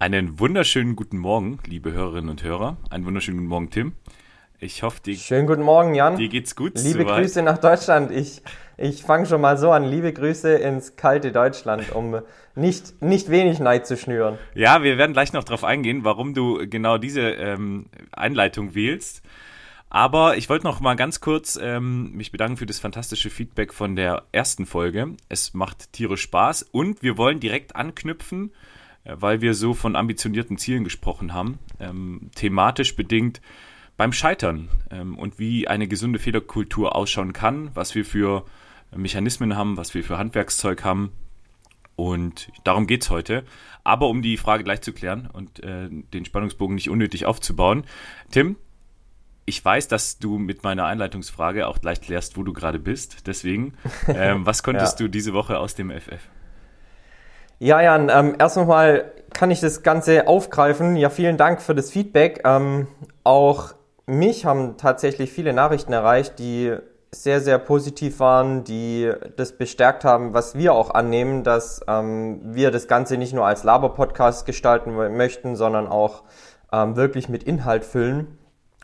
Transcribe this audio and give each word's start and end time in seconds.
Einen 0.00 0.38
wunderschönen 0.38 0.94
guten 0.94 1.18
Morgen, 1.18 1.58
liebe 1.66 1.90
Hörerinnen 1.90 2.30
und 2.30 2.44
Hörer. 2.44 2.76
Einen 2.88 3.04
wunderschönen 3.04 3.38
guten 3.38 3.48
Morgen, 3.48 3.70
Tim. 3.70 3.94
Ich 4.60 4.84
hoffe, 4.84 5.00
dir, 5.02 5.16
Schönen 5.16 5.48
guten 5.48 5.62
Morgen, 5.62 5.92
Jan. 5.96 6.16
Dir 6.16 6.28
geht's 6.28 6.54
gut. 6.54 6.80
Liebe 6.80 7.02
soweit. 7.02 7.22
Grüße 7.22 7.42
nach 7.42 7.58
Deutschland. 7.58 8.12
Ich, 8.12 8.40
ich 8.76 9.02
fange 9.02 9.26
schon 9.26 9.40
mal 9.40 9.58
so 9.58 9.72
an. 9.72 9.82
Liebe 9.82 10.12
Grüße 10.12 10.54
ins 10.54 10.94
kalte 10.94 11.32
Deutschland, 11.32 11.90
um 11.96 12.20
nicht, 12.54 13.02
nicht 13.02 13.28
wenig 13.28 13.58
Neid 13.58 13.88
zu 13.88 13.96
schnüren. 13.96 14.38
Ja, 14.54 14.84
wir 14.84 14.98
werden 14.98 15.14
gleich 15.14 15.32
noch 15.32 15.42
darauf 15.42 15.64
eingehen, 15.64 16.04
warum 16.04 16.32
du 16.32 16.68
genau 16.68 16.96
diese 16.98 17.22
ähm, 17.22 17.86
Einleitung 18.12 18.76
wählst. 18.76 19.22
Aber 19.90 20.36
ich 20.36 20.48
wollte 20.48 20.64
noch 20.64 20.78
mal 20.78 20.94
ganz 20.94 21.20
kurz 21.20 21.58
ähm, 21.60 22.12
mich 22.12 22.30
bedanken 22.30 22.56
für 22.56 22.66
das 22.66 22.78
fantastische 22.78 23.30
Feedback 23.30 23.74
von 23.74 23.96
der 23.96 24.22
ersten 24.30 24.64
Folge. 24.64 25.16
Es 25.28 25.54
macht 25.54 25.92
tierisch 25.92 26.22
Spaß 26.22 26.68
und 26.70 27.02
wir 27.02 27.18
wollen 27.18 27.40
direkt 27.40 27.74
anknüpfen 27.74 28.52
weil 29.04 29.40
wir 29.40 29.54
so 29.54 29.74
von 29.74 29.96
ambitionierten 29.96 30.58
Zielen 30.58 30.84
gesprochen 30.84 31.32
haben, 31.32 31.58
ähm, 31.80 32.30
thematisch 32.34 32.96
bedingt 32.96 33.40
beim 33.96 34.12
Scheitern 34.12 34.68
ähm, 34.90 35.18
und 35.18 35.38
wie 35.38 35.68
eine 35.68 35.88
gesunde 35.88 36.18
Fehlerkultur 36.18 36.94
ausschauen 36.94 37.32
kann, 37.32 37.70
was 37.74 37.94
wir 37.94 38.04
für 38.04 38.44
Mechanismen 38.94 39.56
haben, 39.56 39.76
was 39.76 39.94
wir 39.94 40.04
für 40.04 40.18
Handwerkszeug 40.18 40.84
haben. 40.84 41.12
Und 41.96 42.52
darum 42.62 42.86
geht 42.86 43.02
es 43.02 43.10
heute. 43.10 43.44
Aber 43.82 44.08
um 44.08 44.22
die 44.22 44.36
Frage 44.36 44.62
gleich 44.62 44.82
zu 44.82 44.92
klären 44.92 45.28
und 45.32 45.62
äh, 45.64 45.88
den 45.90 46.24
Spannungsbogen 46.24 46.76
nicht 46.76 46.88
unnötig 46.90 47.26
aufzubauen. 47.26 47.84
Tim, 48.30 48.56
ich 49.46 49.64
weiß, 49.64 49.88
dass 49.88 50.18
du 50.18 50.38
mit 50.38 50.62
meiner 50.62 50.84
Einleitungsfrage 50.84 51.66
auch 51.66 51.80
gleich 51.80 52.00
klärst, 52.00 52.36
wo 52.36 52.44
du 52.44 52.52
gerade 52.52 52.78
bist. 52.78 53.26
Deswegen, 53.26 53.74
ähm, 54.08 54.46
was 54.46 54.62
konntest 54.62 55.00
ja. 55.00 55.06
du 55.06 55.10
diese 55.10 55.32
Woche 55.32 55.58
aus 55.58 55.74
dem 55.74 55.90
FF? 55.90 56.20
Ja, 57.60 57.80
Jan, 57.80 58.08
ähm, 58.08 58.36
erst 58.38 58.56
nochmal 58.56 59.12
kann 59.34 59.50
ich 59.50 59.60
das 59.60 59.82
Ganze 59.82 60.28
aufgreifen. 60.28 60.94
Ja, 60.94 61.10
vielen 61.10 61.36
Dank 61.36 61.60
für 61.60 61.74
das 61.74 61.90
Feedback. 61.90 62.42
Ähm, 62.44 62.86
auch 63.24 63.74
mich 64.06 64.46
haben 64.46 64.76
tatsächlich 64.76 65.32
viele 65.32 65.52
Nachrichten 65.52 65.92
erreicht, 65.92 66.38
die 66.38 66.76
sehr, 67.10 67.40
sehr 67.40 67.58
positiv 67.58 68.20
waren, 68.20 68.62
die 68.62 69.12
das 69.36 69.58
bestärkt 69.58 70.04
haben, 70.04 70.34
was 70.34 70.54
wir 70.54 70.72
auch 70.72 70.90
annehmen, 70.90 71.42
dass 71.42 71.80
ähm, 71.88 72.40
wir 72.44 72.70
das 72.70 72.86
Ganze 72.86 73.16
nicht 73.16 73.32
nur 73.32 73.46
als 73.46 73.64
Laber-Podcast 73.64 74.46
gestalten 74.46 74.94
möchten, 75.16 75.56
sondern 75.56 75.88
auch 75.88 76.22
ähm, 76.72 76.94
wirklich 76.94 77.28
mit 77.28 77.42
Inhalt 77.42 77.84
füllen. 77.84 78.38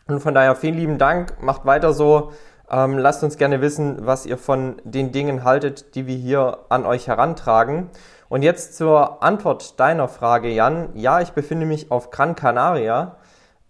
Und 0.07 0.19
von 0.19 0.33
daher 0.33 0.55
vielen 0.55 0.75
lieben 0.75 0.97
Dank, 0.97 1.41
macht 1.41 1.65
weiter 1.65 1.93
so. 1.93 2.33
Ähm, 2.69 2.97
lasst 2.97 3.23
uns 3.23 3.37
gerne 3.37 3.61
wissen, 3.61 4.05
was 4.05 4.25
ihr 4.25 4.37
von 4.37 4.81
den 4.83 5.11
Dingen 5.11 5.43
haltet, 5.43 5.95
die 5.95 6.07
wir 6.07 6.15
hier 6.15 6.57
an 6.69 6.85
euch 6.85 7.07
herantragen. 7.07 7.89
Und 8.35 8.41
jetzt 8.41 8.75
zur 8.75 9.23
Antwort 9.23 9.79
deiner 9.79 10.09
Frage, 10.09 10.49
Jan. 10.49 10.89
Ja, 10.93 11.21
ich 11.21 11.31
befinde 11.31 11.65
mich 11.65 11.89
auf 11.89 12.11
Gran 12.11 12.35
Canaria. 12.35 13.15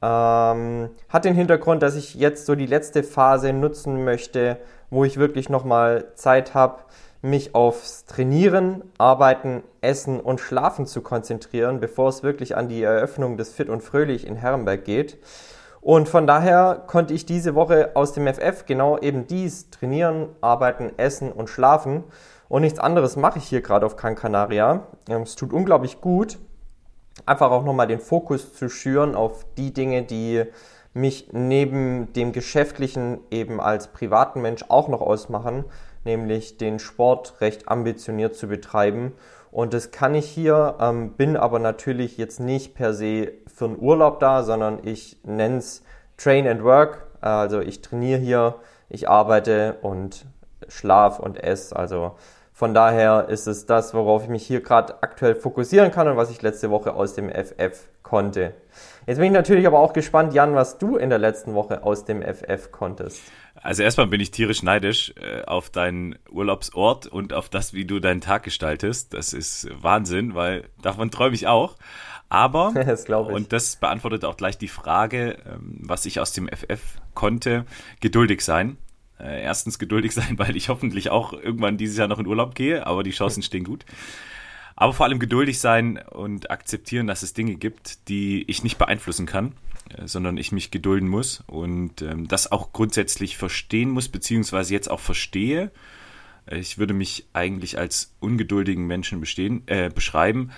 Ähm, 0.01 0.89
hat 1.07 1.23
den 1.23 1.35
Hintergrund, 1.35 1.83
dass 1.83 1.95
ich 1.95 2.15
jetzt 2.15 2.47
so 2.47 2.55
die 2.55 2.65
letzte 2.65 3.03
Phase 3.03 3.53
nutzen 3.53 4.03
möchte, 4.03 4.57
wo 4.89 5.03
ich 5.03 5.17
wirklich 5.17 5.49
nochmal 5.49 6.05
Zeit 6.15 6.55
habe, 6.55 6.79
mich 7.21 7.53
aufs 7.53 8.05
Trainieren, 8.05 8.81
Arbeiten, 8.97 9.61
Essen 9.81 10.19
und 10.19 10.39
Schlafen 10.39 10.87
zu 10.87 11.01
konzentrieren, 11.01 11.79
bevor 11.79 12.09
es 12.09 12.23
wirklich 12.23 12.57
an 12.57 12.67
die 12.67 12.81
Eröffnung 12.81 13.37
des 13.37 13.53
Fit 13.53 13.69
und 13.69 13.83
Fröhlich 13.83 14.25
in 14.25 14.35
Herrenberg 14.35 14.83
geht. 14.83 15.19
Und 15.79 16.09
von 16.09 16.25
daher 16.25 16.81
konnte 16.87 17.13
ich 17.13 17.27
diese 17.27 17.53
Woche 17.53 17.91
aus 17.93 18.13
dem 18.13 18.25
FF 18.25 18.65
genau 18.65 18.97
eben 18.97 19.27
dies 19.27 19.69
trainieren, 19.69 20.29
arbeiten, 20.41 20.91
essen 20.97 21.31
und 21.31 21.51
schlafen. 21.51 22.03
Und 22.47 22.61
nichts 22.61 22.79
anderes 22.79 23.16
mache 23.16 23.39
ich 23.39 23.45
hier 23.45 23.61
gerade 23.61 23.85
auf 23.85 23.95
Gran 23.95 24.16
Canaria. 24.16 24.88
Ähm, 25.09 25.23
es 25.23 25.35
tut 25.35 25.53
unglaublich 25.53 26.01
gut, 26.01 26.38
einfach 27.25 27.51
auch 27.51 27.63
nochmal 27.63 27.88
den 27.88 28.00
Fokus 28.00 28.53
zu 28.53 28.69
schüren 28.69 29.16
auf 29.16 29.45
die 29.57 29.73
Dinge, 29.73 30.03
die 30.03 30.44
mich 30.94 31.29
neben 31.34 32.13
dem 32.13 32.31
Geschäftlichen 32.31 33.19
eben 33.29 33.59
als 33.59 33.89
privaten 33.89 34.41
Mensch 34.41 34.63
auch 34.69 34.88
noch 34.88 35.01
ausmachen, 35.01 35.66
nämlich 36.05 36.57
den 36.57 36.79
Sport 36.79 37.41
recht 37.41 37.67
ambitioniert 37.67 38.35
zu 38.35 38.47
betreiben. 38.47 39.13
Und 39.51 39.73
das 39.73 39.91
kann 39.91 40.16
ich 40.16 40.29
hier, 40.29 40.75
ähm, 40.79 41.11
bin 41.11 41.38
aber 41.38 41.59
natürlich 41.59 42.17
jetzt 42.17 42.39
nicht 42.39 42.75
per 42.75 42.94
se 42.94 43.34
für 43.47 43.66
einen 43.66 43.79
Urlaub 43.79 44.19
da, 44.19 44.44
sondern 44.44 44.79
ich 44.84 45.17
nenne 45.23 45.57
es 45.57 45.84
Train 46.17 46.47
and 46.47 46.63
Work. 46.63 47.07
Also 47.22 47.59
ich 47.61 47.81
trainiere 47.81 48.19
hier, 48.19 48.55
ich 48.89 49.09
arbeite 49.09 49.78
und 49.81 50.25
schlaf 50.67 51.19
und 51.19 51.44
esse. 51.44 51.75
Also 51.75 52.16
von 52.55 52.73
daher 52.73 53.27
ist 53.27 53.47
es 53.47 53.66
das, 53.66 53.93
worauf 53.93 54.23
ich 54.23 54.29
mich 54.29 54.47
hier 54.47 54.61
gerade 54.61 55.03
aktuell 55.03 55.35
fokussieren 55.35 55.91
kann 55.91 56.07
und 56.07 56.16
was 56.16 56.31
ich 56.31 56.41
letzte 56.41 56.69
Woche 56.69 56.93
aus 56.93 57.13
dem 57.13 57.29
FF 57.29 57.89
konnte. 58.01 58.53
Jetzt 59.05 59.17
bin 59.17 59.25
ich 59.25 59.33
natürlich 59.33 59.67
aber 59.67 59.79
auch 59.79 59.91
gespannt, 59.91 60.33
Jan, 60.33 60.55
was 60.55 60.77
du 60.77 60.95
in 60.95 61.09
der 61.09 61.19
letzten 61.19 61.53
Woche 61.53 61.83
aus 61.83 62.05
dem 62.05 62.21
FF 62.21 62.71
konntest. 62.71 63.21
Also 63.55 63.83
erstmal 63.83 64.07
bin 64.07 64.21
ich 64.21 64.31
tierisch 64.31 64.63
neidisch 64.63 65.13
äh, 65.19 65.43
auf 65.43 65.69
deinen 65.69 66.17
Urlaubsort 66.31 67.07
und 67.07 67.33
auf 67.33 67.49
das, 67.49 67.73
wie 67.73 67.83
du 67.83 67.99
deinen 67.99 68.21
Tag 68.21 68.43
gestaltest. 68.43 69.13
Das 69.13 69.33
ist 69.33 69.67
Wahnsinn, 69.81 70.33
weil 70.33 70.63
davon 70.81 71.11
träume 71.11 71.35
ich 71.35 71.47
auch. 71.47 71.75
Aber, 72.29 72.72
das 72.85 73.09
und 73.09 73.51
das 73.51 73.75
beantwortet 73.75 74.23
auch 74.23 74.37
gleich 74.37 74.57
die 74.57 74.69
Frage, 74.69 75.39
ähm, 75.45 75.79
was 75.81 76.05
ich 76.05 76.22
aus 76.22 76.31
dem 76.31 76.47
FF 76.47 77.01
konnte, 77.13 77.66
geduldig 77.99 78.46
sein 78.46 78.78
äh, 79.20 79.44
erstens 79.44 79.79
geduldig 79.79 80.14
sein, 80.14 80.34
weil 80.38 80.56
ich 80.56 80.70
hoffentlich 80.70 81.09
auch 81.09 81.34
irgendwann 81.34 81.78
dieses 81.78 81.97
Jahr 81.97 82.08
noch 82.08 82.20
in 82.20 82.28
Urlaub 82.28 82.56
gehe, 82.56 82.85
aber 82.85 83.03
die 83.03 83.12
Chancen 83.12 83.44
stehen 83.44 83.64
gut. 83.64 83.85
Aber 84.78 84.91
vor 84.91 85.06
allem 85.06 85.20
geduldig 85.20 85.59
sein 85.59 85.97
und 85.97 86.52
akzeptieren, 86.52 87.08
dass 87.08 87.23
es 87.23 87.34
Dinge 87.34 87.56
gibt, 87.56 88.09
die 88.09 88.44
ich 88.50 88.62
nicht 88.64 88.78
beeinflussen 88.78 89.26
kann, 89.26 89.53
äh, 89.97 90.08
sondern 90.08 90.38
ich 90.38 90.52
mich 90.52 90.72
gedulden 90.72 91.08
muss 91.08 91.44
und 91.47 92.02
ähm, 92.02 92.28
das 92.28 92.52
auch 92.52 92.73
grundsätzlich 92.73 93.38
verstehen 93.38 93.90
muss, 93.90 94.09
beziehungsweise 94.09 94.73
jetzt 94.73 94.91
auch 94.91 95.00
verstehe. 95.00 95.72
Ich 96.52 96.78
würde 96.78 96.94
mich 96.94 97.26
eigentlich 97.34 97.79
als 97.79 98.14
ungeduldigen 98.20 98.85
Menschen 98.85 99.20
bestehen, 99.20 99.64
äh, 99.66 99.90
beschreiben. 99.90 100.52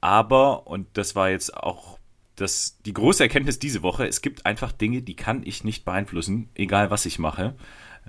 Aber, 0.00 0.66
und 0.66 0.88
das 0.94 1.14
war 1.14 1.30
jetzt 1.30 1.56
auch 1.56 1.95
das, 2.36 2.78
die 2.84 2.92
große 2.92 3.22
Erkenntnis 3.22 3.58
diese 3.58 3.82
Woche, 3.82 4.06
es 4.06 4.20
gibt 4.20 4.46
einfach 4.46 4.70
Dinge, 4.72 5.02
die 5.02 5.16
kann 5.16 5.42
ich 5.44 5.64
nicht 5.64 5.84
beeinflussen, 5.84 6.50
egal 6.54 6.90
was 6.90 7.06
ich 7.06 7.18
mache. 7.18 7.54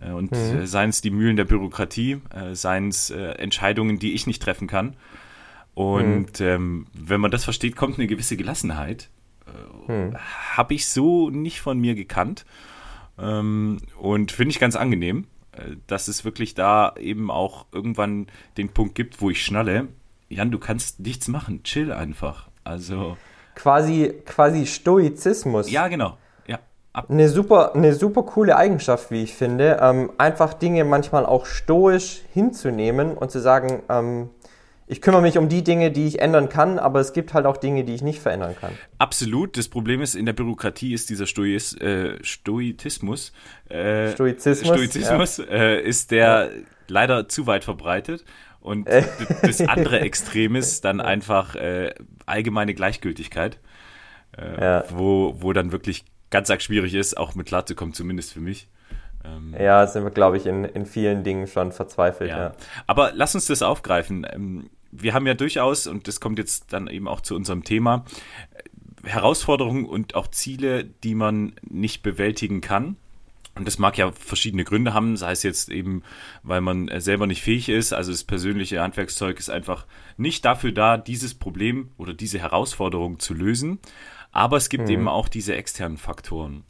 Äh, 0.01 0.11
und 0.11 0.31
mhm. 0.31 0.37
Äh, 0.37 0.67
seien 0.67 0.89
es 0.89 1.01
die 1.01 1.11
Mühlen 1.11 1.37
der 1.37 1.45
Bürokratie, 1.45 2.21
äh, 2.33 2.53
seien 2.53 2.89
es 2.89 3.09
Entscheidungen, 3.09 3.99
die 3.99 4.13
ich 4.13 4.27
nicht 4.27 4.41
treffen 4.41 4.67
kann. 4.67 4.95
Und 5.73 6.39
mhm. 6.39 6.45
ähm, 6.45 6.87
wenn 6.93 7.21
man 7.21 7.31
das 7.31 7.43
versteht, 7.43 7.75
kommt 7.75 7.97
eine 7.97 8.07
gewisse 8.07 8.37
Gelassenheit. 8.37 9.09
Mhm. 9.87 10.15
Habe 10.55 10.73
ich 10.73 10.87
so 10.87 11.29
nicht 11.29 11.61
von 11.61 11.79
mir 11.79 11.95
gekannt. 11.95 12.45
Ähm, 13.17 13.77
und 13.97 14.31
finde 14.31 14.51
ich 14.51 14.59
ganz 14.59 14.75
angenehm, 14.75 15.27
dass 15.87 16.07
es 16.07 16.23
wirklich 16.25 16.53
da 16.53 16.93
eben 16.99 17.31
auch 17.31 17.65
irgendwann 17.71 18.27
den 18.57 18.69
Punkt 18.69 18.93
gibt, 18.93 19.21
wo 19.21 19.31
ich 19.31 19.43
schnalle. 19.43 19.87
Jan, 20.29 20.51
du 20.51 20.59
kannst 20.59 20.99
nichts 20.99 21.27
machen, 21.27 21.63
chill 21.63 21.91
einfach. 21.91 22.49
Also 22.63 23.17
quasi, 23.57 24.13
quasi 24.25 24.65
Stoizismus. 24.65 25.69
Ja, 25.69 25.87
genau. 25.87 26.17
Ja. 26.45 26.59
eine 27.09 27.27
super, 27.27 27.75
eine 27.75 27.93
super 27.93 28.23
coole 28.23 28.55
Eigenschaft, 28.55 29.11
wie 29.11 29.23
ich 29.23 29.33
finde. 29.33 29.79
Ähm, 29.81 30.11
einfach 30.17 30.53
Dinge 30.53 30.85
manchmal 30.85 31.25
auch 31.25 31.45
stoisch 31.45 32.21
hinzunehmen 32.33 33.17
und 33.17 33.31
zu 33.31 33.39
sagen, 33.39 33.83
ähm, 33.89 34.29
ich 34.89 35.01
kümmere 35.01 35.21
mich 35.21 35.37
um 35.37 35.49
die 35.49 35.63
Dinge, 35.63 35.91
die 35.91 36.07
ich 36.07 36.19
ändern 36.19 36.47
kann, 36.47 36.79
aber 36.79 37.01
es 37.01 37.11
gibt 37.11 37.33
halt 37.33 37.45
auch 37.45 37.57
Dinge, 37.57 37.83
die 37.83 37.93
ich 37.93 38.01
nicht 38.01 38.21
verändern 38.21 38.55
kann. 38.59 38.71
Absolut. 38.99 39.57
Das 39.57 39.67
Problem 39.67 40.01
ist, 40.01 40.15
in 40.15 40.25
der 40.25 40.33
Bürokratie 40.33 40.93
ist 40.93 41.09
dieser 41.09 41.25
Stois, 41.25 41.75
äh, 41.81 42.23
Stoizismus, 42.23 43.33
äh, 43.67 44.11
Stoizismus, 44.11 44.67
Stoizismus 44.67 45.37
ja. 45.37 45.43
äh, 45.45 45.81
ist 45.81 46.11
der 46.11 46.51
ja. 46.51 46.61
leider 46.87 47.27
zu 47.27 47.47
weit 47.47 47.65
verbreitet. 47.65 48.23
Und 48.59 48.87
äh. 48.87 49.03
das 49.41 49.61
andere 49.61 49.99
Extrem 49.99 50.55
ist 50.55 50.85
dann 50.85 51.01
einfach 51.01 51.55
äh, 51.55 51.93
allgemeine 52.25 52.73
Gleichgültigkeit, 52.73 53.59
äh, 54.37 54.61
ja. 54.61 54.83
wo, 54.89 55.35
wo 55.39 55.53
dann 55.53 55.71
wirklich 55.71 56.05
ganz 56.29 56.49
arg 56.49 56.61
schwierig 56.61 56.93
ist, 56.93 57.17
auch 57.17 57.35
mit 57.35 57.47
klarzukommen, 57.47 57.93
zumindest 57.93 58.33
für 58.33 58.41
mich. 58.41 58.67
Ähm, 59.23 59.55
ja, 59.59 59.87
sind 59.87 60.03
wir, 60.03 60.11
glaube 60.11 60.37
ich, 60.37 60.45
in, 60.45 60.63
in 60.65 60.85
vielen 60.85 61.23
Dingen 61.23 61.47
schon 61.47 61.71
verzweifelt. 61.71 62.29
Ja. 62.29 62.37
ja. 62.37 62.53
Aber 62.85 63.11
lass 63.13 63.35
uns 63.35 63.47
das 63.47 63.61
aufgreifen. 63.61 64.27
Ähm, 64.29 64.69
wir 64.91 65.13
haben 65.13 65.27
ja 65.27 65.33
durchaus, 65.33 65.87
und 65.87 66.07
das 66.07 66.19
kommt 66.19 66.39
jetzt 66.39 66.73
dann 66.73 66.87
eben 66.87 67.07
auch 67.07 67.21
zu 67.21 67.35
unserem 67.35 67.63
Thema, 67.63 68.05
Herausforderungen 69.03 69.85
und 69.85 70.15
auch 70.15 70.27
Ziele, 70.27 70.83
die 70.83 71.15
man 71.15 71.53
nicht 71.61 72.03
bewältigen 72.03 72.61
kann. 72.61 72.97
Und 73.57 73.65
das 73.65 73.79
mag 73.79 73.97
ja 73.97 74.11
verschiedene 74.11 74.63
Gründe 74.63 74.93
haben, 74.93 75.17
sei 75.17 75.31
es 75.31 75.43
jetzt 75.43 75.69
eben, 75.69 76.03
weil 76.43 76.61
man 76.61 76.89
selber 76.99 77.27
nicht 77.27 77.41
fähig 77.41 77.69
ist. 77.69 77.93
Also 77.93 78.11
das 78.11 78.23
persönliche 78.23 78.81
Handwerkszeug 78.81 79.39
ist 79.39 79.49
einfach 79.49 79.85
nicht 80.17 80.45
dafür 80.45 80.71
da, 80.71 80.97
dieses 80.97 81.33
Problem 81.33 81.89
oder 81.97 82.13
diese 82.13 82.39
Herausforderung 82.39 83.19
zu 83.19 83.33
lösen. 83.33 83.79
Aber 84.31 84.57
es 84.57 84.69
gibt 84.69 84.85
mhm. 84.85 84.91
eben 84.91 85.07
auch 85.07 85.27
diese 85.27 85.55
externen 85.55 85.97
Faktoren, 85.97 86.63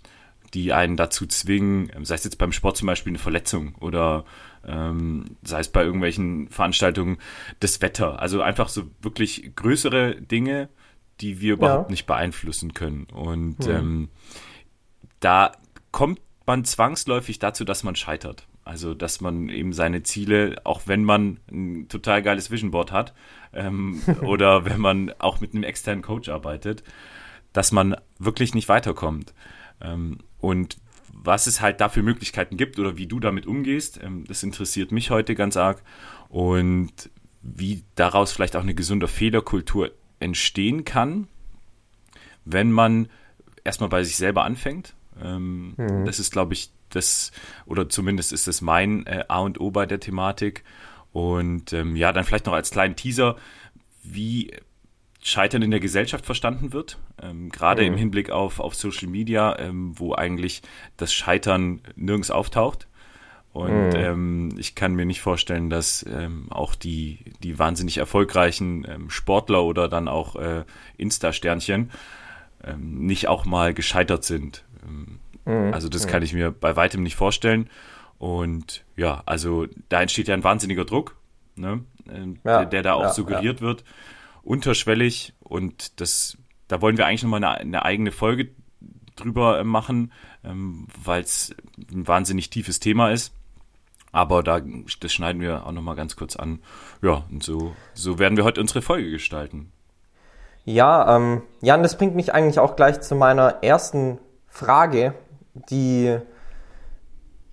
die 0.54 0.74
einen 0.74 0.95
dazu 0.95 1.25
zwingen, 1.25 1.92
sei 2.04 2.16
es 2.16 2.24
jetzt 2.24 2.38
beim 2.38 2.51
Sport 2.51 2.78
zum 2.78 2.88
Beispiel 2.88 3.12
eine 3.12 3.19
Verletzung 3.19 3.75
oder 3.75 4.25
ähm, 4.66 5.38
sei 5.44 5.60
es 5.60 5.69
bei 5.69 5.84
irgendwelchen 5.84 6.50
Veranstaltungen 6.50 7.18
das 7.60 7.81
Wetter. 7.81 8.22
Also 8.22 8.42
einfach 8.42 8.69
so 8.69 8.84
wirklich 9.01 9.51
größere 9.56 10.22
Dinge, 10.22 10.69
die 11.22 11.42
wir 11.42 11.54
überhaupt 11.54 11.89
ja. 11.89 11.92
nicht 11.92 12.06
beeinflussen 12.06 12.74
können. 12.74 13.07
Und 13.13 13.60
mhm. 13.68 13.72
ähm, 13.72 14.10
da 15.19 15.51
kommt 15.92 16.19
man 16.48 16.66
zwangsläufig 16.66 17.40
dazu, 17.40 17.66
dass 17.66 17.84
man 17.84 17.96
scheitert. 17.96 18.48
Also, 18.64 18.94
dass 18.94 19.22
man 19.22 19.50
eben 19.50 19.74
seine 19.74 20.04
Ziele, 20.04 20.62
auch 20.64 20.82
wenn 20.86 21.04
man 21.04 21.40
ein 21.52 21.88
total 21.88 22.22
geiles 22.22 22.52
Vision 22.52 22.72
Board 22.72 22.92
hat 22.92 23.14
ähm, 23.54 24.02
oder 24.22 24.66
wenn 24.66 24.80
man 24.80 25.14
auch 25.20 25.40
mit 25.40 25.54
einem 25.54 25.64
externen 25.64 26.02
Coach 26.02 26.30
arbeitet, 26.30 26.84
dass 27.54 27.72
man 27.72 27.96
wirklich 28.20 28.54
nicht 28.54 28.68
weiterkommt. 28.68 29.34
Ähm, 29.82 30.18
und 30.40 30.78
was 31.14 31.48
es 31.48 31.62
halt 31.62 31.82
da 31.82 31.90
für 31.90 32.04
Möglichkeiten 32.04 32.58
gibt 32.58 32.78
oder 32.80 32.98
wie 32.98 33.08
du 33.08 33.20
damit 33.20 33.48
umgehst, 33.48 34.00
ähm, 34.04 34.26
das 34.28 34.44
interessiert 34.44 34.92
mich 34.92 35.12
heute 35.12 35.36
ganz 35.36 35.58
arg. 35.58 35.82
Und 36.30 37.10
wie 37.42 37.84
daraus 37.96 38.34
vielleicht 38.34 38.56
auch 38.56 38.64
eine 38.64 38.76
gesunde 38.76 39.08
Fehlerkultur 39.08 39.92
entstehen 40.20 40.84
kann, 40.84 41.28
wenn 42.44 42.72
man 42.72 43.08
erstmal 43.64 43.90
bei 43.90 44.04
sich 44.04 44.18
selber 44.18 44.44
anfängt. 44.44 44.96
Ähm, 45.24 45.74
mhm. 45.78 46.06
Das 46.06 46.19
ist, 46.19 46.31
glaube 46.31 46.54
ich, 46.54 46.72
das, 46.90 47.31
oder 47.66 47.90
zumindest 47.90 48.31
ist 48.31 48.48
das 48.48 48.62
mein 48.62 49.06
äh, 49.06 49.25
A 49.28 49.40
und 49.40 49.60
O 49.60 49.72
bei 49.72 49.86
der 49.86 50.00
Thematik. 50.00 50.64
Und 51.12 51.74
ähm, 51.74 51.96
ja, 51.96 52.12
dann 52.12 52.24
vielleicht 52.24 52.46
noch 52.46 52.54
als 52.54 52.72
kleinen 52.72 52.96
Teaser, 52.96 53.38
wie 54.04 54.52
Scheitern 55.22 55.62
in 55.62 55.72
der 55.72 55.80
Gesellschaft 55.80 56.25
verstanden 56.25 56.74
wird, 56.74 56.98
ähm, 57.22 57.50
gerade 57.50 57.81
mhm. 57.81 57.88
im 57.90 57.98
Hinblick 57.98 58.30
auf, 58.30 58.60
auf 58.60 58.75
Social 58.75 59.10
Media, 59.10 59.58
ähm, 59.60 59.94
wo 59.98 60.14
eigentlich 60.14 60.62
das 60.96 61.14
Scheitern 61.14 61.81
nirgends 61.96 62.31
auftaucht. 62.31 62.88
Und 63.52 63.90
mhm. 63.90 63.96
ähm, 63.96 64.50
ich 64.58 64.75
kann 64.75 64.94
mir 64.94 65.06
nicht 65.06 65.22
vorstellen, 65.22 65.70
dass 65.70 66.06
ähm, 66.08 66.46
auch 66.52 66.75
die, 66.75 67.20
die 67.42 67.58
wahnsinnig 67.58 67.98
erfolgreichen 67.98 68.86
ähm, 68.88 69.10
Sportler 69.10 69.63
oder 69.63 69.90
dann 69.90 70.08
auch 70.08 70.36
äh, 70.36 70.63
Insta-Sternchen 70.98 71.90
ähm, 72.63 73.06
nicht 73.06 73.28
auch 73.28 73.46
mal 73.46 73.74
gescheitert 73.74 74.24
sind. 74.24 74.63
Ähm, 74.88 75.19
mhm. 75.45 75.74
Also 75.74 75.89
das 75.89 76.07
kann 76.07 76.24
ich 76.24 76.34
mir 76.34 76.51
bei 76.51 76.75
weitem 76.75 77.04
nicht 77.04 77.16
vorstellen. 77.16 77.69
Und 78.18 78.84
ja, 78.95 79.22
also 79.25 79.68
da 79.89 80.01
entsteht 80.01 80.28
ja 80.28 80.34
ein 80.34 80.44
wahnsinniger 80.44 80.86
Druck, 80.86 81.16
ne, 81.56 81.84
äh, 82.10 82.25
ja, 82.44 82.60
der, 82.60 82.66
der, 82.66 82.84
da 82.84 82.94
auch 82.94 83.04
ja, 83.04 83.13
suggeriert 83.13 83.60
ja. 83.60 83.68
wird 83.68 83.84
unterschwellig 84.48 85.34
und 85.39 86.00
das, 86.00 86.38
da 86.69 86.81
wollen 86.81 86.98
wir 86.98 87.06
eigentlich 87.06 87.24
nochmal 87.24 87.44
eine, 87.44 87.57
eine 87.57 87.84
eigene 87.84 88.12
Folge 88.12 88.50
drüber 89.18 89.62
machen, 89.66 90.13
ähm, 90.44 90.88
weil 91.04 91.22
es 91.22 91.54
ein 91.92 92.07
wahnsinnig 92.07 92.50
tiefes 92.50 92.80
Thema 92.80 93.12
ist. 93.12 93.34
Aber 94.13 94.44
da, 94.44 94.62
das 95.01 95.12
schneiden 95.12 95.42
wir 95.42 95.66
auch 95.66 95.74
nochmal 95.74 95.98
ganz 95.98 96.16
kurz 96.16 96.38
an. 96.38 96.60
Ja, 97.01 97.25
und 97.30 97.44
so, 97.44 97.75
so 97.94 98.19
werden 98.19 98.38
wir 98.38 98.45
heute 98.45 98.62
unsere 98.62 98.81
Folge 98.81 99.12
gestalten. 99.12 99.72
Ja, 100.63 101.16
ähm, 101.16 101.42
Jan, 101.62 101.84
das 101.84 101.98
bringt 101.98 102.16
mich 102.16 102.34
eigentlich 102.34 102.60
auch 102.60 102.78
gleich 102.78 103.01
zu 103.01 103.16
meiner 103.16 103.63
ersten 103.63 104.18
Frage, 104.57 105.13
die 105.69 106.18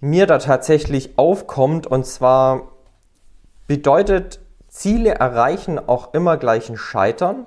mir 0.01 0.27
da 0.27 0.39
tatsächlich 0.39 1.19
aufkommt. 1.19 1.87
Und 1.87 2.07
zwar 2.07 2.73
bedeutet 3.67 4.41
Ziele 4.69 5.11
erreichen 5.15 5.79
auch 5.79 6.15
immer 6.15 6.39
gleich 6.39 6.71
ein 6.71 6.79
Scheitern. 6.79 7.45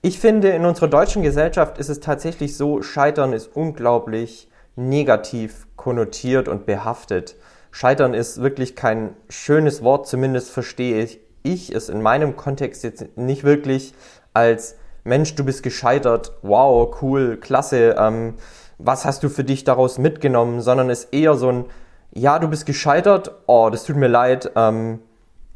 Ich 0.00 0.18
finde, 0.18 0.48
in 0.50 0.64
unserer 0.64 0.88
deutschen 0.88 1.22
Gesellschaft 1.22 1.76
ist 1.76 1.90
es 1.90 2.00
tatsächlich 2.00 2.56
so, 2.56 2.80
Scheitern 2.80 3.34
ist 3.34 3.54
unglaublich 3.54 4.48
negativ 4.74 5.66
konnotiert 5.76 6.48
und 6.48 6.64
behaftet. 6.64 7.36
Scheitern 7.72 8.14
ist 8.14 8.40
wirklich 8.40 8.74
kein 8.74 9.14
schönes 9.28 9.82
Wort, 9.82 10.06
zumindest 10.06 10.50
verstehe 10.50 11.02
ich, 11.02 11.20
ich 11.42 11.74
es 11.74 11.90
in 11.90 12.00
meinem 12.00 12.36
Kontext 12.36 12.82
jetzt 12.84 13.16
nicht 13.18 13.44
wirklich 13.44 13.94
als 14.32 14.76
Mensch, 15.04 15.34
du 15.34 15.44
bist 15.44 15.62
gescheitert, 15.62 16.32
wow, 16.40 16.96
cool, 17.02 17.36
klasse, 17.36 17.96
ähm, 17.98 18.34
was 18.78 19.04
hast 19.04 19.22
du 19.22 19.28
für 19.28 19.44
dich 19.44 19.64
daraus 19.64 19.98
mitgenommen, 19.98 20.60
sondern 20.60 20.90
es 20.90 21.04
ist 21.04 21.14
eher 21.14 21.34
so 21.34 21.48
ein, 21.48 21.64
ja, 22.12 22.38
du 22.38 22.48
bist 22.48 22.66
gescheitert, 22.66 23.32
oh, 23.46 23.70
das 23.70 23.84
tut 23.84 23.96
mir 23.96 24.08
leid, 24.08 24.50
ähm, 24.56 25.00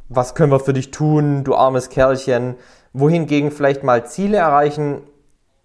was 0.09 0.35
können 0.35 0.53
wir 0.53 0.61
für 0.61 0.73
dich 0.73 0.91
tun, 0.91 1.45
du 1.45 1.55
armes 1.55 1.89
Kerlchen, 1.91 2.57
wohingegen 2.93 3.51
vielleicht 3.51 3.85
mal 3.85 4.07
Ziele 4.07 4.39
erreichen 4.39 5.03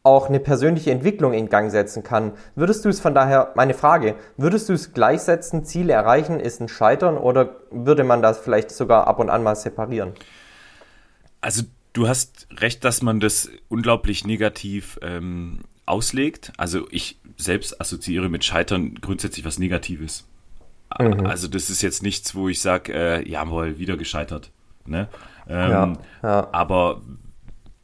auch 0.03 0.27
eine 0.27 0.41
persönliche 0.41 0.91
Entwicklung 0.91 1.33
in 1.33 1.50
Gang 1.50 1.72
setzen 1.72 2.03
kann. 2.03 2.33
Würdest 2.55 2.83
du 2.83 2.89
es 2.89 3.00
von 3.00 3.15
daher, 3.15 3.53
meine 3.55 3.74
Frage, 3.74 4.15
würdest 4.36 4.67
du 4.67 4.74
es 4.74 4.93
gleichsetzen, 4.93 5.63
Ziele 5.63 5.93
erreichen 5.93 6.41
ist 6.41 6.60
ein 6.60 6.67
Scheitern 6.67 7.17
oder 7.17 7.55
würde 7.72 8.03
man 8.03 8.22
das 8.22 8.38
vielleicht 8.38 8.72
sogar 8.72 9.07
ab 9.07 9.19
und 9.19 9.29
an 9.29 9.43
mal 9.43 9.55
separieren? 9.55 10.12
Also 11.39 11.63
du 11.93 12.10
hast 12.10 12.48
recht, 12.57 12.83
dass 12.83 13.01
man 13.01 13.22
das 13.22 13.50
unglaublich 13.69 14.25
negativ 14.25 15.00
ähm, 15.01 15.62
auslegt. 15.86 16.51
Also 16.57 16.86
ich 16.91 17.19
selbst 17.43 17.79
assoziiere 17.79 18.29
mit 18.29 18.43
Scheitern 18.43 18.95
grundsätzlich 18.95 19.45
was 19.45 19.59
Negatives. 19.59 20.27
Mhm. 21.00 21.25
Also 21.25 21.47
das 21.47 21.69
ist 21.69 21.81
jetzt 21.81 22.03
nichts, 22.03 22.35
wo 22.35 22.50
ich 22.50 22.62
sage, 22.62 22.93
äh, 22.93 23.29
jawohl, 23.29 23.77
wieder 23.77 23.97
gescheitert. 23.97 24.51
Ne? 24.85 25.07
Ähm, 25.47 25.71
ja, 25.71 25.93
ja. 26.23 26.47
Aber 26.51 27.01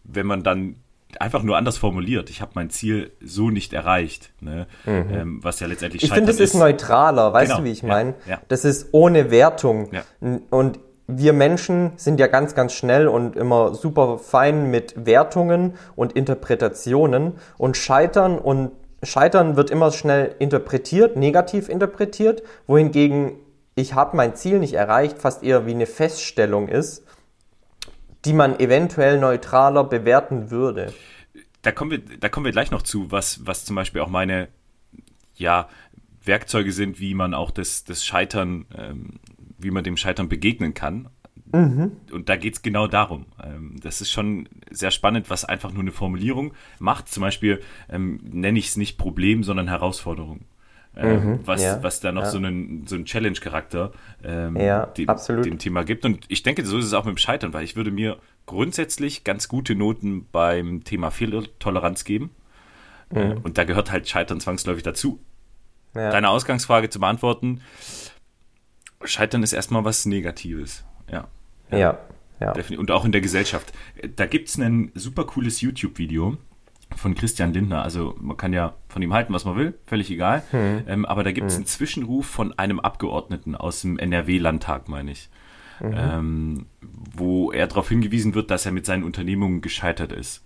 wenn 0.04 0.26
man 0.26 0.44
dann 0.44 0.76
einfach 1.20 1.42
nur 1.44 1.58
anders 1.58 1.78
formuliert, 1.78 2.30
ich 2.30 2.42
habe 2.42 2.52
mein 2.56 2.70
Ziel 2.70 3.12
so 3.20 3.50
nicht 3.50 3.74
erreicht, 3.74 4.32
ne? 4.42 4.68
Mhm. 4.86 5.06
Ähm, 5.12 5.44
was 5.44 5.60
ja 5.60 5.68
letztendlich 5.68 6.04
Ich 6.04 6.12
finde, 6.12 6.32
es 6.32 6.40
ist 6.40 6.54
neutraler, 6.54 7.34
weißt 7.34 7.52
genau. 7.52 7.62
du, 7.62 7.66
wie 7.66 7.72
ich 7.72 7.84
meine? 7.84 8.14
Ja. 8.28 8.40
Das 8.48 8.66
ist 8.66 8.90
ohne 8.92 9.32
Wertung. 9.32 9.90
Und 10.50 10.80
wir 11.08 11.34
Menschen 11.34 11.94
sind 11.96 12.20
ja 12.20 12.28
ganz, 12.28 12.54
ganz 12.54 12.74
schnell 12.74 13.08
und 13.08 13.36
immer 13.36 13.74
super 13.74 14.20
fein 14.20 14.70
mit 14.70 14.94
Wertungen 15.08 15.74
und 15.96 16.14
Interpretationen 16.14 17.34
und 17.58 17.78
scheitern 17.78 18.38
und 18.38 18.72
Scheitern 19.04 19.56
wird 19.56 19.70
immer 19.70 19.92
schnell 19.92 20.36
interpretiert, 20.40 21.16
negativ 21.16 21.70
interpretiert, 21.70 22.44
wohingegen 22.68 23.34
ich 23.76 23.94
habe 23.94 24.18
mein 24.18 24.36
Ziel 24.36 24.60
nicht 24.60 24.74
erreicht 24.74 25.20
fast 25.20 25.44
eher 25.44 25.66
wie 25.66 25.72
eine 25.72 25.86
Feststellung 25.86 26.68
ist, 26.68 27.06
die 28.26 28.34
man 28.34 28.60
eventuell 28.60 29.20
neutraler 29.20 29.86
bewerten 29.86 30.52
würde. 30.52 30.94
Da 31.62 31.72
kommen 31.72 31.92
wir, 31.92 32.00
da 32.00 32.30
kommen 32.30 32.46
wir 32.46 32.52
gleich 32.52 32.72
noch 32.72 32.82
zu, 32.82 33.12
was, 33.12 33.46
was 33.46 33.66
zum 33.66 33.76
Beispiel 33.76 34.02
auch 34.02 34.10
meine 34.10 34.50
ja, 35.36 35.70
Werkzeuge 36.24 36.74
sind, 36.74 37.00
wie 37.00 37.14
man 37.14 37.34
auch 37.34 37.52
das, 37.52 37.86
das 37.86 38.06
Scheitern, 38.06 38.66
ähm, 38.78 39.20
wie 39.58 39.72
man 39.72 39.84
dem 39.84 39.98
Scheitern 39.98 40.28
begegnen 40.28 40.74
kann. 40.74 41.10
Mhm. 41.52 41.92
Und 42.12 42.30
da 42.30 42.36
geht 42.36 42.56
es 42.56 42.62
genau 42.62 42.88
darum. 42.88 43.26
Ähm, 43.44 43.76
das 43.82 44.02
ist 44.02 44.12
schon 44.12 44.48
sehr 44.70 44.92
spannend, 44.92 45.30
was 45.30 45.46
einfach 45.46 45.72
nur 45.72 45.82
eine 45.82 45.92
Formulierung 45.92 46.54
macht. 46.80 47.10
Zum 47.10 47.22
Beispiel 47.22 47.62
ähm, 47.90 48.20
nenne 48.24 48.60
ich 48.60 48.68
es 48.68 48.78
nicht 48.78 48.98
Problem, 48.98 49.44
sondern 49.44 49.68
Herausforderung. 49.68 50.42
Ähm, 50.96 51.24
mhm, 51.24 51.40
was, 51.46 51.62
ja, 51.62 51.82
was 51.82 52.00
da 52.02 52.12
noch 52.12 52.24
ja. 52.24 52.30
so 52.30 52.38
einen, 52.40 52.86
so 52.88 52.96
einen 52.96 53.06
Challenge-Charakter 53.06 53.92
ähm, 54.24 54.58
ja, 54.58 54.88
dem, 54.88 55.08
dem, 55.44 55.58
Thema 55.60 55.84
gibt. 55.84 56.04
Und 56.04 56.26
ich 56.28 56.44
denke, 56.44 56.66
so 56.66 56.78
ist 56.78 56.86
es 56.86 56.94
auch 56.94 57.06
mit 57.06 57.16
dem 57.16 57.18
Scheitern, 57.18 57.54
weil 57.54 57.64
ich 57.64 57.76
würde 57.76 57.92
mir 57.92 58.18
grundsätzlich 58.46 59.24
ganz 59.24 59.48
gute 59.48 59.76
Noten 59.76 60.28
beim 60.32 60.84
Thema 60.84 61.12
Fehlertoleranz 61.12 62.04
geben. 62.04 62.32
Äh, 63.14 63.36
mhm. 63.36 63.38
Und 63.44 63.58
da 63.58 63.64
gehört 63.64 63.92
halt 63.92 64.10
Scheitern 64.10 64.40
zwangsläufig 64.40 64.84
dazu. 64.84 65.20
deine 65.94 66.30
Ausgangsfrage 66.30 66.90
zu 66.90 67.00
beantworten, 67.00 67.62
Scheitern 69.04 69.44
ist 69.44 69.54
erstmal 69.54 69.86
was 69.86 70.06
Negatives. 70.06 70.84
Ja. 71.12 71.28
Ja. 71.72 71.98
ja, 72.40 72.54
ja. 72.54 72.80
Und 72.80 72.92
auch 72.92 73.06
in 73.06 73.12
der 73.12 73.22
Gesellschaft. 73.22 73.74
Da 74.16 74.26
gibt 74.26 74.50
es 74.50 74.58
ein 74.58 74.92
super 74.96 75.26
cooles 75.26 75.62
YouTube-Video 75.62 76.38
von 76.96 77.16
Christian 77.16 77.54
Lindner. 77.54 77.84
Also 77.84 78.16
man 78.20 78.38
kann 78.38 78.54
ja 78.54 78.76
von 78.88 79.02
ihm 79.02 79.14
halten, 79.14 79.34
was 79.34 79.46
man 79.46 79.56
will, 79.56 79.78
völlig 79.86 80.10
egal. 80.10 80.44
Hm. 80.52 80.84
Ähm, 80.88 81.06
aber 81.06 81.24
da 81.24 81.32
gibt 81.32 81.48
es 81.48 81.54
hm. 81.54 81.60
einen 81.60 81.68
Zwischenruf 81.68 82.26
von 82.26 82.58
einem 82.58 82.80
Abgeordneten 82.80 83.56
aus 83.56 83.82
dem 83.82 83.98
NRW-Landtag, 83.98 84.90
meine 84.90 85.12
ich. 85.12 85.30
Mhm. 85.82 85.94
Ähm, 85.96 86.66
wo 86.82 87.54
er 87.54 87.68
darauf 87.68 87.88
hingewiesen 87.88 88.36
wird, 88.36 88.52
dass 88.52 88.66
er 88.66 88.74
mit 88.74 88.86
seinen 88.86 89.04
Unternehmungen 89.04 89.62
gescheitert 89.62 90.12
ist. 90.12 90.44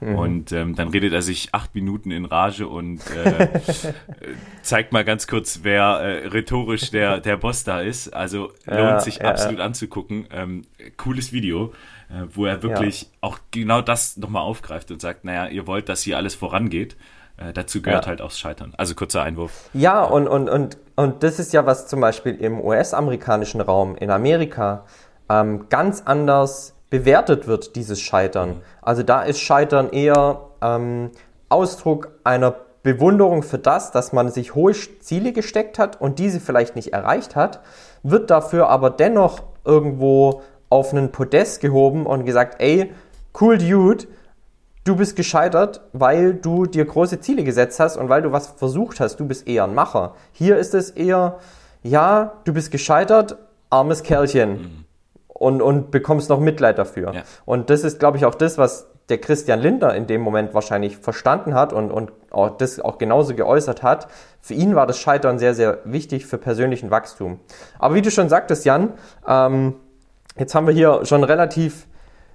Mhm. 0.00 0.14
Und 0.16 0.52
ähm, 0.52 0.74
dann 0.74 0.88
redet 0.88 1.12
er 1.12 1.22
sich 1.22 1.50
acht 1.52 1.74
Minuten 1.74 2.10
in 2.10 2.24
Rage 2.24 2.66
und 2.66 3.00
äh, 3.10 3.48
zeigt 4.62 4.92
mal 4.92 5.04
ganz 5.04 5.26
kurz, 5.26 5.60
wer 5.62 5.82
äh, 6.00 6.26
rhetorisch 6.28 6.90
der, 6.90 7.20
der 7.20 7.36
Boss 7.36 7.64
da 7.64 7.80
ist. 7.80 8.08
Also 8.14 8.52
lohnt 8.64 8.78
ja, 8.78 9.00
sich 9.00 9.18
ja, 9.18 9.30
absolut 9.30 9.58
ja. 9.58 9.64
anzugucken. 9.64 10.26
Ähm, 10.32 10.62
cooles 10.96 11.32
Video, 11.32 11.72
äh, 12.08 12.24
wo 12.32 12.46
er 12.46 12.62
wirklich 12.62 13.10
auch 13.20 13.38
genau 13.50 13.82
das 13.82 14.16
nochmal 14.16 14.42
aufgreift 14.42 14.90
und 14.90 15.00
sagt, 15.00 15.24
naja, 15.24 15.46
ihr 15.48 15.66
wollt, 15.66 15.88
dass 15.88 16.02
hier 16.02 16.16
alles 16.16 16.34
vorangeht. 16.34 16.96
Äh, 17.36 17.52
dazu 17.52 17.82
gehört 17.82 18.06
halt 18.06 18.20
auch 18.22 18.28
das 18.28 18.38
Scheitern. 18.38 18.74
Also 18.76 18.94
kurzer 18.94 19.22
Einwurf. 19.22 19.70
Ja, 19.74 20.02
und, 20.02 20.28
und, 20.28 20.48
und, 20.48 20.78
und 20.96 21.22
das 21.22 21.38
ist 21.38 21.52
ja, 21.52 21.66
was 21.66 21.88
zum 21.88 22.00
Beispiel 22.00 22.34
im 22.34 22.60
US-amerikanischen 22.60 23.60
Raum, 23.60 23.96
in 23.96 24.10
Amerika, 24.10 24.86
ähm, 25.28 25.68
ganz 25.68 26.02
anders 26.04 26.74
bewertet 26.90 27.46
wird, 27.46 27.76
dieses 27.76 28.00
Scheitern. 28.00 28.48
Mhm. 28.48 28.60
Also 28.82 29.02
da 29.02 29.22
ist 29.22 29.40
Scheitern 29.40 29.90
eher 29.90 30.48
ähm, 30.60 31.10
Ausdruck 31.48 32.12
einer 32.24 32.54
Bewunderung 32.82 33.42
für 33.42 33.58
das, 33.58 33.92
dass 33.92 34.12
man 34.12 34.30
sich 34.30 34.54
hohe 34.54 34.72
Ziele 34.72 35.32
gesteckt 35.32 35.78
hat 35.78 36.00
und 36.00 36.18
diese 36.18 36.40
vielleicht 36.40 36.76
nicht 36.76 36.92
erreicht 36.92 37.36
hat, 37.36 37.60
wird 38.02 38.30
dafür 38.30 38.68
aber 38.68 38.90
dennoch 38.90 39.42
irgendwo 39.64 40.42
auf 40.70 40.92
einen 40.92 41.12
Podest 41.12 41.60
gehoben 41.60 42.06
und 42.06 42.24
gesagt, 42.24 42.60
ey, 42.60 42.92
cool 43.40 43.58
Dude, 43.58 44.06
du 44.84 44.96
bist 44.96 45.14
gescheitert, 45.14 45.82
weil 45.92 46.34
du 46.34 46.64
dir 46.64 46.86
große 46.86 47.20
Ziele 47.20 47.44
gesetzt 47.44 47.78
hast 47.80 47.98
und 47.98 48.08
weil 48.08 48.22
du 48.22 48.32
was 48.32 48.46
versucht 48.46 48.98
hast, 49.00 49.20
du 49.20 49.26
bist 49.26 49.46
eher 49.46 49.64
ein 49.64 49.74
Macher. 49.74 50.14
Hier 50.32 50.56
ist 50.56 50.74
es 50.74 50.90
eher, 50.90 51.38
ja, 51.82 52.32
du 52.44 52.54
bist 52.54 52.70
gescheitert, 52.70 53.36
armes 53.68 54.02
Kerlchen. 54.02 54.50
Mhm 54.52 54.79
und, 55.40 55.62
und 55.62 55.90
bekommst 55.90 56.28
noch 56.28 56.38
Mitleid 56.38 56.76
dafür. 56.78 57.14
Ja. 57.14 57.22
Und 57.46 57.70
das 57.70 57.82
ist, 57.82 57.98
glaube 57.98 58.18
ich, 58.18 58.26
auch 58.26 58.34
das, 58.34 58.58
was 58.58 58.88
der 59.08 59.16
Christian 59.18 59.58
Linder 59.58 59.94
in 59.94 60.06
dem 60.06 60.20
Moment 60.20 60.52
wahrscheinlich 60.52 60.98
verstanden 60.98 61.54
hat 61.54 61.72
und, 61.72 61.90
und 61.90 62.12
auch 62.30 62.58
das 62.58 62.78
auch 62.78 62.98
genauso 62.98 63.34
geäußert 63.34 63.82
hat. 63.82 64.08
Für 64.42 64.52
ihn 64.52 64.74
war 64.74 64.86
das 64.86 64.98
Scheitern 64.98 65.38
sehr, 65.38 65.54
sehr 65.54 65.78
wichtig 65.84 66.26
für 66.26 66.36
persönlichen 66.36 66.90
Wachstum. 66.90 67.40
Aber 67.78 67.94
wie 67.94 68.02
du 68.02 68.10
schon 68.10 68.28
sagtest, 68.28 68.66
Jan, 68.66 68.92
ähm, 69.26 69.76
jetzt 70.36 70.54
haben 70.54 70.66
wir 70.66 70.74
hier 70.74 71.06
schon 71.06 71.24
relativ 71.24 71.86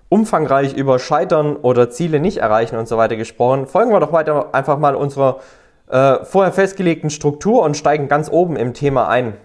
umfangreich 0.09 0.73
über 0.73 0.97
Scheitern 0.97 1.57
oder 1.57 1.91
Ziele 1.91 2.19
nicht 2.19 2.37
erreichen 2.37 2.75
und 2.75 2.87
so 2.87 2.97
weiter 2.97 3.17
gesprochen. 3.17 3.67
Folgen 3.67 3.91
wir 3.91 3.99
doch 3.99 4.13
weiter 4.13 4.55
einfach 4.55 4.79
mal 4.79 4.95
unserer 4.95 5.41
äh, 5.89 6.25
vorher 6.25 6.51
festgelegten 6.51 7.11
Struktur 7.11 7.61
und 7.61 7.77
steigen 7.77 8.07
ganz 8.07 8.31
oben 8.31 8.55
im 8.55 8.73
Thema 8.73 9.07
ein. 9.07 9.35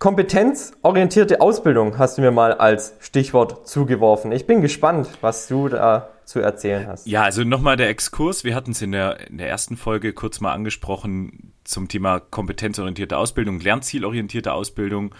Kompetenzorientierte 0.00 1.42
Ausbildung 1.42 1.98
hast 1.98 2.16
du 2.16 2.22
mir 2.22 2.30
mal 2.30 2.54
als 2.54 2.94
Stichwort 3.00 3.68
zugeworfen. 3.68 4.32
Ich 4.32 4.46
bin 4.46 4.62
gespannt, 4.62 5.10
was 5.20 5.46
du 5.46 5.68
da 5.68 6.08
zu 6.24 6.40
erzählen 6.40 6.86
hast. 6.86 7.06
Ja, 7.06 7.22
also 7.22 7.44
nochmal 7.44 7.76
der 7.76 7.90
Exkurs. 7.90 8.42
Wir 8.42 8.54
hatten 8.54 8.70
es 8.70 8.80
in 8.80 8.92
der, 8.92 9.28
in 9.28 9.36
der 9.36 9.50
ersten 9.50 9.76
Folge 9.76 10.14
kurz 10.14 10.40
mal 10.40 10.52
angesprochen 10.52 11.52
zum 11.64 11.88
Thema 11.88 12.18
kompetenzorientierte 12.18 13.18
Ausbildung, 13.18 13.60
lernzielorientierte 13.60 14.54
Ausbildung 14.54 15.14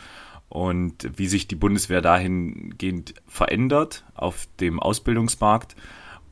und 0.49 1.11
wie 1.15 1.27
sich 1.27 1.47
die 1.47 1.57
Bundeswehr 1.57 2.01
dahingehend 2.01 3.13
verändert 3.27 4.07
auf 4.15 4.49
dem 4.61 4.81
Ausbildungsmarkt. 4.81 5.77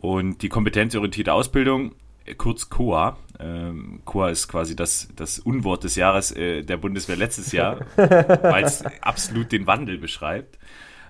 Und 0.01 0.41
die 0.41 0.49
kompetenzorientierte 0.49 1.35
Ausbildung 1.35 1.93
kurz 2.39 2.71
COA. 2.71 3.19
Ähm, 3.41 4.03
COA 4.05 4.31
ist 4.31 4.49
quasi 4.49 4.75
das, 4.75 5.09
das 5.15 5.39
Unwort 5.39 5.85
des 5.85 5.95
Jahres 5.95 6.33
äh, 6.33 6.63
der 6.63 6.77
Bundeswehr 6.77 7.17
letztes 7.17 7.53
Jahr, 7.53 7.81
weil 7.97 8.65
es 8.65 8.85
absolut 9.01 9.53
den 9.53 9.67
Wandel 9.67 9.99
beschreibt. 9.99 10.59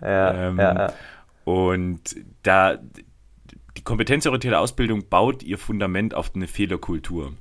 Ja, 0.03 0.49
ähm, 0.49 0.59
ja, 0.59 0.75
ja. 0.75 0.93
Und 1.45 2.17
da 2.43 2.79
die 3.79 3.85
kompetenzorientierte 3.85 4.59
Ausbildung 4.59 5.09
baut 5.09 5.43
ihr 5.45 5.57
Fundament 5.57 6.13
auf 6.13 6.33
eine 6.35 6.49
Fehlerkultur. 6.49 7.33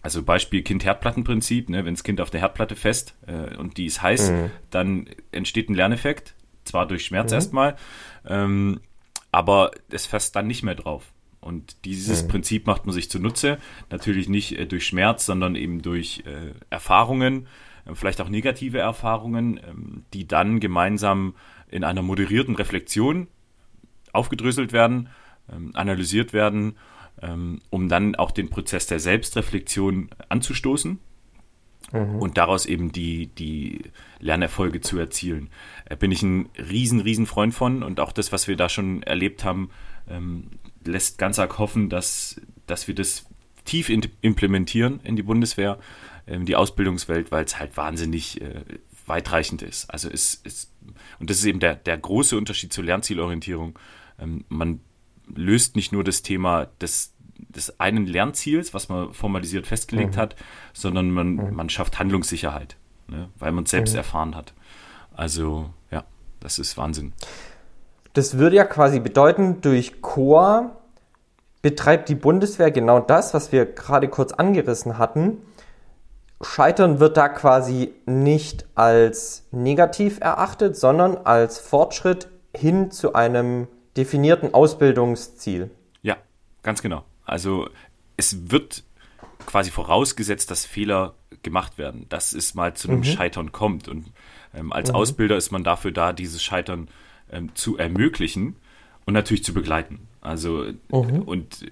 Also 0.00 0.22
Beispiel 0.22 0.62
Kind-Herdplatten-Prinzip, 0.62 1.68
ne? 1.68 1.84
wenn 1.84 1.94
das 1.94 2.04
Kind 2.04 2.20
auf 2.20 2.30
der 2.30 2.40
Herdplatte 2.40 2.76
fest 2.76 3.16
äh, 3.26 3.56
und 3.56 3.76
die 3.76 3.86
ist 3.86 4.00
heiß, 4.00 4.30
mhm. 4.30 4.50
dann 4.70 5.08
entsteht 5.32 5.68
ein 5.68 5.74
Lerneffekt, 5.74 6.36
zwar 6.64 6.86
durch 6.86 7.04
Schmerz 7.04 7.32
mhm. 7.32 7.34
erstmal, 7.34 7.76
ähm, 8.24 8.80
aber 9.32 9.72
es 9.90 10.06
fässt 10.06 10.36
dann 10.36 10.46
nicht 10.46 10.62
mehr 10.62 10.76
drauf. 10.76 11.12
Und 11.40 11.84
dieses 11.84 12.24
mhm. 12.24 12.28
Prinzip 12.28 12.66
macht 12.66 12.86
man 12.86 12.94
sich 12.94 13.10
zunutze. 13.10 13.58
Natürlich 13.90 14.28
nicht 14.28 14.58
äh, 14.58 14.66
durch 14.66 14.86
Schmerz, 14.86 15.26
sondern 15.26 15.54
eben 15.54 15.82
durch 15.82 16.24
äh, 16.26 16.54
Erfahrungen, 16.70 17.46
äh, 17.86 17.94
vielleicht 17.94 18.20
auch 18.20 18.28
negative 18.28 18.78
Erfahrungen, 18.78 19.60
ähm, 19.66 20.04
die 20.12 20.26
dann 20.26 20.60
gemeinsam 20.60 21.34
in 21.68 21.84
einer 21.84 22.02
moderierten 22.02 22.56
Reflexion 22.56 23.28
aufgedröselt 24.12 24.72
werden, 24.72 25.08
ähm, 25.52 25.70
analysiert 25.74 26.32
werden, 26.32 26.76
ähm, 27.22 27.60
um 27.70 27.88
dann 27.88 28.14
auch 28.16 28.30
den 28.30 28.50
Prozess 28.50 28.86
der 28.86 29.00
Selbstreflexion 29.00 30.10
anzustoßen. 30.28 30.98
Mhm. 31.92 32.16
Und 32.16 32.36
daraus 32.36 32.66
eben 32.66 32.90
die, 32.90 33.28
die 33.28 33.82
Lernerfolge 34.18 34.80
zu 34.80 34.98
erzielen. 34.98 35.50
Äh, 35.84 35.96
bin 35.96 36.10
ich 36.10 36.22
ein 36.22 36.48
riesen, 36.58 37.00
riesen 37.00 37.26
Freund 37.26 37.54
von 37.54 37.82
und 37.82 38.00
auch 38.00 38.12
das, 38.12 38.32
was 38.32 38.48
wir 38.48 38.56
da 38.56 38.68
schon 38.68 39.02
erlebt 39.02 39.44
haben, 39.44 39.70
ähm, 40.08 40.50
lässt 40.86 41.18
ganz 41.18 41.38
arg 41.38 41.58
hoffen, 41.58 41.88
dass, 41.88 42.40
dass 42.66 42.88
wir 42.88 42.94
das 42.94 43.26
tief 43.64 43.88
in, 43.88 44.02
implementieren 44.20 45.00
in 45.02 45.16
die 45.16 45.22
Bundeswehr, 45.22 45.78
in 46.26 46.34
ähm, 46.34 46.46
die 46.46 46.56
Ausbildungswelt, 46.56 47.30
weil 47.30 47.44
es 47.44 47.58
halt 47.58 47.76
wahnsinnig 47.76 48.40
äh, 48.40 48.62
weitreichend 49.06 49.62
ist. 49.62 49.90
Also 49.90 50.08
es 50.08 50.34
ist, 50.34 50.72
und 51.18 51.30
das 51.30 51.38
ist 51.38 51.44
eben 51.44 51.60
der, 51.60 51.74
der 51.76 51.96
große 51.96 52.36
Unterschied 52.36 52.72
zur 52.72 52.84
Lernzielorientierung. 52.84 53.78
Ähm, 54.18 54.44
man 54.48 54.80
löst 55.34 55.76
nicht 55.76 55.92
nur 55.92 56.04
das 56.04 56.22
Thema 56.22 56.66
des, 56.80 57.12
des 57.38 57.80
einen 57.80 58.06
Lernziels, 58.06 58.74
was 58.74 58.88
man 58.88 59.12
formalisiert 59.12 59.66
festgelegt 59.66 60.16
mhm. 60.16 60.20
hat, 60.20 60.36
sondern 60.72 61.10
man, 61.10 61.34
mhm. 61.34 61.54
man 61.54 61.68
schafft 61.68 61.98
Handlungssicherheit, 61.98 62.76
ne, 63.08 63.28
weil 63.38 63.52
man 63.52 63.64
es 63.64 63.70
selbst 63.70 63.92
mhm. 63.92 63.98
erfahren 63.98 64.34
hat. 64.34 64.54
Also 65.14 65.70
ja, 65.90 66.04
das 66.40 66.58
ist 66.58 66.76
Wahnsinn. 66.76 67.12
Das 68.16 68.38
würde 68.38 68.56
ja 68.56 68.64
quasi 68.64 68.98
bedeuten, 68.98 69.60
durch 69.60 70.00
Chor 70.00 70.80
betreibt 71.60 72.08
die 72.08 72.14
Bundeswehr 72.14 72.70
genau 72.70 72.98
das, 72.98 73.34
was 73.34 73.52
wir 73.52 73.66
gerade 73.66 74.08
kurz 74.08 74.32
angerissen 74.32 74.96
hatten. 74.96 75.42
Scheitern 76.40 76.98
wird 76.98 77.18
da 77.18 77.28
quasi 77.28 77.92
nicht 78.06 78.64
als 78.74 79.46
negativ 79.50 80.18
erachtet, 80.22 80.78
sondern 80.78 81.18
als 81.18 81.58
Fortschritt 81.58 82.28
hin 82.56 82.90
zu 82.90 83.12
einem 83.12 83.68
definierten 83.98 84.54
Ausbildungsziel. 84.54 85.70
Ja, 86.00 86.16
ganz 86.62 86.80
genau. 86.80 87.04
Also 87.26 87.68
es 88.16 88.50
wird 88.50 88.82
quasi 89.44 89.70
vorausgesetzt, 89.70 90.50
dass 90.50 90.64
Fehler 90.64 91.12
gemacht 91.42 91.76
werden, 91.76 92.06
dass 92.08 92.32
es 92.32 92.54
mal 92.54 92.72
zu 92.72 92.88
einem 92.88 93.00
mhm. 93.00 93.04
Scheitern 93.04 93.52
kommt. 93.52 93.88
Und 93.88 94.10
ähm, 94.54 94.72
als 94.72 94.88
mhm. 94.88 94.94
Ausbilder 94.94 95.36
ist 95.36 95.52
man 95.52 95.64
dafür 95.64 95.92
da, 95.92 96.14
dieses 96.14 96.42
Scheitern 96.42 96.88
ähm, 97.30 97.54
zu 97.54 97.76
ermöglichen 97.76 98.56
und 99.04 99.14
natürlich 99.14 99.44
zu 99.44 99.54
begleiten. 99.54 100.08
Also 100.20 100.66
mhm. 100.90 101.22
und 101.22 101.66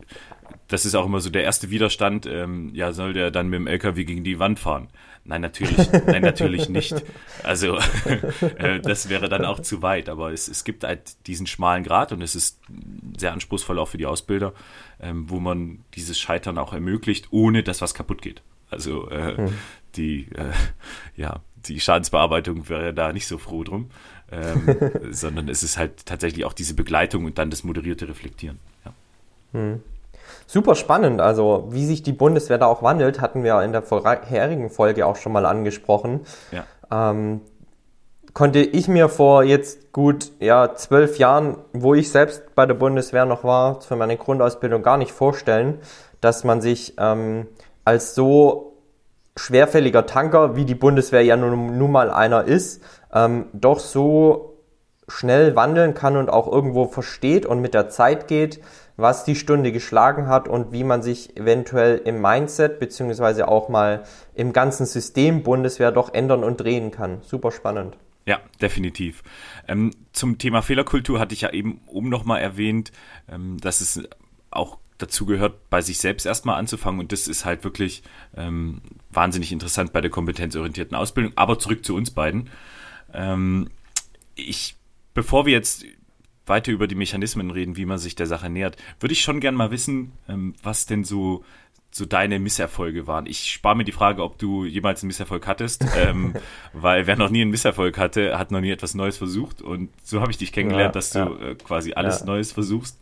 das 0.68 0.86
ist 0.86 0.94
auch 0.94 1.06
immer 1.06 1.20
so 1.20 1.30
der 1.30 1.44
erste 1.44 1.70
Widerstand, 1.70 2.26
ähm, 2.26 2.70
ja, 2.74 2.92
soll 2.92 3.12
der 3.12 3.30
dann 3.30 3.48
mit 3.48 3.58
dem 3.58 3.66
LKW 3.66 4.04
gegen 4.04 4.24
die 4.24 4.38
Wand 4.38 4.58
fahren? 4.58 4.88
Nein, 5.24 5.40
natürlich, 5.40 5.90
nein, 6.06 6.22
natürlich 6.22 6.68
nicht. 6.68 6.94
Also 7.42 7.76
äh, 8.58 8.80
das 8.80 9.08
wäre 9.08 9.28
dann 9.28 9.44
auch 9.44 9.60
zu 9.60 9.82
weit, 9.82 10.08
aber 10.08 10.32
es, 10.32 10.48
es 10.48 10.64
gibt 10.64 10.84
halt 10.84 11.26
diesen 11.26 11.46
schmalen 11.46 11.82
Grad 11.82 12.12
und 12.12 12.22
es 12.22 12.34
ist 12.34 12.60
sehr 13.16 13.32
anspruchsvoll 13.32 13.78
auch 13.78 13.88
für 13.88 13.98
die 13.98 14.06
Ausbilder, 14.06 14.52
ähm, 15.00 15.28
wo 15.28 15.40
man 15.40 15.84
dieses 15.94 16.18
Scheitern 16.18 16.58
auch 16.58 16.72
ermöglicht, 16.72 17.28
ohne 17.30 17.62
dass 17.62 17.80
was 17.80 17.94
kaputt 17.94 18.22
geht. 18.22 18.42
Also 18.70 19.08
äh, 19.10 19.40
mhm. 19.40 19.54
die, 19.96 20.28
äh, 20.34 20.52
ja, 21.16 21.40
die 21.56 21.80
Schadensbearbeitung 21.80 22.68
wäre 22.68 22.92
da 22.92 23.12
nicht 23.12 23.26
so 23.26 23.38
froh 23.38 23.64
drum 23.64 23.90
ähm, 24.30 24.76
sondern 25.10 25.48
es 25.48 25.62
ist 25.62 25.78
halt 25.78 26.06
tatsächlich 26.06 26.44
auch 26.44 26.52
diese 26.52 26.74
Begleitung 26.74 27.24
und 27.24 27.38
dann 27.38 27.50
das 27.50 27.64
moderierte 27.64 28.08
Reflektieren. 28.08 28.58
Ja. 28.84 28.92
Hm. 29.52 29.82
Super 30.46 30.74
spannend. 30.74 31.20
Also, 31.20 31.68
wie 31.70 31.86
sich 31.86 32.02
die 32.02 32.12
Bundeswehr 32.12 32.58
da 32.58 32.66
auch 32.66 32.82
wandelt, 32.82 33.20
hatten 33.20 33.44
wir 33.44 33.60
in 33.62 33.72
der 33.72 33.82
vorherigen 33.82 34.70
Folge 34.70 35.06
auch 35.06 35.16
schon 35.16 35.32
mal 35.32 35.46
angesprochen. 35.46 36.20
Ja. 36.52 36.64
Ähm, 36.90 37.40
konnte 38.34 38.58
ich 38.58 38.88
mir 38.88 39.08
vor 39.08 39.44
jetzt 39.44 39.92
gut 39.92 40.32
ja, 40.40 40.74
zwölf 40.74 41.18
Jahren, 41.18 41.56
wo 41.72 41.94
ich 41.94 42.10
selbst 42.10 42.54
bei 42.54 42.66
der 42.66 42.74
Bundeswehr 42.74 43.24
noch 43.24 43.44
war, 43.44 43.80
für 43.80 43.96
meine 43.96 44.16
Grundausbildung 44.16 44.82
gar 44.82 44.98
nicht 44.98 45.12
vorstellen, 45.12 45.78
dass 46.20 46.44
man 46.44 46.60
sich 46.60 46.94
ähm, 46.98 47.46
als 47.84 48.14
so 48.14 48.74
schwerfälliger 49.36 50.06
Tanker, 50.06 50.56
wie 50.56 50.64
die 50.64 50.74
Bundeswehr 50.74 51.22
ja 51.22 51.36
nun, 51.36 51.78
nun 51.78 51.90
mal 51.90 52.10
einer 52.10 52.44
ist, 52.44 52.82
ähm, 53.14 53.46
doch 53.52 53.78
so 53.78 54.58
schnell 55.08 55.54
wandeln 55.54 55.94
kann 55.94 56.16
und 56.16 56.30
auch 56.30 56.50
irgendwo 56.50 56.86
versteht 56.86 57.46
und 57.46 57.60
mit 57.60 57.74
der 57.74 57.88
Zeit 57.88 58.26
geht, 58.26 58.60
was 58.96 59.24
die 59.24 59.34
Stunde 59.34 59.72
geschlagen 59.72 60.28
hat 60.28 60.48
und 60.48 60.72
wie 60.72 60.84
man 60.84 61.02
sich 61.02 61.36
eventuell 61.36 61.98
im 62.04 62.20
Mindset 62.20 62.78
beziehungsweise 62.78 63.48
auch 63.48 63.68
mal 63.68 64.04
im 64.34 64.52
ganzen 64.52 64.86
System 64.86 65.42
Bundeswehr 65.42 65.92
doch 65.92 66.14
ändern 66.14 66.44
und 66.44 66.58
drehen 66.58 66.90
kann. 66.90 67.20
Super 67.22 67.50
spannend. 67.50 67.96
Ja, 68.26 68.40
definitiv. 68.62 69.22
Ähm, 69.68 69.90
zum 70.12 70.38
Thema 70.38 70.62
Fehlerkultur 70.62 71.20
hatte 71.20 71.34
ich 71.34 71.42
ja 71.42 71.52
eben 71.52 71.80
oben 71.86 72.08
nochmal 72.08 72.40
erwähnt, 72.40 72.90
ähm, 73.30 73.58
dass 73.60 73.80
es 73.80 74.00
auch 74.50 74.78
dazu 74.96 75.26
gehört, 75.26 75.68
bei 75.68 75.82
sich 75.82 75.98
selbst 75.98 76.24
erstmal 76.24 76.56
anzufangen 76.56 77.00
und 77.00 77.12
das 77.12 77.26
ist 77.26 77.44
halt 77.44 77.64
wirklich 77.64 78.02
ähm, 78.36 78.80
wahnsinnig 79.10 79.52
interessant 79.52 79.92
bei 79.92 80.00
der 80.00 80.10
kompetenzorientierten 80.10 80.96
Ausbildung. 80.96 81.32
Aber 81.36 81.58
zurück 81.58 81.84
zu 81.84 81.94
uns 81.94 82.12
beiden. 82.12 82.48
Ähm, 83.14 83.68
ich, 84.34 84.76
bevor 85.14 85.46
wir 85.46 85.52
jetzt 85.52 85.84
weiter 86.46 86.72
über 86.72 86.86
die 86.86 86.94
Mechanismen 86.94 87.50
reden, 87.50 87.76
wie 87.76 87.86
man 87.86 87.98
sich 87.98 88.14
der 88.14 88.26
Sache 88.26 88.50
nähert, 88.50 88.76
würde 89.00 89.12
ich 89.12 89.22
schon 89.22 89.40
gern 89.40 89.54
mal 89.54 89.70
wissen, 89.70 90.12
ähm, 90.28 90.54
was 90.62 90.86
denn 90.86 91.04
so 91.04 91.44
so 91.96 92.06
deine 92.06 92.40
Misserfolge 92.40 93.06
waren. 93.06 93.26
Ich 93.26 93.52
spare 93.52 93.76
mir 93.76 93.84
die 93.84 93.92
Frage, 93.92 94.24
ob 94.24 94.36
du 94.36 94.64
jemals 94.64 95.02
einen 95.02 95.08
Misserfolg 95.08 95.46
hattest, 95.46 95.86
ähm, 95.96 96.34
weil 96.72 97.06
wer 97.06 97.16
noch 97.16 97.30
nie 97.30 97.42
einen 97.42 97.52
Misserfolg 97.52 97.98
hatte, 97.98 98.36
hat 98.36 98.50
noch 98.50 98.60
nie 98.60 98.72
etwas 98.72 98.94
Neues 98.94 99.16
versucht 99.16 99.62
und 99.62 99.90
so 100.02 100.20
habe 100.20 100.32
ich 100.32 100.38
dich 100.38 100.52
kennengelernt, 100.52 100.94
ja, 100.94 100.98
dass 100.98 101.10
du 101.10 101.18
ja. 101.20 101.50
äh, 101.50 101.54
quasi 101.54 101.92
alles 101.92 102.20
ja. 102.20 102.26
Neues 102.26 102.50
versuchst. 102.50 102.98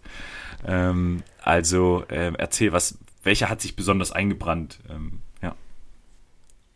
Ähm, 0.66 1.22
also 1.42 2.04
äh, 2.08 2.32
erzähl, 2.36 2.72
was, 2.72 2.98
welcher 3.22 3.48
hat 3.48 3.62
sich 3.62 3.76
besonders 3.76 4.12
eingebrannt? 4.12 4.78
Ähm, 4.90 5.20
ja. 5.40 5.54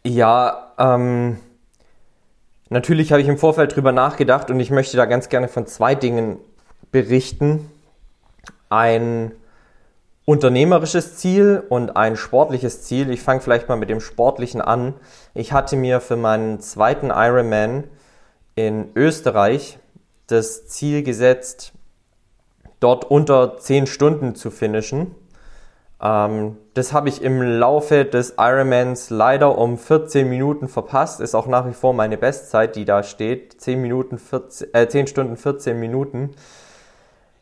Ja, 0.07 0.73
ähm, 0.79 1.39
natürlich 2.69 3.13
habe 3.13 3.23
ich 3.23 3.29
im 3.29 3.39
Vorfeld 3.39 3.75
drüber 3.75 3.93
nachgedacht 3.93 4.51
und 4.51 4.61
ich 4.61 4.71
möchte 4.71 4.97
da 4.97 5.05
ganz 5.05 5.29
gerne 5.29 5.49
von 5.49 5.67
zwei 5.67 5.95
Dingen 5.95 6.39
berichten. 6.91 7.71
Ein 8.69 9.33
unternehmerisches 10.25 11.17
Ziel 11.17 11.63
und 11.69 11.97
ein 11.97 12.17
sportliches 12.17 12.83
Ziel. 12.83 13.11
Ich 13.11 13.23
fange 13.23 13.41
vielleicht 13.41 13.69
mal 13.69 13.77
mit 13.77 13.89
dem 13.89 14.01
sportlichen 14.01 14.61
an. 14.61 14.95
Ich 15.35 15.53
hatte 15.53 15.77
mir 15.77 16.01
für 16.01 16.17
meinen 16.17 16.61
zweiten 16.61 17.11
Ironman 17.11 17.85
in 18.57 18.91
Österreich 18.97 19.79
das 20.27 20.67
Ziel 20.67 21.05
gesetzt, 21.05 21.73
dort 22.81 23.05
unter 23.05 23.57
10 23.59 23.87
Stunden 23.87 24.35
zu 24.35 24.51
finishen. 24.51 25.15
Ähm, 26.01 26.59
das 26.75 26.93
habe 26.93 27.09
ich 27.09 27.23
im 27.23 27.41
Laufe 27.41 28.05
des 28.05 28.35
Ironmans 28.39 29.11
leider 29.11 29.57
um 29.57 29.79
14 29.79 30.29
Minuten 30.29 30.69
verpasst. 30.69 31.21
Ist 31.21 31.35
auch 31.35 31.47
nach 31.47 31.67
wie 31.67 31.73
vor 31.73 31.95
meine 31.95 32.19
Bestzeit, 32.19 32.77
die 32.77 32.85
da 32.85 33.03
steht. 33.03 33.61
10, 33.61 33.81
Minuten 33.81 34.19
14, 34.19 34.75
äh, 34.75 34.89
10 34.89 35.07
Stunden 35.07 35.37
14 35.37 35.79
Minuten. 35.79 36.35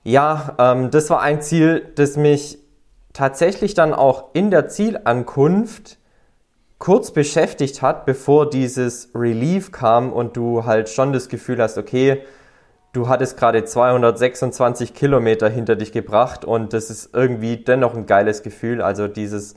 Ja, 0.04 0.54
ähm, 0.58 0.90
das 0.90 1.10
war 1.10 1.20
ein 1.20 1.40
Ziel, 1.40 1.90
das 1.96 2.16
mich 2.16 2.58
tatsächlich 3.12 3.74
dann 3.74 3.94
auch 3.94 4.34
in 4.34 4.50
der 4.50 4.68
Zielankunft 4.68 5.98
kurz 6.78 7.12
beschäftigt 7.12 7.80
hat, 7.80 8.04
bevor 8.04 8.50
dieses 8.50 9.10
Relief 9.14 9.72
kam 9.72 10.12
und 10.12 10.36
du 10.36 10.66
halt 10.66 10.90
schon 10.90 11.12
das 11.12 11.28
Gefühl 11.28 11.62
hast, 11.62 11.78
okay, 11.78 12.22
du 12.94 13.08
hattest 13.08 13.36
gerade 13.36 13.64
226 13.64 14.94
Kilometer 14.94 15.50
hinter 15.50 15.76
dich 15.76 15.92
gebracht 15.92 16.44
und 16.44 16.72
das 16.72 16.88
ist 16.88 17.10
irgendwie 17.12 17.58
dennoch 17.58 17.94
ein 17.94 18.06
geiles 18.06 18.42
Gefühl. 18.42 18.80
Also 18.80 19.08
dieses 19.08 19.56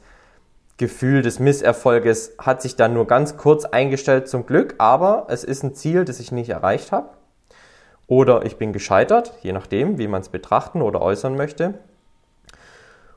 Gefühl 0.78 1.21
des 1.21 1.39
Misserfolges 1.39 2.34
hat 2.39 2.62
sich 2.62 2.76
dann 2.76 2.93
nur 2.93 3.08
ganz 3.08 3.38
kurz 3.38 3.65
eingestellt 3.65 4.28
zum 4.28 4.45
Glück, 4.45 4.76
aber 4.80 5.28
es 5.30 5.43
ist 5.43 5.63
ein 5.63 5.76
Ziel, 5.76 6.04
das 6.04 6.19
ich 6.19 6.32
nicht 6.32 6.50
erreicht 6.50 6.91
habe. 6.91 7.10
Oder 8.08 8.45
ich 8.45 8.58
bin 8.58 8.73
gescheitert, 8.73 9.34
je 9.41 9.54
nachdem, 9.54 9.97
wie 9.97 10.08
man 10.08 10.21
es 10.21 10.30
betrachten 10.30 10.82
oder 10.82 11.02
äußern 11.02 11.36
möchte. 11.36 11.76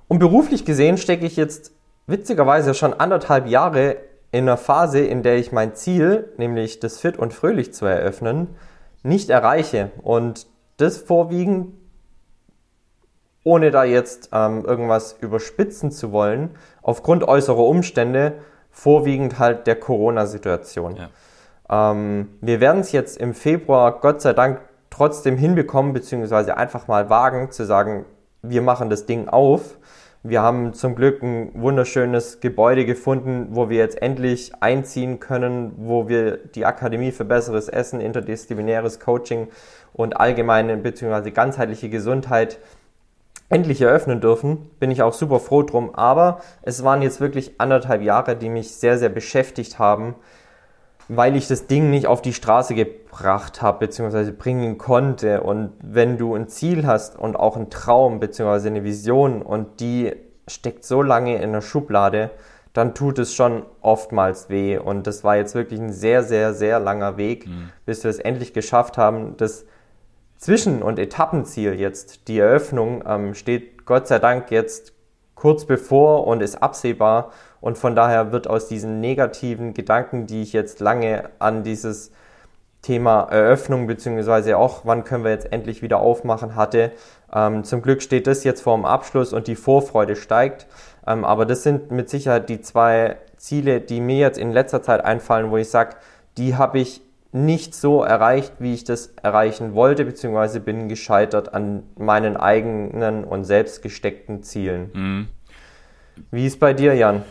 Und 0.07 0.19
beruflich 0.19 0.65
gesehen 0.65 0.99
stecke 0.99 1.25
ich 1.25 1.37
jetzt 1.37 1.73
witzigerweise 2.07 2.75
schon 2.75 2.93
anderthalb 2.93 3.47
Jahre 3.47 3.97
in 4.33 4.45
einer 4.45 4.57
Phase, 4.57 5.01
in 5.01 5.23
der 5.23 5.37
ich 5.37 5.51
mein 5.51 5.75
Ziel, 5.75 6.29
nämlich 6.37 6.79
das 6.81 6.99
Fit 6.99 7.19
und 7.19 7.33
Fröhlich 7.33 7.73
zu 7.73 7.87
eröffnen, 7.87 8.49
nicht 9.03 9.31
erreiche. 9.31 9.91
Und 10.03 10.47
das 10.77 10.99
vorwiegend, 10.99 11.75
ohne 13.45 13.71
da 13.71 13.85
jetzt 13.85 14.31
ähm, 14.33 14.65
irgendwas 14.65 15.17
überspitzen 15.21 15.91
zu 15.91 16.13
wollen, 16.13 16.51
aufgrund 16.83 17.25
äußerer 17.25 17.65
Umstände, 17.65 18.35
vorwiegend 18.71 19.39
halt 19.39 19.67
der 19.67 19.77
Corona-Situation. 19.77 20.97
Ja. 20.97 21.91
Ähm, 21.93 22.29
wir 22.41 22.61
werden 22.61 22.81
es 22.81 22.93
jetzt 22.93 23.19
im 23.19 23.35
Februar 23.35 24.01
Gott 24.01 24.21
sei 24.21 24.33
Dank 24.33 24.61
trotzdem 24.91 25.37
hinbekommen, 25.37 25.93
beziehungsweise 25.93 26.57
einfach 26.57 26.89
mal 26.89 27.11
wagen 27.11 27.51
zu 27.51 27.65
sagen, 27.65 28.05
wir 28.43 28.63
machen 28.63 28.91
das 28.91 29.07
Ding 29.07 29.29
auf. 29.29 29.79
Wir 30.23 30.43
haben 30.43 30.75
zum 30.75 30.97
Glück 30.97 31.23
ein 31.23 31.51
wunderschönes 31.55 32.41
Gebäude 32.41 32.85
gefunden, 32.85 33.49
wo 33.53 33.71
wir 33.71 33.79
jetzt 33.79 34.03
endlich 34.03 34.53
einziehen 34.61 35.19
können, 35.19 35.73
wo 35.79 36.09
wir 36.09 36.37
die 36.37 36.67
Akademie 36.67 37.11
für 37.11 37.25
besseres 37.25 37.71
Essen, 37.71 38.03
interdisziplinäres 38.03 39.01
Coaching 39.01 39.49
und 39.95 40.21
allgemeine 40.21 40.77
bzw. 40.77 41.31
ganzheitliche 41.31 41.89
Gesundheit 41.89 42.59
endlich 43.49 43.81
eröffnen 43.81 44.21
dürfen. 44.21 44.69
Bin 44.79 44.91
ich 44.91 45.01
auch 45.01 45.15
super 45.15 45.41
froh 45.41 45.63
drum. 45.63 45.95
Aber 45.95 46.43
es 46.61 46.85
waren 46.85 47.01
jetzt 47.01 47.23
wirklich 47.23 47.55
anderthalb 47.57 48.03
Jahre, 48.03 48.37
die 48.37 48.51
mich 48.51 48.73
sehr, 48.73 48.99
sehr 48.99 49.09
beschäftigt 49.09 49.79
haben, 49.79 50.17
weil 51.13 51.35
ich 51.35 51.49
das 51.49 51.67
Ding 51.67 51.91
nicht 51.91 52.07
auf 52.07 52.23
die 52.23 52.33
Straße 52.33 52.75
gebracht 52.75 53.63
habe 53.63 53.87
bzw. 53.87 54.31
bringen 54.31 54.79
konnte. 54.79 55.41
Und 55.41 55.73
wenn 55.83 56.19
du 56.19 56.37
ein 56.37 56.47
Ziel 56.47 56.87
hast 56.87 57.19
und 57.19 57.35
auch 57.35 57.57
einen 57.57 57.69
Traum 57.69 58.21
bzw. 58.21 58.69
eine 58.69 58.85
Vision 58.85 59.43
und 59.43 59.81
die 59.81 60.13
steckt 60.47 60.85
so 60.85 61.03
lange 61.03 61.43
in 61.43 61.53
der 61.53 61.63
Schublade, 61.63 62.31
dann 62.73 62.95
tut 62.95 63.19
es 63.19 63.35
schon 63.35 63.65
oftmals 63.81 64.51
weh. 64.51 64.79
Und 64.79 65.09
das 65.09 65.25
war 65.25 65.37
jetzt 65.37 65.57
wirklich 65.57 65.81
ein 65.81 65.93
sehr, 65.93 66.23
sehr, 66.23 66.55
sehr 66.55 66.79
langer 66.79 67.17
Weg, 67.17 67.49
mhm. 67.49 67.71
bis 67.87 68.05
wir 68.05 68.11
es 68.11 68.21
endlich 68.21 68.53
geschafft 68.53 68.97
haben. 68.97 69.37
Das 69.37 69.67
Zwischen- 70.37 70.83
und 70.83 70.99
Etappenziel 71.01 71.75
jetzt, 71.75 72.29
die 72.29 72.39
Eröffnung, 72.39 73.03
ähm, 73.05 73.35
steht 73.35 73.85
Gott 73.85 74.07
sei 74.07 74.21
Dank 74.21 74.53
jetzt 74.53 74.93
kurz 75.35 75.65
bevor 75.65 76.27
und 76.27 76.41
ist 76.41 76.63
absehbar. 76.63 77.33
Und 77.61 77.79
von 77.79 77.95
daher 77.95 78.33
wird 78.33 78.49
aus 78.49 78.69
diesen 78.69 79.01
negativen 79.01 79.75
Gedanken, 79.75 80.27
die 80.27 80.43
ich 80.43 80.53
jetzt 80.53 80.81
lange 80.81 81.31
an 81.39 81.63
dieses 81.63 82.11
Thema 82.83 83.25
Eröffnung 83.31 83.87
beziehungsweise 83.87 84.57
auch, 84.57 84.83
wann 84.85 85.05
können 85.05 85.25
wir 85.25 85.31
jetzt 85.31 85.53
endlich 85.53 85.83
wieder 85.83 86.01
aufmachen 86.01 86.57
hatte. 86.57 86.93
Ähm, 87.33 87.65
zum 87.65 87.83
Glück 87.83 88.03
steht 88.03 88.27
das 88.27 88.45
jetzt 88.45 88.63
vor 88.63 88.77
dem 88.77 88.87
Abschluss 88.87 89.33
und 89.33 89.47
die 89.47 89.57
Vorfreude 89.57 90.17
steigt. 90.17 90.67
Ähm, 91.07 91.25
aber 91.25 91.45
das 91.45 91.63
sind 91.63 91.91
mit 91.91 92.09
Sicherheit 92.09 92.49
die 92.49 92.63
zwei 92.63 93.17
Ziele, 93.37 93.81
die 93.81 94.01
mir 94.01 94.19
jetzt 94.19 94.39
in 94.39 94.51
letzter 94.53 94.83
Zeit 94.83 95.05
einfallen, 95.05 95.51
wo 95.51 95.59
ich 95.59 95.69
sage, 95.69 95.97
die 96.39 96.57
habe 96.57 96.79
ich 96.79 97.03
nicht 97.33 97.75
so 97.75 98.03
erreicht, 98.03 98.55
wie 98.59 98.75
ich 98.75 98.85
das 98.85 99.13
erreichen 99.23 99.75
wollte, 99.75 100.05
beziehungsweise 100.05 100.59
bin 100.59 100.89
gescheitert 100.89 101.55
an 101.55 101.85
meinen 101.97 102.37
eigenen 102.37 103.25
und 103.25 103.45
selbst 103.45 103.83
gesteckten 103.83 104.43
Zielen. 104.43 104.91
Mhm. 104.93 105.29
Wie 106.31 106.47
ist 106.47 106.59
bei 106.59 106.73
dir, 106.73 106.95
Jan? 106.95 107.23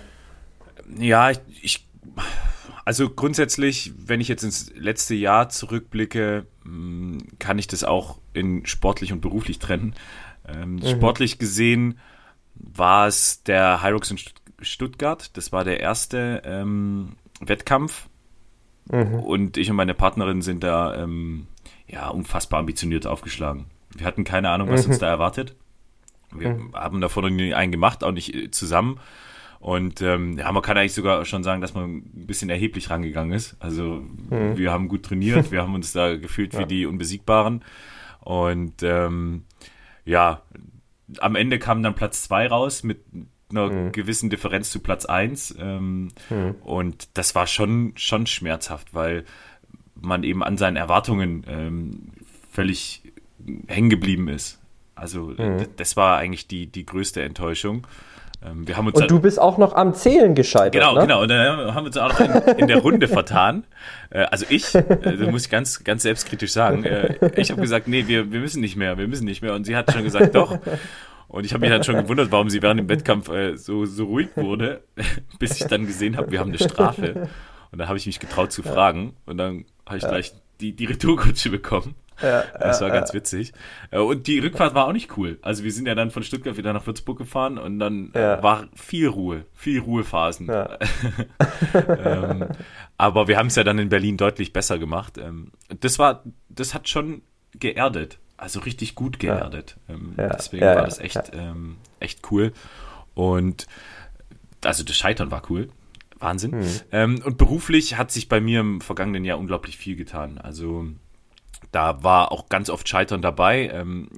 Ja, 0.97 1.31
ich, 1.31 1.39
ich, 1.61 1.87
also 2.85 3.09
grundsätzlich, 3.09 3.93
wenn 3.97 4.21
ich 4.21 4.27
jetzt 4.27 4.43
ins 4.43 4.71
letzte 4.75 5.15
Jahr 5.15 5.49
zurückblicke, 5.49 6.45
mm, 6.63 7.17
kann 7.39 7.59
ich 7.59 7.67
das 7.67 7.83
auch 7.83 8.19
in 8.33 8.65
sportlich 8.65 9.13
und 9.13 9.21
beruflich 9.21 9.59
trennen. 9.59 9.95
Ähm, 10.47 10.75
mhm. 10.75 10.87
Sportlich 10.87 11.39
gesehen 11.39 11.99
war 12.55 13.07
es 13.07 13.43
der 13.43 13.83
Hyrox 13.83 14.11
in 14.11 14.19
Stuttgart. 14.61 15.35
Das 15.37 15.51
war 15.51 15.63
der 15.63 15.79
erste 15.79 16.41
ähm, 16.45 17.15
Wettkampf 17.39 18.09
Mhm. 18.91 19.19
Und 19.19 19.57
ich 19.57 19.69
und 19.69 19.75
meine 19.75 19.93
Partnerin 19.93 20.41
sind 20.41 20.63
da 20.63 20.95
ähm, 20.95 21.47
ja 21.87 22.09
unfassbar 22.09 22.59
ambitioniert 22.59 23.05
aufgeschlagen. 23.07 23.65
Wir 23.95 24.05
hatten 24.05 24.23
keine 24.23 24.49
Ahnung, 24.49 24.69
was 24.69 24.85
mhm. 24.85 24.91
uns 24.91 24.99
da 24.99 25.07
erwartet. 25.07 25.55
Wir 26.31 26.49
mhm. 26.49 26.73
haben 26.73 27.01
davor 27.01 27.23
noch 27.23 27.29
nie 27.29 27.53
einen 27.53 27.71
gemacht, 27.71 28.03
auch 28.03 28.11
nicht 28.11 28.33
äh, 28.33 28.51
zusammen. 28.51 28.99
Und 29.59 30.01
ähm, 30.01 30.37
ja, 30.37 30.51
man 30.51 30.61
kann 30.61 30.77
eigentlich 30.77 30.93
sogar 30.93 31.25
schon 31.25 31.43
sagen, 31.43 31.61
dass 31.61 31.73
man 31.73 31.97
ein 31.97 32.25
bisschen 32.27 32.49
erheblich 32.49 32.89
rangegangen 32.89 33.33
ist. 33.33 33.57
Also 33.59 34.03
mhm. 34.29 34.57
wir 34.57 34.71
haben 34.71 34.87
gut 34.87 35.03
trainiert, 35.03 35.51
wir 35.51 35.61
haben 35.61 35.75
uns 35.75 35.91
da 35.91 36.15
gefühlt 36.15 36.53
ja. 36.53 36.61
wie 36.61 36.65
die 36.65 36.85
Unbesiegbaren. 36.85 37.63
Und 38.21 38.83
ähm, 38.83 39.43
ja, 40.05 40.43
am 41.19 41.35
Ende 41.35 41.59
kam 41.59 41.83
dann 41.83 41.95
Platz 41.95 42.23
zwei 42.23 42.47
raus 42.47 42.83
mit 42.83 43.03
einer 43.49 43.69
mhm. 43.69 43.91
gewissen 43.91 44.29
Differenz 44.29 44.69
zu 44.69 44.79
Platz 44.79 45.05
1. 45.05 45.55
Ähm, 45.59 46.09
mhm. 46.29 46.55
Und 46.63 47.09
das 47.15 47.35
war 47.35 47.47
schon, 47.47 47.93
schon 47.95 48.27
schmerzhaft, 48.27 48.93
weil 48.93 49.25
man 49.95 50.23
eben 50.23 50.43
an 50.43 50.57
seinen 50.57 50.77
Erwartungen 50.77 51.43
ähm, 51.47 52.11
völlig 52.51 53.03
hängen 53.67 53.89
geblieben 53.89 54.27
ist. 54.27 54.59
Also 54.95 55.33
mhm. 55.37 55.67
das 55.77 55.97
war 55.97 56.17
eigentlich 56.17 56.47
die, 56.47 56.67
die 56.67 56.85
größte 56.85 57.21
Enttäuschung. 57.23 57.87
Ähm, 58.43 58.67
wir 58.67 58.77
haben 58.77 58.87
uns 58.87 59.01
und 59.01 59.11
du 59.11 59.19
bist 59.19 59.39
auch 59.39 59.57
noch 59.57 59.73
am 59.73 59.93
Zählen 59.93 60.33
gescheitert. 60.33 60.73
Genau, 60.73 60.95
ne? 60.95 61.01
genau. 61.01 61.21
Und 61.21 61.29
dann 61.29 61.73
haben 61.73 61.83
wir 61.83 61.87
uns 61.87 61.97
auch 61.97 62.17
noch 62.19 62.47
in, 62.47 62.59
in 62.59 62.67
der 62.67 62.77
Runde 62.77 63.07
vertan. 63.09 63.65
Äh, 64.09 64.23
also 64.23 64.45
ich, 64.49 64.73
äh, 64.75 64.83
das 65.17 65.29
muss 65.29 65.45
ich 65.45 65.49
ganz, 65.49 65.83
ganz 65.83 66.03
selbstkritisch 66.03 66.53
sagen. 66.53 66.83
Äh, 66.85 67.31
ich 67.35 67.51
habe 67.51 67.61
gesagt, 67.61 67.87
nee, 67.87 68.07
wir, 68.07 68.31
wir 68.31 68.39
müssen 68.39 68.61
nicht 68.61 68.77
mehr, 68.77 68.97
wir 68.97 69.07
müssen 69.07 69.25
nicht 69.25 69.41
mehr. 69.41 69.53
Und 69.53 69.65
sie 69.65 69.75
hat 69.75 69.91
schon 69.91 70.03
gesagt, 70.03 70.35
doch. 70.35 70.57
Und 71.27 71.45
ich 71.45 71.53
habe 71.53 71.61
mich 71.61 71.69
dann 71.69 71.83
schon 71.83 71.95
gewundert, 71.95 72.31
warum 72.31 72.49
sie 72.49 72.61
während 72.61 72.79
dem 72.79 72.89
Wettkampf 72.89 73.29
äh, 73.29 73.55
so, 73.57 73.85
so 73.85 74.05
ruhig 74.05 74.29
wurde, 74.35 74.81
bis 75.39 75.59
ich 75.59 75.67
dann 75.67 75.85
gesehen 75.85 76.17
habe, 76.17 76.31
wir 76.31 76.39
haben 76.39 76.49
eine 76.49 76.57
Strafe. 76.57 77.29
Und 77.71 77.79
da 77.79 77.87
habe 77.87 77.97
ich 77.97 78.05
mich 78.07 78.19
getraut 78.19 78.51
zu 78.51 78.63
fragen. 78.63 79.15
Und 79.25 79.37
dann 79.37 79.65
habe 79.85 79.97
ich 79.97 80.03
ja. 80.03 80.09
gleich 80.09 80.33
die, 80.61 80.75
die 80.75 80.85
Retourkutsche 80.85 81.49
bekommen. 81.49 81.95
Ja, 82.21 82.43
das 82.59 82.81
war 82.81 82.89
ja, 82.89 82.93
ganz 82.93 83.13
witzig. 83.13 83.53
Äh, 83.91 83.99
und 83.99 84.27
die 84.27 84.39
Rückfahrt 84.39 84.73
war 84.75 84.87
auch 84.87 84.93
nicht 84.93 85.17
cool. 85.17 85.39
Also 85.41 85.63
wir 85.63 85.71
sind 85.71 85.87
ja 85.87 85.95
dann 85.95 86.11
von 86.11 86.23
Stuttgart 86.23 86.57
wieder 86.57 86.73
nach 86.73 86.85
Würzburg 86.85 87.17
gefahren 87.17 87.57
und 87.57 87.79
dann 87.79 88.11
ja. 88.15 88.41
war 88.43 88.67
viel 88.75 89.07
Ruhe, 89.07 89.45
viel 89.53 89.79
Ruhephasen. 89.79 90.49
ähm, 91.73 92.45
aber 92.97 93.27
wir 93.27 93.37
haben 93.37 93.47
es 93.47 93.55
ja 93.55 93.63
dann 93.63 93.79
in 93.79 93.89
Berlin 93.89 94.17
deutlich 94.17 94.53
besser 94.53 94.79
gemacht. 94.79 95.17
Ähm, 95.17 95.51
das 95.79 95.99
war, 95.99 96.23
das 96.49 96.73
hat 96.73 96.89
schon 96.89 97.21
geerdet. 97.57 98.19
Also 98.37 98.61
richtig 98.61 98.95
gut 98.95 99.19
geerdet. 99.19 99.75
Ähm, 99.89 100.13
deswegen 100.17 100.65
war 100.65 100.85
das 100.85 100.99
echt, 100.99 101.31
ähm, 101.33 101.77
echt 101.99 102.31
cool. 102.31 102.53
Und 103.13 103.67
also 104.63 104.83
das 104.83 104.95
Scheitern 104.95 105.29
war 105.31 105.43
cool. 105.49 105.69
Wahnsinn. 106.19 106.51
Mhm. 106.51 106.67
Ähm, 106.91 107.21
und 107.23 107.37
beruflich 107.37 107.97
hat 107.97 108.11
sich 108.11 108.29
bei 108.29 108.41
mir 108.41 108.59
im 108.59 108.81
vergangenen 108.81 109.23
Jahr 109.23 109.39
unglaublich 109.39 109.77
viel 109.77 109.95
getan. 109.95 110.37
Also 110.37 110.87
da 111.71 112.03
war 112.03 112.31
auch 112.31 112.49
ganz 112.49 112.69
oft 112.69 112.87
Scheitern 112.87 113.21
dabei, 113.21 113.69
ähm, 113.69 114.09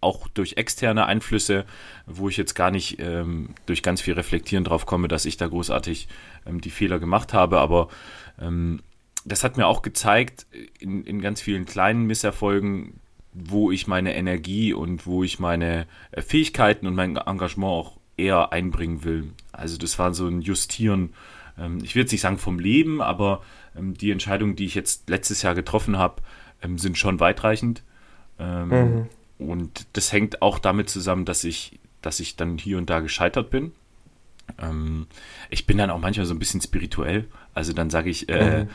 auch 0.00 0.28
durch 0.28 0.56
externe 0.56 1.06
Einflüsse, 1.06 1.64
wo 2.06 2.28
ich 2.28 2.36
jetzt 2.36 2.54
gar 2.54 2.70
nicht 2.70 3.00
ähm, 3.00 3.54
durch 3.66 3.82
ganz 3.82 4.00
viel 4.00 4.14
Reflektieren 4.14 4.64
drauf 4.64 4.86
komme, 4.86 5.08
dass 5.08 5.24
ich 5.24 5.36
da 5.36 5.48
großartig 5.48 6.08
ähm, 6.46 6.60
die 6.60 6.70
Fehler 6.70 6.98
gemacht 6.98 7.34
habe, 7.34 7.58
aber 7.58 7.88
ähm, 8.40 8.80
das 9.24 9.44
hat 9.44 9.56
mir 9.56 9.66
auch 9.66 9.82
gezeigt, 9.82 10.46
in, 10.78 11.04
in 11.04 11.20
ganz 11.20 11.40
vielen 11.40 11.66
kleinen 11.66 12.06
Misserfolgen, 12.06 13.00
wo 13.32 13.70
ich 13.70 13.86
meine 13.86 14.14
Energie 14.14 14.72
und 14.72 15.06
wo 15.06 15.22
ich 15.22 15.38
meine 15.38 15.86
äh, 16.12 16.22
Fähigkeiten 16.22 16.86
und 16.86 16.94
mein 16.94 17.16
Engagement 17.16 17.70
auch 17.70 17.96
eher 18.16 18.52
einbringen 18.52 19.04
will. 19.04 19.32
Also 19.52 19.78
das 19.78 19.98
war 19.98 20.14
so 20.14 20.26
ein 20.26 20.40
Justieren, 20.40 21.12
ähm, 21.58 21.78
ich 21.82 21.94
will 21.94 22.02
jetzt 22.02 22.12
nicht 22.12 22.20
sagen 22.20 22.38
vom 22.38 22.58
Leben, 22.58 23.02
aber 23.02 23.42
ähm, 23.76 23.94
die 23.94 24.10
Entscheidung, 24.10 24.56
die 24.56 24.66
ich 24.66 24.74
jetzt 24.74 25.08
letztes 25.08 25.42
Jahr 25.42 25.54
getroffen 25.54 25.98
habe, 25.98 26.22
ähm, 26.62 26.78
sind 26.78 26.98
schon 26.98 27.20
weitreichend. 27.20 27.82
Ähm, 28.38 28.68
mhm. 28.68 29.06
Und 29.38 29.86
das 29.92 30.12
hängt 30.12 30.42
auch 30.42 30.58
damit 30.58 30.88
zusammen, 30.90 31.24
dass 31.24 31.44
ich, 31.44 31.78
dass 32.02 32.20
ich 32.20 32.36
dann 32.36 32.58
hier 32.58 32.78
und 32.78 32.90
da 32.90 33.00
gescheitert 33.00 33.50
bin. 33.50 33.72
Ähm, 34.60 35.06
ich 35.50 35.66
bin 35.66 35.78
dann 35.78 35.90
auch 35.90 36.00
manchmal 36.00 36.26
so 36.26 36.34
ein 36.34 36.38
bisschen 36.38 36.60
spirituell. 36.60 37.26
Also 37.54 37.72
dann 37.72 37.90
sage 37.90 38.10
ich, 38.10 38.28
äh, 38.28 38.64
mhm. 38.64 38.68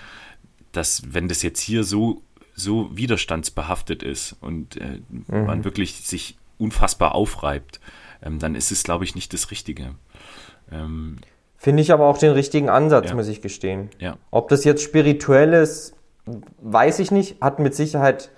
dass 0.72 1.04
wenn 1.14 1.28
das 1.28 1.42
jetzt 1.42 1.60
hier 1.60 1.84
so, 1.84 2.22
so 2.56 2.96
widerstandsbehaftet 2.96 4.04
ist 4.04 4.36
und 4.42 4.78
äh, 4.78 5.02
mhm. 5.10 5.46
man 5.46 5.64
wirklich 5.64 6.02
sich 6.02 6.38
unfassbar 6.58 7.16
aufreibt, 7.16 7.80
ähm, 8.22 8.40
dann 8.40 8.56
ist 8.56 8.72
es, 8.72 8.84
glaube 8.84 9.04
ich, 9.04 9.16
nicht 9.16 9.34
das 9.34 9.52
Richtige. 9.52 9.96
Ähm, 10.72 11.18
Finde 11.58 11.82
ich 11.82 11.92
aber 11.92 12.08
auch 12.08 12.18
den 12.18 12.32
richtigen 12.32 12.70
Ansatz, 12.70 13.10
ja. 13.10 13.16
muss 13.16 13.28
ich 13.28 13.42
gestehen. 13.42 13.90
Ja. 14.00 14.18
Ob 14.32 14.50
das 14.50 14.64
jetzt 14.66 14.84
spirituell 14.84 15.54
ist, 15.54 15.96
weiß 16.62 17.00
ich 17.00 17.12
nicht, 17.12 17.42
hat 17.42 17.60
mit 17.60 17.76
Sicherheit 17.76 18.30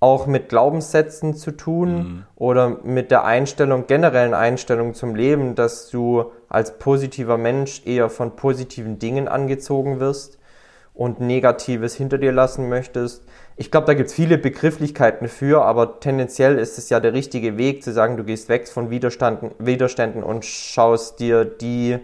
auch 0.00 0.26
mit 0.26 0.48
Glaubenssätzen 0.48 1.34
zu 1.34 1.52
tun 1.52 1.94
mhm. 1.94 2.24
oder 2.34 2.78
mit 2.82 3.12
der 3.12 3.24
Einstellung, 3.24 3.86
generellen 3.86 4.34
Einstellung 4.34 4.94
zum 4.94 5.14
Leben, 5.14 5.54
dass 5.54 5.90
du 5.90 6.32
als 6.48 6.78
positiver 6.78 7.38
Mensch 7.38 7.82
eher 7.84 8.10
von 8.10 8.34
positiven 8.34 8.98
Dingen 8.98 9.28
angezogen 9.28 10.00
wirst 10.00 10.38
und 10.92 11.20
Negatives 11.20 11.94
hinter 11.94 12.18
dir 12.18 12.32
lassen 12.32 12.68
möchtest. 12.68 13.22
Ich 13.56 13.70
glaube, 13.70 13.86
da 13.86 13.94
gibt 13.94 14.08
es 14.08 14.14
viele 14.14 14.38
Begrifflichkeiten 14.38 15.28
für, 15.28 15.64
aber 15.64 16.00
tendenziell 16.00 16.58
ist 16.58 16.78
es 16.78 16.90
ja 16.90 16.98
der 16.98 17.12
richtige 17.12 17.56
Weg 17.56 17.84
zu 17.84 17.92
sagen, 17.92 18.16
du 18.16 18.24
gehst 18.24 18.48
weg 18.48 18.66
von 18.66 18.90
Widerständen 18.90 20.22
und 20.24 20.44
schaust 20.44 21.20
dir 21.20 21.44
die 21.44 21.98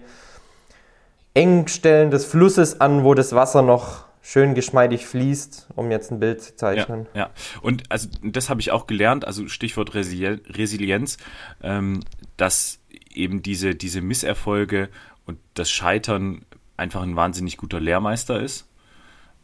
Engstellen 1.35 2.13
des 2.13 2.25
Flusses 2.25 2.81
an, 2.81 3.03
wo 3.03 3.15
das 3.15 3.35
Wasser 3.35 3.63
noch 3.63 4.08
schön 4.29 4.55
geschmeidig 4.55 5.07
fließt, 5.07 5.69
um 5.75 5.91
jetzt 5.91 6.13
ein 6.13 6.21
Bild 6.21 6.43
zu 6.43 6.55
zeichnen. 6.55 7.07
Ja, 7.15 7.21
ja. 7.21 7.31
und 7.63 7.91
also 7.91 8.11
das 8.23 8.51
habe 8.51 8.61
ich 8.61 8.71
auch 8.71 8.87
gelernt, 8.87 9.25
also 9.25 9.49
Stichwort 9.49 9.95
Resilienz, 9.95 11.17
ähm, 11.63 12.01
dass 12.37 12.79
eben 13.11 13.41
diese, 13.41 13.75
diese 13.75 14.03
Misserfolge 14.03 14.91
und 15.25 15.39
das 15.55 15.71
Scheitern 15.71 16.45
einfach 16.77 17.01
ein 17.01 17.17
wahnsinnig 17.17 17.57
guter 17.57 17.81
Lehrmeister 17.81 18.39
ist. 18.39 18.69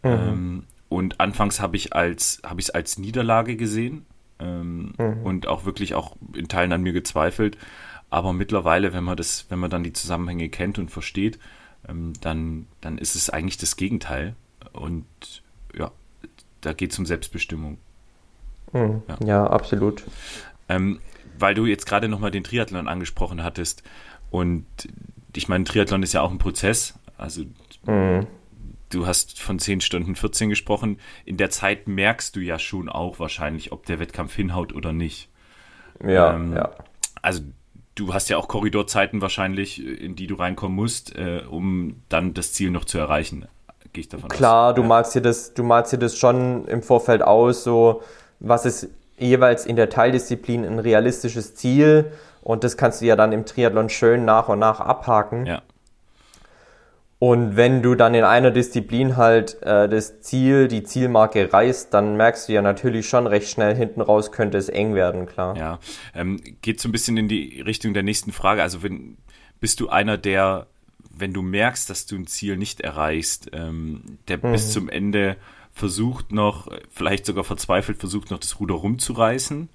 Mhm. 0.02 0.10
Ähm, 0.10 0.64
und 0.90 1.18
anfangs 1.18 1.60
habe 1.60 1.78
ich 1.78 1.94
als 1.94 2.42
habe 2.44 2.60
ich 2.60 2.66
es 2.66 2.70
als 2.70 2.98
Niederlage 2.98 3.56
gesehen 3.56 4.04
ähm, 4.38 4.92
mhm. 4.98 5.22
und 5.24 5.46
auch 5.48 5.64
wirklich 5.64 5.94
auch 5.94 6.14
in 6.34 6.46
Teilen 6.48 6.74
an 6.74 6.82
mir 6.82 6.92
gezweifelt. 6.92 7.56
Aber 8.10 8.34
mittlerweile, 8.34 8.92
wenn 8.92 9.02
man 9.02 9.16
das, 9.16 9.46
wenn 9.48 9.60
man 9.60 9.70
dann 9.70 9.82
die 9.82 9.94
Zusammenhänge 9.94 10.50
kennt 10.50 10.78
und 10.78 10.90
versteht, 10.90 11.38
ähm, 11.88 12.12
dann, 12.20 12.66
dann 12.82 12.98
ist 12.98 13.14
es 13.14 13.30
eigentlich 13.30 13.56
das 13.56 13.76
Gegenteil. 13.76 14.36
Und 14.74 15.06
ja, 15.76 15.90
da 16.60 16.72
geht 16.72 16.92
es 16.92 16.98
um 16.98 17.06
Selbstbestimmung. 17.06 17.78
Mhm. 18.72 19.02
Ja. 19.08 19.26
ja. 19.26 19.46
absolut. 19.46 20.04
Ähm, 20.68 21.00
weil 21.38 21.54
du 21.54 21.66
jetzt 21.66 21.86
gerade 21.86 22.08
nochmal 22.08 22.30
den 22.30 22.44
Triathlon 22.44 22.88
angesprochen 22.88 23.42
hattest. 23.42 23.82
Und 24.30 24.66
ich 25.34 25.48
meine, 25.48 25.64
Triathlon 25.64 26.02
ist 26.02 26.12
ja 26.12 26.22
auch 26.22 26.30
ein 26.30 26.38
Prozess. 26.38 26.98
Also 27.16 27.44
mhm. 27.86 28.26
du 28.90 29.06
hast 29.06 29.40
von 29.40 29.58
10 29.58 29.80
Stunden 29.80 30.16
14 30.16 30.48
gesprochen. 30.48 30.98
In 31.24 31.36
der 31.36 31.50
Zeit 31.50 31.88
merkst 31.88 32.36
du 32.36 32.40
ja 32.40 32.58
schon 32.58 32.88
auch 32.88 33.18
wahrscheinlich, 33.18 33.72
ob 33.72 33.86
der 33.86 33.98
Wettkampf 33.98 34.34
hinhaut 34.34 34.72
oder 34.74 34.92
nicht. 34.92 35.28
Ja, 36.04 36.34
ähm, 36.34 36.54
ja. 36.54 36.74
Also 37.22 37.42
du 37.94 38.12
hast 38.12 38.28
ja 38.28 38.36
auch 38.36 38.48
Korridorzeiten 38.48 39.20
wahrscheinlich, 39.20 39.84
in 39.84 40.16
die 40.16 40.26
du 40.26 40.34
reinkommen 40.34 40.74
musst, 40.74 41.14
äh, 41.16 41.42
um 41.48 42.02
dann 42.08 42.34
das 42.34 42.52
Ziel 42.52 42.70
noch 42.70 42.84
zu 42.84 42.98
erreichen 42.98 43.46
gehe 43.94 44.02
ich 44.02 44.08
davon 44.10 44.28
Klar, 44.28 44.70
aus. 44.70 44.74
du 44.74 44.82
ja. 44.82 44.88
malst 44.88 45.14
dir 45.14 45.22
das, 45.22 45.54
du 45.54 45.62
malst 45.62 45.92
dir 45.92 45.98
das 45.98 46.18
schon 46.18 46.66
im 46.66 46.82
Vorfeld 46.82 47.22
aus, 47.22 47.64
so 47.64 48.02
was 48.40 48.66
ist 48.66 48.88
jeweils 49.16 49.64
in 49.64 49.76
der 49.76 49.88
Teildisziplin 49.88 50.66
ein 50.66 50.78
realistisches 50.78 51.54
Ziel 51.54 52.12
und 52.42 52.62
das 52.62 52.76
kannst 52.76 53.00
du 53.00 53.06
ja 53.06 53.16
dann 53.16 53.32
im 53.32 53.46
Triathlon 53.46 53.88
schön 53.88 54.26
nach 54.26 54.50
und 54.50 54.58
nach 54.58 54.80
abhaken. 54.80 55.46
Ja. 55.46 55.62
Und 57.20 57.56
wenn 57.56 57.80
du 57.80 57.94
dann 57.94 58.12
in 58.12 58.24
einer 58.24 58.50
Disziplin 58.50 59.16
halt 59.16 59.62
äh, 59.62 59.88
das 59.88 60.20
Ziel, 60.20 60.68
die 60.68 60.82
Zielmarke 60.82 61.50
reißt, 61.50 61.94
dann 61.94 62.18
merkst 62.18 62.48
du 62.48 62.52
ja 62.52 62.60
natürlich 62.60 63.08
schon 63.08 63.26
recht 63.26 63.48
schnell 63.48 63.74
hinten 63.74 64.02
raus, 64.02 64.30
könnte 64.30 64.58
es 64.58 64.68
eng 64.68 64.94
werden, 64.94 65.24
klar. 65.24 65.56
Ja, 65.56 65.78
ähm, 66.14 66.38
geht 66.60 66.80
so 66.80 66.88
ein 66.88 66.92
bisschen 66.92 67.16
in 67.16 67.28
die 67.28 67.62
Richtung 67.62 67.94
der 67.94 68.02
nächsten 68.02 68.32
Frage. 68.32 68.60
Also 68.60 68.82
wenn 68.82 69.16
bist 69.58 69.80
du 69.80 69.88
einer, 69.88 70.18
der 70.18 70.66
wenn 71.18 71.32
du 71.32 71.42
merkst, 71.42 71.88
dass 71.88 72.06
du 72.06 72.16
ein 72.16 72.26
Ziel 72.26 72.56
nicht 72.56 72.80
erreichst, 72.80 73.50
ähm, 73.52 74.18
der 74.28 74.38
mhm. 74.38 74.52
bis 74.52 74.72
zum 74.72 74.88
Ende 74.88 75.36
versucht 75.72 76.32
noch, 76.32 76.68
vielleicht 76.90 77.26
sogar 77.26 77.44
verzweifelt 77.44 77.98
versucht 77.98 78.30
noch 78.30 78.38
das 78.38 78.60
Ruder 78.60 78.74
rumzureißen? 78.74 79.68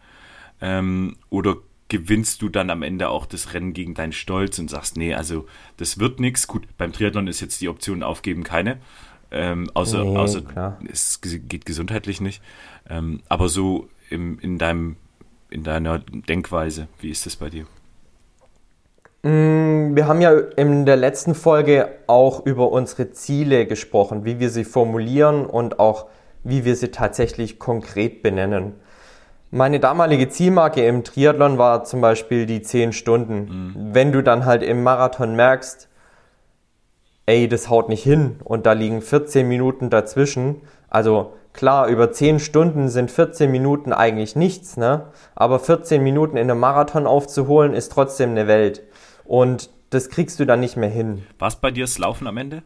Ähm, 0.62 1.18
oder 1.30 1.58
gewinnst 1.90 2.42
du 2.42 2.50
dann 2.50 2.70
am 2.70 2.84
Ende 2.84 3.10
auch 3.10 3.26
das 3.26 3.54
Rennen 3.54 3.74
gegen 3.74 3.96
deinen 3.96 4.12
Stolz 4.12 4.60
und 4.60 4.70
sagst, 4.70 4.96
nee, 4.96 5.14
also 5.14 5.48
das 5.78 6.00
wird 6.00 6.20
nichts. 6.20 6.48
Gut, 6.48 6.68
beim 6.78 6.94
Triathlon 6.94 7.28
ist 7.28 7.40
jetzt 7.42 7.60
die 7.62 7.68
Option 7.68 8.04
aufgeben 8.04 8.44
keine. 8.44 8.78
Ähm, 9.32 9.70
außer 9.74 10.04
nee, 10.04 10.18
außer 10.18 10.78
es 10.92 11.20
geht 11.22 11.66
gesundheitlich 11.66 12.22
nicht. 12.22 12.42
Ähm, 12.90 13.22
aber 13.28 13.50
so 13.50 13.90
im, 14.10 14.40
in 14.40 14.58
deinem 14.58 14.98
in 15.50 15.64
deiner 15.64 16.00
Denkweise, 16.00 16.88
wie 17.00 17.10
ist 17.10 17.26
das 17.26 17.36
bei 17.36 17.50
dir? 17.50 17.66
Mm, 19.24 19.96
wir 19.96 20.08
haben 20.08 20.22
ja 20.22 20.32
in 20.32 20.86
der 20.86 20.96
letzten 20.96 21.36
Folge 21.36 21.90
auch 22.08 22.46
über 22.46 22.72
unsere 22.72 23.12
Ziele 23.12 23.66
gesprochen, 23.66 24.24
wie 24.24 24.40
wir 24.40 24.50
sie 24.50 24.64
formulieren 24.64 25.46
und 25.46 25.80
auch 25.80 26.08
wie 26.44 26.64
wir 26.64 26.76
sie 26.76 26.90
tatsächlich 26.90 27.60
konkret 27.60 28.24
benennen. 28.24 28.76
Meine 29.52 29.80
damalige 29.80 30.30
Zielmarke 30.30 30.86
im 30.86 31.04
Triathlon 31.04 31.58
war 31.58 31.84
zum 31.84 32.02
Beispiel 32.02 32.46
die 32.46 32.62
10 32.62 32.94
Stunden. 32.94 33.40
Mhm. 33.40 33.90
Wenn 33.94 34.12
du 34.12 34.22
dann 34.22 34.46
halt 34.46 34.64
im 34.64 34.84
Marathon 34.84 35.36
merkst, 35.36 35.90
ey, 37.26 37.48
das 37.48 37.70
haut 37.70 37.90
nicht 37.90 38.04
hin 38.04 38.38
und 38.44 38.66
da 38.66 38.74
liegen 38.74 39.02
14 39.02 39.48
Minuten 39.48 39.90
dazwischen, 39.90 40.62
also 40.90 41.34
klar, 41.52 41.88
über 41.88 42.12
10 42.12 42.40
Stunden 42.40 42.90
sind 42.90 43.12
14 43.12 43.52
Minuten 43.52 43.92
eigentlich 43.92 44.36
nichts, 44.36 44.78
ne? 44.78 45.08
Aber 45.36 45.60
14 45.60 46.02
Minuten 46.04 46.38
in 46.38 46.50
einem 46.50 46.60
Marathon 46.60 47.06
aufzuholen 47.06 47.74
ist 47.74 47.92
trotzdem 47.92 48.32
eine 48.32 48.48
Welt. 48.48 48.84
Und 49.30 49.70
das 49.92 50.10
kriegst 50.10 50.40
du 50.40 50.46
dann 50.46 50.60
nicht 50.60 50.76
mehr 50.76 50.90
hin. 50.90 51.24
War 51.38 51.48
es 51.48 51.56
bei 51.56 51.72
dir 51.72 51.84
das 51.84 51.98
Laufen 51.98 52.28
am 52.28 52.38
Ende? 52.38 52.64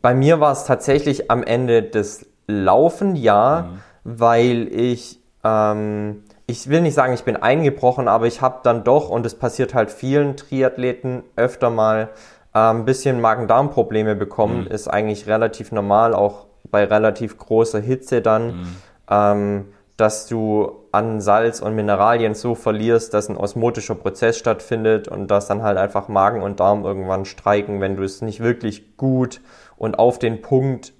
bei 0.00 0.14
mir 0.14 0.40
war 0.40 0.52
es 0.52 0.64
tatsächlich 0.64 1.30
am 1.30 1.42
Ende 1.42 1.82
des 1.82 2.26
Laufen, 2.46 3.16
ja, 3.16 3.68
mhm. 3.68 3.78
weil 4.18 4.68
ich, 4.68 5.20
ähm, 5.44 6.22
ich 6.46 6.68
will 6.68 6.80
nicht 6.80 6.94
sagen, 6.94 7.12
ich 7.12 7.24
bin 7.24 7.36
eingebrochen, 7.36 8.08
aber 8.08 8.26
ich 8.26 8.40
habe 8.40 8.60
dann 8.62 8.84
doch, 8.84 9.10
und 9.10 9.26
es 9.26 9.34
passiert 9.34 9.74
halt 9.74 9.90
vielen 9.90 10.36
Triathleten 10.36 11.22
öfter 11.36 11.70
mal, 11.70 12.10
äh, 12.54 12.58
ein 12.58 12.84
bisschen 12.84 13.20
Magen-Darm-Probleme 13.20 14.14
bekommen. 14.14 14.62
Mhm. 14.62 14.66
Ist 14.68 14.88
eigentlich 14.88 15.26
relativ 15.26 15.72
normal, 15.72 16.14
auch 16.14 16.46
bei 16.70 16.84
relativ 16.84 17.38
großer 17.38 17.80
Hitze 17.80 18.22
dann. 18.22 18.46
Mhm. 18.46 18.76
Ähm, 19.10 19.64
dass 20.02 20.26
du 20.26 20.88
an 20.90 21.20
Salz 21.20 21.60
und 21.60 21.76
Mineralien 21.76 22.34
so 22.34 22.56
verlierst, 22.56 23.14
dass 23.14 23.28
ein 23.28 23.36
osmotischer 23.36 23.94
Prozess 23.94 24.36
stattfindet 24.36 25.06
und 25.06 25.30
dass 25.30 25.46
dann 25.46 25.62
halt 25.62 25.78
einfach 25.78 26.08
Magen 26.08 26.42
und 26.42 26.58
Darm 26.58 26.84
irgendwann 26.84 27.24
streiken, 27.24 27.80
wenn 27.80 27.94
du 27.94 28.02
es 28.02 28.20
nicht 28.20 28.40
wirklich 28.40 28.96
gut 28.96 29.40
und 29.76 30.00
auf 30.00 30.18
den 30.18 30.42
Punkt 30.42 30.92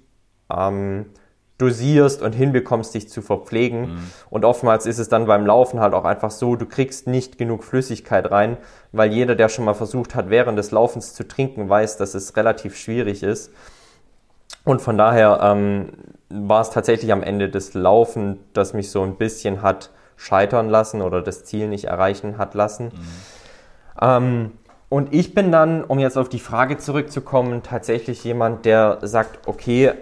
ähm, 0.49 1.07
dosierst 1.57 2.21
und 2.21 2.31
hinbekommst, 2.31 2.95
dich 2.95 3.09
zu 3.09 3.21
verpflegen. 3.21 3.81
Mhm. 3.81 4.11
Und 4.29 4.45
oftmals 4.45 4.85
ist 4.85 4.99
es 4.99 5.09
dann 5.09 5.25
beim 5.25 5.45
Laufen 5.45 5.81
halt 5.81 5.93
auch 5.93 6.05
einfach 6.05 6.31
so, 6.31 6.55
du 6.55 6.65
kriegst 6.65 7.05
nicht 7.05 7.37
genug 7.37 7.65
Flüssigkeit 7.65 8.31
rein, 8.31 8.55
weil 8.93 9.11
jeder, 9.11 9.35
der 9.35 9.49
schon 9.49 9.65
mal 9.65 9.73
versucht 9.73 10.15
hat, 10.15 10.29
während 10.29 10.57
des 10.57 10.71
Laufens 10.71 11.13
zu 11.13 11.27
trinken, 11.27 11.67
weiß, 11.67 11.97
dass 11.97 12.15
es 12.15 12.37
relativ 12.37 12.77
schwierig 12.77 13.21
ist. 13.21 13.51
Und 14.65 14.81
von 14.81 14.97
daher 14.97 15.39
ähm, 15.41 15.89
war 16.29 16.61
es 16.61 16.69
tatsächlich 16.69 17.11
am 17.11 17.23
Ende 17.23 17.49
des 17.49 17.73
Laufen, 17.73 18.39
das 18.53 18.73
mich 18.73 18.89
so 18.91 19.03
ein 19.03 19.15
bisschen 19.15 19.61
hat 19.61 19.91
scheitern 20.15 20.69
lassen 20.69 21.01
oder 21.01 21.21
das 21.21 21.43
Ziel 21.43 21.67
nicht 21.67 21.85
erreichen 21.85 22.37
hat 22.37 22.53
lassen. 22.53 22.85
Mhm. 22.85 22.91
Ähm, 24.01 24.51
und 24.89 25.13
ich 25.13 25.33
bin 25.33 25.51
dann, 25.51 25.83
um 25.83 25.99
jetzt 25.99 26.17
auf 26.17 26.29
die 26.29 26.39
Frage 26.39 26.77
zurückzukommen, 26.77 27.63
tatsächlich 27.63 28.23
jemand, 28.23 28.65
der 28.65 28.99
sagt, 29.01 29.47
okay, 29.47 29.93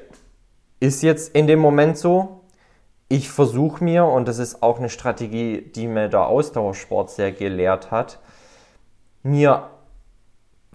ist 0.79 1.01
jetzt 1.01 1.33
in 1.33 1.47
dem 1.47 1.59
Moment 1.59 1.97
so. 1.97 2.41
Ich 3.07 3.29
versuche 3.29 3.83
mir, 3.83 4.05
und 4.05 4.27
das 4.27 4.37
ist 4.37 4.61
auch 4.61 4.79
eine 4.79 4.89
Strategie, 4.89 5.61
die 5.61 5.87
mir 5.87 6.09
der 6.09 6.27
Ausdauersport 6.27 7.09
sehr 7.09 7.31
gelehrt 7.31 7.91
hat, 7.91 8.19
mir 9.23 9.69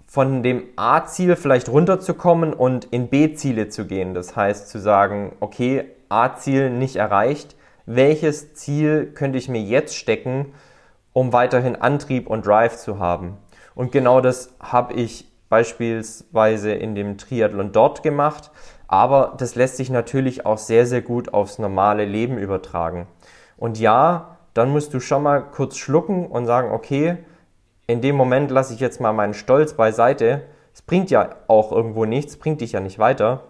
von 0.07 0.41
dem 0.41 0.63
A-Ziel 0.77 1.35
vielleicht 1.35 1.69
runterzukommen 1.69 2.53
und 2.53 2.85
in 2.85 3.09
B-Ziele 3.09 3.67
zu 3.67 3.85
gehen. 3.85 4.13
Das 4.13 4.35
heißt 4.35 4.69
zu 4.69 4.79
sagen, 4.79 5.35
okay, 5.41 5.83
A-Ziel 6.09 6.69
nicht 6.69 6.95
erreicht, 6.95 7.55
welches 7.85 8.53
Ziel 8.53 9.11
könnte 9.13 9.37
ich 9.37 9.49
mir 9.49 9.61
jetzt 9.61 9.95
stecken, 9.95 10.53
um 11.11 11.33
weiterhin 11.33 11.75
Antrieb 11.75 12.27
und 12.27 12.45
Drive 12.45 12.77
zu 12.77 12.99
haben. 12.99 13.37
Und 13.75 13.91
genau 13.91 14.21
das 14.21 14.55
habe 14.59 14.93
ich 14.93 15.31
beispielsweise 15.49 16.71
in 16.71 16.95
dem 16.95 17.17
Triathlon 17.17 17.71
dort 17.71 18.01
gemacht, 18.01 18.51
aber 18.87 19.35
das 19.37 19.55
lässt 19.55 19.77
sich 19.77 19.89
natürlich 19.89 20.45
auch 20.45 20.57
sehr, 20.57 20.85
sehr 20.85 21.01
gut 21.01 21.33
aufs 21.33 21.59
normale 21.59 22.05
Leben 22.05 22.37
übertragen. 22.37 23.07
Und 23.57 23.79
ja, 23.79 24.37
dann 24.53 24.69
musst 24.69 24.93
du 24.93 24.99
schon 24.99 25.23
mal 25.23 25.41
kurz 25.41 25.77
schlucken 25.77 26.27
und 26.27 26.45
sagen, 26.45 26.71
okay, 26.71 27.17
in 27.87 28.01
dem 28.01 28.15
Moment 28.15 28.51
lasse 28.51 28.73
ich 28.73 28.79
jetzt 28.79 28.99
mal 28.99 29.13
meinen 29.13 29.33
Stolz 29.33 29.73
beiseite. 29.73 30.43
Es 30.73 30.81
bringt 30.81 31.09
ja 31.09 31.35
auch 31.47 31.71
irgendwo 31.71 32.05
nichts, 32.05 32.37
bringt 32.37 32.61
dich 32.61 32.73
ja 32.73 32.81
nicht 32.81 32.99
weiter. 32.99 33.45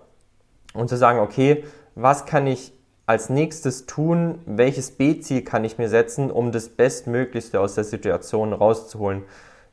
Und 0.73 0.89
zu 0.89 0.95
sagen, 0.95 1.19
okay, 1.19 1.65
was 1.95 2.25
kann 2.25 2.45
ich 2.45 2.71
als 3.07 3.29
nächstes 3.29 3.87
tun? 3.87 4.39
Welches 4.45 4.91
B-Ziel 4.91 5.41
kann 5.41 5.65
ich 5.65 5.79
mir 5.79 5.89
setzen, 5.89 6.29
um 6.29 6.51
das 6.51 6.69
Bestmöglichste 6.69 7.59
aus 7.59 7.73
der 7.73 7.83
Situation 7.83 8.53
rauszuholen? 8.53 9.23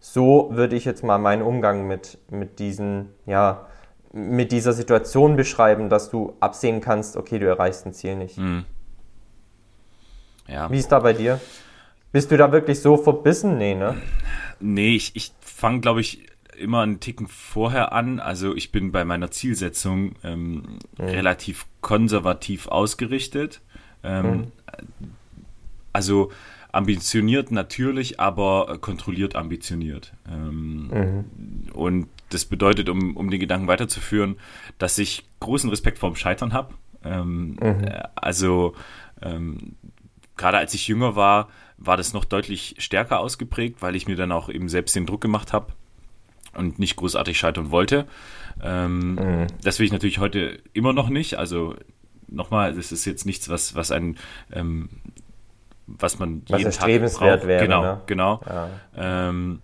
So 0.00 0.48
würde 0.52 0.76
ich 0.76 0.84
jetzt 0.84 1.04
mal 1.04 1.18
meinen 1.18 1.42
Umgang 1.42 1.86
mit, 1.86 2.18
mit 2.30 2.58
diesen, 2.58 3.10
ja, 3.26 3.66
mit 4.12 4.52
dieser 4.52 4.72
Situation 4.72 5.36
beschreiben, 5.36 5.88
dass 5.88 6.10
du 6.10 6.34
absehen 6.40 6.80
kannst, 6.80 7.16
okay, 7.16 7.38
du 7.38 7.46
erreichst 7.46 7.84
ein 7.84 7.92
Ziel 7.92 8.16
nicht. 8.16 8.38
Mhm. 8.38 8.64
Ja. 10.46 10.70
Wie 10.70 10.78
ist 10.78 10.92
da 10.92 11.00
bei 11.00 11.12
dir? 11.12 11.40
Bist 12.12 12.30
du 12.30 12.36
da 12.36 12.52
wirklich 12.52 12.80
so 12.80 12.96
verbissen? 12.96 13.58
Nee, 13.58 13.74
ne? 13.74 13.96
Nee, 14.64 14.96
ich, 14.96 15.14
ich 15.14 15.32
fange, 15.40 15.80
glaube 15.80 16.00
ich, 16.00 16.26
immer 16.56 16.80
einen 16.80 17.00
Ticken 17.00 17.26
vorher 17.28 17.92
an. 17.92 18.18
Also 18.18 18.54
ich 18.54 18.72
bin 18.72 18.92
bei 18.92 19.04
meiner 19.04 19.30
Zielsetzung 19.30 20.14
ähm, 20.24 20.78
mhm. 20.98 21.04
relativ 21.04 21.66
konservativ 21.80 22.68
ausgerichtet. 22.68 23.60
Ähm, 24.02 24.30
mhm. 24.30 24.52
Also 25.92 26.32
ambitioniert 26.72 27.50
natürlich, 27.52 28.18
aber 28.18 28.78
kontrolliert 28.80 29.36
ambitioniert. 29.36 30.12
Ähm, 30.28 30.88
mhm. 30.88 31.72
Und 31.72 32.08
das 32.30 32.46
bedeutet, 32.46 32.88
um, 32.88 33.16
um 33.16 33.30
den 33.30 33.40
Gedanken 33.40 33.68
weiterzuführen, 33.68 34.36
dass 34.78 34.98
ich 34.98 35.24
großen 35.40 35.70
Respekt 35.70 35.98
vorm 35.98 36.16
Scheitern 36.16 36.52
habe. 36.52 36.74
Ähm, 37.04 37.56
mhm. 37.60 37.84
Also 38.14 38.74
ähm, 39.22 39.76
gerade 40.36 40.58
als 40.58 40.74
ich 40.74 40.88
jünger 40.88 41.16
war, 41.16 41.48
war 41.86 41.96
das 41.96 42.12
noch 42.12 42.24
deutlich 42.24 42.76
stärker 42.78 43.20
ausgeprägt, 43.20 43.82
weil 43.82 43.96
ich 43.96 44.06
mir 44.06 44.16
dann 44.16 44.32
auch 44.32 44.48
eben 44.48 44.68
selbst 44.68 44.94
den 44.96 45.06
Druck 45.06 45.20
gemacht 45.20 45.52
habe 45.52 45.72
und 46.54 46.78
nicht 46.78 46.96
großartig 46.96 47.38
scheitern 47.38 47.70
wollte. 47.70 48.06
Ähm, 48.62 49.14
mhm. 49.14 49.46
Das 49.62 49.78
will 49.78 49.86
ich 49.86 49.92
natürlich 49.92 50.18
heute 50.18 50.60
immer 50.72 50.92
noch 50.92 51.08
nicht. 51.08 51.38
Also 51.38 51.76
nochmal, 52.28 52.74
das 52.74 52.92
ist 52.92 53.04
jetzt 53.04 53.26
nichts, 53.26 53.48
was, 53.48 53.74
was 53.74 53.90
ein 53.90 54.16
ähm, 54.52 54.88
was 55.86 56.18
man 56.18 56.42
was 56.48 56.58
jeden 56.58 56.72
Tag 56.72 56.88
braucht. 57.18 57.46
Wäre, 57.46 57.62
genau, 57.62 57.82
ne? 57.82 58.00
genau. 58.06 58.40
Ja. 58.46 58.70
Ähm, 58.96 59.60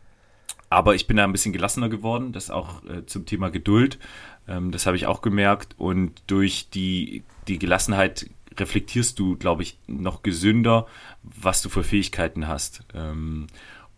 aber 0.69 0.95
ich 0.95 1.07
bin 1.07 1.17
da 1.17 1.25
ein 1.25 1.33
bisschen 1.33 1.53
gelassener 1.53 1.89
geworden, 1.89 2.33
das 2.33 2.51
auch 2.51 2.85
äh, 2.85 3.05
zum 3.07 3.27
Thema 3.27 3.51
Geduld. 3.51 3.99
Ähm, 4.47 4.71
das 4.71 4.87
habe 4.87 4.97
ich 4.97 5.07
auch 5.07 5.23
gemerkt. 5.23 5.75
Und 5.79 6.23
durch 6.27 6.71
die, 6.71 7.25
die 7.49 7.59
Gelassenheit 7.59 8.31
reflektierst 8.59 9.19
du, 9.19 9.37
glaube 9.37 9.63
ich, 9.63 9.79
noch 9.87 10.23
gesünder, 10.23 10.87
was 11.23 11.63
du 11.63 11.69
für 11.69 11.85
Fähigkeiten 11.85 12.49
hast. 12.49 12.83
Ähm, 12.95 13.47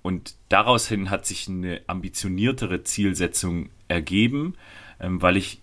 und 0.03 0.35
daraus 0.49 0.89
hin 0.89 1.11
hat 1.11 1.27
sich 1.27 1.49
eine 1.49 1.81
ambitioniertere 1.87 2.83
Zielsetzung 2.83 3.71
ergeben, 3.89 4.55
ähm, 5.01 5.23
weil 5.23 5.37
ich 5.37 5.61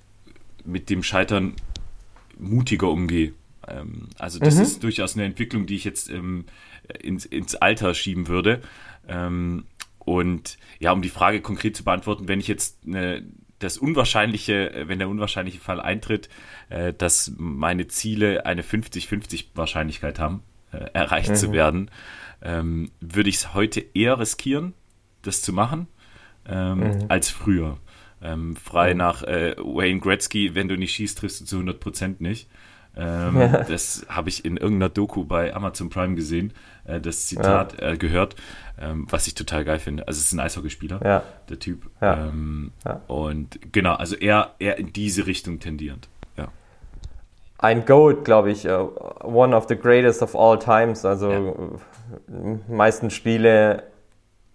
mit 0.65 0.89
dem 0.89 1.04
Scheitern 1.04 1.54
mutiger 2.38 2.89
umgehe. 2.89 3.34
Ähm, 3.67 4.08
also 4.17 4.39
das 4.39 4.56
mhm. 4.56 4.62
ist 4.62 4.84
durchaus 4.84 5.15
eine 5.15 5.25
Entwicklung, 5.25 5.65
die 5.65 5.75
ich 5.75 5.84
jetzt 5.84 6.10
ins, 6.10 7.25
ins 7.25 7.56
Alter 7.56 7.93
schieben 7.93 8.28
würde. 8.28 8.62
und 9.99 10.58
ja, 10.80 10.91
um 10.91 11.02
die 11.02 11.10
Frage 11.10 11.41
konkret 11.41 11.75
zu 11.75 11.84
beantworten, 11.84 12.28
wenn 12.28 12.39
ich 12.39 12.47
jetzt 12.47 12.78
eine 12.86 13.23
das 13.60 13.78
Unwahrscheinliche, 13.78 14.74
äh, 14.74 14.88
wenn 14.88 15.00
der 15.00 15.10
unwahrscheinliche 15.10 15.60
Fall 15.60 15.80
eintritt, 15.80 16.30
äh, 16.69 16.93
dass 16.93 17.34
meine 17.38 17.88
Ziele 17.88 18.45
eine 18.45 18.63
50-50 18.63 19.48
Wahrscheinlichkeit 19.54 20.19
haben, 20.19 20.43
äh, 20.72 20.78
erreicht 20.93 21.30
mhm. 21.30 21.36
zu 21.36 21.52
werden, 21.52 21.91
ähm, 22.41 22.91
würde 23.00 23.30
ich 23.30 23.36
es 23.36 23.54
heute 23.54 23.84
eher 23.93 24.19
riskieren, 24.19 24.74
das 25.22 25.41
zu 25.41 25.54
machen, 25.54 25.88
ähm, 26.48 26.80
mhm. 26.80 27.06
als 27.10 27.30
früher. 27.30 27.78
Ähm, 28.22 28.56
frei 28.56 28.93
mhm. 28.93 28.98
nach 28.98 29.24
äh, 29.24 29.56
Wayne 29.58 30.00
Gretzky, 30.00 30.56
wenn 30.56 30.67
du 30.67 30.78
nicht 30.78 30.93
schießt, 30.95 31.19
triffst 31.19 31.41
du 31.41 31.45
zu 31.45 31.58
100% 31.58 32.15
nicht. 32.19 32.50
Ähm, 32.95 33.39
ja. 33.39 33.63
Das 33.67 34.06
habe 34.10 34.30
ich 34.30 34.45
in 34.45 34.58
irgendeiner 34.58 34.89
Doku 34.89 35.26
bei 35.26 35.54
Amazon 35.54 35.89
Prime 35.89 36.15
gesehen, 36.15 36.54
äh, 36.89 37.02
das 37.02 37.28
Zitat 37.28 37.80
ja. 37.80 37.91
äh, 37.91 37.97
gehört, 37.97 38.36
ähm, 38.80 39.08
was 39.10 39.28
ich 39.28 39.36
total 39.36 39.65
geil 39.65 39.80
finde. 39.80 40.08
Also 40.08 40.19
es 40.19 40.25
ist 40.25 40.34
ein 40.34 40.39
Eishockeyspieler, 40.39 40.99
ja. 41.04 41.23
der 41.49 41.60
Typ. 41.60 41.89
Ähm, 42.02 42.71
und 43.08 43.60
genau, 43.71 43.93
also 43.93 44.15
eher, 44.15 44.52
eher 44.60 44.78
in 44.78 44.93
diese 44.93 45.28
Richtung 45.28 45.60
tendierend. 45.60 46.08
Ja. 46.38 46.47
Ein 47.58 47.86
Goat, 47.86 48.25
glaube 48.25 48.52
ich, 48.52 48.67
uh, 48.67 48.89
one 49.23 49.56
of 49.56 49.67
the 49.67 49.75
greatest 49.75 50.21
of 50.21 50.36
all 50.36 50.58
times. 50.58 51.06
Also 51.06 51.80
meisten 52.67 53.10
Spiele, 53.10 53.84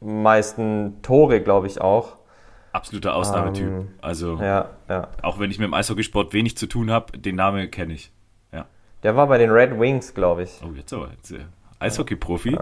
meisten 0.01 1.03
Tore, 1.03 1.41
glaube 1.41 1.67
ich 1.67 1.81
auch 1.81 2.17
absoluter 2.73 3.15
Ausnahmetyp. 3.15 3.69
Um, 3.69 3.75
ähm, 3.75 3.89
also, 4.01 4.37
ja, 4.41 4.71
ja. 4.89 5.07
auch 5.23 5.39
wenn 5.39 5.49
ich 5.49 5.61
mit 5.61 5.69
dem 5.69 5.75
Eishockeysport 5.75 6.33
wenig 6.33 6.57
zu 6.57 6.67
tun 6.67 6.91
habe, 6.91 7.17
den 7.17 7.37
Namen 7.37 7.71
kenne 7.71 7.95
ich. 7.95 8.11
Der 9.05 9.15
war 9.17 9.27
bei 9.27 9.37
den 9.37 9.51
Red 9.51 9.79
Wings, 9.79 10.15
glaube 10.15 10.45
ich. 10.45 10.61
Oh, 10.65 10.73
jetzt 10.75 10.93
aber. 10.93 11.11
Jetzt, 11.11 11.35
Eishockey-Profi. 11.85 12.57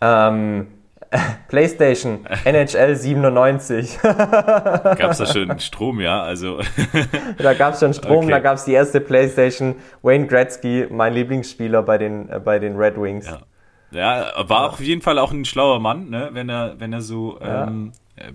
Ja. 0.00 0.28
Ähm, 0.28 0.66
PlayStation, 1.48 2.26
NHL 2.44 2.96
97. 2.96 4.00
gab 4.02 5.00
es 5.10 5.18
da 5.18 5.26
schon 5.26 5.58
Strom, 5.60 6.00
ja? 6.00 6.22
Also. 6.22 6.60
da 7.38 7.54
gab 7.54 7.74
es 7.74 7.80
schon 7.80 7.94
Strom, 7.94 8.24
okay. 8.24 8.30
da 8.30 8.38
gab 8.40 8.56
es 8.56 8.64
die 8.64 8.72
erste 8.72 9.00
PlayStation. 9.00 9.76
Wayne 10.02 10.26
Gretzky, 10.26 10.86
mein 10.90 11.14
Lieblingsspieler 11.14 11.82
bei 11.82 11.98
den, 11.98 12.28
äh, 12.28 12.40
bei 12.40 12.58
den 12.58 12.76
Red 12.76 13.00
Wings. 13.00 13.26
Ja. 13.26 14.28
ja 14.36 14.48
war 14.48 14.72
auf 14.72 14.80
jeden 14.80 15.02
Fall 15.02 15.18
auch 15.18 15.32
ein 15.32 15.44
schlauer 15.44 15.78
Mann, 15.80 16.10
ne? 16.10 16.30
wenn, 16.32 16.48
er, 16.48 16.80
wenn 16.80 16.92
er 16.92 17.00
so 17.00 17.38
ja. 17.40 17.66
Ähm, 17.66 17.92
äh, 18.16 18.32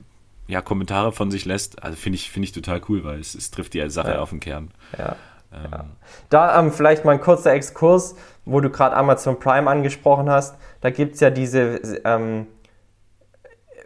ja 0.50 0.62
Kommentare 0.62 1.12
von 1.12 1.32
sich 1.32 1.46
lässt. 1.46 1.84
Also 1.84 1.96
finde 1.96 2.16
ich, 2.16 2.32
find 2.32 2.46
ich 2.46 2.52
total 2.52 2.82
cool, 2.90 3.04
weil 3.04 3.20
es, 3.20 3.36
es 3.36 3.52
trifft 3.52 3.74
die 3.74 3.90
Sache 3.90 4.20
auf 4.20 4.32
den 4.32 4.40
Kern. 4.40 4.72
Ja. 4.98 5.16
Ähm. 5.54 5.72
Ja. 5.72 5.86
Da 6.30 6.60
ähm, 6.60 6.72
vielleicht 6.72 7.06
mal 7.06 7.14
ein 7.14 7.22
kurzer 7.22 7.54
Exkurs, 7.54 8.16
wo 8.52 8.62
du 8.62 8.70
gerade 8.70 8.96
Amazon 8.96 9.40
Prime 9.40 9.70
angesprochen 9.70 10.30
hast. 10.30 10.58
Da 10.82 10.90
gibt 10.90 11.16
es 11.16 11.22
ja 11.22 11.30
diese 11.30 11.80
ähm, 12.06 12.48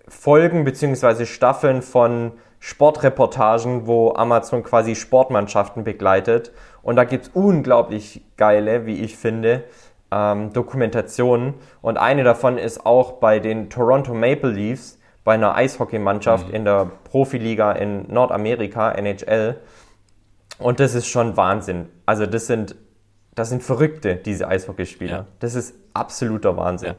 Folgen 0.07 0.63
bzw. 0.63 1.25
Staffeln 1.25 1.81
von 1.81 2.33
Sportreportagen, 2.59 3.87
wo 3.87 4.13
Amazon 4.13 4.63
quasi 4.63 4.95
Sportmannschaften 4.95 5.83
begleitet. 5.83 6.51
Und 6.81 6.95
da 6.95 7.03
gibt 7.03 7.25
es 7.25 7.31
unglaublich 7.33 8.21
geile, 8.37 8.85
wie 8.85 9.01
ich 9.01 9.17
finde, 9.17 9.63
ähm, 10.11 10.53
Dokumentationen. 10.53 11.55
Und 11.81 11.97
eine 11.97 12.23
davon 12.23 12.57
ist 12.57 12.85
auch 12.85 13.13
bei 13.13 13.39
den 13.39 13.69
Toronto 13.69 14.13
Maple 14.13 14.51
Leafs, 14.51 14.99
bei 15.23 15.33
einer 15.33 15.55
Eishockeymannschaft 15.55 16.49
mhm. 16.49 16.55
in 16.55 16.65
der 16.65 16.91
Profiliga 17.03 17.71
in 17.73 18.11
Nordamerika, 18.11 18.91
NHL. 18.91 19.57
Und 20.59 20.79
das 20.79 20.95
ist 20.95 21.07
schon 21.07 21.35
Wahnsinn. 21.35 21.89
Also 22.05 22.25
das 22.25 22.47
sind, 22.47 22.75
das 23.35 23.49
sind 23.49 23.63
Verrückte, 23.63 24.15
diese 24.15 24.47
Eishockeyspieler. 24.47 25.11
Ja. 25.11 25.25
Das 25.39 25.55
ist 25.55 25.75
absoluter 25.93 26.55
Wahnsinn. 26.57 26.89
Ja. 26.89 26.95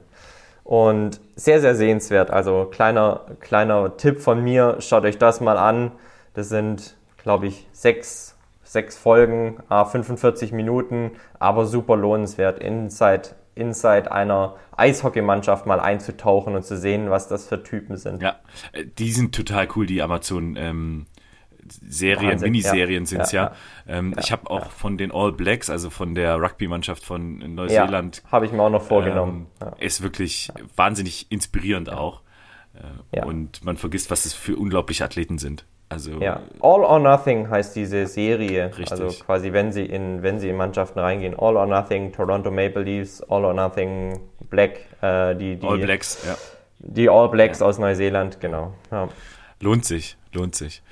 Und 0.64 1.20
sehr, 1.36 1.60
sehr 1.60 1.74
sehenswert. 1.74 2.30
Also 2.30 2.64
kleiner, 2.64 3.20
kleiner 3.40 3.96
Tipp 3.96 4.20
von 4.20 4.42
mir, 4.42 4.76
schaut 4.80 5.04
euch 5.04 5.18
das 5.18 5.40
mal 5.40 5.58
an. 5.58 5.92
Das 6.32 6.48
sind, 6.48 6.96
glaube 7.18 7.46
ich, 7.46 7.68
sechs, 7.72 8.36
sechs 8.62 8.96
Folgen, 8.96 9.58
45 9.68 10.52
Minuten, 10.52 11.12
aber 11.38 11.66
super 11.66 11.96
lohnenswert, 11.96 12.58
inside, 12.58 13.30
inside 13.54 14.10
einer 14.10 14.56
Eishockeymannschaft 14.76 15.66
mal 15.66 15.78
einzutauchen 15.78 16.56
und 16.56 16.64
zu 16.64 16.76
sehen, 16.76 17.10
was 17.10 17.28
das 17.28 17.46
für 17.46 17.62
Typen 17.62 17.96
sind. 17.98 18.22
Ja, 18.22 18.36
die 18.98 19.12
sind 19.12 19.34
total 19.34 19.68
cool, 19.76 19.86
die 19.86 20.02
Amazon. 20.02 20.56
Ähm 20.56 21.06
Serien, 21.68 22.32
Wahnsinn, 22.32 22.52
Miniserien 22.52 23.04
ja, 23.04 23.08
sind 23.08 23.20
es 23.22 23.32
ja. 23.32 23.44
ja. 23.86 23.98
Ähm, 23.98 24.12
ja 24.16 24.22
ich 24.22 24.32
habe 24.32 24.50
auch 24.50 24.70
von 24.70 24.98
den 24.98 25.12
All 25.12 25.32
Blacks, 25.32 25.70
also 25.70 25.90
von 25.90 26.14
der 26.14 26.36
Rugby-Mannschaft 26.40 27.04
von 27.04 27.38
Neuseeland. 27.54 28.22
Ja, 28.24 28.32
habe 28.32 28.46
ich 28.46 28.52
mir 28.52 28.62
auch 28.62 28.70
noch 28.70 28.82
vorgenommen. 28.82 29.46
Ähm, 29.60 29.68
ist 29.78 30.02
wirklich 30.02 30.50
wahnsinnig 30.76 31.30
inspirierend 31.30 31.90
auch. 31.90 32.22
Äh, 33.12 33.24
und 33.24 33.64
man 33.64 33.76
vergisst, 33.76 34.10
was 34.10 34.24
es 34.24 34.34
für 34.34 34.56
unglaubliche 34.56 35.04
Athleten 35.04 35.38
sind. 35.38 35.64
Also, 35.88 36.18
ja, 36.20 36.40
All 36.60 36.82
or 36.82 36.98
Nothing 36.98 37.48
heißt 37.50 37.76
diese 37.76 38.06
Serie. 38.06 38.66
Richtig. 38.66 38.90
Also 38.90 39.08
quasi, 39.24 39.52
wenn 39.52 39.70
sie 39.70 39.84
in, 39.84 40.22
wenn 40.22 40.40
sie 40.40 40.48
in 40.48 40.56
Mannschaften 40.56 40.98
reingehen, 40.98 41.34
All 41.38 41.56
or 41.56 41.66
Nothing, 41.66 42.12
Toronto 42.12 42.50
Maple 42.50 42.82
Leafs, 42.82 43.22
All 43.22 43.44
or 43.44 43.54
Nothing, 43.54 44.18
Black, 44.50 44.80
äh, 45.02 45.36
die, 45.36 45.56
die 45.56 45.66
All 45.66 45.78
Blacks, 45.78 46.24
ja. 46.26 46.36
Die 46.80 47.08
All 47.08 47.28
Blacks 47.28 47.62
aus 47.62 47.78
Neuseeland, 47.78 48.40
genau. 48.40 48.74
Ja. 48.90 49.08
Lohnt 49.60 49.84
sich, 49.84 50.16
lohnt 50.34 50.54
sich. 50.54 50.82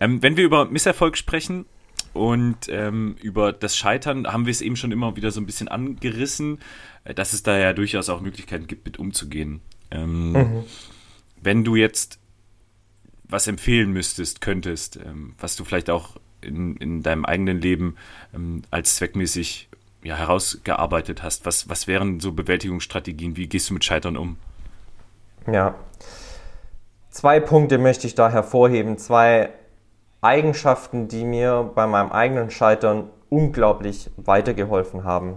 Ähm, 0.00 0.22
wenn 0.22 0.36
wir 0.36 0.44
über 0.44 0.66
Misserfolg 0.66 1.16
sprechen 1.16 1.66
und 2.12 2.68
ähm, 2.68 3.16
über 3.20 3.52
das 3.52 3.76
Scheitern, 3.76 4.26
haben 4.26 4.46
wir 4.46 4.50
es 4.50 4.60
eben 4.60 4.76
schon 4.76 4.92
immer 4.92 5.16
wieder 5.16 5.30
so 5.30 5.40
ein 5.40 5.46
bisschen 5.46 5.68
angerissen, 5.68 6.58
äh, 7.04 7.14
dass 7.14 7.32
es 7.32 7.42
da 7.42 7.58
ja 7.58 7.72
durchaus 7.72 8.08
auch 8.08 8.20
Möglichkeiten 8.20 8.66
gibt, 8.66 8.84
mit 8.86 8.98
umzugehen. 8.98 9.60
Ähm, 9.90 10.32
mhm. 10.32 10.64
Wenn 11.40 11.64
du 11.64 11.76
jetzt 11.76 12.18
was 13.24 13.46
empfehlen 13.46 13.92
müsstest, 13.92 14.40
könntest, 14.40 14.96
ähm, 14.96 15.34
was 15.38 15.56
du 15.56 15.64
vielleicht 15.64 15.90
auch 15.90 16.16
in, 16.42 16.76
in 16.76 17.02
deinem 17.02 17.24
eigenen 17.24 17.60
Leben 17.60 17.96
ähm, 18.34 18.62
als 18.70 18.96
zweckmäßig 18.96 19.68
ja, 20.04 20.16
herausgearbeitet 20.16 21.22
hast, 21.22 21.46
was, 21.46 21.68
was 21.68 21.86
wären 21.86 22.20
so 22.20 22.32
Bewältigungsstrategien? 22.32 23.36
Wie 23.36 23.46
gehst 23.46 23.70
du 23.70 23.74
mit 23.74 23.84
Scheitern 23.84 24.16
um? 24.16 24.36
Ja, 25.46 25.74
Zwei 27.12 27.40
Punkte 27.40 27.76
möchte 27.76 28.06
ich 28.06 28.14
da 28.14 28.30
hervorheben, 28.30 28.96
zwei 28.96 29.50
Eigenschaften, 30.22 31.08
die 31.08 31.24
mir 31.26 31.70
bei 31.74 31.86
meinem 31.86 32.10
eigenen 32.10 32.50
Scheitern 32.50 33.10
unglaublich 33.28 34.10
weitergeholfen 34.16 35.04
haben. 35.04 35.36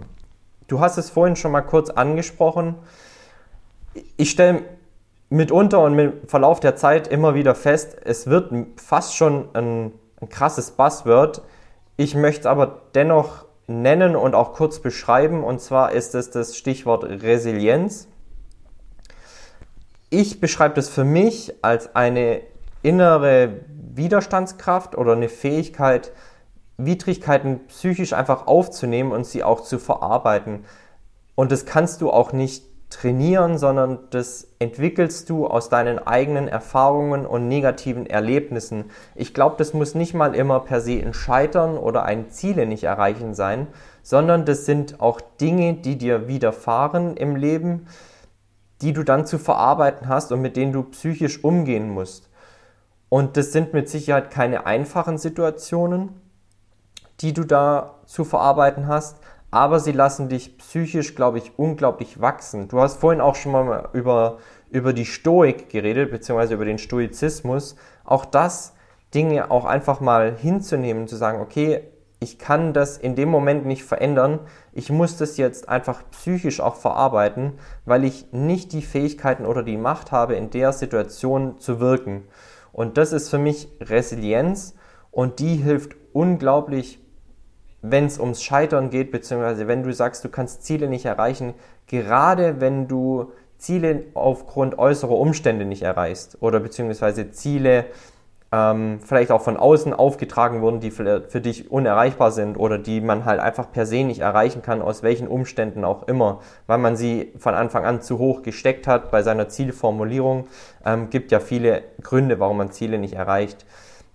Du 0.68 0.80
hast 0.80 0.96
es 0.96 1.10
vorhin 1.10 1.36
schon 1.36 1.52
mal 1.52 1.60
kurz 1.60 1.90
angesprochen. 1.90 2.76
Ich 4.16 4.30
stelle 4.30 4.62
mitunter 5.28 5.80
und 5.80 5.94
mit 5.94 6.30
Verlauf 6.30 6.60
der 6.60 6.76
Zeit 6.76 7.08
immer 7.08 7.34
wieder 7.34 7.54
fest, 7.54 7.94
es 8.02 8.26
wird 8.26 8.54
fast 8.76 9.14
schon 9.14 9.50
ein, 9.52 9.92
ein 10.22 10.30
krasses 10.30 10.70
Buzzword. 10.70 11.42
Ich 11.98 12.14
möchte 12.14 12.40
es 12.40 12.46
aber 12.46 12.80
dennoch 12.94 13.44
nennen 13.66 14.16
und 14.16 14.34
auch 14.34 14.54
kurz 14.54 14.80
beschreiben. 14.80 15.44
Und 15.44 15.60
zwar 15.60 15.92
ist 15.92 16.14
es 16.14 16.30
das 16.30 16.56
Stichwort 16.56 17.04
Resilienz 17.04 18.08
ich 20.10 20.40
beschreibe 20.40 20.74
das 20.74 20.88
für 20.88 21.04
mich 21.04 21.54
als 21.62 21.94
eine 21.96 22.42
innere 22.82 23.60
Widerstandskraft 23.94 24.96
oder 24.96 25.12
eine 25.12 25.28
Fähigkeit, 25.28 26.12
Widrigkeiten 26.76 27.66
psychisch 27.68 28.12
einfach 28.12 28.46
aufzunehmen 28.46 29.12
und 29.12 29.26
sie 29.26 29.42
auch 29.42 29.62
zu 29.62 29.78
verarbeiten. 29.78 30.64
Und 31.34 31.50
das 31.52 31.66
kannst 31.66 32.00
du 32.00 32.10
auch 32.10 32.32
nicht 32.32 32.64
trainieren, 32.90 33.58
sondern 33.58 33.98
das 34.10 34.46
entwickelst 34.58 35.28
du 35.28 35.46
aus 35.46 35.68
deinen 35.68 35.98
eigenen 35.98 36.46
Erfahrungen 36.46 37.26
und 37.26 37.48
negativen 37.48 38.06
Erlebnissen. 38.06 38.84
Ich 39.14 39.34
glaube, 39.34 39.56
das 39.58 39.74
muss 39.74 39.94
nicht 39.94 40.14
mal 40.14 40.34
immer 40.34 40.60
per 40.60 40.80
se 40.80 41.00
ein 41.02 41.12
Scheitern 41.12 41.76
oder 41.76 42.04
ein 42.04 42.30
Ziele 42.30 42.64
nicht 42.64 42.84
erreichen 42.84 43.34
sein, 43.34 43.66
sondern 44.02 44.44
das 44.44 44.66
sind 44.66 45.00
auch 45.00 45.20
Dinge, 45.40 45.74
die 45.74 45.98
dir 45.98 46.28
widerfahren 46.28 47.16
im 47.16 47.34
Leben, 47.34 47.86
die 48.82 48.92
du 48.92 49.02
dann 49.02 49.26
zu 49.26 49.38
verarbeiten 49.38 50.08
hast 50.08 50.32
und 50.32 50.40
mit 50.42 50.56
denen 50.56 50.72
du 50.72 50.82
psychisch 50.84 51.42
umgehen 51.42 51.90
musst. 51.90 52.28
Und 53.08 53.36
das 53.36 53.52
sind 53.52 53.72
mit 53.72 53.88
Sicherheit 53.88 54.30
keine 54.30 54.66
einfachen 54.66 55.18
Situationen, 55.18 56.20
die 57.20 57.32
du 57.32 57.44
da 57.44 57.94
zu 58.04 58.24
verarbeiten 58.24 58.88
hast, 58.88 59.18
aber 59.50 59.80
sie 59.80 59.92
lassen 59.92 60.28
dich 60.28 60.58
psychisch, 60.58 61.14
glaube 61.14 61.38
ich, 61.38 61.58
unglaublich 61.58 62.20
wachsen. 62.20 62.68
Du 62.68 62.80
hast 62.80 62.98
vorhin 62.98 63.20
auch 63.20 63.36
schon 63.36 63.52
mal 63.52 63.88
über, 63.92 64.38
über 64.70 64.92
die 64.92 65.06
Stoik 65.06 65.70
geredet, 65.70 66.10
beziehungsweise 66.10 66.54
über 66.54 66.64
den 66.64 66.78
Stoizismus. 66.78 67.76
Auch 68.04 68.24
das, 68.24 68.74
Dinge 69.14 69.50
auch 69.50 69.64
einfach 69.64 70.00
mal 70.00 70.36
hinzunehmen, 70.36 71.08
zu 71.08 71.16
sagen, 71.16 71.40
okay, 71.40 71.88
ich 72.18 72.38
kann 72.38 72.72
das 72.72 72.96
in 72.96 73.14
dem 73.14 73.28
Moment 73.28 73.66
nicht 73.66 73.84
verändern. 73.84 74.40
Ich 74.72 74.90
muss 74.90 75.16
das 75.18 75.36
jetzt 75.36 75.68
einfach 75.68 76.02
psychisch 76.10 76.60
auch 76.60 76.76
verarbeiten, 76.76 77.52
weil 77.84 78.04
ich 78.04 78.32
nicht 78.32 78.72
die 78.72 78.82
Fähigkeiten 78.82 79.44
oder 79.44 79.62
die 79.62 79.76
Macht 79.76 80.12
habe, 80.12 80.34
in 80.34 80.50
der 80.50 80.72
Situation 80.72 81.58
zu 81.58 81.78
wirken. 81.78 82.24
Und 82.72 82.96
das 82.96 83.12
ist 83.12 83.28
für 83.28 83.38
mich 83.38 83.68
Resilienz 83.80 84.74
und 85.10 85.38
die 85.40 85.56
hilft 85.56 85.96
unglaublich, 86.12 87.00
wenn 87.82 88.06
es 88.06 88.18
ums 88.18 88.42
Scheitern 88.42 88.90
geht, 88.90 89.10
beziehungsweise 89.10 89.68
wenn 89.68 89.82
du 89.82 89.92
sagst, 89.92 90.24
du 90.24 90.28
kannst 90.28 90.64
Ziele 90.64 90.88
nicht 90.88 91.04
erreichen, 91.04 91.54
gerade 91.86 92.60
wenn 92.60 92.88
du 92.88 93.32
Ziele 93.58 94.04
aufgrund 94.14 94.78
äußerer 94.78 95.16
Umstände 95.16 95.64
nicht 95.64 95.82
erreichst 95.82 96.38
oder 96.40 96.60
beziehungsweise 96.60 97.30
Ziele, 97.30 97.86
ähm, 98.52 99.00
vielleicht 99.04 99.32
auch 99.32 99.42
von 99.42 99.56
außen 99.56 99.92
aufgetragen 99.92 100.60
wurden, 100.62 100.80
die 100.80 100.90
für, 100.90 101.20
dich 101.20 101.70
unerreichbar 101.70 102.30
sind 102.30 102.56
oder 102.56 102.78
die 102.78 103.00
man 103.00 103.24
halt 103.24 103.40
einfach 103.40 103.72
per 103.72 103.86
se 103.86 104.04
nicht 104.04 104.20
erreichen 104.20 104.62
kann, 104.62 104.82
aus 104.82 105.02
welchen 105.02 105.26
Umständen 105.26 105.84
auch 105.84 106.04
immer, 106.04 106.40
weil 106.66 106.78
man 106.78 106.96
sie 106.96 107.32
von 107.38 107.54
Anfang 107.54 107.84
an 107.84 108.02
zu 108.02 108.18
hoch 108.18 108.42
gesteckt 108.42 108.86
hat 108.86 109.10
bei 109.10 109.22
seiner 109.22 109.48
Zielformulierung. 109.48 110.46
Ähm, 110.84 111.10
gibt 111.10 111.32
ja 111.32 111.40
viele 111.40 111.82
Gründe, 112.02 112.38
warum 112.38 112.58
man 112.58 112.70
Ziele 112.70 112.98
nicht 112.98 113.14
erreicht. 113.14 113.66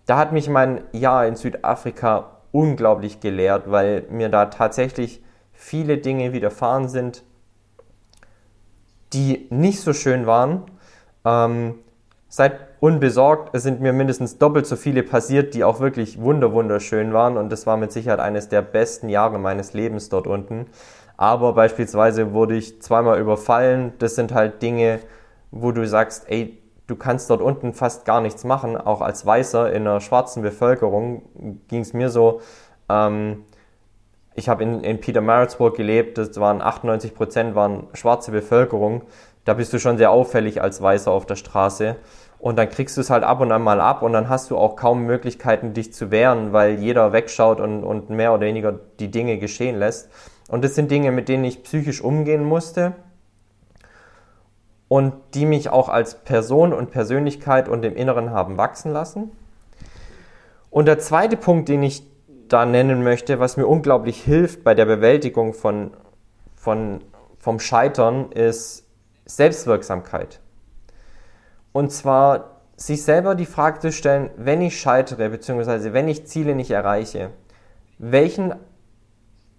Da 0.05 0.17
hat 0.17 0.31
mich 0.31 0.49
mein 0.49 0.81
Jahr 0.93 1.27
in 1.27 1.35
Südafrika 1.35 2.37
unglaublich 2.51 3.19
gelehrt, 3.19 3.69
weil 3.69 4.05
mir 4.09 4.29
da 4.29 4.45
tatsächlich 4.45 5.21
viele 5.51 5.97
Dinge 5.97 6.33
widerfahren 6.33 6.87
sind, 6.87 7.23
die 9.13 9.47
nicht 9.49 9.81
so 9.81 9.93
schön 9.93 10.25
waren. 10.25 10.63
Ähm, 11.25 11.75
Seid 12.33 12.53
unbesorgt, 12.79 13.53
es 13.53 13.63
sind 13.63 13.81
mir 13.81 13.91
mindestens 13.91 14.37
doppelt 14.37 14.65
so 14.65 14.77
viele 14.77 15.03
passiert, 15.03 15.53
die 15.53 15.65
auch 15.65 15.81
wirklich 15.81 16.17
wunderschön 16.17 17.11
waren 17.11 17.35
und 17.35 17.51
das 17.51 17.67
war 17.67 17.75
mit 17.75 17.91
Sicherheit 17.91 18.21
eines 18.21 18.47
der 18.47 18.61
besten 18.61 19.09
Jahre 19.09 19.37
meines 19.37 19.73
Lebens 19.73 20.07
dort 20.07 20.27
unten. 20.27 20.67
Aber 21.17 21.51
beispielsweise 21.51 22.31
wurde 22.31 22.55
ich 22.55 22.81
zweimal 22.81 23.19
überfallen. 23.19 23.91
Das 23.99 24.15
sind 24.15 24.33
halt 24.33 24.61
Dinge, 24.61 24.99
wo 25.51 25.73
du 25.73 25.85
sagst, 25.85 26.23
ey, 26.29 26.57
du 26.87 26.95
kannst 26.95 27.29
dort 27.29 27.41
unten 27.41 27.73
fast 27.73 28.05
gar 28.05 28.21
nichts 28.21 28.45
machen. 28.45 28.77
Auch 28.77 29.01
als 29.01 29.25
Weißer 29.25 29.73
in 29.73 29.85
einer 29.85 29.99
schwarzen 29.99 30.41
Bevölkerung 30.41 31.23
ging 31.67 31.81
es 31.81 31.91
mir 31.91 32.09
so. 32.09 32.39
Ähm, 32.87 33.43
ich 34.35 34.47
habe 34.47 34.63
in, 34.63 34.85
in 34.85 35.01
Peter 35.01 35.19
Maritzburg 35.19 35.75
gelebt, 35.75 36.17
das 36.17 36.39
waren 36.39 36.61
98 36.61 37.13
Prozent 37.13 37.55
waren 37.55 37.87
schwarze 37.93 38.31
Bevölkerung. 38.31 39.01
Da 39.43 39.53
bist 39.53 39.73
du 39.73 39.79
schon 39.79 39.97
sehr 39.97 40.11
auffällig 40.11 40.61
als 40.61 40.81
Weißer 40.81 41.11
auf 41.11 41.25
der 41.25 41.35
Straße. 41.35 41.95
Und 42.41 42.57
dann 42.57 42.69
kriegst 42.69 42.97
du 42.97 43.01
es 43.01 43.11
halt 43.11 43.23
ab 43.23 43.39
und 43.39 43.51
an 43.51 43.61
mal 43.61 43.79
ab 43.79 44.01
und 44.01 44.13
dann 44.13 44.27
hast 44.27 44.49
du 44.49 44.57
auch 44.57 44.75
kaum 44.75 45.03
Möglichkeiten, 45.05 45.75
dich 45.75 45.93
zu 45.93 46.09
wehren, 46.09 46.53
weil 46.53 46.79
jeder 46.79 47.13
wegschaut 47.13 47.59
und, 47.59 47.83
und 47.83 48.09
mehr 48.09 48.33
oder 48.33 48.47
weniger 48.47 48.79
die 48.99 49.11
Dinge 49.11 49.37
geschehen 49.37 49.77
lässt. 49.77 50.09
Und 50.49 50.63
das 50.63 50.73
sind 50.73 50.89
Dinge, 50.89 51.11
mit 51.11 51.29
denen 51.29 51.43
ich 51.43 51.61
psychisch 51.61 52.01
umgehen 52.01 52.43
musste 52.43 52.93
und 54.87 55.13
die 55.35 55.45
mich 55.45 55.69
auch 55.69 55.87
als 55.87 56.15
Person 56.15 56.73
und 56.73 56.89
Persönlichkeit 56.89 57.69
und 57.69 57.85
im 57.85 57.95
Inneren 57.95 58.31
haben 58.31 58.57
wachsen 58.57 58.91
lassen. 58.91 59.31
Und 60.71 60.87
der 60.87 60.97
zweite 60.97 61.37
Punkt, 61.37 61.69
den 61.69 61.83
ich 61.83 62.07
da 62.47 62.65
nennen 62.65 63.03
möchte, 63.03 63.39
was 63.39 63.55
mir 63.55 63.67
unglaublich 63.67 64.19
hilft 64.19 64.63
bei 64.63 64.73
der 64.73 64.85
Bewältigung 64.85 65.53
von, 65.53 65.91
von, 66.55 67.03
vom 67.37 67.59
Scheitern, 67.59 68.31
ist 68.31 68.87
Selbstwirksamkeit. 69.25 70.40
Und 71.71 71.91
zwar 71.91 72.61
sich 72.75 73.03
selber 73.03 73.35
die 73.35 73.45
Frage 73.45 73.79
zu 73.79 73.91
stellen, 73.91 74.31
wenn 74.37 74.61
ich 74.61 74.79
scheitere, 74.79 75.29
beziehungsweise 75.29 75.93
wenn 75.93 76.07
ich 76.07 76.25
Ziele 76.27 76.55
nicht 76.55 76.71
erreiche, 76.71 77.29
welchen 77.99 78.55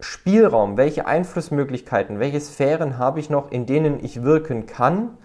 Spielraum, 0.00 0.76
welche 0.76 1.06
Einflussmöglichkeiten, 1.06 2.18
welche 2.18 2.40
Sphären 2.40 2.98
habe 2.98 3.20
ich 3.20 3.30
noch, 3.30 3.52
in 3.52 3.66
denen 3.66 4.04
ich 4.04 4.24
wirken 4.24 4.66
kann 4.66 5.16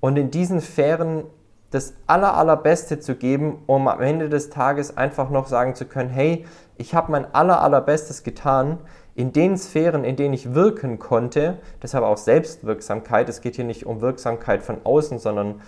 und 0.00 0.16
in 0.16 0.30
diesen 0.30 0.60
Sphären 0.60 1.24
das 1.70 1.94
aller, 2.06 2.34
allerbeste 2.34 3.00
zu 3.00 3.16
geben, 3.16 3.62
um 3.66 3.88
am 3.88 4.00
Ende 4.00 4.28
des 4.28 4.50
Tages 4.50 4.96
einfach 4.96 5.30
noch 5.30 5.46
sagen 5.46 5.74
zu 5.74 5.86
können, 5.86 6.10
hey, 6.10 6.44
ich 6.76 6.94
habe 6.94 7.12
mein 7.12 7.32
aller, 7.34 7.62
allerbestes 7.62 8.22
getan 8.22 8.78
in 9.14 9.32
den 9.32 9.56
Sphären, 9.56 10.04
in 10.04 10.16
denen 10.16 10.34
ich 10.34 10.54
wirken 10.54 10.98
konnte, 10.98 11.58
deshalb 11.82 12.04
auch 12.04 12.16
Selbstwirksamkeit, 12.16 13.28
es 13.28 13.40
geht 13.40 13.56
hier 13.56 13.64
nicht 13.64 13.86
um 13.86 14.00
Wirksamkeit 14.00 14.62
von 14.62 14.78
außen, 14.84 15.18
sondern 15.18 15.60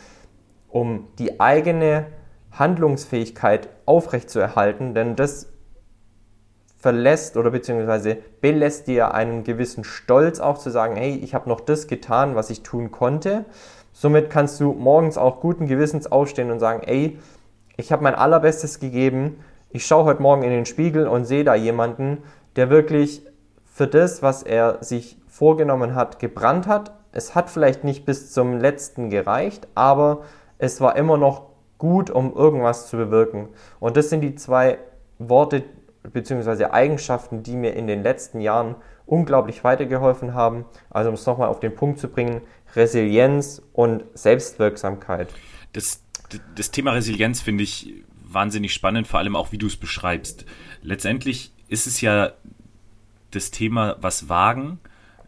um 0.68 1.08
die 1.18 1.40
eigene 1.40 2.06
Handlungsfähigkeit 2.52 3.68
aufrechtzuerhalten, 3.84 4.94
denn 4.94 5.16
das 5.16 5.52
verlässt 6.78 7.36
oder 7.36 7.50
beziehungsweise 7.50 8.18
belässt 8.40 8.86
dir 8.86 9.12
einen 9.12 9.44
gewissen 9.44 9.84
Stolz 9.84 10.40
auch 10.40 10.58
zu 10.58 10.70
sagen, 10.70 10.96
hey, 10.96 11.16
ich 11.16 11.34
habe 11.34 11.48
noch 11.48 11.60
das 11.60 11.86
getan, 11.86 12.34
was 12.34 12.50
ich 12.50 12.62
tun 12.62 12.90
konnte. 12.90 13.44
Somit 13.92 14.30
kannst 14.30 14.60
du 14.60 14.72
morgens 14.72 15.18
auch 15.18 15.40
guten 15.40 15.66
Gewissens 15.66 16.10
aufstehen 16.10 16.50
und 16.50 16.60
sagen, 16.60 16.82
ey, 16.86 17.18
ich 17.76 17.92
habe 17.92 18.02
mein 18.02 18.14
allerbestes 18.14 18.78
gegeben. 18.78 19.40
Ich 19.70 19.86
schaue 19.86 20.04
heute 20.04 20.22
Morgen 20.22 20.42
in 20.42 20.50
den 20.50 20.66
Spiegel 20.66 21.08
und 21.08 21.24
sehe 21.24 21.44
da 21.44 21.54
jemanden, 21.54 22.22
der 22.56 22.70
wirklich 22.70 23.22
für 23.64 23.86
das, 23.86 24.22
was 24.22 24.42
er 24.42 24.78
sich 24.82 25.18
vorgenommen 25.26 25.94
hat, 25.94 26.18
gebrannt 26.18 26.66
hat. 26.66 26.92
Es 27.12 27.34
hat 27.34 27.50
vielleicht 27.50 27.84
nicht 27.84 28.06
bis 28.06 28.32
zum 28.32 28.58
letzten 28.58 29.10
gereicht, 29.10 29.66
aber 29.74 30.22
es 30.58 30.80
war 30.80 30.96
immer 30.96 31.16
noch 31.16 31.50
gut, 31.78 32.10
um 32.10 32.34
irgendwas 32.34 32.88
zu 32.88 32.96
bewirken. 32.96 33.48
Und 33.80 33.96
das 33.96 34.10
sind 34.10 34.22
die 34.22 34.34
zwei 34.34 34.78
Worte 35.18 35.64
bzw. 36.12 36.66
Eigenschaften, 36.66 37.42
die 37.42 37.56
mir 37.56 37.74
in 37.74 37.86
den 37.86 38.02
letzten 38.02 38.40
Jahren 38.40 38.76
unglaublich 39.06 39.62
weitergeholfen 39.64 40.34
haben. 40.34 40.64
Also 40.90 41.10
um 41.10 41.14
es 41.14 41.26
nochmal 41.26 41.48
auf 41.48 41.60
den 41.60 41.74
Punkt 41.74 41.98
zu 41.98 42.08
bringen, 42.08 42.40
Resilienz 42.74 43.62
und 43.72 44.04
Selbstwirksamkeit. 44.14 45.28
Das, 45.72 46.02
das 46.54 46.70
Thema 46.70 46.92
Resilienz 46.92 47.40
finde 47.40 47.64
ich 47.64 48.04
wahnsinnig 48.24 48.72
spannend, 48.72 49.06
vor 49.06 49.20
allem 49.20 49.36
auch, 49.36 49.52
wie 49.52 49.58
du 49.58 49.66
es 49.66 49.76
beschreibst. 49.76 50.44
Letztendlich 50.82 51.52
ist 51.68 51.86
es 51.86 52.00
ja 52.00 52.32
das 53.30 53.50
Thema, 53.50 53.96
was 54.00 54.28
wagen, 54.28 54.78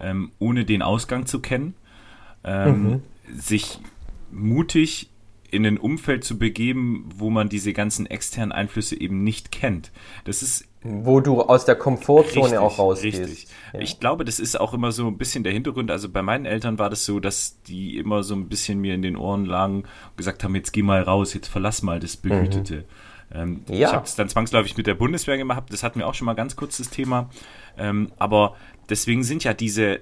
ähm, 0.00 0.32
ohne 0.38 0.64
den 0.64 0.82
Ausgang 0.82 1.26
zu 1.26 1.40
kennen, 1.40 1.74
ähm, 2.44 2.82
mhm. 2.82 3.02
sich 3.32 3.80
mutig 4.30 5.10
in 5.51 5.66
ein 5.66 5.78
Umfeld 5.78 6.24
zu 6.24 6.38
begeben, 6.38 7.09
wo 7.14 7.30
man 7.30 7.49
diese 7.49 7.72
ganzen 7.72 8.07
externen 8.07 8.53
Einflüsse 8.53 9.01
eben 9.01 9.24
nicht 9.24 9.51
kennt. 9.51 9.92
Das 10.24 10.42
ist 10.42 10.68
wo 10.82 11.20
du 11.20 11.42
aus 11.42 11.64
der 11.64 11.74
Komfortzone 11.74 12.44
richtig, 12.44 12.59
auch 12.59 12.78
rausgehst. 12.78 13.20
Richtig. 13.20 13.49
Ja. 13.72 13.80
Ich 13.80 13.99
glaube, 13.99 14.24
das 14.24 14.38
ist 14.38 14.59
auch 14.59 14.72
immer 14.72 14.92
so 14.92 15.09
ein 15.09 15.18
bisschen 15.18 15.42
der 15.42 15.53
Hintergrund. 15.53 15.90
Also 15.90 16.09
bei 16.09 16.22
meinen 16.22 16.46
Eltern 16.46 16.78
war 16.78 16.88
das 16.88 17.05
so, 17.05 17.18
dass 17.18 17.61
die 17.62 17.99
immer 17.99 18.22
so 18.22 18.34
ein 18.34 18.49
bisschen 18.49 18.80
mir 18.80 18.94
in 18.94 19.03
den 19.03 19.16
Ohren 19.16 19.44
lagen 19.44 19.78
und 19.82 20.16
gesagt 20.16 20.44
haben, 20.44 20.55
jetzt 20.55 20.72
geh 20.72 20.82
mal 20.82 21.03
raus, 21.03 21.34
jetzt 21.34 21.49
verlass 21.49 21.82
mal 21.82 21.99
das 21.99 22.16
Behütete. 22.16 22.76
Mhm. 22.76 22.84
Ähm, 23.34 23.61
ja. 23.68 23.88
Ich 23.88 23.94
habe 23.94 24.05
es 24.05 24.14
dann 24.14 24.28
zwangsläufig 24.28 24.76
mit 24.76 24.86
der 24.86 24.94
Bundeswehr 24.94 25.36
gemacht. 25.36 25.64
Das 25.70 25.82
hatten 25.82 25.99
wir 25.99 26.07
auch 26.07 26.14
schon 26.14 26.26
mal 26.26 26.34
ganz 26.34 26.55
kurz 26.55 26.78
das 26.78 26.90
Thema. 26.90 27.28
Ähm, 27.76 28.12
aber 28.18 28.55
deswegen 28.88 29.24
sind 29.24 29.42
ja 29.44 29.55
diese 29.55 30.01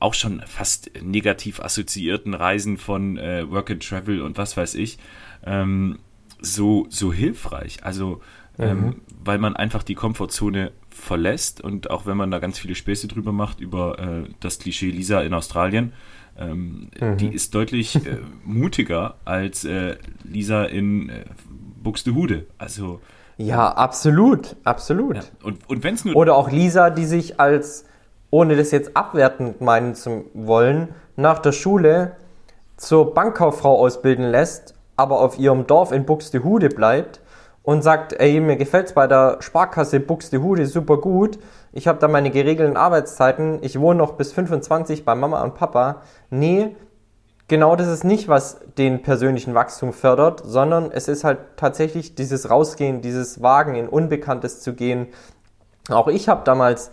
auch 0.00 0.14
schon 0.14 0.42
fast 0.46 0.90
negativ 1.02 1.60
assoziierten 1.60 2.34
Reisen 2.34 2.78
von 2.78 3.16
äh, 3.18 3.48
Work 3.50 3.70
and 3.70 3.86
Travel 3.86 4.22
und 4.22 4.38
was 4.38 4.56
weiß 4.56 4.74
ich, 4.74 4.98
ähm, 5.44 5.98
so, 6.40 6.86
so 6.88 7.12
hilfreich. 7.12 7.84
Also, 7.84 8.20
ähm, 8.58 8.80
mhm. 8.80 9.00
weil 9.22 9.38
man 9.38 9.54
einfach 9.54 9.82
die 9.82 9.94
Komfortzone 9.94 10.72
verlässt 10.88 11.60
und 11.60 11.90
auch 11.90 12.06
wenn 12.06 12.16
man 12.16 12.30
da 12.30 12.38
ganz 12.38 12.58
viele 12.58 12.74
Späße 12.74 13.08
drüber 13.08 13.32
macht, 13.32 13.60
über 13.60 13.98
äh, 13.98 14.28
das 14.40 14.58
Klischee 14.58 14.90
Lisa 14.90 15.20
in 15.20 15.34
Australien, 15.34 15.92
ähm, 16.38 16.90
mhm. 16.98 17.16
die 17.18 17.28
ist 17.28 17.54
deutlich 17.54 17.96
äh, 17.96 18.18
mutiger 18.44 19.16
als 19.24 19.64
äh, 19.64 19.96
Lisa 20.24 20.64
in 20.64 21.10
äh, 21.10 21.24
Buxtehude. 21.82 22.46
Also. 22.58 23.00
Ja, 23.36 23.70
absolut, 23.70 24.56
absolut. 24.64 25.16
Ja. 25.16 25.22
Und, 25.42 25.68
und 25.68 25.84
wenn 25.84 25.94
es 25.94 26.04
nur. 26.04 26.16
Oder 26.16 26.34
auch 26.34 26.50
Lisa, 26.50 26.90
die 26.90 27.06
sich 27.06 27.40
als 27.40 27.84
ohne 28.30 28.56
das 28.56 28.70
jetzt 28.70 28.96
abwertend 28.96 29.60
meinen 29.60 29.94
zu 29.94 30.24
wollen, 30.34 30.94
nach 31.16 31.38
der 31.38 31.52
Schule 31.52 32.12
zur 32.76 33.12
Bankkauffrau 33.14 33.78
ausbilden 33.78 34.30
lässt, 34.30 34.74
aber 34.96 35.20
auf 35.20 35.38
ihrem 35.38 35.66
Dorf 35.66 35.92
in 35.92 36.06
Buxtehude 36.06 36.68
bleibt 36.68 37.20
und 37.62 37.82
sagt, 37.82 38.14
ey, 38.14 38.40
mir 38.40 38.56
gefällt's 38.56 38.94
bei 38.94 39.06
der 39.06 39.36
Sparkasse 39.40 40.00
Buxtehude 40.00 40.66
super 40.66 40.96
gut, 40.96 41.38
ich 41.72 41.86
habe 41.86 41.98
da 41.98 42.08
meine 42.08 42.30
geregelten 42.30 42.76
Arbeitszeiten, 42.76 43.58
ich 43.62 43.78
wohne 43.78 43.98
noch 43.98 44.14
bis 44.14 44.32
25 44.32 45.04
bei 45.04 45.14
Mama 45.14 45.42
und 45.42 45.54
Papa. 45.54 46.02
Nee, 46.30 46.74
genau 47.46 47.76
das 47.76 47.86
ist 47.86 48.02
nicht, 48.02 48.28
was 48.28 48.60
den 48.76 49.02
persönlichen 49.02 49.54
Wachstum 49.54 49.92
fördert, 49.92 50.42
sondern 50.44 50.90
es 50.90 51.06
ist 51.06 51.22
halt 51.22 51.38
tatsächlich 51.56 52.16
dieses 52.16 52.50
Rausgehen, 52.50 53.02
dieses 53.02 53.40
Wagen 53.40 53.76
in 53.76 53.88
Unbekanntes 53.88 54.60
zu 54.60 54.74
gehen. 54.74 55.08
Auch 55.90 56.08
ich 56.08 56.28
habe 56.28 56.42
damals 56.44 56.90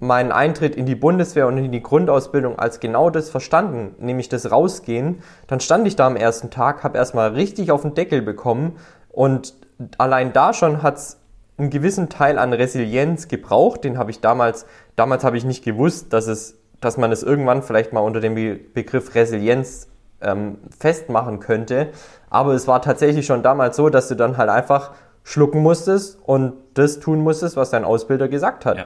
meinen 0.00 0.30
Eintritt 0.30 0.76
in 0.76 0.86
die 0.86 0.94
Bundeswehr 0.94 1.46
und 1.46 1.58
in 1.58 1.72
die 1.72 1.82
Grundausbildung 1.82 2.58
als 2.58 2.80
genau 2.80 3.10
das 3.10 3.30
verstanden, 3.30 3.94
nämlich 3.98 4.28
das 4.28 4.50
Rausgehen. 4.50 5.22
Dann 5.48 5.60
stand 5.60 5.86
ich 5.86 5.96
da 5.96 6.06
am 6.06 6.16
ersten 6.16 6.50
Tag, 6.50 6.84
habe 6.84 6.98
erstmal 6.98 7.30
richtig 7.30 7.72
auf 7.72 7.82
den 7.82 7.94
Deckel 7.94 8.22
bekommen 8.22 8.76
und 9.10 9.54
allein 9.98 10.32
da 10.32 10.52
schon 10.52 10.82
hat 10.82 10.96
es 10.96 11.20
einen 11.56 11.70
gewissen 11.70 12.08
Teil 12.08 12.38
an 12.38 12.52
Resilienz 12.52 13.28
gebraucht. 13.28 13.84
Den 13.84 13.98
habe 13.98 14.10
ich 14.10 14.20
damals, 14.20 14.66
damals 14.96 15.24
habe 15.24 15.36
ich 15.36 15.44
nicht 15.44 15.64
gewusst, 15.64 16.12
dass 16.12 16.28
es, 16.28 16.56
dass 16.80 16.96
man 16.96 17.10
es 17.10 17.24
irgendwann 17.24 17.62
vielleicht 17.62 17.92
mal 17.92 18.00
unter 18.00 18.20
dem 18.20 18.34
Begriff 18.72 19.14
Resilienz 19.16 19.88
ähm, 20.20 20.58
festmachen 20.78 21.40
könnte. 21.40 21.88
Aber 22.30 22.54
es 22.54 22.68
war 22.68 22.82
tatsächlich 22.82 23.26
schon 23.26 23.42
damals 23.42 23.76
so, 23.76 23.88
dass 23.88 24.08
du 24.08 24.14
dann 24.14 24.36
halt 24.36 24.50
einfach 24.50 24.92
schlucken 25.24 25.62
musstest 25.62 26.18
und 26.24 26.54
das 26.74 27.00
tun 27.00 27.20
musstest, 27.20 27.56
was 27.56 27.70
dein 27.70 27.84
Ausbilder 27.84 28.28
gesagt 28.28 28.64
hat. 28.64 28.78
Ja. 28.78 28.84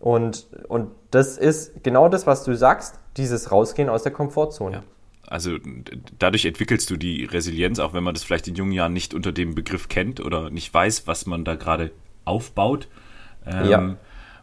Und, 0.00 0.46
und 0.68 0.90
das 1.10 1.38
ist 1.38 1.82
genau 1.82 2.08
das, 2.08 2.26
was 2.26 2.44
du 2.44 2.54
sagst, 2.56 2.98
dieses 3.16 3.50
Rausgehen 3.50 3.88
aus 3.88 4.02
der 4.02 4.12
Komfortzone. 4.12 4.76
Ja. 4.76 4.82
Also 5.26 5.56
dadurch 6.18 6.44
entwickelst 6.44 6.90
du 6.90 6.96
die 6.96 7.24
Resilienz, 7.24 7.78
auch 7.78 7.94
wenn 7.94 8.04
man 8.04 8.14
das 8.14 8.24
vielleicht 8.24 8.48
in 8.48 8.56
jungen 8.56 8.72
Jahren 8.72 8.92
nicht 8.92 9.14
unter 9.14 9.32
dem 9.32 9.54
Begriff 9.54 9.88
kennt 9.88 10.20
oder 10.20 10.50
nicht 10.50 10.72
weiß, 10.72 11.06
was 11.06 11.26
man 11.26 11.44
da 11.44 11.54
gerade 11.54 11.92
aufbaut 12.24 12.88
ähm, 13.46 13.68
ja. 13.68 13.96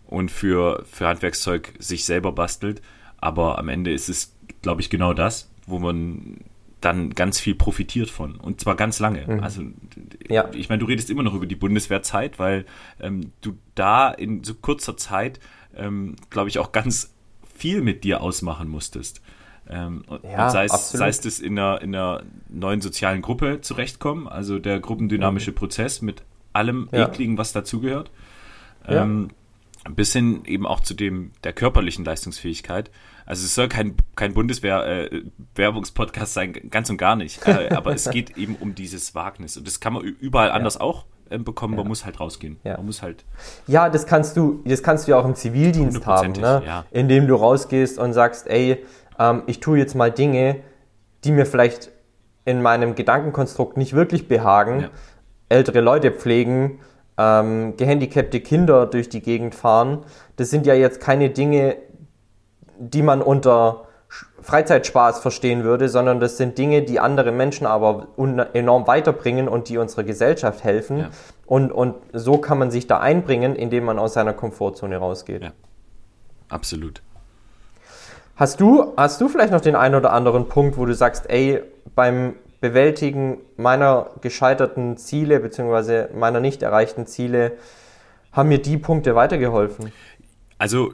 und 0.07 0.31
für, 0.31 0.83
für 0.89 1.07
Handwerkszeug 1.07 1.73
sich 1.77 2.05
selber 2.05 2.31
bastelt. 2.31 2.81
Aber 3.17 3.59
am 3.59 3.69
Ende 3.69 3.93
ist 3.93 4.09
es, 4.09 4.35
glaube 4.63 4.81
ich, 4.81 4.89
genau 4.89 5.13
das, 5.13 5.51
wo 5.67 5.77
man 5.77 6.37
dann 6.81 7.11
ganz 7.11 7.39
viel 7.39 7.55
profitiert 7.55 8.09
von. 8.09 8.35
Und 8.35 8.59
zwar 8.59 8.75
ganz 8.75 8.99
lange. 8.99 9.25
Mhm. 9.27 9.39
Also 9.39 9.63
ja. 10.27 10.49
ich 10.53 10.69
meine, 10.69 10.79
du 10.79 10.85
redest 10.87 11.09
immer 11.09 11.23
noch 11.23 11.33
über 11.33 11.45
die 11.45 11.55
Bundeswehrzeit, 11.55 12.39
weil 12.39 12.65
ähm, 12.99 13.31
du 13.41 13.57
da 13.75 14.09
in 14.09 14.43
so 14.43 14.55
kurzer 14.55 14.97
Zeit, 14.97 15.39
ähm, 15.75 16.15
glaube 16.29 16.49
ich, 16.49 16.59
auch 16.59 16.71
ganz 16.71 17.13
viel 17.55 17.81
mit 17.81 18.03
dir 18.03 18.21
ausmachen 18.21 18.67
musstest. 18.67 19.21
Ähm, 19.69 20.03
ja, 20.23 20.49
sei, 20.49 20.65
es, 20.65 20.89
sei 20.89 21.07
es 21.07 21.21
das 21.21 21.39
in 21.39 21.57
einer, 21.57 21.81
in 21.81 21.95
einer 21.95 22.23
neuen 22.49 22.81
sozialen 22.81 23.21
Gruppe 23.21 23.61
zurechtkommen, 23.61 24.27
also 24.27 24.59
der 24.59 24.79
gruppendynamische 24.79 25.51
mhm. 25.51 25.55
Prozess 25.55 26.01
mit 26.01 26.23
allem 26.51 26.89
ja. 26.91 27.07
Ekligen, 27.07 27.37
was 27.37 27.53
dazugehört, 27.53 28.11
ähm, 28.87 29.29
bis 29.89 30.13
hin 30.13 30.43
eben 30.45 30.65
auch 30.65 30.79
zu 30.81 30.93
dem 30.93 31.31
der 31.43 31.53
körperlichen 31.53 32.05
Leistungsfähigkeit. 32.05 32.91
Also 33.25 33.45
es 33.45 33.55
soll 33.55 33.67
kein, 33.67 33.95
kein 34.15 34.33
Bundeswehr-Werbungspodcast 34.33 36.31
äh, 36.31 36.33
sein, 36.33 36.53
ganz 36.69 36.89
und 36.89 36.97
gar 36.97 37.15
nicht. 37.15 37.47
Äh, 37.47 37.69
aber 37.75 37.93
es 37.93 38.09
geht 38.09 38.37
eben 38.37 38.55
um 38.59 38.75
dieses 38.75 39.15
Wagnis. 39.15 39.57
Und 39.57 39.65
das 39.67 39.79
kann 39.79 39.93
man 39.93 40.03
überall 40.03 40.49
ja. 40.49 40.53
anders 40.53 40.79
auch 40.79 41.05
äh, 41.29 41.37
bekommen. 41.37 41.75
Man 41.75 41.87
muss 41.87 42.05
halt 42.05 42.19
rausgehen. 42.19 42.59
Ja. 42.63 42.77
Man 42.77 42.87
muss 42.87 43.01
halt. 43.01 43.23
Ja, 43.67 43.89
das 43.89 44.05
kannst 44.05 44.37
du, 44.37 44.61
das 44.65 44.83
kannst 44.83 45.07
du 45.07 45.11
ja 45.11 45.17
auch 45.17 45.25
im 45.25 45.35
Zivildienst 45.35 46.05
haben, 46.05 46.33
ne? 46.33 46.61
Ja. 46.65 46.85
indem 46.91 47.27
du 47.27 47.35
rausgehst 47.35 47.97
und 47.99 48.13
sagst, 48.13 48.47
ey, 48.47 48.83
ähm, 49.17 49.43
ich 49.47 49.59
tue 49.59 49.77
jetzt 49.77 49.95
mal 49.95 50.11
Dinge, 50.11 50.57
die 51.23 51.31
mir 51.31 51.45
vielleicht 51.45 51.89
in 52.45 52.61
meinem 52.61 52.95
Gedankenkonstrukt 52.95 53.77
nicht 53.77 53.93
wirklich 53.93 54.27
behagen. 54.27 54.89
Ältere 55.49 55.81
Leute 55.81 56.11
pflegen, 56.11 56.79
ähm, 57.21 57.77
gehandicapte 57.77 58.39
Kinder 58.39 58.85
durch 58.85 59.09
die 59.09 59.21
Gegend 59.21 59.53
fahren. 59.53 59.99
Das 60.37 60.49
sind 60.49 60.65
ja 60.65 60.73
jetzt 60.73 60.99
keine 60.99 61.29
Dinge, 61.29 61.75
die 62.79 63.03
man 63.03 63.21
unter 63.21 63.85
Freizeitspaß 64.41 65.19
verstehen 65.19 65.63
würde, 65.63 65.87
sondern 65.87 66.19
das 66.19 66.37
sind 66.37 66.57
Dinge, 66.57 66.81
die 66.81 66.99
andere 66.99 67.31
Menschen 67.31 67.67
aber 67.67 68.07
enorm 68.53 68.87
weiterbringen 68.87 69.47
und 69.47 69.69
die 69.69 69.77
unserer 69.77 70.03
Gesellschaft 70.03 70.63
helfen. 70.63 70.97
Ja. 70.97 71.09
Und, 71.45 71.71
und 71.71 71.95
so 72.11 72.37
kann 72.37 72.57
man 72.57 72.71
sich 72.71 72.87
da 72.87 72.99
einbringen, 72.99 73.55
indem 73.55 73.85
man 73.85 73.99
aus 73.99 74.13
seiner 74.13 74.33
Komfortzone 74.33 74.97
rausgeht. 74.97 75.43
Ja. 75.43 75.51
Absolut. 76.49 77.01
Hast 78.35 78.59
du, 78.59 78.93
hast 78.97 79.21
du 79.21 79.29
vielleicht 79.29 79.51
noch 79.51 79.61
den 79.61 79.75
einen 79.75 79.95
oder 79.95 80.11
anderen 80.11 80.47
Punkt, 80.47 80.77
wo 80.77 80.85
du 80.85 80.95
sagst, 80.95 81.29
ey, 81.29 81.61
beim 81.93 82.33
Bewältigen 82.61 83.39
meiner 83.57 84.11
gescheiterten 84.21 84.95
Ziele 84.95 85.39
bzw. 85.39 86.13
meiner 86.13 86.39
nicht 86.39 86.61
erreichten 86.61 87.07
Ziele 87.07 87.57
haben 88.31 88.49
mir 88.49 88.61
die 88.61 88.77
Punkte 88.77 89.15
weitergeholfen? 89.15 89.91
Also 90.57 90.93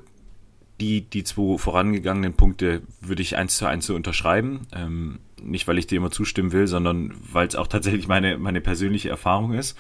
die, 0.80 1.01
die 1.01 1.24
zwei 1.24 1.57
vorangegangenen 1.57 2.34
Punkte 2.34 2.82
würde 3.01 3.22
ich 3.22 3.36
eins 3.36 3.57
zu 3.57 3.65
eins 3.65 3.86
so 3.86 3.95
unterschreiben. 3.95 4.68
Ähm, 4.74 5.20
nicht, 5.43 5.68
weil 5.68 5.78
ich 5.78 5.88
dir 5.88 5.97
immer 5.97 6.09
zustimmen 6.09 6.51
will, 6.51 6.68
sondern 6.68 7.13
weil 7.32 7.47
es 7.47 7.55
auch 7.55 7.68
tatsächlich 7.68 8.07
meine, 8.07 8.38
meine 8.38 8.61
persönliche 8.61 9.09
Erfahrung 9.09 9.53
ist. 9.53 9.78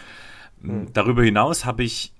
Mhm. 0.61 0.87
Darüber 0.93 1.23
hinaus 1.23 1.65
habe 1.65 1.83
ich 1.83 2.13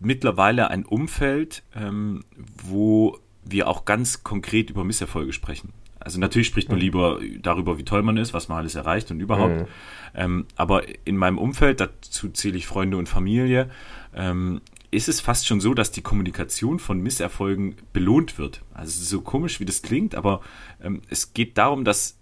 mittlerweile 0.00 0.70
ein 0.70 0.84
Umfeld, 0.84 1.62
ähm, 1.74 2.24
wo 2.64 3.18
wir 3.44 3.68
auch 3.68 3.84
ganz 3.84 4.22
konkret 4.22 4.70
über 4.70 4.84
Misserfolge 4.84 5.32
sprechen. 5.32 5.72
Also 6.04 6.20
natürlich 6.20 6.46
spricht 6.46 6.68
man 6.68 6.78
lieber 6.78 7.18
darüber, 7.40 7.78
wie 7.78 7.84
toll 7.84 8.02
man 8.02 8.16
ist, 8.18 8.34
was 8.34 8.48
man 8.48 8.58
alles 8.58 8.74
erreicht 8.74 9.10
und 9.10 9.20
überhaupt. 9.20 9.62
Mhm. 9.62 9.66
Ähm, 10.14 10.46
aber 10.54 10.82
in 11.06 11.16
meinem 11.16 11.38
Umfeld, 11.38 11.80
dazu 11.80 12.28
zähle 12.28 12.58
ich 12.58 12.66
Freunde 12.66 12.98
und 12.98 13.08
Familie, 13.08 13.70
ähm, 14.14 14.60
ist 14.90 15.08
es 15.08 15.20
fast 15.20 15.46
schon 15.46 15.60
so, 15.60 15.74
dass 15.74 15.90
die 15.90 16.02
Kommunikation 16.02 16.78
von 16.78 17.00
Misserfolgen 17.00 17.76
belohnt 17.92 18.38
wird. 18.38 18.62
Also 18.74 19.02
so 19.02 19.22
komisch, 19.22 19.60
wie 19.60 19.64
das 19.64 19.82
klingt, 19.82 20.14
aber 20.14 20.40
ähm, 20.82 21.00
es 21.08 21.32
geht 21.32 21.58
darum, 21.58 21.84
dass 21.84 22.18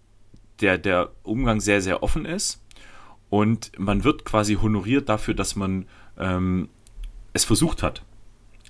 der, 0.61 0.78
der 0.78 1.11
Umgang 1.22 1.61
sehr, 1.61 1.83
sehr 1.83 2.03
offen 2.03 2.24
ist 2.24 2.62
und 3.30 3.72
man 3.78 4.05
wird 4.05 4.24
quasi 4.24 4.55
honoriert 4.55 5.09
dafür, 5.09 5.35
dass 5.35 5.57
man 5.57 5.87
ähm, 6.18 6.68
es 7.33 7.45
versucht 7.45 7.83
hat. 7.83 8.05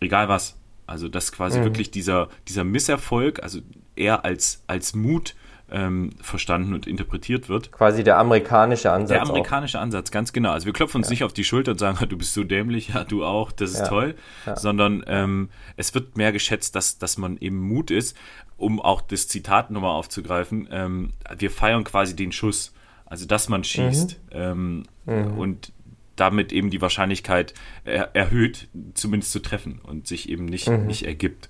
Egal 0.00 0.28
was. 0.28 0.58
Also 0.86 1.08
dass 1.08 1.32
quasi 1.32 1.60
mhm. 1.60 1.64
wirklich 1.64 1.90
dieser, 1.90 2.28
dieser 2.48 2.64
Misserfolg, 2.64 3.42
also 3.42 3.60
eher 3.96 4.24
als, 4.24 4.62
als 4.66 4.94
Mut 4.94 5.34
ähm, 5.72 6.10
verstanden 6.20 6.74
und 6.74 6.86
interpretiert 6.86 7.48
wird. 7.48 7.72
Quasi 7.72 8.04
der 8.04 8.18
amerikanische 8.18 8.92
Ansatz. 8.92 9.08
Der 9.08 9.22
amerikanische 9.22 9.78
auch. 9.78 9.82
Ansatz, 9.82 10.10
ganz 10.10 10.32
genau. 10.32 10.50
Also 10.50 10.66
wir 10.66 10.72
klopfen 10.72 10.98
uns 10.98 11.08
ja. 11.08 11.12
nicht 11.12 11.24
auf 11.24 11.32
die 11.32 11.44
Schulter 11.44 11.72
und 11.72 11.78
sagen, 11.78 11.98
du 12.08 12.16
bist 12.16 12.34
so 12.34 12.44
dämlich, 12.44 12.88
ja, 12.88 13.04
du 13.04 13.24
auch, 13.24 13.52
das 13.52 13.70
ist 13.70 13.80
ja. 13.80 13.88
toll, 13.88 14.14
ja. 14.46 14.56
sondern 14.56 15.02
ähm, 15.06 15.48
es 15.76 15.94
wird 15.94 16.16
mehr 16.16 16.32
geschätzt, 16.32 16.76
dass, 16.76 16.98
dass 16.98 17.16
man 17.16 17.38
eben 17.38 17.58
Mut 17.58 17.90
ist, 17.90 18.16
um 18.58 18.80
auch 18.80 19.00
das 19.00 19.28
Zitat 19.28 19.70
nochmal 19.70 19.92
aufzugreifen. 19.92 20.68
Ähm, 20.70 21.10
wir 21.36 21.50
feiern 21.50 21.84
quasi 21.84 22.14
den 22.14 22.32
Schuss, 22.32 22.74
also 23.06 23.26
dass 23.26 23.48
man 23.48 23.64
schießt 23.64 24.20
mhm. 24.34 24.38
Ähm, 24.38 24.82
mhm. 25.06 25.38
und 25.38 25.72
damit 26.16 26.52
eben 26.52 26.68
die 26.68 26.82
Wahrscheinlichkeit 26.82 27.54
er 27.84 28.14
erhöht, 28.14 28.68
zumindest 28.92 29.32
zu 29.32 29.40
treffen 29.40 29.80
und 29.82 30.06
sich 30.06 30.28
eben 30.28 30.44
nicht, 30.44 30.68
mhm. 30.68 30.86
nicht 30.86 31.06
ergibt. 31.06 31.48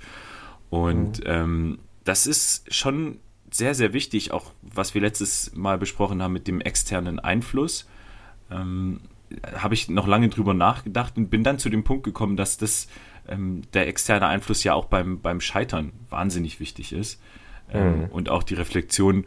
Und 0.71 1.19
mhm. 1.19 1.27
ähm, 1.27 1.79
das 2.05 2.27
ist 2.27 2.73
schon 2.73 3.19
sehr, 3.51 3.75
sehr 3.75 3.93
wichtig, 3.93 4.33
auch 4.33 4.53
was 4.63 4.95
wir 4.95 5.01
letztes 5.01 5.55
Mal 5.55 5.79
besprochen 5.79 6.23
haben 6.23 6.33
mit 6.33 6.49
dem 6.49 6.61
externen 6.61 7.19
Einfluss. 7.19 7.89
Ähm, 8.51 9.01
habe 9.57 9.75
ich 9.75 9.89
noch 9.89 10.07
lange 10.07 10.29
drüber 10.29 10.55
nachgedacht 10.55 11.17
und 11.17 11.29
bin 11.29 11.45
dann 11.45 11.59
zu 11.59 11.71
dem 11.71 11.85
Punkt 11.85 12.05
gekommen, 12.05 12.37
dass 12.37 12.57
das 12.57 12.89
ähm, 13.29 13.63
der 13.73 13.89
externe 13.89 14.27
Einfluss 14.27 14.65
ja 14.65 14.75
auch 14.75 14.87
beim, 14.87 15.21
beim 15.21 15.41
Scheitern 15.41 15.93
wahnsinnig 16.11 16.61
wichtig 16.61 16.93
ist 16.93 17.21
ähm, 17.71 18.01
mhm. 18.01 18.05
und 18.07 18.29
auch 18.29 18.43
die 18.43 18.55
Reflexion 18.55 19.25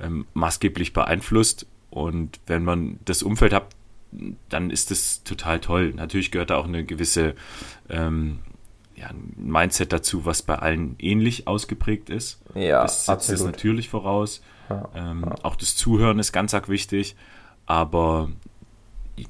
ähm, 0.00 0.26
maßgeblich 0.34 0.92
beeinflusst. 0.92 1.66
Und 1.90 2.40
wenn 2.46 2.64
man 2.64 2.98
das 3.04 3.22
Umfeld 3.22 3.52
hat, 3.52 3.68
dann 4.48 4.70
ist 4.70 4.90
das 4.90 5.22
total 5.24 5.60
toll. 5.60 5.92
Natürlich 5.94 6.30
gehört 6.30 6.50
da 6.50 6.56
auch 6.56 6.66
eine 6.66 6.84
gewisse 6.84 7.34
ähm, 7.88 8.40
ja, 8.96 9.08
ein 9.08 9.34
Mindset 9.36 9.92
dazu, 9.92 10.24
was 10.24 10.42
bei 10.42 10.56
allen 10.56 10.96
ähnlich 10.98 11.46
ausgeprägt 11.46 12.10
ist. 12.10 12.40
Ja, 12.54 12.82
das 12.82 13.06
setzt 13.06 13.10
absolut. 13.10 13.40
es 13.40 13.46
natürlich 13.46 13.88
voraus. 13.88 14.42
Ja, 14.70 14.88
ähm, 14.94 15.24
ja. 15.26 15.34
Auch 15.42 15.56
das 15.56 15.76
Zuhören 15.76 16.18
ist 16.18 16.32
ganz 16.32 16.54
arg 16.54 16.68
wichtig. 16.68 17.14
Aber 17.66 18.30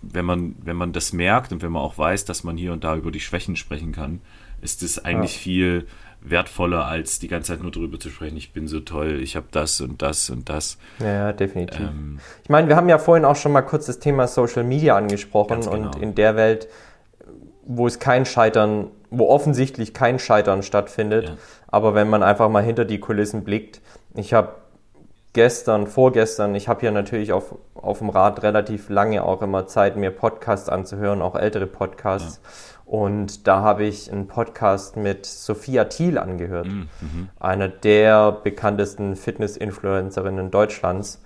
wenn 0.02 0.24
man, 0.24 0.56
wenn 0.62 0.76
man 0.76 0.92
das 0.92 1.12
merkt 1.12 1.52
und 1.52 1.62
wenn 1.62 1.72
man 1.72 1.82
auch 1.82 1.98
weiß, 1.98 2.24
dass 2.24 2.44
man 2.44 2.56
hier 2.56 2.72
und 2.72 2.84
da 2.84 2.96
über 2.96 3.10
die 3.10 3.20
Schwächen 3.20 3.56
sprechen 3.56 3.92
kann, 3.92 4.20
ist 4.60 4.82
es 4.82 5.04
eigentlich 5.04 5.34
ja. 5.34 5.42
viel 5.42 5.86
wertvoller, 6.20 6.86
als 6.86 7.18
die 7.18 7.28
ganze 7.28 7.52
Zeit 7.52 7.62
nur 7.62 7.70
darüber 7.70 8.00
zu 8.00 8.10
sprechen, 8.10 8.36
ich 8.36 8.52
bin 8.52 8.66
so 8.66 8.80
toll, 8.80 9.20
ich 9.22 9.36
habe 9.36 9.46
das 9.50 9.80
und 9.80 10.02
das 10.02 10.28
und 10.30 10.48
das. 10.48 10.78
Ja, 10.98 11.32
definitiv. 11.32 11.80
Ähm, 11.80 12.18
ich 12.42 12.48
meine, 12.48 12.68
wir 12.68 12.76
haben 12.76 12.88
ja 12.88 12.98
vorhin 12.98 13.24
auch 13.24 13.36
schon 13.36 13.52
mal 13.52 13.62
kurz 13.62 13.86
das 13.86 14.00
Thema 14.00 14.26
Social 14.26 14.64
Media 14.64 14.96
angesprochen 14.96 15.60
genau. 15.60 15.72
und 15.72 15.96
in 15.96 16.14
der 16.14 16.34
Welt, 16.36 16.68
wo 17.64 17.86
es 17.86 17.98
kein 17.98 18.26
Scheitern 18.26 18.88
wo 19.10 19.28
offensichtlich 19.28 19.94
kein 19.94 20.18
Scheitern 20.18 20.62
stattfindet. 20.62 21.28
Ja. 21.28 21.34
Aber 21.68 21.94
wenn 21.94 22.08
man 22.08 22.22
einfach 22.22 22.48
mal 22.48 22.62
hinter 22.62 22.84
die 22.84 23.00
Kulissen 23.00 23.44
blickt, 23.44 23.80
ich 24.14 24.32
habe 24.32 24.50
gestern, 25.32 25.86
vorgestern, 25.86 26.54
ich 26.54 26.66
habe 26.66 26.84
ja 26.86 26.90
natürlich 26.90 27.32
auf, 27.32 27.56
auf 27.74 27.98
dem 27.98 28.08
Rad 28.08 28.42
relativ 28.42 28.88
lange 28.88 29.22
auch 29.22 29.42
immer 29.42 29.66
Zeit, 29.66 29.96
mir 29.96 30.10
Podcasts 30.10 30.68
anzuhören, 30.68 31.20
auch 31.20 31.34
ältere 31.34 31.66
Podcasts. 31.66 32.40
Ja. 32.42 32.50
Und 32.86 33.46
da 33.48 33.62
habe 33.62 33.84
ich 33.84 34.10
einen 34.10 34.28
Podcast 34.28 34.96
mit 34.96 35.26
Sophia 35.26 35.84
Thiel 35.84 36.18
angehört, 36.18 36.68
mhm. 36.68 37.28
einer 37.38 37.68
der 37.68 38.32
bekanntesten 38.32 39.16
Fitness-Influencerinnen 39.16 40.50
Deutschlands. 40.50 41.20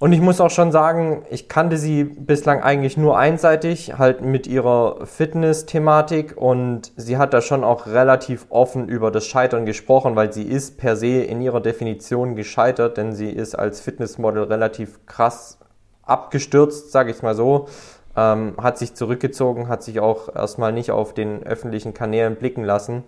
Und 0.00 0.12
ich 0.12 0.20
muss 0.20 0.40
auch 0.40 0.50
schon 0.50 0.72
sagen, 0.72 1.24
ich 1.30 1.48
kannte 1.48 1.76
sie 1.76 2.02
bislang 2.02 2.62
eigentlich 2.62 2.96
nur 2.96 3.16
einseitig, 3.16 3.96
halt 3.96 4.22
mit 4.22 4.46
ihrer 4.48 5.06
Fitness-Thematik 5.06 6.36
und 6.36 6.92
sie 6.96 7.16
hat 7.16 7.32
da 7.32 7.40
schon 7.40 7.62
auch 7.62 7.86
relativ 7.86 8.46
offen 8.48 8.88
über 8.88 9.12
das 9.12 9.26
Scheitern 9.26 9.66
gesprochen, 9.66 10.16
weil 10.16 10.32
sie 10.32 10.42
ist 10.42 10.78
per 10.78 10.96
se 10.96 11.22
in 11.22 11.40
ihrer 11.40 11.60
Definition 11.60 12.34
gescheitert, 12.34 12.96
denn 12.96 13.12
sie 13.12 13.30
ist 13.30 13.54
als 13.54 13.80
Fitnessmodel 13.80 14.44
relativ 14.44 15.06
krass 15.06 15.58
abgestürzt, 16.02 16.90
sage 16.90 17.12
ich 17.12 17.22
mal 17.22 17.36
so, 17.36 17.68
ähm, 18.16 18.54
hat 18.60 18.78
sich 18.78 18.94
zurückgezogen, 18.94 19.68
hat 19.68 19.84
sich 19.84 20.00
auch 20.00 20.34
erstmal 20.34 20.72
nicht 20.72 20.90
auf 20.90 21.14
den 21.14 21.44
öffentlichen 21.44 21.94
Kanälen 21.94 22.34
blicken 22.34 22.64
lassen 22.64 23.04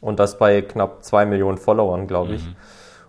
und 0.00 0.18
das 0.18 0.38
bei 0.38 0.62
knapp 0.62 1.04
zwei 1.04 1.26
Millionen 1.26 1.58
Followern, 1.58 2.06
glaube 2.06 2.34
ich. 2.34 2.44
Mhm. 2.44 2.56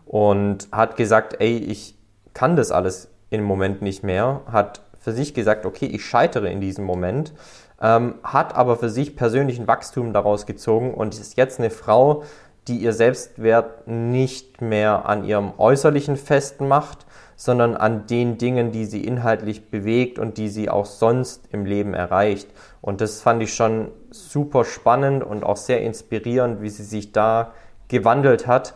Und 0.05 0.67
hat 0.71 0.95
gesagt, 0.95 1.37
ey, 1.39 1.57
ich 1.57 1.96
kann 2.37 2.55
das 2.55 2.71
alles 2.71 3.09
im 3.31 3.41
Moment 3.41 3.81
nicht 3.81 4.03
mehr, 4.03 4.41
hat 4.45 4.81
für 4.99 5.11
sich 5.11 5.33
gesagt, 5.33 5.65
okay, 5.65 5.87
ich 5.87 6.05
scheitere 6.05 6.51
in 6.51 6.61
diesem 6.61 6.85
Moment, 6.85 7.33
ähm, 7.81 8.13
hat 8.21 8.55
aber 8.55 8.75
für 8.75 8.91
sich 8.91 9.15
persönlichen 9.15 9.65
Wachstum 9.65 10.13
daraus 10.13 10.45
gezogen 10.45 10.93
und 10.93 11.15
ist 11.15 11.35
jetzt 11.35 11.57
eine 11.57 11.71
Frau, 11.71 12.21
die 12.67 12.77
ihr 12.77 12.93
Selbstwert 12.93 13.87
nicht 13.87 14.61
mehr 14.61 15.07
an 15.07 15.23
ihrem 15.23 15.53
Äußerlichen 15.57 16.15
festmacht, 16.15 17.07
sondern 17.35 17.75
an 17.75 18.05
den 18.05 18.37
Dingen, 18.37 18.71
die 18.71 18.85
sie 18.85 19.03
inhaltlich 19.03 19.71
bewegt 19.71 20.19
und 20.19 20.37
die 20.37 20.49
sie 20.49 20.69
auch 20.69 20.85
sonst 20.85 21.49
im 21.51 21.65
Leben 21.65 21.95
erreicht. 21.95 22.49
Und 22.81 23.01
das 23.01 23.19
fand 23.19 23.41
ich 23.41 23.55
schon 23.55 23.89
super 24.11 24.63
spannend 24.63 25.23
und 25.23 25.43
auch 25.43 25.57
sehr 25.57 25.81
inspirierend, 25.81 26.61
wie 26.61 26.69
sie 26.69 26.83
sich 26.83 27.13
da 27.13 27.53
gewandelt 27.87 28.45
hat 28.45 28.75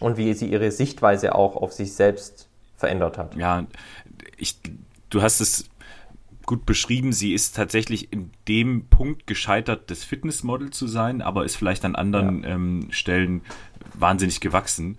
und 0.00 0.16
wie 0.16 0.32
sie 0.32 0.46
ihre 0.46 0.70
Sichtweise 0.70 1.34
auch 1.34 1.56
auf 1.56 1.74
sich 1.74 1.94
selbst 1.94 2.49
verändert 2.80 3.18
hat. 3.18 3.36
Ja, 3.36 3.66
ich, 4.36 4.58
du 5.10 5.22
hast 5.22 5.40
es 5.40 5.70
gut 6.44 6.66
beschrieben. 6.66 7.12
Sie 7.12 7.32
ist 7.32 7.54
tatsächlich 7.54 8.12
in 8.12 8.30
dem 8.48 8.86
Punkt 8.86 9.26
gescheitert, 9.26 9.90
das 9.90 10.02
Fitnessmodel 10.02 10.70
zu 10.70 10.86
sein, 10.86 11.22
aber 11.22 11.44
ist 11.44 11.56
vielleicht 11.56 11.84
an 11.84 11.94
anderen 11.94 12.42
ja. 12.42 12.50
ähm, 12.50 12.88
Stellen 12.90 13.42
wahnsinnig 13.94 14.40
gewachsen. 14.40 14.98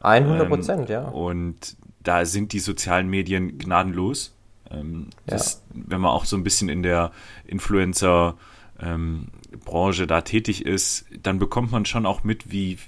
100 0.00 0.48
Prozent, 0.48 0.90
ähm, 0.90 0.92
ja. 0.92 1.08
Und 1.08 1.76
da 2.02 2.24
sind 2.26 2.52
die 2.52 2.58
sozialen 2.58 3.08
Medien 3.08 3.56
gnadenlos. 3.56 4.34
Ähm, 4.70 5.08
ja. 5.26 5.36
das, 5.36 5.62
wenn 5.72 6.00
man 6.00 6.10
auch 6.10 6.24
so 6.24 6.36
ein 6.36 6.44
bisschen 6.44 6.68
in 6.68 6.82
der 6.82 7.12
Influencer- 7.46 8.34
ähm, 8.82 9.28
Branche 9.64 10.06
da 10.06 10.22
tätig 10.22 10.66
ist, 10.66 11.06
dann 11.22 11.38
bekommt 11.38 11.72
man 11.72 11.84
schon 11.84 12.06
auch 12.06 12.24
mit, 12.24 12.50
wie, 12.50 12.78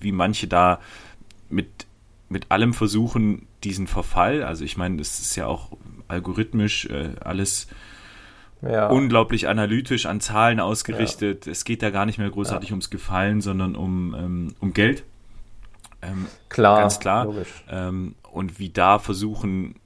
wie 0.00 0.12
manche 0.12 0.48
da 0.48 0.80
mit, 1.48 1.86
mit 2.28 2.50
allem 2.50 2.74
versuchen, 2.74 3.46
diesen 3.64 3.86
Verfall. 3.86 4.42
Also 4.42 4.64
ich 4.64 4.76
meine, 4.76 4.96
das 4.98 5.20
ist 5.20 5.36
ja 5.36 5.46
auch 5.46 5.76
algorithmisch 6.08 6.86
äh, 6.86 7.10
alles 7.20 7.66
ja. 8.62 8.88
unglaublich 8.88 9.48
analytisch 9.48 10.06
an 10.06 10.20
Zahlen 10.20 10.60
ausgerichtet. 10.60 11.46
Ja. 11.46 11.52
Es 11.52 11.64
geht 11.64 11.82
da 11.82 11.90
gar 11.90 12.06
nicht 12.06 12.18
mehr 12.18 12.30
großartig 12.30 12.70
ja. 12.70 12.74
ums 12.74 12.90
Gefallen, 12.90 13.40
sondern 13.40 13.76
um, 13.76 14.14
ähm, 14.14 14.54
um 14.60 14.72
Geld. 14.72 15.04
Ähm, 16.02 16.26
klar, 16.48 16.80
ganz 16.80 17.00
klar. 17.00 17.32
Ähm, 17.68 18.14
und 18.30 18.58
wie 18.58 18.70
da 18.70 18.98
versuchen, 18.98 19.76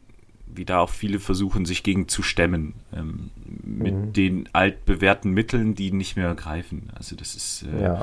wie 0.47 0.65
da 0.65 0.81
auch 0.81 0.91
viele 0.91 1.21
versuchen, 1.21 1.65
sich 1.65 1.83
gegen 1.83 2.09
zu 2.09 2.23
stemmen, 2.23 2.75
ähm, 2.93 3.31
mit 3.63 3.95
mhm. 3.95 4.13
den 4.13 4.49
altbewährten 4.53 5.33
Mitteln, 5.33 5.75
die 5.75 5.93
nicht 5.93 6.17
mehr 6.17 6.35
greifen. 6.35 6.91
Also 6.95 7.17
das 7.17 7.35
ist 7.35 7.65
äh, 7.65 7.97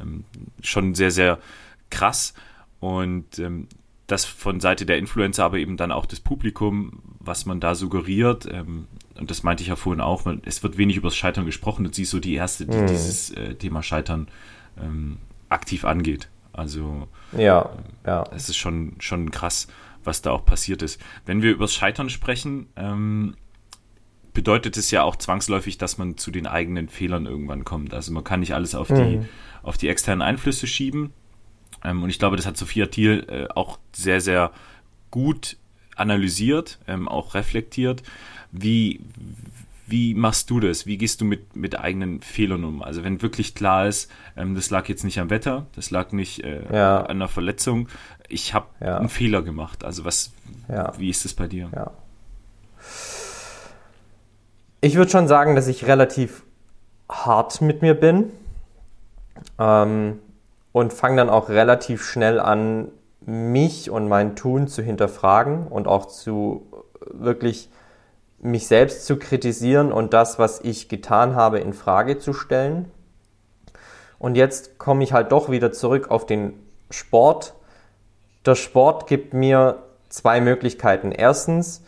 ähm, 0.00 0.24
schon 0.62 0.94
sehr, 0.94 1.10
sehr 1.10 1.38
krass. 1.90 2.34
Und 2.80 3.38
ähm, 3.38 3.68
das 4.12 4.24
von 4.24 4.60
Seite 4.60 4.86
der 4.86 4.98
Influencer, 4.98 5.44
aber 5.44 5.58
eben 5.58 5.76
dann 5.76 5.90
auch 5.90 6.06
das 6.06 6.20
Publikum, 6.20 7.02
was 7.18 7.46
man 7.46 7.60
da 7.60 7.74
suggeriert. 7.74 8.46
Ähm, 8.50 8.86
und 9.18 9.30
das 9.30 9.42
meinte 9.42 9.62
ich 9.62 9.70
ja 9.70 9.76
vorhin 9.76 10.00
auch, 10.00 10.24
man, 10.24 10.42
es 10.44 10.62
wird 10.62 10.78
wenig 10.78 10.96
über 10.96 11.08
das 11.08 11.16
Scheitern 11.16 11.46
gesprochen 11.46 11.86
und 11.86 11.94
sie 11.94 12.02
ist 12.02 12.10
so 12.10 12.20
die 12.20 12.34
erste, 12.34 12.66
die 12.66 12.76
mhm. 12.76 12.86
dieses 12.86 13.30
äh, 13.30 13.54
Thema 13.54 13.82
Scheitern 13.82 14.28
ähm, 14.80 15.18
aktiv 15.48 15.84
angeht. 15.84 16.28
Also 16.52 17.08
ja, 17.36 17.70
ja. 18.06 18.24
es 18.34 18.48
ist 18.48 18.56
schon, 18.56 18.96
schon 18.98 19.30
krass, 19.30 19.68
was 20.04 20.20
da 20.20 20.30
auch 20.30 20.44
passiert 20.44 20.82
ist. 20.82 21.00
Wenn 21.24 21.40
wir 21.40 21.50
übers 21.50 21.72
Scheitern 21.72 22.10
sprechen, 22.10 22.66
ähm, 22.76 23.34
bedeutet 24.34 24.76
es 24.76 24.90
ja 24.90 25.02
auch 25.02 25.16
zwangsläufig, 25.16 25.78
dass 25.78 25.96
man 25.96 26.18
zu 26.18 26.30
den 26.30 26.46
eigenen 26.46 26.88
Fehlern 26.88 27.26
irgendwann 27.26 27.64
kommt. 27.64 27.94
Also 27.94 28.12
man 28.12 28.24
kann 28.24 28.40
nicht 28.40 28.54
alles 28.54 28.74
auf, 28.74 28.90
mhm. 28.90 28.96
die, 28.96 29.20
auf 29.62 29.78
die 29.78 29.88
externen 29.88 30.22
Einflüsse 30.22 30.66
schieben. 30.66 31.12
Ähm, 31.84 32.02
und 32.02 32.10
ich 32.10 32.18
glaube, 32.18 32.36
das 32.36 32.46
hat 32.46 32.56
Sophia 32.56 32.86
Thiel 32.86 33.26
äh, 33.28 33.52
auch 33.54 33.78
sehr, 33.92 34.20
sehr 34.20 34.50
gut 35.10 35.56
analysiert, 35.96 36.78
ähm, 36.86 37.08
auch 37.08 37.34
reflektiert. 37.34 38.02
Wie, 38.50 39.00
wie 39.86 40.14
machst 40.14 40.50
du 40.50 40.60
das? 40.60 40.86
Wie 40.86 40.96
gehst 40.96 41.20
du 41.20 41.24
mit, 41.24 41.54
mit 41.56 41.78
eigenen 41.78 42.20
Fehlern 42.22 42.64
um? 42.64 42.82
Also 42.82 43.04
wenn 43.04 43.22
wirklich 43.22 43.54
klar 43.54 43.86
ist, 43.86 44.10
ähm, 44.36 44.54
das 44.54 44.70
lag 44.70 44.88
jetzt 44.88 45.04
nicht 45.04 45.20
am 45.20 45.30
Wetter, 45.30 45.66
das 45.74 45.90
lag 45.90 46.12
nicht 46.12 46.44
äh, 46.44 46.62
ja. 46.72 47.00
an 47.00 47.10
einer 47.10 47.28
Verletzung, 47.28 47.88
ich 48.28 48.54
habe 48.54 48.66
ja. 48.80 48.98
einen 48.98 49.08
Fehler 49.08 49.42
gemacht. 49.42 49.84
Also 49.84 50.04
was, 50.04 50.32
ja. 50.68 50.92
wie 50.98 51.10
ist 51.10 51.24
es 51.24 51.34
bei 51.34 51.46
dir? 51.46 51.70
Ja. 51.74 51.90
Ich 54.80 54.96
würde 54.96 55.10
schon 55.10 55.28
sagen, 55.28 55.54
dass 55.54 55.68
ich 55.68 55.86
relativ 55.86 56.42
hart 57.08 57.60
mit 57.60 57.82
mir 57.82 57.94
bin 57.94 58.30
ähm, 59.58 60.18
und 60.72 60.92
fange 60.92 61.16
dann 61.16 61.30
auch 61.30 61.48
relativ 61.48 62.04
schnell 62.04 62.40
an, 62.40 62.88
mich 63.24 63.90
und 63.90 64.08
mein 64.08 64.34
Tun 64.34 64.66
zu 64.66 64.82
hinterfragen 64.82 65.68
und 65.68 65.86
auch 65.86 66.06
zu 66.06 66.66
wirklich 67.06 67.68
mich 68.40 68.66
selbst 68.66 69.06
zu 69.06 69.16
kritisieren 69.16 69.92
und 69.92 70.12
das, 70.12 70.38
was 70.38 70.60
ich 70.60 70.88
getan 70.88 71.36
habe, 71.36 71.60
in 71.60 71.72
Frage 71.72 72.18
zu 72.18 72.32
stellen. 72.32 72.90
Und 74.18 74.36
jetzt 74.36 74.78
komme 74.78 75.04
ich 75.04 75.12
halt 75.12 75.30
doch 75.30 75.48
wieder 75.50 75.72
zurück 75.72 76.10
auf 76.10 76.26
den 76.26 76.54
Sport. 76.90 77.54
Der 78.44 78.56
Sport 78.56 79.06
gibt 79.06 79.34
mir 79.34 79.82
zwei 80.08 80.40
Möglichkeiten. 80.40 81.12
Erstens, 81.12 81.84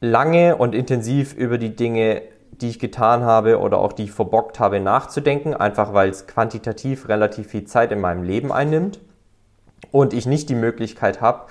lange 0.00 0.56
und 0.56 0.74
intensiv 0.74 1.34
über 1.34 1.58
die 1.58 1.76
Dinge, 1.76 2.22
die 2.62 2.68
ich 2.68 2.78
getan 2.78 3.24
habe 3.24 3.58
oder 3.58 3.78
auch 3.78 3.92
die 3.92 4.04
ich 4.04 4.12
verbockt 4.12 4.60
habe, 4.60 4.80
nachzudenken, 4.80 5.54
einfach 5.54 5.92
weil 5.92 6.08
es 6.08 6.26
quantitativ 6.26 7.08
relativ 7.08 7.48
viel 7.48 7.64
Zeit 7.64 7.92
in 7.92 8.00
meinem 8.00 8.22
Leben 8.22 8.52
einnimmt 8.52 9.00
und 9.90 10.14
ich 10.14 10.26
nicht 10.26 10.48
die 10.48 10.54
Möglichkeit 10.54 11.20
habe, 11.20 11.46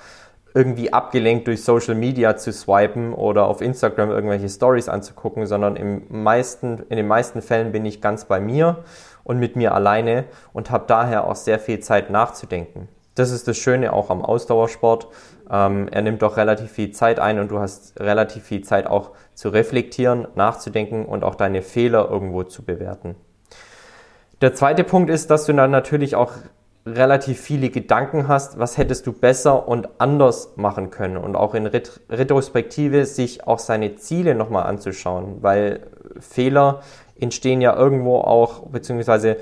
irgendwie 0.54 0.92
abgelenkt 0.92 1.46
durch 1.46 1.64
Social 1.64 1.94
Media 1.94 2.36
zu 2.36 2.52
swipen 2.52 3.14
oder 3.14 3.46
auf 3.46 3.60
Instagram 3.60 4.10
irgendwelche 4.10 4.48
Stories 4.48 4.88
anzugucken, 4.88 5.46
sondern 5.46 5.76
im 5.76 6.02
meisten, 6.08 6.82
in 6.88 6.96
den 6.96 7.06
meisten 7.06 7.40
Fällen 7.40 7.72
bin 7.72 7.86
ich 7.86 8.00
ganz 8.00 8.26
bei 8.26 8.40
mir 8.40 8.84
und 9.24 9.38
mit 9.38 9.56
mir 9.56 9.74
alleine 9.74 10.24
und 10.52 10.70
habe 10.70 10.84
daher 10.86 11.26
auch 11.26 11.36
sehr 11.36 11.58
viel 11.58 11.80
Zeit 11.80 12.10
nachzudenken. 12.10 12.88
Das 13.14 13.30
ist 13.30 13.46
das 13.48 13.56
Schöne 13.56 13.92
auch 13.92 14.10
am 14.10 14.22
Ausdauersport. 14.22 15.08
Ähm, 15.52 15.88
er 15.88 16.00
nimmt 16.00 16.22
doch 16.22 16.38
relativ 16.38 16.72
viel 16.72 16.92
Zeit 16.92 17.20
ein 17.20 17.38
und 17.38 17.50
du 17.50 17.58
hast 17.60 18.00
relativ 18.00 18.44
viel 18.44 18.64
Zeit 18.64 18.86
auch 18.86 19.10
zu 19.34 19.50
reflektieren, 19.50 20.26
nachzudenken 20.34 21.04
und 21.04 21.22
auch 21.22 21.34
deine 21.34 21.60
Fehler 21.60 22.08
irgendwo 22.10 22.42
zu 22.42 22.64
bewerten. 22.64 23.14
Der 24.40 24.54
zweite 24.54 24.82
Punkt 24.82 25.10
ist, 25.10 25.30
dass 25.30 25.44
du 25.44 25.52
dann 25.52 25.70
natürlich 25.70 26.16
auch 26.16 26.32
relativ 26.84 27.40
viele 27.40 27.68
Gedanken 27.68 28.26
hast, 28.26 28.58
was 28.58 28.76
hättest 28.76 29.06
du 29.06 29.12
besser 29.12 29.68
und 29.68 29.88
anders 29.98 30.54
machen 30.56 30.90
können 30.90 31.16
und 31.16 31.36
auch 31.36 31.54
in 31.54 31.66
Ret 31.66 32.00
Retrospektive 32.10 33.04
sich 33.06 33.46
auch 33.46 33.60
seine 33.60 33.94
Ziele 33.96 34.34
nochmal 34.34 34.64
anzuschauen, 34.64 35.42
weil 35.42 35.86
Fehler 36.18 36.80
entstehen 37.20 37.60
ja 37.60 37.76
irgendwo 37.76 38.18
auch, 38.18 38.66
beziehungsweise 38.66 39.36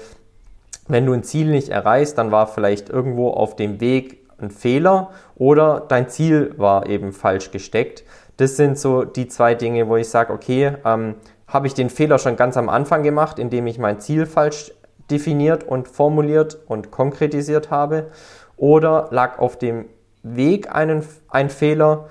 wenn 0.86 1.06
du 1.06 1.12
ein 1.14 1.22
Ziel 1.22 1.46
nicht 1.46 1.70
erreichst, 1.70 2.18
dann 2.18 2.30
war 2.30 2.46
vielleicht 2.46 2.90
irgendwo 2.90 3.30
auf 3.30 3.56
dem 3.56 3.80
Weg 3.80 4.20
ein 4.43 4.51
Fehler 4.51 5.11
oder 5.36 5.84
dein 5.88 6.09
Ziel 6.09 6.55
war 6.57 6.86
eben 6.88 7.12
falsch 7.12 7.51
gesteckt. 7.51 8.05
Das 8.36 8.57
sind 8.57 8.78
so 8.78 9.05
die 9.05 9.28
zwei 9.28 9.55
Dinge, 9.55 9.88
wo 9.88 9.97
ich 9.97 10.09
sage, 10.09 10.32
okay, 10.32 10.72
ähm, 10.84 11.16
habe 11.47 11.66
ich 11.66 11.74
den 11.74 11.91
Fehler 11.91 12.18
schon 12.18 12.36
ganz 12.36 12.57
am 12.57 12.68
Anfang 12.68 13.03
gemacht, 13.03 13.38
indem 13.38 13.66
ich 13.66 13.78
mein 13.78 14.01
Ziel 14.01 14.26
falsch 14.26 14.72
definiert 15.11 15.64
und 15.64 15.88
formuliert 15.88 16.59
und 16.66 16.91
konkretisiert 16.91 17.70
habe? 17.70 18.11
Oder 18.57 19.09
lag 19.11 19.38
auf 19.38 19.59
dem 19.59 19.86
Weg 20.22 20.74
einen, 20.74 21.05
ein 21.28 21.51
Fehler, 21.51 22.09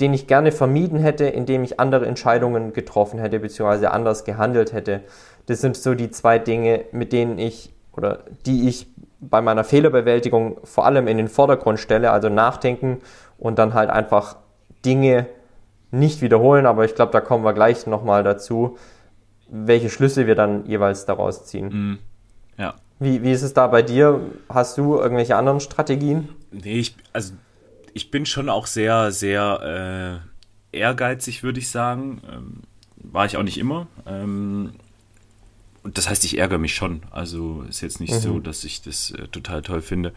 den 0.00 0.12
ich 0.12 0.26
gerne 0.26 0.50
vermieden 0.50 0.98
hätte, 0.98 1.26
indem 1.26 1.62
ich 1.62 1.78
andere 1.78 2.06
Entscheidungen 2.06 2.72
getroffen 2.72 3.18
hätte, 3.18 3.38
beziehungsweise 3.38 3.90
anders 3.90 4.24
gehandelt 4.24 4.72
hätte? 4.72 5.02
Das 5.46 5.60
sind 5.60 5.76
so 5.76 5.94
die 5.94 6.10
zwei 6.10 6.38
Dinge, 6.38 6.84
mit 6.92 7.12
denen 7.12 7.38
ich 7.38 7.72
oder 7.96 8.24
die 8.44 8.68
ich 8.68 8.88
bei 9.30 9.40
meiner 9.40 9.64
Fehlerbewältigung 9.64 10.58
vor 10.64 10.86
allem 10.86 11.08
in 11.08 11.16
den 11.16 11.28
Vordergrund 11.28 11.78
stelle, 11.78 12.10
also 12.10 12.28
nachdenken 12.28 13.00
und 13.38 13.58
dann 13.58 13.74
halt 13.74 13.90
einfach 13.90 14.36
Dinge 14.84 15.26
nicht 15.90 16.22
wiederholen, 16.22 16.66
aber 16.66 16.84
ich 16.84 16.94
glaube, 16.94 17.12
da 17.12 17.20
kommen 17.20 17.44
wir 17.44 17.52
gleich 17.52 17.86
nochmal 17.86 18.24
dazu, 18.24 18.76
welche 19.48 19.90
Schlüsse 19.90 20.26
wir 20.26 20.34
dann 20.34 20.66
jeweils 20.66 21.06
daraus 21.06 21.44
ziehen. 21.46 21.68
Mhm. 21.68 21.98
Ja. 22.58 22.74
Wie, 22.98 23.22
wie 23.22 23.32
ist 23.32 23.42
es 23.42 23.54
da 23.54 23.66
bei 23.66 23.82
dir? 23.82 24.20
Hast 24.48 24.78
du 24.78 24.96
irgendwelche 24.96 25.36
anderen 25.36 25.60
Strategien? 25.60 26.28
Nee, 26.50 26.78
ich, 26.78 26.96
also 27.12 27.34
ich 27.92 28.10
bin 28.10 28.26
schon 28.26 28.48
auch 28.48 28.66
sehr, 28.66 29.10
sehr 29.10 30.22
äh, 30.72 30.78
ehrgeizig, 30.78 31.42
würde 31.42 31.60
ich 31.60 31.70
sagen. 31.70 32.20
Ähm, 32.30 32.62
war 32.96 33.26
ich 33.26 33.36
auch 33.36 33.42
nicht 33.42 33.58
immer. 33.58 33.86
Ähm, 34.06 34.72
und 35.84 35.98
das 35.98 36.08
heißt, 36.08 36.24
ich 36.24 36.38
ärgere 36.38 36.58
mich 36.58 36.74
schon. 36.74 37.02
Also 37.10 37.62
ist 37.68 37.82
jetzt 37.82 38.00
nicht 38.00 38.14
mhm. 38.14 38.18
so, 38.18 38.40
dass 38.40 38.64
ich 38.64 38.80
das 38.80 39.10
äh, 39.10 39.28
total 39.28 39.60
toll 39.60 39.82
finde, 39.82 40.14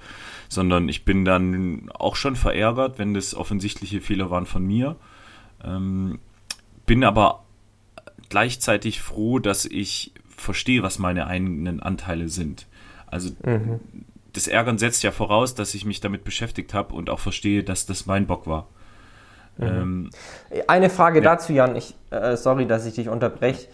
sondern 0.48 0.88
ich 0.88 1.04
bin 1.04 1.26
dann 1.26 1.90
auch 1.94 2.16
schon 2.16 2.38
verärgert, 2.38 2.98
wenn 3.00 3.14
das 3.14 3.36
offensichtliche 3.36 4.00
Fehler 4.00 4.32
waren 4.32 4.46
von 4.46 4.66
mir. 4.66 4.96
Ähm, 5.64 6.20
bin 6.86 7.04
aber 7.04 7.44
gleichzeitig 8.30 9.02
froh, 9.02 9.40
dass 9.40 9.66
ich 9.66 10.14
verstehe, 10.30 10.84
was 10.84 11.00
meine 11.00 11.28
eigenen 11.28 11.82
Anteile 11.82 12.30
sind. 12.30 12.66
Also 13.06 13.32
mhm. 13.44 13.82
das 14.32 14.48
Ärgern 14.48 14.78
setzt 14.78 15.04
ja 15.04 15.12
voraus, 15.12 15.54
dass 15.54 15.74
ich 15.74 15.84
mich 15.84 16.00
damit 16.00 16.24
beschäftigt 16.24 16.74
habe 16.74 16.96
und 16.96 17.10
auch 17.10 17.20
verstehe, 17.20 17.64
dass 17.64 17.86
das 17.86 18.06
mein 18.06 18.26
Bock 18.26 18.48
war. 18.48 18.70
Mhm. 19.58 19.66
Ähm, 19.66 20.10
Eine 20.68 20.90
Frage 20.90 21.20
ja. 21.20 21.26
dazu, 21.26 21.52
Jan. 21.52 21.76
Ich, 21.76 21.94
äh, 22.10 22.38
sorry, 22.38 22.68
dass 22.68 22.86
ich 22.86 22.94
dich 22.94 23.10
unterbreche. 23.10 23.68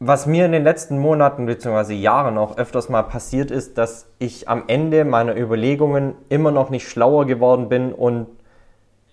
Was 0.00 0.26
mir 0.26 0.46
in 0.46 0.52
den 0.52 0.62
letzten 0.62 0.98
Monaten 0.98 1.46
bzw. 1.46 1.94
Jahren 1.94 2.38
auch 2.38 2.56
öfters 2.56 2.88
mal 2.88 3.02
passiert 3.02 3.50
ist, 3.50 3.78
dass 3.78 4.08
ich 4.20 4.48
am 4.48 4.64
Ende 4.68 5.04
meiner 5.04 5.36
Überlegungen 5.36 6.14
immer 6.28 6.52
noch 6.52 6.70
nicht 6.70 6.88
schlauer 6.88 7.26
geworden 7.26 7.68
bin 7.68 7.92
und 7.92 8.28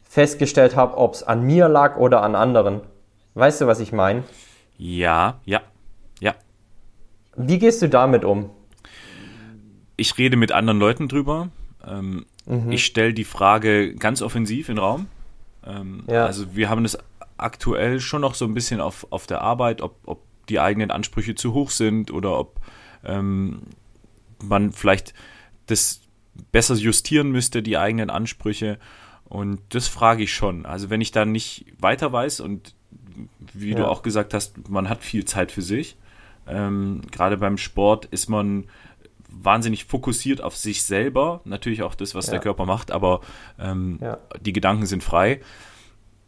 festgestellt 0.04 0.76
habe, 0.76 0.98
ob 0.98 1.16
es 1.16 1.24
an 1.24 1.44
mir 1.44 1.68
lag 1.68 1.98
oder 1.98 2.22
an 2.22 2.36
anderen. 2.36 2.82
Weißt 3.34 3.62
du, 3.62 3.68
was 3.68 3.80
ich 3.80 3.92
meine? 3.92 4.24
Ja, 4.78 5.40
ja, 5.44 5.62
ja. 6.20 6.36
Wie 7.36 7.58
gehst 7.58 7.82
du 7.82 7.90
damit 7.90 8.24
um? 8.24 8.52
Ich 9.98 10.18
rede 10.20 10.38
mit 10.38 10.52
anderen 10.52 10.80
Leuten 10.80 11.08
drüber. 11.08 11.50
Ähm, 11.86 12.26
mhm. 12.46 12.72
Ich 12.72 12.86
stelle 12.86 13.14
die 13.14 13.24
Frage 13.24 13.96
ganz 13.96 14.22
offensiv 14.22 14.70
in 14.70 14.76
den 14.76 14.84
Raum. 14.84 15.08
Ähm, 15.66 16.04
ja. 16.08 16.26
Also 16.26 16.56
wir 16.56 16.70
haben 16.70 16.84
das 16.84 16.98
aktuell 17.38 18.00
schon 18.00 18.22
noch 18.22 18.36
so 18.36 18.46
ein 18.46 18.54
bisschen 18.54 18.80
auf, 18.80 19.08
auf 19.10 19.26
der 19.26 19.42
Arbeit, 19.42 19.82
ob, 19.82 19.98
ob 20.06 20.22
die 20.50 20.60
eigenen 20.60 20.92
Ansprüche 20.92 21.36
zu 21.36 21.54
hoch 21.54 21.70
sind 21.70 22.12
oder 22.12 22.38
ob 22.38 22.60
ähm, 23.04 23.64
man 24.44 24.72
vielleicht 24.72 25.14
das 25.68 26.02
besser 26.52 26.76
justieren 26.76 27.32
müsste, 27.32 27.64
die 27.64 27.78
eigenen 27.78 28.10
Ansprüche. 28.10 28.80
Und 29.26 29.62
das 29.70 29.88
frage 29.88 30.24
ich 30.24 30.34
schon. 30.34 30.66
Also 30.66 30.90
wenn 30.90 31.02
ich 31.02 31.12
da 31.12 31.26
nicht 31.26 31.66
weiter 31.80 32.12
weiß 32.12 32.40
und 32.40 32.76
wie 33.54 33.72
ja. 33.72 33.78
du 33.78 33.88
auch 33.88 34.04
gesagt 34.04 34.34
hast, 34.34 34.70
man 34.70 34.90
hat 34.90 35.04
viel 35.04 35.26
Zeit 35.26 35.52
für 35.52 35.62
sich. 35.62 35.98
Ähm, 36.48 37.02
Gerade 37.12 37.38
beim 37.38 37.58
Sport 37.58 38.06
ist 38.06 38.30
man 38.30 38.66
wahnsinnig 39.30 39.86
fokussiert 39.86 40.42
auf 40.42 40.56
sich 40.56 40.84
selber, 40.84 41.42
natürlich 41.44 41.84
auch 41.84 41.96
das, 41.96 42.16
was 42.16 42.28
ja. 42.28 42.34
der 42.34 42.40
Körper 42.42 42.66
macht, 42.66 42.92
aber 42.92 43.22
ähm, 43.60 44.00
ja. 44.02 44.18
die 44.40 44.54
Gedanken 44.54 44.86
sind 44.86 45.04
frei. 45.04 45.42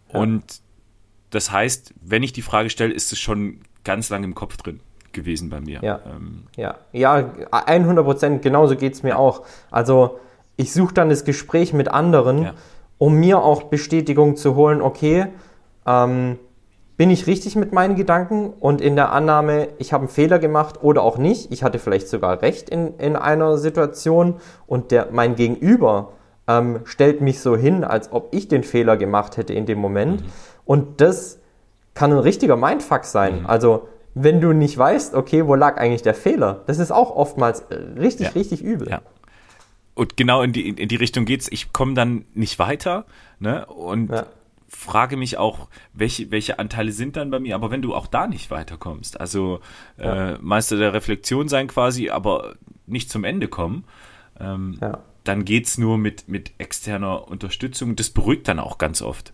Und 0.09 0.61
das 1.29 1.51
heißt, 1.51 1.93
wenn 2.01 2.23
ich 2.23 2.33
die 2.33 2.41
Frage 2.41 2.69
stelle, 2.69 2.93
ist 2.93 3.11
es 3.11 3.19
schon 3.19 3.61
ganz 3.87 4.09
lange 4.09 4.25
im 4.25 4.35
Kopf 4.35 4.57
drin 4.57 4.81
gewesen 5.13 5.49
bei 5.49 5.61
mir. 5.61 5.79
Ja, 5.81 6.01
ähm, 6.05 6.43
ja. 6.55 6.75
ja 6.91 7.31
100 7.51 8.05
Prozent, 8.05 8.41
genauso 8.43 8.75
geht 8.75 8.93
es 8.93 9.01
mir 9.01 9.17
auch. 9.17 9.43
Also 9.71 10.19
ich 10.57 10.73
suche 10.73 10.93
dann 10.93 11.09
das 11.09 11.23
Gespräch 11.23 11.73
mit 11.73 11.87
anderen, 11.87 12.43
ja. 12.43 12.53
um 12.97 13.15
mir 13.15 13.41
auch 13.41 13.63
Bestätigung 13.63 14.35
zu 14.35 14.55
holen, 14.55 14.81
okay, 14.81 15.27
ähm, 15.85 16.37
bin 16.97 17.09
ich 17.11 17.27
richtig 17.27 17.55
mit 17.55 17.71
meinen 17.71 17.95
Gedanken 17.95 18.49
und 18.59 18.81
in 18.81 18.95
der 18.95 19.11
Annahme, 19.11 19.69
ich 19.77 19.93
habe 19.93 20.01
einen 20.01 20.09
Fehler 20.09 20.39
gemacht 20.39 20.83
oder 20.83 21.03
auch 21.03 21.17
nicht, 21.17 21.51
ich 21.51 21.63
hatte 21.63 21.79
vielleicht 21.79 22.09
sogar 22.09 22.41
recht 22.41 22.69
in, 22.69 22.97
in 22.97 23.15
einer 23.15 23.57
Situation 23.57 24.35
und 24.65 24.91
der, 24.91 25.09
mein 25.11 25.35
Gegenüber 25.35 26.13
ähm, 26.47 26.81
stellt 26.85 27.21
mich 27.21 27.39
so 27.39 27.55
hin, 27.55 27.83
als 27.83 28.11
ob 28.11 28.33
ich 28.33 28.47
den 28.47 28.63
Fehler 28.63 28.97
gemacht 28.97 29.37
hätte 29.37 29.53
in 29.53 29.65
dem 29.65 29.77
Moment. 29.77 30.21
Mhm. 30.21 30.27
Und 30.65 31.01
das 31.01 31.39
kann 31.97 32.11
ein 32.11 32.19
richtiger 32.19 32.55
Mindfuck 32.55 33.03
sein. 33.05 33.41
Mhm. 33.41 33.45
Also 33.47 33.89
wenn 34.13 34.39
du 34.39 34.53
nicht 34.53 34.77
weißt, 34.77 35.15
okay, 35.15 35.47
wo 35.47 35.55
lag 35.55 35.77
eigentlich 35.77 36.03
der 36.03 36.13
Fehler, 36.13 36.61
das 36.67 36.77
ist 36.77 36.91
auch 36.91 37.15
oftmals 37.15 37.65
richtig, 37.99 38.27
ja. 38.27 38.33
richtig 38.33 38.61
übel. 38.63 38.87
Ja. 38.89 39.01
und 39.95 40.15
genau 40.15 40.43
in 40.43 40.53
die, 40.53 40.69
in 40.69 40.87
die 40.87 40.95
Richtung 40.95 41.25
geht's. 41.25 41.47
Ich 41.51 41.73
komme 41.73 41.95
dann 41.95 42.25
nicht 42.35 42.59
weiter, 42.59 43.05
ne? 43.39 43.65
Und 43.65 44.11
ja. 44.11 44.27
frage 44.67 45.17
mich 45.17 45.37
auch, 45.37 45.69
welche, 45.93 46.29
welche 46.29 46.59
Anteile 46.59 46.91
sind 46.91 47.15
dann 47.15 47.31
bei 47.31 47.39
mir, 47.39 47.55
aber 47.55 47.71
wenn 47.71 47.81
du 47.81 47.95
auch 47.95 48.07
da 48.07 48.27
nicht 48.27 48.51
weiterkommst, 48.51 49.19
also 49.19 49.59
äh, 49.97 50.33
Meister 50.39 50.77
der 50.77 50.93
Reflexion 50.93 51.47
sein 51.47 51.67
quasi, 51.67 52.09
aber 52.09 52.55
nicht 52.85 53.09
zum 53.09 53.23
Ende 53.23 53.47
kommen, 53.47 53.85
ähm, 54.39 54.79
dann 55.23 55.45
geht's 55.45 55.77
nur 55.77 55.97
mit, 55.97 56.27
mit 56.27 56.53
externer 56.57 57.27
Unterstützung. 57.27 57.95
Das 57.95 58.09
beruhigt 58.11 58.47
dann 58.47 58.59
auch 58.59 58.77
ganz 58.77 59.01
oft. 59.01 59.33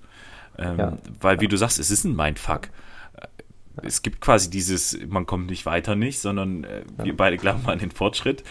Ähm, 0.58 0.78
ja. 0.78 0.98
Weil, 1.20 1.42
wie 1.42 1.48
du 1.48 1.58
sagst, 1.58 1.80
es 1.80 1.92
ist 1.92 2.04
ein 2.04 2.16
Mindfuck 2.16 2.70
es 3.82 4.02
gibt 4.02 4.22
quasi 4.22 4.50
dieses, 4.50 4.98
man 5.08 5.26
kommt 5.26 5.48
nicht 5.48 5.66
weiter 5.66 5.96
nicht, 5.96 6.20
sondern 6.20 6.64
äh, 6.64 6.84
wir 7.02 7.16
beide 7.18 7.38
glauben 7.38 7.64
an 7.66 7.80
den 7.80 7.92
Fortschritt 7.92 8.44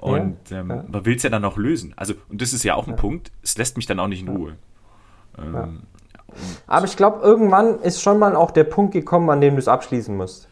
und 0.00 0.38
ähm, 0.50 0.68
man 0.68 1.04
will 1.04 1.16
es 1.16 1.22
ja 1.22 1.30
dann 1.30 1.44
auch 1.44 1.56
lösen. 1.56 1.92
Also, 1.96 2.14
und 2.28 2.40
das 2.40 2.52
ist 2.52 2.64
ja 2.64 2.74
auch 2.74 2.88
ein 2.88 2.96
Punkt, 2.96 3.30
es 3.42 3.58
lässt 3.58 3.76
mich 3.76 3.86
dann 3.86 4.00
auch 4.00 4.08
nicht 4.08 4.22
in 4.22 4.28
Ruhe. 4.28 4.56
Ähm, 5.38 5.82
Aber 6.66 6.86
ich 6.86 6.96
glaube, 6.96 7.20
irgendwann 7.22 7.80
ist 7.80 8.00
schon 8.00 8.18
mal 8.18 8.34
auch 8.34 8.50
der 8.50 8.64
Punkt 8.64 8.92
gekommen, 8.92 9.28
an 9.30 9.40
dem 9.40 9.54
du 9.54 9.58
es 9.58 9.68
abschließen 9.68 10.16
musst. 10.16 10.48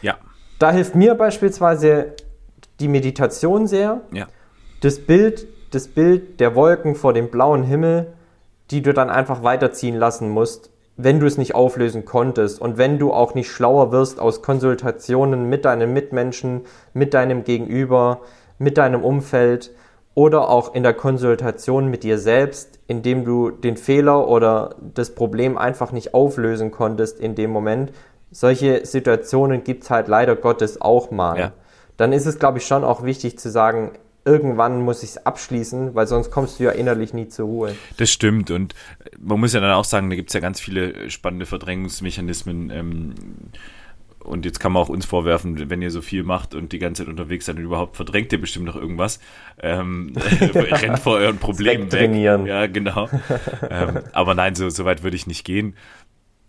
Ja. 0.00 0.16
Da 0.58 0.70
hilft 0.70 0.94
mir 0.94 1.14
beispielsweise 1.14 2.14
die 2.78 2.88
Meditation 2.88 3.66
sehr. 3.66 4.02
Ja. 4.12 4.28
Das 4.80 5.00
Bild, 5.00 5.48
das 5.72 5.88
Bild 5.88 6.38
der 6.38 6.54
Wolken 6.54 6.94
vor 6.94 7.12
dem 7.12 7.30
blauen 7.30 7.64
Himmel, 7.64 8.12
die 8.70 8.82
du 8.82 8.92
dann 8.92 9.10
einfach 9.10 9.42
weiterziehen 9.42 9.96
lassen 9.96 10.28
musst 10.28 10.70
wenn 10.98 11.20
du 11.20 11.26
es 11.26 11.38
nicht 11.38 11.54
auflösen 11.54 12.04
konntest 12.04 12.60
und 12.60 12.76
wenn 12.76 12.98
du 12.98 13.12
auch 13.12 13.34
nicht 13.34 13.50
schlauer 13.50 13.92
wirst 13.92 14.18
aus 14.18 14.42
Konsultationen 14.42 15.48
mit 15.48 15.64
deinen 15.64 15.92
Mitmenschen, 15.92 16.62
mit 16.92 17.14
deinem 17.14 17.44
Gegenüber, 17.44 18.20
mit 18.58 18.78
deinem 18.78 19.04
Umfeld 19.04 19.70
oder 20.14 20.50
auch 20.50 20.74
in 20.74 20.82
der 20.82 20.94
Konsultation 20.94 21.86
mit 21.86 22.02
dir 22.02 22.18
selbst, 22.18 22.80
indem 22.88 23.24
du 23.24 23.50
den 23.50 23.76
Fehler 23.76 24.26
oder 24.26 24.74
das 24.92 25.14
Problem 25.14 25.56
einfach 25.56 25.92
nicht 25.92 26.14
auflösen 26.14 26.72
konntest 26.72 27.20
in 27.20 27.36
dem 27.36 27.50
Moment. 27.50 27.92
Solche 28.32 28.84
Situationen 28.84 29.62
gibt 29.62 29.84
es 29.84 29.90
halt 29.90 30.08
leider 30.08 30.34
Gottes 30.34 30.80
auch 30.80 31.12
mal. 31.12 31.38
Ja. 31.38 31.52
Dann 31.96 32.12
ist 32.12 32.26
es, 32.26 32.40
glaube 32.40 32.58
ich, 32.58 32.66
schon 32.66 32.82
auch 32.82 33.04
wichtig 33.04 33.38
zu 33.38 33.50
sagen, 33.50 33.92
irgendwann 34.28 34.82
muss 34.82 35.02
ich 35.02 35.10
es 35.10 35.26
abschließen, 35.26 35.94
weil 35.94 36.06
sonst 36.06 36.30
kommst 36.30 36.60
du 36.60 36.64
ja 36.64 36.70
innerlich 36.70 37.14
nie 37.14 37.28
zur 37.28 37.46
Ruhe. 37.46 37.74
Das 37.96 38.10
stimmt 38.10 38.50
und 38.50 38.74
man 39.18 39.40
muss 39.40 39.54
ja 39.54 39.60
dann 39.60 39.72
auch 39.72 39.84
sagen, 39.84 40.10
da 40.10 40.16
gibt 40.16 40.28
es 40.28 40.34
ja 40.34 40.40
ganz 40.40 40.60
viele 40.60 41.08
spannende 41.10 41.46
Verdrängungsmechanismen. 41.46 42.70
Ähm, 42.70 43.14
und 44.18 44.44
jetzt 44.44 44.60
kann 44.60 44.72
man 44.72 44.82
auch 44.82 44.90
uns 44.90 45.06
vorwerfen, 45.06 45.70
wenn 45.70 45.80
ihr 45.80 45.90
so 45.90 46.02
viel 46.02 46.22
macht 46.22 46.54
und 46.54 46.72
die 46.72 46.78
ganze 46.78 47.02
Zeit 47.02 47.10
unterwegs 47.10 47.46
seid 47.46 47.56
und 47.56 47.62
überhaupt 47.62 47.96
verdrängt 47.96 48.30
ihr 48.32 48.40
bestimmt 48.40 48.66
noch 48.66 48.76
irgendwas. 48.76 49.20
Ähm, 49.58 50.12
rennt 50.54 50.98
vor 50.98 51.14
euren 51.14 51.38
Problemen 51.38 51.90
weg. 51.90 52.14
Ja, 52.14 52.66
genau. 52.66 53.08
ähm, 53.70 54.00
aber 54.12 54.34
nein, 54.34 54.54
so, 54.54 54.68
so 54.68 54.84
weit 54.84 55.02
würde 55.02 55.16
ich 55.16 55.26
nicht 55.26 55.44
gehen. 55.44 55.74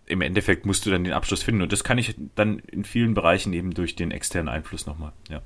Im 0.04 0.20
Endeffekt 0.20 0.66
musst 0.66 0.84
du 0.84 0.90
dann 0.90 1.04
den 1.04 1.14
Abschluss 1.14 1.42
finden 1.42 1.62
und 1.62 1.72
das 1.72 1.82
kann 1.82 1.96
ich 1.96 2.14
dann 2.34 2.58
in 2.58 2.84
vielen 2.84 3.14
Bereichen 3.14 3.54
eben 3.54 3.72
durch 3.72 3.96
den 3.96 4.10
externen 4.10 4.48
Einfluss 4.48 4.84
nochmal, 4.84 5.12
ja. 5.30 5.40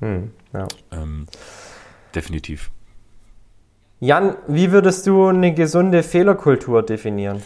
Hm, 0.00 0.30
ja. 0.52 0.68
Ähm, 0.92 1.26
definitiv. 2.14 2.70
Jan, 4.00 4.36
wie 4.46 4.72
würdest 4.72 5.06
du 5.06 5.26
eine 5.26 5.54
gesunde 5.54 6.02
Fehlerkultur 6.02 6.82
definieren? 6.82 7.42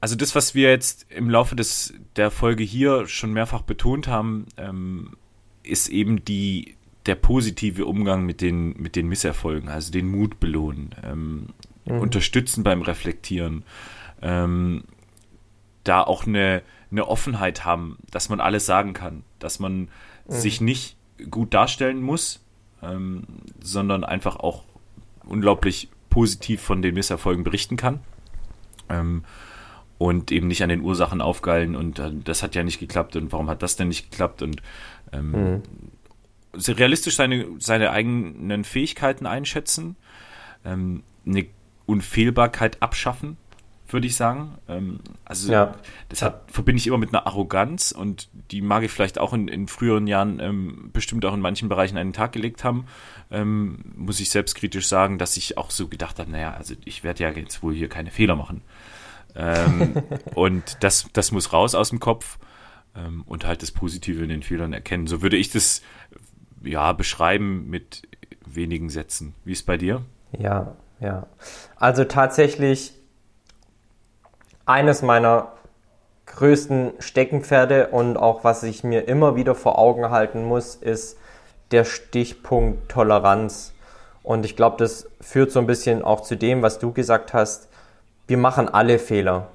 Also 0.00 0.16
das, 0.16 0.34
was 0.34 0.54
wir 0.54 0.70
jetzt 0.70 1.10
im 1.10 1.28
Laufe 1.28 1.56
des, 1.56 1.94
der 2.16 2.30
Folge 2.30 2.62
hier 2.62 3.06
schon 3.06 3.32
mehrfach 3.32 3.62
betont 3.62 4.08
haben, 4.08 4.46
ähm, 4.56 5.16
ist 5.62 5.88
eben 5.88 6.24
die, 6.24 6.76
der 7.06 7.16
positive 7.16 7.84
Umgang 7.84 8.24
mit 8.24 8.40
den, 8.40 8.80
mit 8.80 8.96
den 8.96 9.08
Misserfolgen, 9.08 9.68
also 9.68 9.92
den 9.92 10.08
Mut 10.08 10.40
belohnen, 10.40 10.94
ähm, 11.02 11.46
mhm. 11.84 12.00
unterstützen 12.00 12.62
beim 12.62 12.82
Reflektieren, 12.82 13.64
ähm, 14.22 14.84
da 15.84 16.02
auch 16.02 16.26
eine, 16.26 16.62
eine 16.90 17.06
Offenheit 17.08 17.64
haben, 17.64 17.98
dass 18.10 18.28
man 18.28 18.40
alles 18.40 18.64
sagen 18.64 18.94
kann, 18.94 19.22
dass 19.38 19.58
man 19.58 19.80
mhm. 19.80 19.88
sich 20.28 20.60
nicht 20.60 20.96
gut 21.30 21.54
darstellen 21.54 22.02
muss, 22.02 22.40
ähm, 22.82 23.24
sondern 23.60 24.04
einfach 24.04 24.36
auch 24.36 24.64
unglaublich 25.24 25.88
positiv 26.08 26.60
von 26.60 26.82
den 26.82 26.94
Misserfolgen 26.94 27.44
berichten 27.44 27.76
kann. 27.76 28.00
Ähm, 28.88 29.24
und 30.00 30.32
eben 30.32 30.48
nicht 30.48 30.62
an 30.62 30.70
den 30.70 30.80
Ursachen 30.80 31.20
aufgeilen 31.20 31.76
und 31.76 31.98
äh, 31.98 32.10
das 32.24 32.42
hat 32.42 32.54
ja 32.54 32.62
nicht 32.62 32.80
geklappt 32.80 33.16
und 33.16 33.32
warum 33.32 33.50
hat 33.50 33.62
das 33.62 33.76
denn 33.76 33.88
nicht 33.88 34.10
geklappt 34.10 34.40
und 34.40 34.62
ähm, 35.12 35.30
mhm. 35.32 35.62
realistisch 36.56 37.16
seine, 37.16 37.46
seine 37.58 37.90
eigenen 37.90 38.64
Fähigkeiten 38.64 39.26
einschätzen, 39.26 39.96
ähm, 40.64 41.02
eine 41.26 41.44
Unfehlbarkeit 41.84 42.82
abschaffen, 42.82 43.36
würde 43.92 44.06
ich 44.06 44.16
sagen. 44.16 44.58
Ähm, 44.68 45.00
also 45.24 45.52
ja. 45.52 45.74
das 46.08 46.22
hat, 46.22 46.50
verbinde 46.50 46.78
ich 46.78 46.86
immer 46.86 46.98
mit 46.98 47.10
einer 47.10 47.26
Arroganz 47.26 47.92
und 47.92 48.28
die 48.50 48.62
mag 48.62 48.82
ich 48.82 48.90
vielleicht 48.90 49.18
auch 49.18 49.32
in, 49.32 49.48
in 49.48 49.68
früheren 49.68 50.06
Jahren 50.06 50.40
ähm, 50.40 50.90
bestimmt 50.92 51.24
auch 51.24 51.34
in 51.34 51.40
manchen 51.40 51.68
Bereichen 51.68 51.96
einen 51.96 52.12
Tag 52.12 52.32
gelegt 52.32 52.64
haben. 52.64 52.86
Ähm, 53.30 53.78
muss 53.96 54.20
ich 54.20 54.30
selbstkritisch 54.30 54.86
sagen, 54.86 55.18
dass 55.18 55.36
ich 55.36 55.58
auch 55.58 55.70
so 55.70 55.88
gedacht 55.88 56.18
habe, 56.18 56.30
naja, 56.30 56.54
also 56.54 56.74
ich 56.84 57.04
werde 57.04 57.22
ja 57.22 57.30
jetzt 57.30 57.62
wohl 57.62 57.74
hier 57.74 57.88
keine 57.88 58.10
Fehler 58.10 58.36
machen. 58.36 58.62
Ähm, 59.34 60.02
und 60.34 60.78
das, 60.80 61.06
das 61.12 61.32
muss 61.32 61.52
raus 61.52 61.74
aus 61.74 61.90
dem 61.90 62.00
Kopf 62.00 62.38
ähm, 62.96 63.22
und 63.26 63.46
halt 63.46 63.62
das 63.62 63.70
Positive 63.70 64.22
in 64.22 64.28
den 64.28 64.42
Fehlern 64.42 64.72
erkennen. 64.72 65.06
So 65.06 65.22
würde 65.22 65.36
ich 65.36 65.50
das 65.50 65.82
ja 66.62 66.92
beschreiben 66.92 67.68
mit 67.68 68.02
wenigen 68.44 68.90
Sätzen. 68.90 69.34
Wie 69.44 69.52
ist 69.52 69.60
es 69.60 69.66
bei 69.66 69.76
dir? 69.76 70.02
Ja, 70.38 70.76
ja. 71.00 71.26
Also 71.76 72.04
tatsächlich 72.04 72.92
eines 74.70 75.02
meiner 75.02 75.48
größten 76.26 76.92
Steckenpferde 77.00 77.88
und 77.88 78.16
auch 78.16 78.44
was 78.44 78.62
ich 78.62 78.84
mir 78.84 79.08
immer 79.08 79.34
wieder 79.34 79.56
vor 79.56 79.78
Augen 79.78 80.10
halten 80.10 80.44
muss, 80.44 80.76
ist 80.76 81.18
der 81.72 81.84
Stichpunkt 81.84 82.88
Toleranz. 82.88 83.74
Und 84.22 84.44
ich 84.44 84.54
glaube, 84.54 84.76
das 84.78 85.08
führt 85.20 85.50
so 85.50 85.58
ein 85.58 85.66
bisschen 85.66 86.02
auch 86.02 86.20
zu 86.20 86.36
dem, 86.36 86.62
was 86.62 86.78
du 86.78 86.92
gesagt 86.92 87.34
hast. 87.34 87.68
Wir 88.28 88.38
machen 88.38 88.68
alle 88.68 89.00
Fehler. 89.00 89.48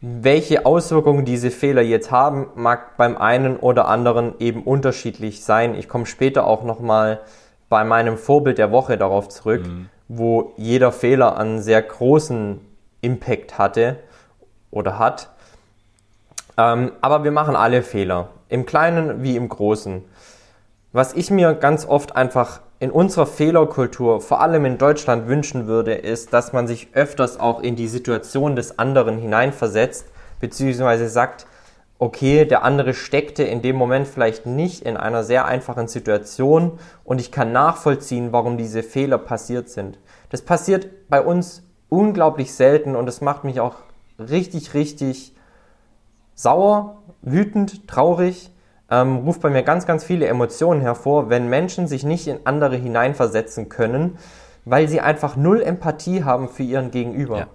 Welche 0.00 0.64
Auswirkungen 0.64 1.26
diese 1.26 1.50
Fehler 1.50 1.82
jetzt 1.82 2.10
haben, 2.10 2.46
mag 2.54 2.96
beim 2.96 3.18
einen 3.18 3.58
oder 3.58 3.86
anderen 3.88 4.34
eben 4.38 4.62
unterschiedlich 4.62 5.44
sein. 5.44 5.74
Ich 5.74 5.88
komme 5.88 6.06
später 6.06 6.46
auch 6.46 6.64
nochmal 6.64 7.20
bei 7.68 7.84
meinem 7.84 8.16
Vorbild 8.16 8.56
der 8.56 8.72
Woche 8.72 8.96
darauf 8.96 9.28
zurück, 9.28 9.66
mhm. 9.66 9.88
wo 10.08 10.54
jeder 10.56 10.92
Fehler 10.92 11.36
einen 11.36 11.60
sehr 11.60 11.82
großen 11.82 12.60
Impact 13.02 13.58
hatte 13.58 13.98
oder 14.70 14.98
hat. 14.98 15.30
Ähm, 16.56 16.92
aber 17.00 17.24
wir 17.24 17.32
machen 17.32 17.56
alle 17.56 17.82
Fehler, 17.82 18.28
im 18.48 18.66
Kleinen 18.66 19.22
wie 19.22 19.36
im 19.36 19.48
Großen. 19.48 20.04
Was 20.92 21.12
ich 21.12 21.30
mir 21.30 21.54
ganz 21.54 21.86
oft 21.86 22.16
einfach 22.16 22.60
in 22.78 22.90
unserer 22.90 23.26
Fehlerkultur, 23.26 24.20
vor 24.20 24.40
allem 24.40 24.64
in 24.64 24.78
Deutschland, 24.78 25.28
wünschen 25.28 25.66
würde, 25.66 25.94
ist, 25.94 26.32
dass 26.32 26.52
man 26.52 26.66
sich 26.66 26.88
öfters 26.94 27.40
auch 27.40 27.60
in 27.60 27.76
die 27.76 27.88
Situation 27.88 28.56
des 28.56 28.78
anderen 28.78 29.18
hineinversetzt, 29.18 30.06
beziehungsweise 30.40 31.08
sagt, 31.08 31.46
okay, 31.98 32.44
der 32.44 32.62
andere 32.62 32.92
steckte 32.92 33.42
in 33.42 33.62
dem 33.62 33.76
Moment 33.76 34.06
vielleicht 34.06 34.44
nicht 34.44 34.82
in 34.82 34.96
einer 34.96 35.24
sehr 35.24 35.46
einfachen 35.46 35.88
Situation 35.88 36.78
und 37.04 37.20
ich 37.20 37.32
kann 37.32 37.52
nachvollziehen, 37.52 38.32
warum 38.32 38.58
diese 38.58 38.82
Fehler 38.82 39.18
passiert 39.18 39.70
sind. 39.70 39.98
Das 40.28 40.42
passiert 40.42 41.08
bei 41.08 41.22
uns 41.22 41.62
unglaublich 41.88 42.52
selten 42.54 42.96
und 42.96 43.08
es 43.08 43.22
macht 43.22 43.44
mich 43.44 43.60
auch 43.60 43.76
richtig, 44.18 44.74
richtig 44.74 45.34
sauer, 46.34 46.98
wütend, 47.22 47.88
traurig, 47.88 48.50
ähm, 48.90 49.16
ruft 49.18 49.40
bei 49.40 49.50
mir 49.50 49.62
ganz, 49.62 49.86
ganz 49.86 50.04
viele 50.04 50.26
Emotionen 50.26 50.80
hervor, 50.80 51.28
wenn 51.28 51.48
Menschen 51.48 51.88
sich 51.88 52.04
nicht 52.04 52.28
in 52.28 52.40
andere 52.44 52.76
hineinversetzen 52.76 53.68
können, 53.68 54.18
weil 54.64 54.88
sie 54.88 55.00
einfach 55.00 55.36
null 55.36 55.62
Empathie 55.62 56.24
haben 56.24 56.48
für 56.48 56.62
ihren 56.62 56.90
Gegenüber. 56.90 57.38
Ja. 57.38 57.46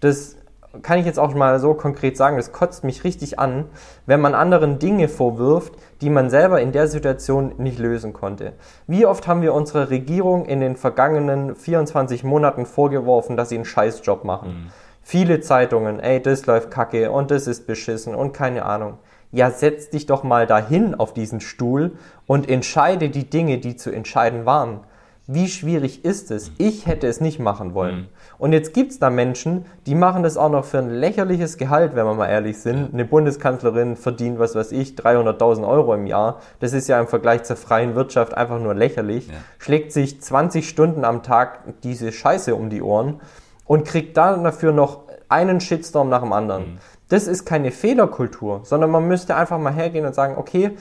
Das 0.00 0.36
kann 0.82 0.98
ich 0.98 1.06
jetzt 1.06 1.18
auch 1.18 1.34
mal 1.34 1.58
so 1.58 1.74
konkret 1.74 2.16
sagen, 2.16 2.36
das 2.36 2.52
kotzt 2.52 2.84
mich 2.84 3.04
richtig 3.04 3.38
an, 3.38 3.64
wenn 4.04 4.20
man 4.20 4.34
anderen 4.34 4.78
Dinge 4.78 5.08
vorwirft, 5.08 5.72
die 6.00 6.10
man 6.10 6.30
selber 6.30 6.60
in 6.60 6.72
der 6.72 6.88
Situation 6.88 7.52
nicht 7.58 7.78
lösen 7.78 8.12
konnte. 8.12 8.52
Wie 8.86 9.06
oft 9.06 9.26
haben 9.26 9.42
wir 9.42 9.54
unserer 9.54 9.90
Regierung 9.90 10.44
in 10.44 10.60
den 10.60 10.76
vergangenen 10.76 11.54
24 11.54 12.24
Monaten 12.24 12.66
vorgeworfen, 12.66 13.36
dass 13.36 13.48
sie 13.48 13.56
einen 13.56 13.64
Scheißjob 13.64 14.24
machen? 14.24 14.48
Mhm. 14.48 14.70
Viele 15.08 15.38
Zeitungen, 15.38 16.00
ey, 16.00 16.20
das 16.20 16.46
läuft 16.46 16.72
kacke 16.72 17.12
und 17.12 17.30
das 17.30 17.46
ist 17.46 17.68
beschissen 17.68 18.16
und 18.16 18.32
keine 18.32 18.64
Ahnung. 18.64 18.94
Ja, 19.30 19.52
setz 19.52 19.88
dich 19.88 20.06
doch 20.06 20.24
mal 20.24 20.48
dahin 20.48 20.96
auf 20.96 21.14
diesen 21.14 21.40
Stuhl 21.40 21.92
und 22.26 22.50
entscheide 22.50 23.08
die 23.08 23.30
Dinge, 23.30 23.58
die 23.58 23.76
zu 23.76 23.92
entscheiden 23.92 24.46
waren. 24.46 24.80
wie 25.28 25.46
schwierig 25.46 26.04
ist 26.04 26.32
es? 26.32 26.50
Ich 26.58 26.86
hätte 26.86 27.06
es 27.06 27.20
nicht 27.20 27.38
machen 27.38 27.72
wollen. 27.72 27.96
Mhm. 27.96 28.08
Und 28.38 28.52
jetzt 28.52 28.74
gibt 28.74 28.90
es 28.90 28.98
da 28.98 29.10
Menschen, 29.10 29.66
die 29.86 29.94
machen 29.94 30.24
das 30.24 30.36
auch 30.36 30.50
noch 30.50 30.64
für 30.64 30.78
ein 30.78 30.90
lächerliches 30.90 31.56
Gehalt, 31.56 31.94
wenn 31.94 32.04
wir 32.04 32.14
mal 32.14 32.26
ehrlich 32.26 32.58
sind. 32.58 32.92
Eine 32.92 33.04
Bundeskanzlerin 33.04 33.94
verdient, 33.94 34.40
was 34.40 34.56
weiß 34.56 34.72
ich, 34.72 34.94
300.000 34.94 35.68
Euro 35.68 35.94
im 35.94 36.08
Jahr. 36.08 36.40
Das 36.58 36.72
ist 36.72 36.88
ja 36.88 36.98
im 36.98 37.06
Vergleich 37.06 37.44
zur 37.44 37.56
freien 37.56 37.94
Wirtschaft 37.94 38.34
einfach 38.34 38.58
nur 38.58 38.74
lächerlich. 38.74 39.28
Ja. 39.28 39.34
Schlägt 39.58 39.92
sich 39.92 40.20
20 40.20 40.68
Stunden 40.68 41.04
am 41.04 41.22
Tag 41.22 41.60
diese 41.84 42.10
Scheiße 42.10 42.56
um 42.56 42.70
die 42.70 42.82
Ohren 42.82 43.20
und 43.66 43.84
kriegt 43.84 44.16
dann 44.16 44.44
dafür 44.44 44.72
noch 44.72 45.02
einen 45.28 45.60
Shitstorm 45.60 46.08
nach 46.08 46.22
dem 46.22 46.32
anderen. 46.32 46.74
Mhm. 46.74 46.78
Das 47.08 47.26
ist 47.26 47.44
keine 47.44 47.70
Fehlerkultur, 47.70 48.60
sondern 48.64 48.90
man 48.90 49.06
müsste 49.06 49.36
einfach 49.36 49.58
mal 49.58 49.72
hergehen 49.72 50.06
und 50.06 50.14
sagen, 50.14 50.36
okay, 50.36 50.76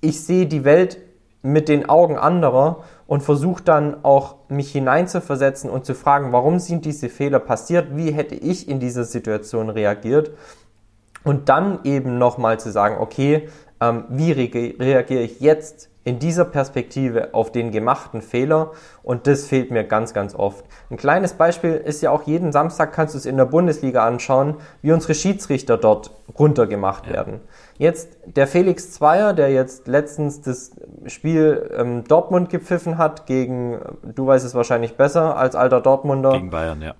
ich 0.00 0.24
sehe 0.24 0.46
die 0.46 0.64
Welt 0.64 0.98
mit 1.42 1.68
den 1.68 1.88
Augen 1.88 2.16
anderer 2.16 2.84
und 3.06 3.22
versuche 3.22 3.62
dann 3.62 4.04
auch 4.04 4.36
mich 4.48 4.72
hineinzuversetzen 4.72 5.68
und 5.68 5.84
zu 5.84 5.94
fragen, 5.94 6.32
warum 6.32 6.58
sind 6.58 6.84
diese 6.84 7.08
Fehler 7.08 7.38
passiert, 7.38 7.96
wie 7.96 8.12
hätte 8.12 8.34
ich 8.34 8.68
in 8.68 8.80
dieser 8.80 9.04
Situation 9.04 9.68
reagiert 9.68 10.30
und 11.22 11.48
dann 11.48 11.80
eben 11.84 12.18
nochmal 12.18 12.60
zu 12.60 12.70
sagen, 12.70 12.96
okay, 13.00 13.48
ähm, 13.80 14.04
wie 14.08 14.32
re 14.32 14.74
reagiere 14.78 15.22
ich 15.22 15.40
jetzt 15.40 15.90
in 16.04 16.18
dieser 16.18 16.44
Perspektive 16.44 17.32
auf 17.32 17.50
den 17.50 17.70
gemachten 17.70 18.20
Fehler 18.20 18.72
und 19.02 19.26
das 19.26 19.46
fehlt 19.46 19.70
mir 19.70 19.84
ganz, 19.84 20.12
ganz 20.12 20.34
oft. 20.34 20.64
Ein 20.90 20.98
kleines 20.98 21.32
Beispiel 21.32 21.72
ist 21.72 22.02
ja 22.02 22.10
auch 22.10 22.22
jeden 22.24 22.52
Samstag 22.52 22.92
kannst 22.92 23.14
du 23.14 23.18
es 23.18 23.26
in 23.26 23.36
der 23.36 23.46
Bundesliga 23.46 24.06
anschauen, 24.06 24.56
wie 24.82 24.92
unsere 24.92 25.14
Schiedsrichter 25.14 25.78
dort 25.78 26.10
runtergemacht 26.38 27.06
ja. 27.06 27.14
werden. 27.14 27.40
Jetzt 27.78 28.18
der 28.26 28.46
Felix 28.46 28.92
Zweier, 28.92 29.32
der 29.32 29.50
jetzt 29.50 29.88
letztens 29.88 30.42
das 30.42 30.72
Spiel 31.06 31.70
ähm, 31.76 32.04
Dortmund 32.04 32.50
gepfiffen 32.50 32.98
hat 32.98 33.26
gegen, 33.26 33.80
du 34.02 34.26
weißt 34.26 34.44
es 34.44 34.54
wahrscheinlich 34.54 34.96
besser 34.96 35.36
als 35.36 35.56
alter 35.56 35.80
Dortmunder. 35.80 36.32
Gegen 36.32 36.50
Bayern, 36.50 36.82
ja. 36.82 36.94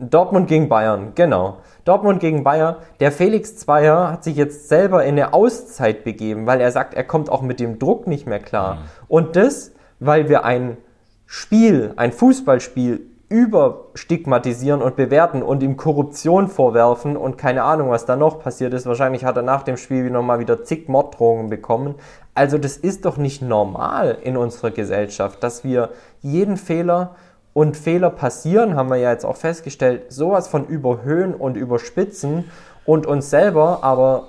Dortmund 0.00 0.48
gegen 0.48 0.68
Bayern, 0.68 1.12
genau. 1.14 1.58
Dortmund 1.84 2.20
gegen 2.20 2.42
Bayern. 2.42 2.76
Der 3.00 3.12
Felix 3.12 3.56
Zweier 3.56 4.10
hat 4.12 4.24
sich 4.24 4.36
jetzt 4.36 4.68
selber 4.68 5.04
in 5.04 5.12
eine 5.12 5.34
Auszeit 5.34 6.04
begeben, 6.04 6.46
weil 6.46 6.60
er 6.60 6.72
sagt, 6.72 6.94
er 6.94 7.04
kommt 7.04 7.30
auch 7.30 7.42
mit 7.42 7.60
dem 7.60 7.78
Druck 7.78 8.06
nicht 8.06 8.26
mehr 8.26 8.40
klar. 8.40 8.74
Mhm. 8.74 8.78
Und 9.08 9.36
das, 9.36 9.72
weil 9.98 10.28
wir 10.28 10.44
ein 10.44 10.78
Spiel, 11.26 11.92
ein 11.96 12.12
Fußballspiel 12.12 13.06
überstigmatisieren 13.28 14.82
und 14.82 14.96
bewerten 14.96 15.44
und 15.44 15.62
ihm 15.62 15.76
Korruption 15.76 16.48
vorwerfen 16.48 17.16
und 17.16 17.38
keine 17.38 17.62
Ahnung, 17.62 17.90
was 17.90 18.04
da 18.04 18.16
noch 18.16 18.40
passiert 18.40 18.74
ist. 18.74 18.86
Wahrscheinlich 18.86 19.24
hat 19.24 19.36
er 19.36 19.42
nach 19.42 19.62
dem 19.62 19.76
Spiel 19.76 20.10
nochmal 20.10 20.40
wieder 20.40 20.64
zig 20.64 20.88
Morddrohungen 20.88 21.48
bekommen. 21.48 21.94
Also 22.34 22.58
das 22.58 22.76
ist 22.76 23.04
doch 23.04 23.18
nicht 23.18 23.40
normal 23.40 24.18
in 24.22 24.36
unserer 24.36 24.72
Gesellschaft, 24.72 25.44
dass 25.44 25.62
wir 25.62 25.90
jeden 26.20 26.56
Fehler 26.56 27.14
und 27.52 27.76
Fehler 27.76 28.10
passieren, 28.10 28.76
haben 28.76 28.90
wir 28.90 28.96
ja 28.96 29.10
jetzt 29.10 29.24
auch 29.24 29.36
festgestellt, 29.36 30.12
sowas 30.12 30.48
von 30.48 30.66
überhöhen 30.66 31.34
und 31.34 31.56
überspitzen 31.56 32.44
und 32.84 33.06
uns 33.06 33.30
selber 33.30 33.82
aber 33.82 34.28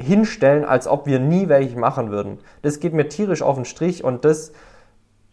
hinstellen, 0.00 0.64
als 0.64 0.86
ob 0.86 1.06
wir 1.06 1.18
nie 1.18 1.48
welche 1.48 1.78
machen 1.78 2.10
würden. 2.10 2.38
Das 2.62 2.80
geht 2.80 2.94
mir 2.94 3.08
tierisch 3.08 3.42
auf 3.42 3.56
den 3.56 3.64
Strich 3.64 4.04
und 4.04 4.24
das 4.24 4.52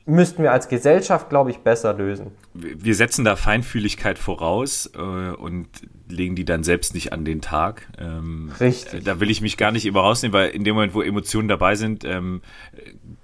müssten 0.05 0.43
wir 0.43 0.51
als 0.51 0.67
Gesellschaft, 0.67 1.29
glaube 1.29 1.51
ich, 1.51 1.59
besser 1.59 1.93
lösen. 1.93 2.31
Wir 2.53 2.93
setzen 2.95 3.25
da 3.25 3.35
Feinfühligkeit 3.35 4.19
voraus 4.19 4.89
äh, 4.95 4.99
und 4.99 5.67
legen 6.07 6.35
die 6.35 6.45
dann 6.45 6.63
selbst 6.63 6.93
nicht 6.93 7.11
an 7.11 7.25
den 7.25 7.41
Tag. 7.41 7.87
Ähm, 7.97 8.51
Richtig. 8.59 9.03
Da 9.03 9.19
will 9.19 9.31
ich 9.31 9.41
mich 9.41 9.57
gar 9.57 9.71
nicht 9.71 9.85
immer 9.85 10.01
rausnehmen, 10.01 10.33
weil 10.33 10.49
in 10.49 10.63
dem 10.63 10.75
Moment, 10.75 10.93
wo 10.93 11.01
Emotionen 11.01 11.47
dabei 11.47 11.75
sind, 11.75 12.03
ähm, 12.05 12.41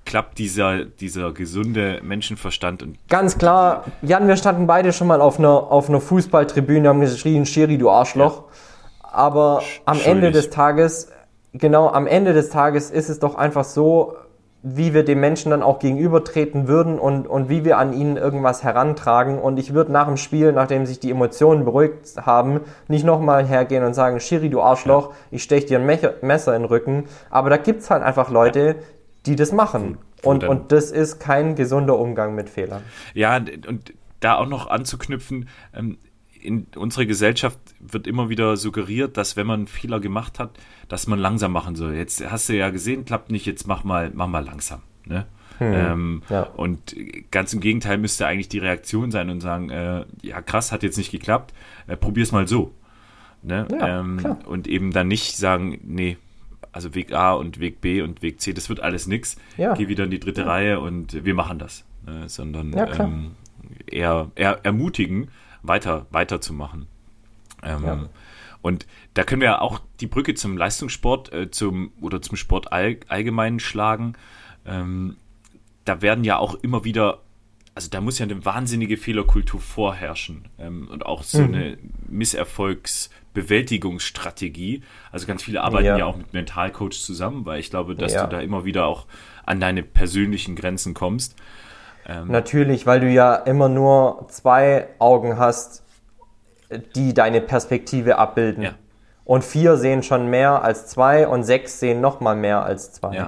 klappt 0.06 0.38
dieser, 0.38 0.86
dieser 0.86 1.32
gesunde 1.32 1.99
Menschenverstand. 2.04 2.84
Und 2.84 2.97
Ganz 3.08 3.38
klar, 3.38 3.86
Jan, 4.02 4.28
wir 4.28 4.36
standen 4.36 4.68
beide 4.68 4.93
schon 4.93 5.08
mal 5.08 5.22
auf 5.22 5.39
einer, 5.39 5.72
auf 5.72 5.89
einer 5.89 6.02
Fußballtribüne, 6.02 6.89
haben 6.89 7.02
geschrien, 7.02 7.45
Schiri, 7.45 7.78
du 7.78 7.89
Arschloch. 7.89 8.43
Ja. 8.43 9.10
Aber 9.14 9.62
am 9.86 9.99
Ende 10.04 10.32
des 10.32 10.49
Tages, 10.49 11.10
genau, 11.54 11.89
am 11.89 12.08
Ende 12.08 12.34
des 12.34 12.49
Tages 12.49 12.89
ist 12.89 13.10
es 13.10 13.20
doch 13.20 13.36
einfach 13.36 13.66
so, 13.66 14.16
wie 14.64 14.93
wir 14.93 15.04
dem 15.04 15.20
Menschen 15.20 15.49
dann 15.49 15.64
auch 15.64 15.80
gegenübertreten 15.80 16.68
würden 16.68 16.99
und, 16.99 17.28
und 17.28 17.49
wie 17.49 17.66
wir 17.66 17.78
an 17.78 17.93
ihnen 17.93 18.16
irgendwas 18.16 18.64
herantragen. 18.64 19.39
Und 19.39 19.58
ich 19.58 19.74
würde 19.74 19.91
nach 19.91 20.06
dem 20.08 20.18
Spiel, 20.18 20.52
nachdem 20.52 20.86
sich 20.86 20.99
die 20.99 21.10
Emotionen 21.10 21.66
beruhigt 21.66 22.16
haben, 22.18 22.62
nicht 22.88 23.04
nochmal 23.04 23.45
hergehen 23.45 23.84
und 23.84 23.95
sagen, 23.95 24.20
Schiri, 24.20 24.49
du 24.49 24.62
Arschloch, 24.62 25.14
ich 25.32 25.41
stech 25.41 25.66
dir 25.66 25.80
ein 25.80 25.86
Messer 25.86 26.56
in 26.56 26.62
den 26.62 26.70
Rücken. 26.70 27.06
Aber 27.32 27.49
da 27.49 27.58
gibt's 27.58 27.89
halt 27.89 28.04
einfach 28.04 28.30
Leute, 28.30 28.76
die 29.26 29.36
das 29.36 29.51
machen. 29.51 29.97
Und, 30.24 30.43
und 30.43 30.72
das 30.72 30.91
ist 30.91 31.19
kein 31.19 31.55
gesunder 31.55 31.97
Umgang 31.97 32.36
mit 32.36 32.49
Fehlern. 32.49 32.84
Ja, 33.13 33.38
und 33.38 33.93
da 34.19 34.36
auch 34.36 34.47
noch 34.47 34.67
anzuknüpfen, 34.67 35.49
ähm, 35.74 35.97
in 36.41 36.67
unserer 36.76 37.05
Gesellschaft 37.05 37.59
wird 37.80 38.07
immer 38.07 38.30
wieder 38.30 38.57
suggeriert, 38.57 39.17
dass 39.17 39.38
wenn 39.38 39.47
man 39.47 39.67
Fehler 39.67 39.99
gemacht 39.99 40.39
hat, 40.39 40.57
dass 40.88 41.07
man 41.07 41.19
langsam 41.19 41.51
machen 41.51 41.76
soll. 41.76 41.93
Jetzt 41.93 42.30
hast 42.32 42.49
du 42.49 42.53
ja 42.53 42.69
gesehen, 42.69 43.05
klappt 43.05 43.32
nicht, 43.32 43.45
jetzt 43.45 43.67
mach 43.67 43.84
mal, 43.84 44.11
mach 44.13 44.28
mal 44.28 44.43
langsam. 44.43 44.82
Ne? 45.05 45.28
Hm, 45.59 45.74
ähm, 45.74 46.24
ja. 46.30 46.43
Und 46.43 46.95
ganz 47.30 47.53
im 47.53 47.59
Gegenteil 47.59 47.97
müsste 47.99 48.26
eigentlich 48.26 48.49
die 48.49 48.59
Reaktion 48.59 49.11
sein 49.11 49.30
und 49.30 49.41
sagen, 49.41 49.69
äh, 49.69 50.05
ja 50.22 50.41
krass, 50.41 50.72
hat 50.72 50.82
jetzt 50.84 50.97
nicht 50.97 51.11
geklappt, 51.11 51.53
äh, 51.88 51.95
probier's 51.95 52.32
mal 52.32 52.47
so. 52.47 52.74
Ne? 53.43 53.67
Ja, 53.72 53.99
ähm, 53.99 54.38
und 54.45 54.67
eben 54.67 54.91
dann 54.91 55.07
nicht 55.07 55.38
sagen, 55.38 55.80
nee, 55.84 56.17
also 56.72 56.95
Weg 56.95 57.13
A 57.13 57.34
und 57.34 57.59
Weg 57.59 57.82
B 57.82 58.01
und 58.01 58.22
Weg 58.22 58.41
C, 58.41 58.53
das 58.53 58.69
wird 58.69 58.80
alles 58.80 59.07
nix. 59.07 59.38
Ja. 59.57 59.74
Geh 59.74 59.88
wieder 59.88 60.05
in 60.05 60.11
die 60.11 60.19
dritte 60.19 60.45
Reihe 60.45 60.80
und 60.80 61.26
wir 61.26 61.34
machen 61.34 61.59
das. 61.59 61.86
Ne? 62.05 62.30
Sondern 62.30 62.74
ähm, 62.74 63.32
eher, 63.88 64.32
eher 64.36 64.59
ermutigen, 64.63 65.30
weiter, 65.63 66.07
weiterzumachen. 66.11 66.88
Ähm, 67.63 67.84
ja. 67.84 68.09
Und 68.61 68.86
da 69.13 69.24
können 69.24 69.41
wir 69.41 69.61
auch 69.61 69.82
die 69.99 70.07
Brücke 70.07 70.36
zum 70.36 70.55
Leistungssport 70.55 71.34
äh, 71.34 71.51
zum, 71.51 71.91
oder 71.99 72.22
zum 72.22 72.38
Sport 72.38 72.72
all, 72.72 72.97
allgemein 73.07 73.59
schlagen. 73.59 74.13
Ähm, 74.65 75.17
da 75.86 76.01
werden 76.01 76.24
ja 76.24 76.38
auch 76.38 76.55
immer 76.55 76.84
wieder, 76.84 77.22
also 77.74 77.89
da 77.89 78.01
muss 78.01 78.19
ja 78.19 78.26
eine 78.26 78.45
wahnsinnige 78.45 78.97
Fehlerkultur 78.97 79.59
vorherrschen 79.59 80.47
ähm, 80.59 80.88
und 80.91 81.05
auch 81.05 81.24
so 81.24 81.39
mhm. 81.39 81.53
eine 81.53 81.78
Misserfolgsbewältigungsstrategie. 83.34 84.84
Also 85.12 85.28
ganz 85.28 85.44
viele 85.44 85.62
arbeiten 85.62 85.86
ja, 85.86 85.98
ja 85.98 86.06
auch 86.06 86.18
mit 86.18 86.34
Mentalcoach 86.34 87.02
zusammen, 87.02 87.46
weil 87.46 87.60
ich 87.60 87.70
glaube, 87.70 87.96
dass 87.96 88.14
ja. 88.14 88.26
du 88.26 88.36
da 88.36 88.42
immer 88.42 88.66
wieder 88.66 88.86
auch 88.86 89.06
an 89.46 89.60
deine 89.60 89.84
persönlichen 89.84 90.56
Grenzen 90.56 90.94
kommst. 90.94 91.36
Ähm, 92.08 92.28
Natürlich, 92.28 92.86
weil 92.86 93.00
du 93.00 93.10
ja 93.10 93.36
immer 93.36 93.70
nur 93.70 94.28
zwei 94.30 94.88
Augen 95.00 95.38
hast, 95.38 95.84
die 96.96 97.14
deine 97.14 97.42
Perspektive 97.42 98.18
abbilden. 98.18 98.64
Ja. 98.64 98.74
Und 99.26 99.44
vier 99.44 99.78
sehen 99.78 100.04
schon 100.04 100.30
mehr 100.30 100.64
als 100.64 100.88
zwei 100.88 101.28
und 101.28 101.44
sechs 101.44 101.80
sehen 101.80 102.02
noch 102.02 102.22
mal 102.22 102.36
mehr 102.36 102.64
als 102.64 102.94
zwei. 102.94 103.28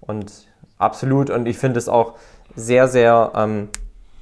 Und 0.00 0.32
absolut. 0.76 1.30
Und 1.30 1.46
ich 1.46 1.56
finde 1.56 1.78
es 1.78 1.88
auch 1.88 2.14
sehr, 2.56 2.88
sehr 2.88 3.32
ähm, 3.36 3.68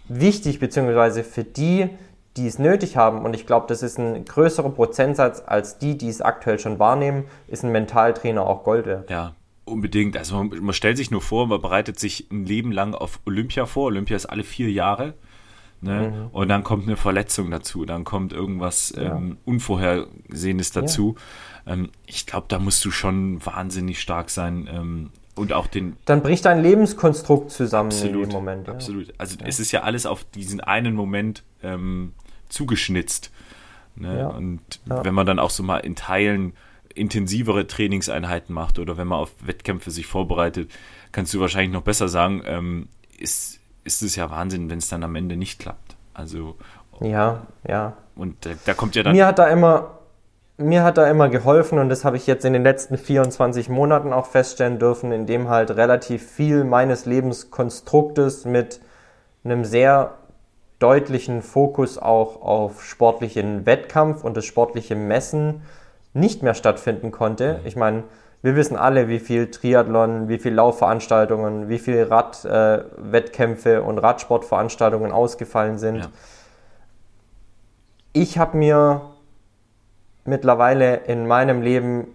wichtig, 0.08 0.60
beziehungsweise 0.60 1.24
für 1.24 1.44
die, 1.44 1.88
die 2.38 2.46
es 2.46 2.58
nötig 2.58 2.96
haben, 2.96 3.24
und 3.24 3.34
ich 3.34 3.46
glaube, 3.46 3.66
das 3.68 3.82
ist 3.82 3.98
ein 3.98 4.24
größerer 4.24 4.70
Prozentsatz 4.70 5.42
als 5.46 5.78
die, 5.78 5.98
die 5.98 6.08
es 6.08 6.20
aktuell 6.20 6.58
schon 6.58 6.78
wahrnehmen, 6.78 7.24
ist 7.46 7.64
ein 7.64 7.72
Mentaltrainer 7.72 8.46
auch 8.46 8.64
Gold 8.64 8.86
wert. 8.86 9.10
Ja, 9.10 9.34
Unbedingt. 9.68 10.16
Also 10.16 10.36
man, 10.36 10.64
man, 10.64 10.72
stellt 10.72 10.96
sich 10.96 11.10
nur 11.10 11.20
vor, 11.20 11.46
man 11.46 11.60
bereitet 11.60 11.98
sich 11.98 12.26
ein 12.30 12.46
Leben 12.46 12.72
lang 12.72 12.94
auf 12.94 13.20
Olympia 13.26 13.66
vor. 13.66 13.86
Olympia 13.86 14.16
ist 14.16 14.26
alle 14.26 14.42
vier 14.42 14.70
Jahre. 14.70 15.12
Ne? 15.80 16.12
Mhm. 16.12 16.26
Und 16.32 16.48
dann 16.48 16.64
kommt 16.64 16.86
eine 16.86 16.96
Verletzung 16.96 17.50
dazu, 17.50 17.84
dann 17.84 18.02
kommt 18.02 18.32
irgendwas 18.32 18.92
ja. 18.96 19.16
ähm, 19.16 19.36
Unvorhergesehenes 19.44 20.72
dazu. 20.72 21.14
Ja. 21.66 21.74
Ähm, 21.74 21.90
ich 22.06 22.26
glaube, 22.26 22.46
da 22.48 22.58
musst 22.58 22.84
du 22.84 22.90
schon 22.90 23.44
wahnsinnig 23.44 24.00
stark 24.00 24.30
sein. 24.30 24.68
Ähm, 24.72 25.10
und 25.36 25.52
auch 25.52 25.68
den. 25.68 25.96
Dann 26.04 26.22
bricht 26.22 26.46
dein 26.46 26.62
Lebenskonstrukt 26.62 27.52
zusammen 27.52 27.90
absolut, 27.90 28.24
in 28.24 28.30
dem 28.30 28.32
Moment. 28.32 28.66
Ja. 28.66 28.72
Absolut. 28.72 29.14
Also 29.18 29.36
es 29.44 29.60
ist 29.60 29.70
ja 29.70 29.82
alles 29.82 30.04
auf 30.04 30.24
diesen 30.24 30.60
einen 30.60 30.94
Moment 30.94 31.44
ähm, 31.62 32.12
zugeschnitzt. 32.48 33.30
Ne? 33.96 34.28
Und 34.28 34.60
wenn 34.84 35.14
man 35.14 35.26
dann 35.26 35.38
auch 35.38 35.50
so 35.50 35.62
mal 35.62 35.78
in 35.78 35.96
Teilen 35.96 36.54
intensivere 36.94 37.66
Trainingseinheiten 37.66 38.54
macht 38.54 38.78
oder 38.78 38.96
wenn 38.96 39.06
man 39.06 39.18
auf 39.20 39.32
Wettkämpfe 39.40 39.90
sich 39.90 40.06
vorbereitet, 40.06 40.70
kannst 41.12 41.32
du 41.34 41.40
wahrscheinlich 41.40 41.72
noch 41.72 41.82
besser 41.82 42.08
sagen, 42.08 42.42
ähm, 42.46 42.88
ist, 43.18 43.60
ist 43.84 44.02
es 44.02 44.16
ja 44.16 44.30
Wahnsinn, 44.30 44.70
wenn 44.70 44.78
es 44.78 44.88
dann 44.88 45.02
am 45.04 45.14
Ende 45.14 45.36
nicht 45.36 45.58
klappt. 45.58 45.96
Also 46.14 46.56
ja, 47.00 47.46
ja. 47.66 47.94
Und 48.16 48.44
da, 48.44 48.50
da 48.64 48.74
kommt 48.74 48.96
ja 48.96 49.02
dann. 49.02 49.14
Mir 49.14 49.26
hat 49.26 49.38
da 49.38 49.46
immer, 49.46 49.98
mir 50.56 50.82
hat 50.82 50.98
da 50.98 51.08
immer 51.08 51.28
geholfen 51.28 51.78
und 51.78 51.88
das 51.88 52.04
habe 52.04 52.16
ich 52.16 52.26
jetzt 52.26 52.44
in 52.44 52.52
den 52.52 52.64
letzten 52.64 52.98
24 52.98 53.68
Monaten 53.68 54.12
auch 54.12 54.26
feststellen 54.26 54.78
dürfen, 54.78 55.12
indem 55.12 55.48
halt 55.48 55.70
relativ 55.70 56.28
viel 56.28 56.64
meines 56.64 57.06
Lebenskonstruktes 57.06 58.44
mit 58.44 58.80
einem 59.44 59.64
sehr 59.64 60.18
deutlichen 60.78 61.42
Fokus 61.42 61.98
auch 61.98 62.42
auf 62.42 62.84
sportlichen 62.84 63.66
Wettkampf 63.66 64.24
und 64.24 64.36
das 64.36 64.44
sportliche 64.44 64.94
Messen 64.94 65.62
nicht 66.14 66.42
mehr 66.42 66.54
stattfinden 66.54 67.10
konnte. 67.10 67.60
Ich 67.64 67.76
meine, 67.76 68.04
wir 68.42 68.54
wissen 68.54 68.76
alle, 68.76 69.08
wie 69.08 69.18
viel 69.18 69.50
Triathlon, 69.50 70.28
wie 70.28 70.38
viel 70.38 70.54
Laufveranstaltungen, 70.54 71.68
wie 71.68 71.78
viel 71.78 72.04
Radwettkämpfe 72.04 73.74
äh, 73.74 73.78
und 73.78 73.98
Radsportveranstaltungen 73.98 75.10
ausgefallen 75.10 75.78
sind. 75.78 75.96
Ja. 75.96 76.08
Ich 78.12 78.38
habe 78.38 78.56
mir 78.56 79.02
mittlerweile 80.24 80.96
in 80.96 81.26
meinem 81.26 81.62
Leben 81.62 82.08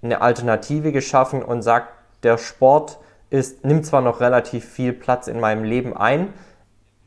eine 0.00 0.22
Alternative 0.22 0.92
geschaffen 0.92 1.42
und 1.42 1.62
sage, 1.62 1.88
der 2.22 2.38
Sport 2.38 2.98
ist, 3.30 3.64
nimmt 3.64 3.84
zwar 3.84 4.00
noch 4.00 4.20
relativ 4.20 4.64
viel 4.64 4.92
Platz 4.92 5.28
in 5.28 5.38
meinem 5.38 5.64
Leben 5.64 5.94
ein, 5.96 6.32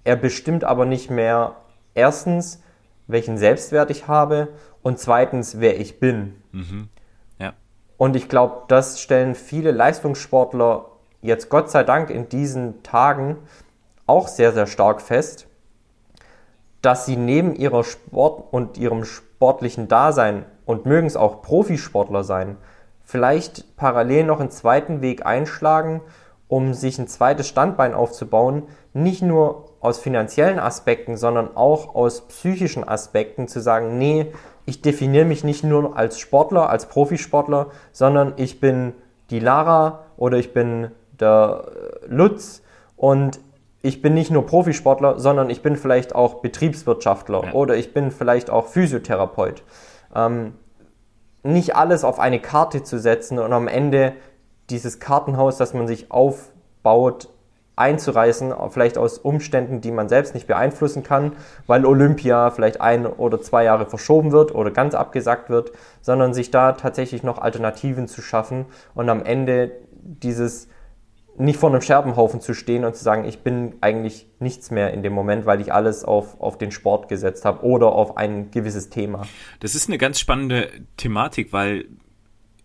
er 0.04 0.16
bestimmt 0.16 0.64
aber 0.64 0.86
nicht 0.86 1.10
mehr 1.10 1.56
erstens, 1.94 2.62
welchen 3.08 3.38
Selbstwert 3.38 3.92
ich 3.92 4.08
habe 4.08 4.50
und 4.82 5.00
zweitens, 5.00 5.60
wer 5.60 5.80
ich 5.80 6.00
bin. 6.00 6.42
Mhm. 6.52 6.90
Und 8.02 8.16
ich 8.16 8.30
glaube, 8.30 8.64
das 8.68 9.00
stellen 9.00 9.36
viele 9.36 9.70
Leistungssportler 9.70 10.88
jetzt 11.22 11.50
Gott 11.50 11.70
sei 11.70 11.84
Dank 11.84 12.10
in 12.10 12.30
diesen 12.30 12.82
Tagen 12.82 13.38
auch 14.08 14.28
sehr, 14.28 14.54
sehr 14.54 14.66
stark 14.66 15.02
fest, 15.04 15.46
dass 16.82 17.06
sie 17.06 17.16
neben 17.16 17.54
ihrer 17.54 17.84
Sport 17.84 18.52
und 18.52 18.80
ihrem 18.80 19.06
sportlichen 19.06 19.88
Dasein 19.88 20.46
und 20.66 20.88
mögen 20.88 21.06
es 21.06 21.16
auch 21.16 21.44
Profisportler 21.44 22.24
sein, 22.24 22.58
vielleicht 23.04 23.78
parallel 23.78 24.24
noch 24.24 24.40
einen 24.40 24.50
zweiten 24.50 25.02
Weg 25.02 25.24
einschlagen, 25.24 26.02
um 26.48 26.74
sich 26.74 26.98
ein 26.98 27.08
zweites 27.08 27.48
Standbein 27.48 27.94
aufzubauen, 27.94 28.64
nicht 28.94 29.22
nur 29.22 29.71
aus 29.82 29.98
finanziellen 30.00 30.60
Aspekten, 30.60 31.18
sondern 31.18 31.56
auch 31.58 31.96
aus 31.96 32.28
psychischen 32.28 32.88
Aspekten 32.88 33.48
zu 33.48 33.60
sagen, 33.60 33.98
nee, 33.98 34.28
ich 34.66 34.82
definiere 34.82 35.26
mich 35.26 35.44
nicht 35.44 35.64
nur 35.64 35.98
als 35.98 36.20
Sportler, 36.20 36.70
als 36.70 36.86
Profisportler, 36.86 37.68
sondern 37.92 38.34
ich 38.38 38.60
bin 38.60 38.94
die 39.32 39.40
Lara 39.40 40.06
oder 40.18 40.38
ich 40.38 40.54
bin 40.54 40.92
der 41.20 41.66
äh, 41.66 42.08
Lutz 42.08 42.62
und 42.96 43.40
ich 43.82 44.04
bin 44.04 44.14
nicht 44.14 44.30
nur 44.30 44.46
Profisportler, 44.46 45.20
sondern 45.20 45.50
ich 45.50 45.64
bin 45.64 45.76
vielleicht 45.76 46.14
auch 46.14 46.36
Betriebswirtschaftler 46.36 47.46
ja. 47.46 47.54
oder 47.54 47.76
ich 47.76 47.94
bin 47.94 48.12
vielleicht 48.12 48.52
auch 48.52 48.68
Physiotherapeut. 48.68 49.64
Ähm, 50.16 50.54
nicht 51.44 51.76
alles 51.76 52.04
auf 52.04 52.20
eine 52.20 52.40
Karte 52.40 52.84
zu 52.84 53.00
setzen 53.00 53.40
und 53.40 53.52
am 53.52 53.68
Ende 53.68 54.14
dieses 54.70 55.00
Kartenhaus, 55.00 55.58
das 55.58 55.74
man 55.74 55.88
sich 55.88 56.12
aufbaut, 56.12 57.30
einzureißen, 57.82 58.54
vielleicht 58.70 58.98
aus 58.98 59.18
Umständen, 59.18 59.82
die 59.82 59.92
man 59.92 60.08
selbst 60.08 60.34
nicht 60.34 60.48
beeinflussen 60.48 61.04
kann, 61.04 61.34
weil 61.68 61.86
Olympia 61.86 62.52
vielleicht 62.52 62.80
ein 62.80 63.06
oder 63.06 63.42
zwei 63.42 63.64
Jahre 63.64 63.86
verschoben 63.86 64.32
wird 64.32 64.56
oder 64.56 64.72
ganz 64.72 64.94
abgesagt 64.94 65.50
wird, 65.50 65.72
sondern 66.02 66.34
sich 66.34 66.52
da 66.52 66.74
tatsächlich 66.74 67.24
noch 67.24 67.40
Alternativen 67.40 68.08
zu 68.08 68.22
schaffen 68.22 68.66
und 68.94 69.10
am 69.10 69.24
Ende 69.24 69.72
dieses 70.04 70.70
nicht 71.38 71.58
vor 71.60 71.70
einem 71.70 71.82
Scherbenhaufen 71.82 72.42
zu 72.42 72.54
stehen 72.54 72.86
und 72.86 72.96
zu 72.96 73.04
sagen, 73.04 73.26
ich 73.26 73.40
bin 73.40 73.74
eigentlich 73.82 74.28
nichts 74.40 74.70
mehr 74.70 74.94
in 74.94 75.02
dem 75.02 75.14
Moment, 75.14 75.46
weil 75.46 75.62
ich 75.62 75.74
alles 75.74 76.04
auf, 76.04 76.40
auf 76.40 76.58
den 76.58 76.72
Sport 76.72 77.10
gesetzt 77.10 77.46
habe 77.46 77.64
oder 77.66 77.94
auf 77.94 78.18
ein 78.18 78.52
gewisses 78.52 78.90
Thema. 78.90 79.24
Das 79.60 79.74
ist 79.74 79.88
eine 79.88 79.98
ganz 79.98 80.20
spannende 80.20 80.70
Thematik, 80.98 81.54
weil 81.54 81.86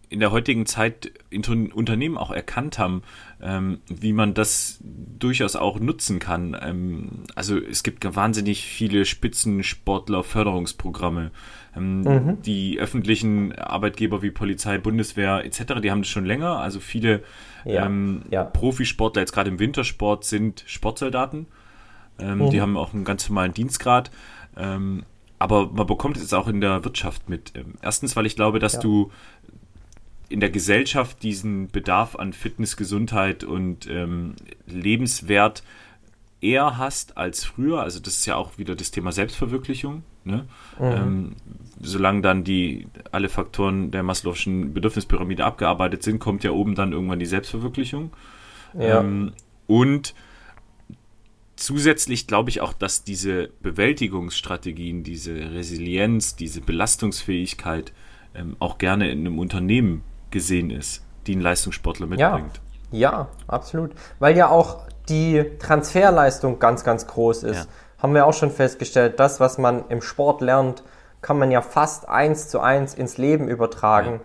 in 0.08 0.20
der 0.20 0.30
heutigen 0.30 0.66
Zeit 0.66 1.12
Unternehmen 1.32 2.16
auch 2.16 2.30
erkannt 2.30 2.78
haben, 2.78 3.02
ähm, 3.42 3.80
wie 3.88 4.12
man 4.12 4.34
das 4.34 4.78
durchaus 4.82 5.56
auch 5.56 5.78
nutzen 5.78 6.18
kann. 6.18 6.56
Ähm, 6.60 7.24
also 7.34 7.58
es 7.58 7.82
gibt 7.82 8.04
wahnsinnig 8.16 8.64
viele 8.64 9.04
Spitzensportler 9.04 10.24
Förderungsprogramme. 10.24 11.30
Ähm, 11.76 12.00
mhm. 12.00 12.42
Die 12.42 12.78
öffentlichen 12.78 13.52
Arbeitgeber 13.54 14.22
wie 14.22 14.30
Polizei, 14.30 14.78
Bundeswehr 14.78 15.44
etc., 15.44 15.80
die 15.82 15.90
haben 15.90 16.02
das 16.02 16.08
schon 16.08 16.24
länger. 16.24 16.58
Also 16.58 16.80
viele 16.80 17.22
ja, 17.64 17.84
ähm, 17.84 18.22
ja. 18.30 18.44
Profisportler 18.44 19.22
jetzt 19.22 19.32
gerade 19.32 19.50
im 19.50 19.58
Wintersport 19.58 20.24
sind 20.24 20.64
Sportsoldaten. 20.66 21.46
Ähm, 22.18 22.38
mhm. 22.38 22.50
Die 22.50 22.60
haben 22.60 22.76
auch 22.76 22.94
einen 22.94 23.04
ganz 23.04 23.28
normalen 23.28 23.52
Dienstgrad. 23.52 24.10
Ähm, 24.56 25.04
aber 25.38 25.70
man 25.70 25.86
bekommt 25.86 26.16
es 26.16 26.32
auch 26.32 26.48
in 26.48 26.62
der 26.62 26.84
Wirtschaft 26.84 27.28
mit. 27.28 27.52
Erstens, 27.82 28.16
weil 28.16 28.24
ich 28.24 28.36
glaube, 28.36 28.58
dass 28.58 28.74
ja. 28.74 28.80
du 28.80 29.10
in 30.28 30.40
der 30.40 30.50
Gesellschaft 30.50 31.22
diesen 31.22 31.68
Bedarf 31.68 32.16
an 32.16 32.32
Fitness, 32.32 32.76
Gesundheit 32.76 33.44
und 33.44 33.88
ähm, 33.88 34.34
Lebenswert 34.66 35.62
eher 36.40 36.76
hast 36.78 37.16
als 37.16 37.44
früher. 37.44 37.80
Also 37.82 38.00
das 38.00 38.14
ist 38.14 38.26
ja 38.26 38.36
auch 38.36 38.58
wieder 38.58 38.74
das 38.74 38.90
Thema 38.90 39.12
Selbstverwirklichung. 39.12 40.02
Ne? 40.24 40.46
Mhm. 40.78 40.84
Ähm, 40.84 41.36
solange 41.80 42.20
dann 42.20 42.44
die 42.44 42.88
alle 43.12 43.28
Faktoren 43.28 43.90
der 43.90 44.02
Maslow'schen 44.02 44.72
Bedürfnispyramide 44.72 45.44
abgearbeitet 45.44 46.02
sind, 46.02 46.18
kommt 46.18 46.44
ja 46.44 46.50
oben 46.50 46.74
dann 46.74 46.92
irgendwann 46.92 47.18
die 47.18 47.26
Selbstverwirklichung. 47.26 48.12
Ja. 48.74 49.00
Ähm, 49.00 49.32
und 49.66 50.14
zusätzlich 51.54 52.26
glaube 52.26 52.50
ich 52.50 52.60
auch, 52.60 52.72
dass 52.72 53.04
diese 53.04 53.50
Bewältigungsstrategien, 53.62 55.04
diese 55.04 55.34
Resilienz, 55.34 56.36
diese 56.36 56.60
Belastungsfähigkeit 56.60 57.92
ähm, 58.34 58.56
auch 58.58 58.78
gerne 58.78 59.10
in 59.10 59.20
einem 59.20 59.38
Unternehmen 59.38 60.02
gesehen 60.30 60.70
ist, 60.70 61.02
die 61.26 61.36
ein 61.36 61.40
Leistungssportler 61.40 62.06
mitbringt. 62.06 62.60
Ja, 62.90 63.10
ja 63.10 63.28
absolut. 63.46 63.92
Weil 64.18 64.36
ja 64.36 64.48
auch 64.48 64.86
die 65.08 65.44
Transferleistung 65.58 66.58
ganz, 66.58 66.84
ganz 66.84 67.06
groß 67.06 67.44
ist. 67.44 67.64
Ja. 67.64 68.02
Haben 68.02 68.14
wir 68.14 68.26
auch 68.26 68.34
schon 68.34 68.50
festgestellt, 68.50 69.18
das, 69.18 69.40
was 69.40 69.58
man 69.58 69.84
im 69.88 70.02
Sport 70.02 70.40
lernt, 70.40 70.82
kann 71.22 71.38
man 71.38 71.50
ja 71.50 71.62
fast 71.62 72.08
eins 72.08 72.48
zu 72.48 72.60
eins 72.60 72.94
ins 72.94 73.18
Leben 73.18 73.48
übertragen. 73.48 74.12
Ja. 74.12 74.20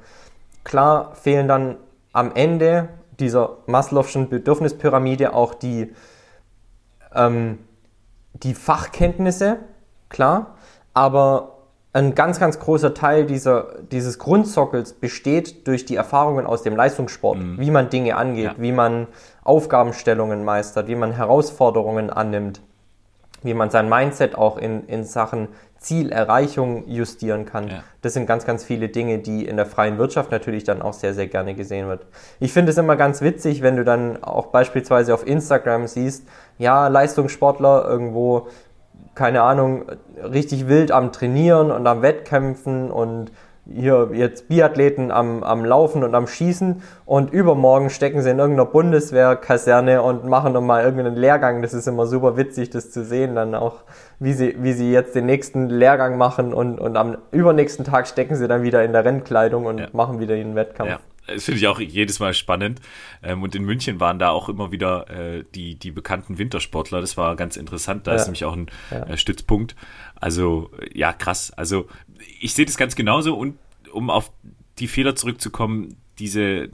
Klar 0.64 1.16
fehlen 1.16 1.48
dann 1.48 1.78
am 2.14 2.34
Ende 2.36 2.90
dieser 3.20 3.58
Maslow'schen 3.68 4.28
Bedürfnispyramide 4.28 5.34
auch 5.34 5.54
die, 5.54 5.94
ähm, 7.14 7.60
die 8.34 8.54
Fachkenntnisse, 8.54 9.60
klar, 10.10 10.56
aber 10.94 11.61
ein 11.94 12.16
ganz, 12.16 12.40
ganz 12.40 12.60
großer 12.60 12.94
Teil 12.94 13.26
dieser, 13.26 13.74
dieses 13.92 14.18
Grundsockels 14.18 14.94
besteht 14.94 15.68
durch 15.68 15.86
die 15.86 15.96
Erfahrungen 15.96 16.46
aus 16.46 16.64
dem 16.64 16.76
Leistungssport, 16.76 17.40
mhm. 17.40 17.60
wie 17.60 17.72
man 17.72 17.90
Dinge 17.90 18.16
angeht, 18.16 18.46
ja. 18.46 18.56
wie 18.58 18.72
man 18.72 19.08
Aufgabenstellungen 19.44 20.46
meistert, 20.46 20.88
wie 20.88 20.96
man 20.96 21.12
Herausforderungen 21.12 22.10
annimmt, 22.10 22.62
wie 23.44 23.54
man 23.54 23.70
sein 23.70 23.90
Mindset 23.90 24.36
auch 24.36 24.58
in, 24.58 24.86
in 24.88 25.04
Sachen 25.04 25.50
Zielerreichung 25.82 26.88
justieren 26.88 27.46
kann. 27.46 27.68
Ja. 27.68 27.84
Das 28.04 28.14
sind 28.14 28.28
ganz, 28.28 28.46
ganz 28.46 28.64
viele 28.64 28.90
Dinge, 28.90 29.18
die 29.18 29.46
in 29.46 29.58
der 29.58 29.66
freien 29.66 29.98
Wirtschaft 29.98 30.32
natürlich 30.32 30.64
dann 30.64 30.82
auch 30.82 30.94
sehr, 30.94 31.16
sehr 31.16 31.26
gerne 31.26 31.56
gesehen 31.56 31.88
wird. 31.88 32.06
Ich 32.40 32.54
finde 32.54 32.72
es 32.72 32.78
immer 32.78 32.96
ganz 32.96 33.22
witzig, 33.22 33.64
wenn 33.64 33.78
du 33.78 33.84
dann 33.84 34.24
auch 34.24 34.48
beispielsweise 34.48 35.12
auf 35.14 35.26
Instagram 35.26 35.88
siehst, 35.88 36.28
ja, 36.60 36.88
Leistungssportler 36.88 37.84
irgendwo 37.90 38.48
keine 39.16 39.42
Ahnung, 39.42 39.86
richtig 40.22 40.68
wild 40.68 40.92
am 40.92 41.12
Trainieren 41.12 41.72
und 41.72 41.86
am 41.88 42.02
Wettkämpfen 42.02 42.92
und 42.92 43.32
hier 43.70 44.10
jetzt 44.14 44.48
Biathleten 44.48 45.12
am, 45.12 45.44
am 45.44 45.64
Laufen 45.64 46.04
und 46.04 46.16
am 46.16 46.28
Schießen 46.28 46.82
und 47.06 47.32
übermorgen 47.32 47.90
stecken 47.90 48.22
sie 48.22 48.32
in 48.32 48.40
irgendeiner 48.40 48.70
Bundeswehrkaserne 48.70 50.02
und 50.02 50.26
machen 50.26 50.54
nochmal 50.54 50.84
irgendeinen 50.84 51.16
Lehrgang. 51.16 51.62
Das 51.62 51.74
ist 51.74 51.88
immer 51.88 52.08
super 52.08 52.38
witzig, 52.38 52.72
das 52.72 52.92
zu 52.92 53.04
sehen, 53.06 53.36
dann 53.36 53.54
auch, 53.54 53.84
wie 54.20 54.34
sie, 54.34 54.56
wie 54.60 54.74
sie 54.74 54.92
jetzt 54.92 55.16
den 55.16 55.28
nächsten 55.28 55.70
Lehrgang 55.70 56.18
machen 56.18 56.54
und, 56.54 56.80
und 56.80 56.98
am 56.98 57.18
übernächsten 57.32 57.86
Tag 57.86 58.08
stecken 58.08 58.36
sie 58.36 58.48
dann 58.48 58.64
wieder 58.64 58.84
in 58.84 58.94
der 58.94 59.06
Rennkleidung 59.06 59.66
und 59.66 59.80
ja. 59.80 59.88
machen 59.94 60.20
wieder 60.20 60.36
ihren 60.36 60.56
Wettkampf. 60.56 60.90
Ja 60.90 61.00
das 61.28 61.46
finde 61.46 61.60
ich 61.60 61.68
auch 61.68 61.80
jedes 61.80 62.20
Mal 62.20 62.34
spannend. 62.34 62.82
Ähm, 63.24 63.44
und 63.44 63.56
in 63.56 63.64
München 63.64 64.00
waren 64.00 64.20
da 64.20 64.30
auch 64.30 64.50
immer 64.50 64.72
wieder 64.72 65.10
äh, 65.10 65.44
die, 65.56 65.76
die 65.76 65.92
bekannten 65.92 66.38
Wintersportler. 66.38 67.02
Das 67.02 67.18
war 67.18 67.36
ganz 67.36 67.58
interessant. 67.58 68.08
Da 68.08 68.12
ja. 68.12 68.18
ist 68.18 68.26
nämlich 68.26 68.46
auch 68.46 68.54
ein 68.54 68.68
ja. 68.90 69.04
Äh, 69.04 69.18
Stützpunkt. 69.18 69.76
Also, 70.16 70.72
ja, 70.94 71.14
krass. 71.14 71.52
Also, 71.52 71.88
ich 72.40 72.54
sehe 72.54 72.66
das 72.66 72.78
ganz 72.78 72.96
genauso. 72.96 73.36
Und 73.36 73.58
um 73.92 74.10
auf 74.10 74.32
die 74.80 74.88
Fehler 74.88 75.16
zurückzukommen, 75.16 75.98
diese 76.20 76.70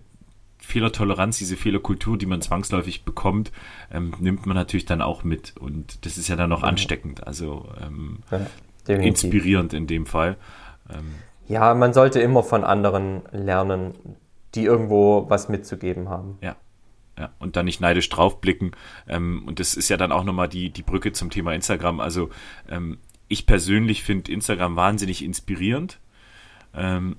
Fehlertoleranz, 0.59 1.37
diese 1.37 1.55
Fehlerkultur, 1.55 2.17
die 2.17 2.25
man 2.25 2.41
zwangsläufig 2.41 3.05
bekommt, 3.05 3.51
ähm, 3.91 4.13
nimmt 4.19 4.45
man 4.45 4.55
natürlich 4.55 4.85
dann 4.85 5.01
auch 5.01 5.23
mit. 5.23 5.55
Und 5.57 6.05
das 6.05 6.17
ist 6.17 6.27
ja 6.27 6.35
dann 6.35 6.51
auch 6.51 6.61
ja. 6.63 6.67
ansteckend. 6.67 7.25
Also, 7.25 7.69
ähm, 7.81 8.19
inspirierend 8.87 9.73
in 9.73 9.87
dem 9.87 10.05
Fall. 10.05 10.37
Ähm, 10.89 11.15
ja, 11.47 11.73
man 11.73 11.93
sollte 11.93 12.19
immer 12.19 12.43
von 12.43 12.63
anderen 12.63 13.21
lernen 13.31 13.93
die 14.57 14.65
irgendwo 14.65 15.29
was 15.29 15.49
mitzugeben 15.49 16.09
haben. 16.09 16.37
Ja. 16.41 16.55
Ja, 17.19 17.31
und 17.39 17.55
dann 17.55 17.65
nicht 17.65 17.81
neidisch 17.81 18.09
draufblicken. 18.09 18.75
Ähm, 19.07 19.41
und 19.47 19.59
das 19.59 19.73
ist 19.73 19.89
ja 19.89 19.97
dann 19.97 20.11
auch 20.11 20.23
nochmal 20.23 20.47
die, 20.47 20.69
die 20.69 20.83
Brücke 20.83 21.13
zum 21.13 21.31
Thema 21.31 21.53
Instagram. 21.53 21.99
Also 21.99 22.29
ähm, 22.69 22.99
ich 23.27 23.47
persönlich 23.47 24.03
finde 24.03 24.31
Instagram 24.31 24.75
wahnsinnig 24.75 25.23
inspirierend 25.23 25.99
ähm, 26.75 27.15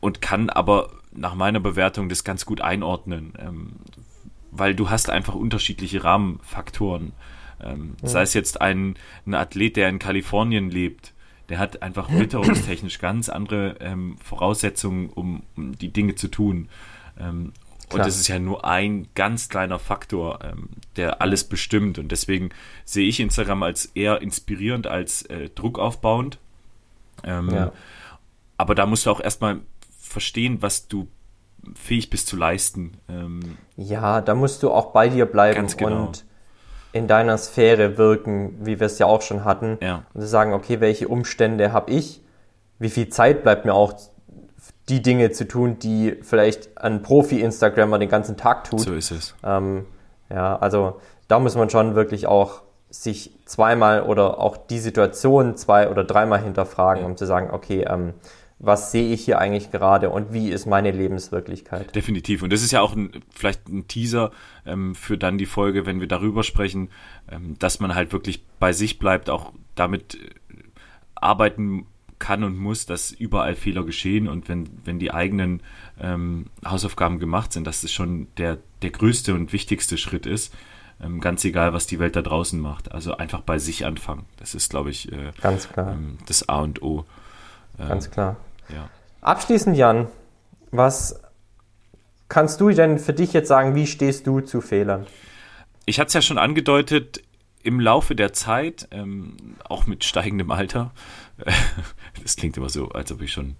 und 0.00 0.20
kann 0.20 0.50
aber 0.50 0.90
nach 1.12 1.36
meiner 1.36 1.60
Bewertung 1.60 2.08
das 2.08 2.24
ganz 2.24 2.46
gut 2.46 2.60
einordnen, 2.60 3.32
ähm, 3.38 3.72
weil 4.50 4.74
du 4.74 4.90
hast 4.90 5.08
einfach 5.08 5.36
unterschiedliche 5.36 6.02
Rahmenfaktoren. 6.02 7.12
Ähm, 7.62 7.94
ja. 8.02 8.08
Sei 8.08 8.22
es 8.22 8.34
jetzt 8.34 8.60
ein, 8.60 8.96
ein 9.24 9.34
Athlet, 9.34 9.76
der 9.76 9.88
in 9.88 10.00
Kalifornien 10.00 10.68
lebt, 10.68 11.14
der 11.48 11.58
hat 11.58 11.82
einfach 11.82 12.10
witterungstechnisch 12.10 12.98
ganz 12.98 13.28
andere 13.28 13.76
ähm, 13.80 14.16
Voraussetzungen, 14.22 15.10
um, 15.10 15.42
um, 15.56 15.76
die 15.76 15.92
Dinge 15.92 16.14
zu 16.14 16.28
tun. 16.28 16.68
Ähm, 17.18 17.52
und 17.90 18.00
das 18.00 18.16
ist 18.16 18.28
ja 18.28 18.38
nur 18.38 18.66
ein 18.66 19.08
ganz 19.14 19.48
kleiner 19.48 19.78
Faktor, 19.78 20.40
ähm, 20.44 20.68
der 20.96 21.22
alles 21.22 21.44
bestimmt. 21.44 21.98
Und 21.98 22.12
deswegen 22.12 22.50
sehe 22.84 23.08
ich 23.08 23.18
Instagram 23.18 23.62
als 23.62 23.86
eher 23.86 24.20
inspirierend 24.20 24.86
als 24.86 25.22
äh, 25.22 25.48
druckaufbauend. 25.48 26.38
Ähm, 27.24 27.50
ja. 27.50 27.72
Aber 28.58 28.74
da 28.74 28.84
musst 28.84 29.06
du 29.06 29.10
auch 29.10 29.20
erstmal 29.20 29.60
verstehen, 29.98 30.60
was 30.60 30.88
du 30.88 31.08
fähig 31.74 32.10
bist 32.10 32.28
zu 32.28 32.36
leisten. 32.36 32.98
Ähm, 33.08 33.56
ja, 33.76 34.20
da 34.20 34.34
musst 34.34 34.62
du 34.62 34.70
auch 34.70 34.92
bei 34.92 35.08
dir 35.08 35.26
bleiben 35.26 35.66
genau. 35.76 36.06
und 36.06 36.24
in 36.92 37.06
deiner 37.06 37.36
Sphäre 37.38 37.98
wirken, 37.98 38.56
wie 38.60 38.80
wir 38.80 38.86
es 38.86 38.98
ja 38.98 39.06
auch 39.06 39.22
schon 39.22 39.44
hatten. 39.44 39.78
Ja. 39.80 40.04
Und 40.14 40.22
sagen, 40.22 40.52
okay, 40.52 40.80
welche 40.80 41.08
Umstände 41.08 41.72
habe 41.72 41.90
ich? 41.90 42.22
Wie 42.78 42.90
viel 42.90 43.08
Zeit 43.08 43.42
bleibt 43.42 43.64
mir 43.64 43.74
auch 43.74 43.94
die 44.88 45.02
Dinge 45.02 45.30
zu 45.30 45.46
tun, 45.46 45.78
die 45.78 46.16
vielleicht 46.22 46.78
ein 46.78 47.02
Profi-Instagrammer 47.02 47.98
den 47.98 48.08
ganzen 48.08 48.36
Tag 48.36 48.64
tut. 48.64 48.80
So 48.80 48.94
ist 48.94 49.10
es. 49.10 49.34
Ähm, 49.44 49.86
ja, 50.30 50.56
also 50.56 51.00
da 51.28 51.38
muss 51.38 51.56
man 51.56 51.68
schon 51.68 51.94
wirklich 51.94 52.26
auch 52.26 52.62
sich 52.90 53.38
zweimal 53.44 54.02
oder 54.02 54.38
auch 54.38 54.56
die 54.56 54.78
Situation 54.78 55.56
zwei 55.56 55.90
oder 55.90 56.04
dreimal 56.04 56.40
hinterfragen, 56.40 57.02
ja. 57.02 57.08
um 57.08 57.16
zu 57.16 57.26
sagen, 57.26 57.50
okay, 57.52 57.84
ähm, 57.88 58.14
was 58.60 58.90
sehe 58.90 59.12
ich 59.12 59.24
hier 59.24 59.38
eigentlich 59.38 59.70
gerade 59.70 60.10
und 60.10 60.32
wie 60.32 60.50
ist 60.50 60.66
meine 60.66 60.90
Lebenswirklichkeit? 60.90 61.94
Definitiv. 61.94 62.42
Und 62.42 62.52
das 62.52 62.62
ist 62.62 62.72
ja 62.72 62.80
auch 62.80 62.96
ein, 62.96 63.22
vielleicht 63.30 63.68
ein 63.68 63.86
Teaser 63.86 64.32
ähm, 64.66 64.94
für 64.94 65.16
dann 65.16 65.38
die 65.38 65.46
Folge, 65.46 65.86
wenn 65.86 66.00
wir 66.00 66.08
darüber 66.08 66.42
sprechen, 66.42 66.90
ähm, 67.30 67.56
dass 67.58 67.78
man 67.78 67.94
halt 67.94 68.12
wirklich 68.12 68.44
bei 68.58 68.72
sich 68.72 68.98
bleibt, 68.98 69.30
auch 69.30 69.52
damit 69.76 70.14
äh, 70.14 70.30
arbeiten 71.14 71.86
kann 72.18 72.42
und 72.42 72.58
muss, 72.58 72.84
dass 72.84 73.12
überall 73.12 73.54
Fehler 73.54 73.84
geschehen 73.84 74.26
und 74.26 74.48
wenn, 74.48 74.68
wenn 74.84 74.98
die 74.98 75.12
eigenen 75.12 75.62
ähm, 76.00 76.46
Hausaufgaben 76.66 77.20
gemacht 77.20 77.52
sind, 77.52 77.64
dass 77.64 77.82
das 77.82 77.92
schon 77.92 78.26
der, 78.38 78.58
der 78.82 78.90
größte 78.90 79.34
und 79.34 79.52
wichtigste 79.52 79.96
Schritt 79.96 80.26
ist. 80.26 80.52
Ähm, 81.00 81.20
ganz 81.20 81.44
egal, 81.44 81.72
was 81.72 81.86
die 81.86 82.00
Welt 82.00 82.16
da 82.16 82.22
draußen 82.22 82.58
macht. 82.58 82.90
Also 82.90 83.16
einfach 83.16 83.42
bei 83.42 83.60
sich 83.60 83.86
anfangen. 83.86 84.24
Das 84.38 84.56
ist, 84.56 84.68
glaube 84.68 84.90
ich, 84.90 85.12
äh, 85.12 85.30
ganz 85.40 85.68
klar. 85.68 85.92
Ähm, 85.92 86.18
das 86.26 86.48
A 86.48 86.58
und 86.58 86.82
O. 86.82 87.04
Ähm, 87.78 87.88
ganz 87.88 88.10
klar. 88.10 88.36
Ja. 88.68 88.88
Abschließend, 89.20 89.76
Jan, 89.76 90.08
was 90.70 91.20
kannst 92.28 92.60
du 92.60 92.70
denn 92.70 92.98
für 92.98 93.12
dich 93.12 93.32
jetzt 93.32 93.48
sagen, 93.48 93.74
wie 93.74 93.86
stehst 93.86 94.26
du 94.26 94.40
zu 94.40 94.60
Fehlern? 94.60 95.06
Ich 95.86 95.98
hatte 95.98 96.08
es 96.08 96.14
ja 96.14 96.22
schon 96.22 96.38
angedeutet, 96.38 97.22
im 97.62 97.80
Laufe 97.80 98.14
der 98.14 98.32
Zeit, 98.32 98.88
ähm, 98.92 99.56
auch 99.64 99.86
mit 99.86 100.04
steigendem 100.04 100.50
Alter, 100.50 100.92
das 102.22 102.36
klingt 102.36 102.56
immer 102.56 102.68
so, 102.68 102.88
als 102.88 103.12
ob 103.12 103.22
ich 103.22 103.32
schon 103.32 103.56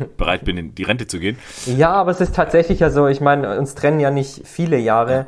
äh, 0.00 0.04
bereit 0.16 0.44
bin, 0.44 0.56
in 0.56 0.74
die 0.74 0.82
Rente 0.82 1.06
zu 1.06 1.18
gehen. 1.18 1.38
Ja, 1.66 1.92
aber 1.92 2.10
es 2.10 2.20
ist 2.20 2.34
tatsächlich 2.34 2.80
ja 2.80 2.90
so, 2.90 3.06
ich 3.08 3.20
meine, 3.20 3.58
uns 3.58 3.74
trennen 3.74 4.00
ja 4.00 4.10
nicht 4.10 4.46
viele 4.46 4.78
Jahre. 4.78 5.26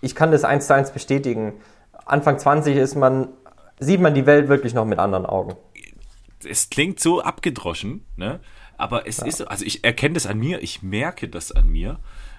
Ich 0.00 0.14
kann 0.14 0.32
das 0.32 0.44
eins 0.44 0.66
zu 0.66 0.74
eins 0.74 0.90
bestätigen. 0.90 1.54
Anfang 2.04 2.38
20 2.38 2.76
ist 2.76 2.96
man, 2.96 3.28
sieht 3.78 4.00
man 4.00 4.14
die 4.14 4.26
Welt 4.26 4.48
wirklich 4.48 4.74
noch 4.74 4.84
mit 4.84 4.98
anderen 4.98 5.26
Augen. 5.26 5.54
Es 6.44 6.70
klingt 6.70 7.00
so 7.00 7.22
abgedroschen, 7.22 8.04
ne? 8.16 8.40
aber 8.78 9.06
es 9.06 9.18
ja. 9.18 9.26
ist, 9.26 9.42
also 9.42 9.64
ich 9.64 9.84
erkenne 9.84 10.14
das 10.14 10.26
an 10.26 10.38
mir, 10.38 10.62
ich 10.62 10.82
merke 10.82 11.28
das 11.28 11.52
an 11.52 11.68
mir, 11.68 11.98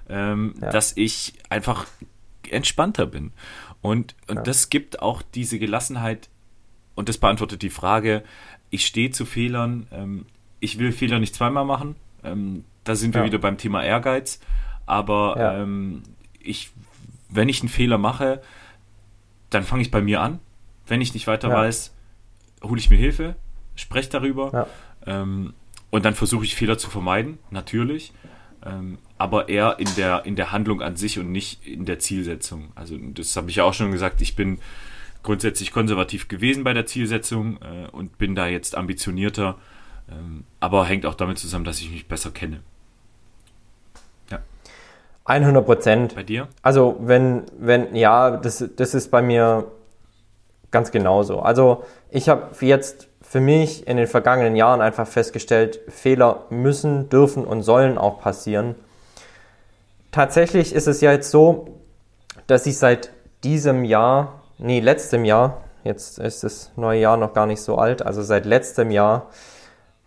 ähm, 0.10 0.56
ja. 0.62 0.72
dass 0.72 0.95
ich 0.97 1.34
einfach 1.49 1.86
entspannter 2.49 3.06
bin. 3.06 3.32
Und, 3.82 4.16
und 4.28 4.38
ja. 4.38 4.41
das 4.43 4.70
gibt 4.70 5.01
auch 5.01 5.22
diese 5.22 5.60
Gelassenheit 5.60 6.30
und 6.95 7.10
das 7.10 7.18
beantwortet 7.18 7.62
die 7.62 7.70
Frage, 7.70 8.24
ich 8.70 8.86
stehe 8.86 9.12
zu 9.12 9.26
Fehlern, 9.26 9.88
ähm, 9.91 10.26
ich 10.60 10.80
will 10.80 10.91
Fehler 10.91 11.20
nicht 11.20 11.36
zweimal 11.36 11.66
machen. 11.66 11.95
Ähm, 12.24 12.64
da 12.84 12.95
sind 12.95 13.14
wir 13.16 13.24
wieder 13.24 13.38
beim 13.38 13.58
Thema 13.58 13.84
Ehrgeiz. 13.84 14.39
Aber 14.86 15.36
ähm, 15.38 16.04
ich, 16.39 16.72
wenn 17.30 17.49
ich 17.49 17.62
einen 17.62 17.70
Fehler 17.70 17.97
mache, 17.97 18.41
dann 19.49 19.64
fange 19.64 19.82
ich 19.82 19.91
bei 19.91 20.01
mir 20.01 20.22
an. 20.22 20.39
Wenn 20.88 21.01
ich 21.01 21.14
nicht 21.14 21.28
weiter 21.28 21.49
weiß, 21.49 21.93
hole 22.64 22.80
ich 22.80 22.89
mir 22.89 22.97
Hilfe, 22.97 23.36
spreche 23.76 24.09
darüber. 24.09 24.67
Ähm, 25.05 25.53
und 25.89 26.05
dann 26.05 26.15
versuche 26.15 26.43
ich 26.43 26.55
Fehler 26.55 26.78
zu 26.78 26.89
vermeiden, 26.89 27.38
natürlich. 27.51 28.13
Ähm, 28.65 28.97
aber 29.17 29.49
eher 29.49 29.78
in 29.80 29.88
der, 29.95 30.26
in 30.26 30.36
der 30.36 30.51
Handlung 30.51 30.82
an 30.82 30.95
sich 30.95 31.19
und 31.19 31.32
nicht 31.32 31.65
in 31.67 31.86
der 31.86 31.99
Zielsetzung. 31.99 32.71
Also 32.76 32.97
das 32.97 33.36
habe 33.36 33.49
ich 33.49 33.57
ja 33.57 33.63
auch 33.63 33.74
schon 33.74 33.91
gesagt, 33.91 34.21
ich 34.21 34.36
bin 34.36 34.59
grundsätzlich 35.21 35.71
konservativ 35.71 36.28
gewesen 36.28 36.63
bei 36.63 36.74
der 36.74 36.86
Zielsetzung 36.86 37.57
äh, 37.61 37.88
und 37.91 38.17
bin 38.17 38.36
da 38.36 38.47
jetzt 38.47 38.76
ambitionierter, 38.76 39.55
ähm, 40.11 40.43
aber 40.59 40.86
hängt 40.86 41.05
auch 41.05 41.15
damit 41.15 41.38
zusammen, 41.39 41.65
dass 41.65 41.80
ich 41.80 41.91
mich 41.91 42.07
besser 42.07 42.32
kenne. 42.32 42.61
Ja. 44.30 44.39
100 45.26 45.65
Prozent. 45.65 46.15
Bei 46.15 46.24
dir? 46.24 46.47
Also 46.61 46.97
wenn, 47.01 47.43
wenn, 47.57 47.95
ja, 47.95 48.38
das, 48.38 48.63
das 48.76 48.93
ist 48.93 49.11
bei 49.11 49.21
mir 49.21 49.71
ganz 50.71 50.91
genauso. 50.91 51.39
Also 51.39 51.86
ich 52.09 52.30
habe 52.30 52.53
jetzt 52.65 53.07
für 53.34 53.41
mich 53.41 53.88
in 53.88 53.97
den 53.97 54.05
vergangenen 54.05 54.55
Jahren 54.55 54.79
einfach 54.79 55.07
festgestellt, 55.07 55.79
Fehler 55.88 56.45
müssen, 56.51 57.09
dürfen 57.09 57.45
und 57.45 57.63
sollen 57.63 57.97
auch 57.97 58.19
passieren. 58.19 58.75
Tatsächlich 60.11 60.71
ist 60.71 60.88
es 60.88 61.01
ja 61.01 61.11
jetzt 61.11 61.31
so, 61.31 61.79
dass 62.45 62.67
ich 62.67 62.77
seit 62.77 63.09
diesem 63.43 63.86
Jahr 63.86 64.43
nee, 64.59 64.79
letztem 64.81 65.25
Jahr, 65.25 65.63
jetzt 65.84 66.19
ist 66.19 66.43
das 66.43 66.73
neue 66.75 66.99
Jahr 66.99 67.17
noch 67.17 67.34
gar 67.34 67.47
nicht 67.47 67.63
so 67.63 67.75
alt, 67.75 68.05
also 68.05 68.21
seit 68.21 68.45
letztem 68.45 68.91
Jahr 68.91 69.31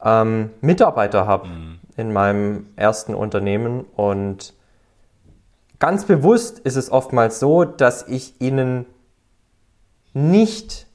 ähm, 0.00 0.50
Mitarbeiter 0.60 1.26
habe 1.26 1.48
mhm. 1.48 1.80
in 1.96 2.12
meinem 2.12 2.68
ersten 2.76 3.12
Unternehmen 3.12 3.86
und 3.96 4.54
ganz 5.80 6.04
bewusst 6.04 6.60
ist 6.60 6.76
es 6.76 6.92
oftmals 6.92 7.40
so, 7.40 7.64
dass 7.64 8.06
ich 8.06 8.40
ihnen 8.40 8.86
nicht 10.14 10.85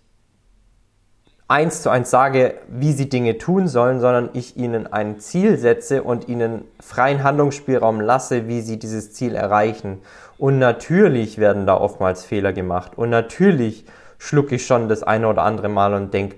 eins 1.51 1.81
zu 1.81 1.89
eins 1.89 2.09
sage, 2.09 2.55
wie 2.69 2.93
sie 2.93 3.09
Dinge 3.09 3.37
tun 3.37 3.67
sollen, 3.67 3.99
sondern 3.99 4.29
ich 4.31 4.55
ihnen 4.55 4.91
ein 4.91 5.19
Ziel 5.19 5.57
setze 5.57 6.01
und 6.01 6.29
ihnen 6.29 6.63
freien 6.79 7.23
Handlungsspielraum 7.23 7.99
lasse, 7.99 8.47
wie 8.47 8.61
sie 8.61 8.79
dieses 8.79 9.11
Ziel 9.11 9.35
erreichen. 9.35 9.99
Und 10.37 10.59
natürlich 10.59 11.39
werden 11.39 11.67
da 11.67 11.75
oftmals 11.75 12.23
Fehler 12.23 12.53
gemacht. 12.53 12.97
Und 12.97 13.09
natürlich 13.09 13.85
schlucke 14.17 14.55
ich 14.55 14.65
schon 14.65 14.87
das 14.87 15.03
eine 15.03 15.27
oder 15.27 15.43
andere 15.43 15.67
Mal 15.67 15.93
und 15.93 16.13
denke, 16.13 16.37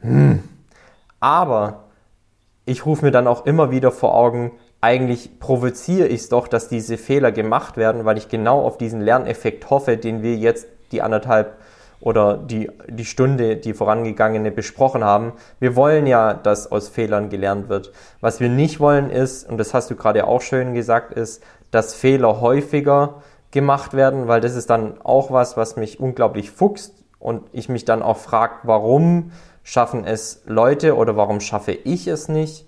hm. 0.00 0.42
Aber 1.20 1.84
ich 2.64 2.86
rufe 2.86 3.04
mir 3.04 3.10
dann 3.10 3.26
auch 3.26 3.44
immer 3.44 3.70
wieder 3.70 3.92
vor 3.92 4.14
Augen, 4.14 4.52
eigentlich 4.80 5.40
provoziere 5.40 6.08
ich 6.08 6.22
es 6.22 6.28
doch, 6.30 6.48
dass 6.48 6.68
diese 6.68 6.96
Fehler 6.96 7.32
gemacht 7.32 7.76
werden, 7.76 8.06
weil 8.06 8.16
ich 8.16 8.28
genau 8.28 8.62
auf 8.62 8.78
diesen 8.78 9.02
Lerneffekt 9.02 9.68
hoffe, 9.68 9.98
den 9.98 10.22
wir 10.22 10.36
jetzt 10.36 10.66
die 10.92 11.02
anderthalb 11.02 11.58
oder 12.04 12.36
die, 12.36 12.70
die 12.86 13.06
Stunde, 13.06 13.56
die 13.56 13.72
vorangegangene 13.72 14.50
besprochen 14.50 15.02
haben. 15.02 15.32
Wir 15.58 15.74
wollen 15.74 16.06
ja, 16.06 16.34
dass 16.34 16.70
aus 16.70 16.90
Fehlern 16.90 17.30
gelernt 17.30 17.70
wird. 17.70 17.92
Was 18.20 18.40
wir 18.40 18.50
nicht 18.50 18.78
wollen 18.78 19.08
ist, 19.08 19.48
und 19.48 19.56
das 19.56 19.72
hast 19.72 19.90
du 19.90 19.96
gerade 19.96 20.26
auch 20.26 20.42
schön 20.42 20.74
gesagt, 20.74 21.14
ist, 21.14 21.42
dass 21.70 21.94
Fehler 21.94 22.42
häufiger 22.42 23.22
gemacht 23.52 23.94
werden, 23.94 24.28
weil 24.28 24.42
das 24.42 24.54
ist 24.54 24.68
dann 24.68 25.00
auch 25.02 25.30
was, 25.30 25.56
was 25.56 25.76
mich 25.76 25.98
unglaublich 25.98 26.50
fuchst 26.50 26.92
und 27.18 27.44
ich 27.52 27.70
mich 27.70 27.86
dann 27.86 28.02
auch 28.02 28.18
frage, 28.18 28.56
warum 28.64 29.32
schaffen 29.62 30.04
es 30.04 30.42
Leute 30.44 30.96
oder 30.96 31.16
warum 31.16 31.40
schaffe 31.40 31.72
ich 31.72 32.06
es 32.06 32.28
nicht, 32.28 32.66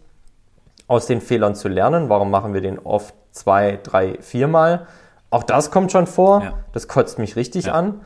aus 0.88 1.04
den 1.04 1.20
Fehlern 1.20 1.54
zu 1.54 1.68
lernen? 1.68 2.08
Warum 2.08 2.30
machen 2.30 2.54
wir 2.54 2.62
den 2.62 2.78
oft 2.78 3.14
zwei, 3.32 3.78
drei, 3.82 4.16
viermal? 4.20 4.86
Auch 5.28 5.42
das 5.42 5.70
kommt 5.70 5.92
schon 5.92 6.06
vor. 6.06 6.42
Ja. 6.42 6.54
Das 6.72 6.88
kotzt 6.88 7.18
mich 7.18 7.36
richtig 7.36 7.66
ja. 7.66 7.74
an. 7.74 8.00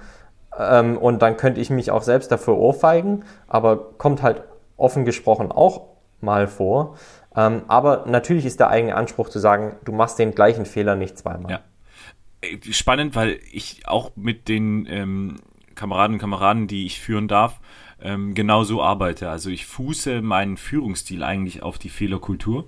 Ähm, 0.60 0.96
und 0.98 1.22
dann 1.22 1.36
könnte 1.36 1.60
ich 1.60 1.70
mich 1.70 1.90
auch 1.90 2.02
selbst 2.02 2.30
dafür 2.30 2.56
ohrfeigen, 2.56 3.24
aber 3.48 3.92
kommt 3.98 4.22
halt 4.22 4.42
offen 4.76 5.04
gesprochen 5.04 5.52
auch 5.52 5.86
mal 6.20 6.46
vor. 6.46 6.96
Ähm, 7.34 7.62
aber 7.68 8.04
natürlich 8.06 8.44
ist 8.44 8.60
der 8.60 8.68
eigene 8.68 8.94
Anspruch 8.94 9.28
zu 9.28 9.38
sagen, 9.38 9.76
du 9.84 9.92
machst 9.92 10.18
den 10.18 10.34
gleichen 10.34 10.66
Fehler 10.66 10.96
nicht 10.96 11.16
zweimal. 11.16 11.50
Ja. 11.52 11.60
Äh, 12.40 12.72
spannend, 12.72 13.14
weil 13.14 13.38
ich 13.52 13.86
auch 13.86 14.12
mit 14.16 14.48
den 14.48 14.86
ähm, 14.90 15.36
Kameraden 15.74 16.14
und 16.14 16.20
Kameraden, 16.20 16.66
die 16.66 16.86
ich 16.86 17.00
führen 17.00 17.28
darf, 17.28 17.60
ähm, 18.02 18.34
genau 18.34 18.64
so 18.64 18.82
arbeite. 18.82 19.30
Also 19.30 19.50
ich 19.50 19.66
fuße 19.66 20.22
meinen 20.22 20.56
Führungsstil 20.56 21.22
eigentlich 21.22 21.62
auf 21.62 21.78
die 21.78 21.88
Fehlerkultur. 21.88 22.66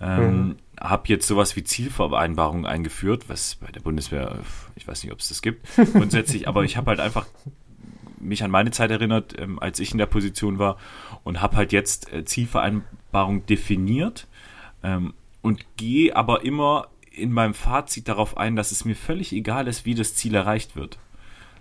Ähm, 0.00 0.46
mhm. 0.46 0.56
Habe 0.80 1.08
jetzt 1.08 1.26
sowas 1.26 1.56
wie 1.56 1.64
Zielvereinbarungen 1.64 2.66
eingeführt, 2.66 3.28
was 3.28 3.56
bei 3.56 3.70
der 3.70 3.80
Bundeswehr, 3.80 4.38
ich 4.76 4.88
weiß 4.88 5.04
nicht, 5.04 5.12
ob 5.12 5.20
es 5.20 5.28
das 5.28 5.42
gibt, 5.42 5.66
grundsätzlich, 5.92 6.48
aber 6.48 6.64
ich 6.64 6.76
habe 6.76 6.90
halt 6.90 7.00
einfach 7.00 7.26
mich 8.18 8.42
an 8.44 8.50
meine 8.50 8.70
Zeit 8.70 8.90
erinnert, 8.90 9.38
ähm, 9.38 9.58
als 9.58 9.80
ich 9.80 9.92
in 9.92 9.98
der 9.98 10.06
Position 10.06 10.58
war 10.58 10.76
und 11.24 11.40
habe 11.40 11.56
halt 11.56 11.72
jetzt 11.72 12.12
äh, 12.12 12.24
Zielvereinbarungen 12.24 13.46
definiert 13.46 14.26
ähm, 14.82 15.14
und 15.42 15.64
gehe 15.76 16.14
aber 16.14 16.44
immer 16.44 16.88
in 17.10 17.32
meinem 17.32 17.54
Fazit 17.54 18.08
darauf 18.08 18.36
ein, 18.36 18.56
dass 18.56 18.72
es 18.72 18.84
mir 18.84 18.94
völlig 18.94 19.32
egal 19.32 19.68
ist, 19.68 19.84
wie 19.84 19.94
das 19.94 20.14
Ziel 20.14 20.34
erreicht 20.34 20.76
wird. 20.76 20.98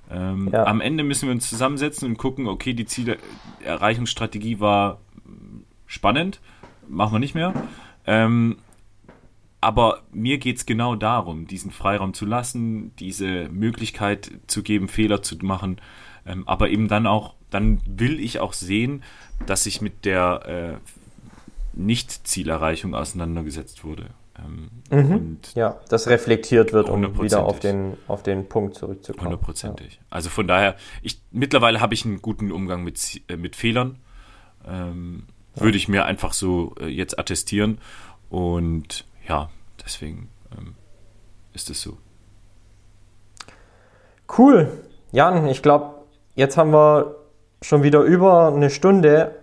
Ähm, 0.09 0.49
ja. 0.51 0.65
Am 0.65 0.81
Ende 0.81 1.03
müssen 1.03 1.27
wir 1.27 1.33
uns 1.33 1.49
zusammensetzen 1.49 2.09
und 2.09 2.17
gucken, 2.17 2.47
okay, 2.47 2.73
die 2.73 2.85
Zielerreichungsstrategie 2.85 4.59
war 4.59 4.99
spannend, 5.85 6.39
machen 6.87 7.13
wir 7.13 7.19
nicht 7.19 7.35
mehr. 7.35 7.53
Ähm, 8.05 8.57
aber 9.61 10.03
mir 10.11 10.37
geht 10.37 10.57
es 10.57 10.65
genau 10.65 10.95
darum, 10.95 11.47
diesen 11.47 11.71
Freiraum 11.71 12.13
zu 12.13 12.25
lassen, 12.25 12.95
diese 12.97 13.49
Möglichkeit 13.49 14.31
zu 14.47 14.63
geben, 14.63 14.87
Fehler 14.87 15.21
zu 15.21 15.35
machen, 15.41 15.81
ähm, 16.25 16.47
aber 16.47 16.69
eben 16.69 16.87
dann 16.87 17.07
auch, 17.07 17.33
dann 17.49 17.81
will 17.85 18.19
ich 18.19 18.39
auch 18.39 18.53
sehen, 18.53 19.03
dass 19.45 19.65
ich 19.65 19.81
mit 19.81 20.05
der 20.05 20.79
äh, 20.81 21.79
Nicht-Zielerreichung 21.79 22.95
auseinandergesetzt 22.95 23.83
wurde. 23.83 24.07
Ähm, 24.37 24.69
mhm. 24.89 25.37
ja, 25.55 25.77
das 25.89 26.07
reflektiert 26.07 26.71
wird, 26.71 26.89
um 26.89 27.21
wieder 27.21 27.43
auf 27.43 27.59
den, 27.59 27.97
auf 28.07 28.23
den 28.23 28.47
Punkt 28.47 28.75
zurückzukommen. 28.75 29.25
Hundertprozentig. 29.25 29.95
Ja. 29.95 30.01
Also 30.09 30.29
von 30.29 30.47
daher, 30.47 30.75
ich, 31.01 31.21
mittlerweile 31.31 31.81
habe 31.81 31.93
ich 31.93 32.05
einen 32.05 32.21
guten 32.21 32.51
Umgang 32.51 32.83
mit, 32.83 33.21
äh, 33.27 33.35
mit 33.35 33.57
Fehlern. 33.57 33.97
Ähm, 34.65 35.23
ja. 35.55 35.63
Würde 35.63 35.77
ich 35.77 35.89
mir 35.89 36.05
einfach 36.05 36.31
so 36.31 36.75
äh, 36.79 36.87
jetzt 36.87 37.19
attestieren. 37.19 37.79
Und 38.29 39.05
ja, 39.29 39.49
deswegen 39.85 40.29
ähm, 40.57 40.75
ist 41.53 41.69
es 41.69 41.81
so. 41.81 41.97
Cool. 44.37 44.71
Jan, 45.11 45.47
ich 45.47 45.63
glaube, 45.63 45.95
jetzt 46.35 46.57
haben 46.57 46.71
wir 46.71 47.15
schon 47.61 47.83
wieder 47.83 48.01
über 48.01 48.47
eine 48.47 48.69
Stunde 48.69 49.35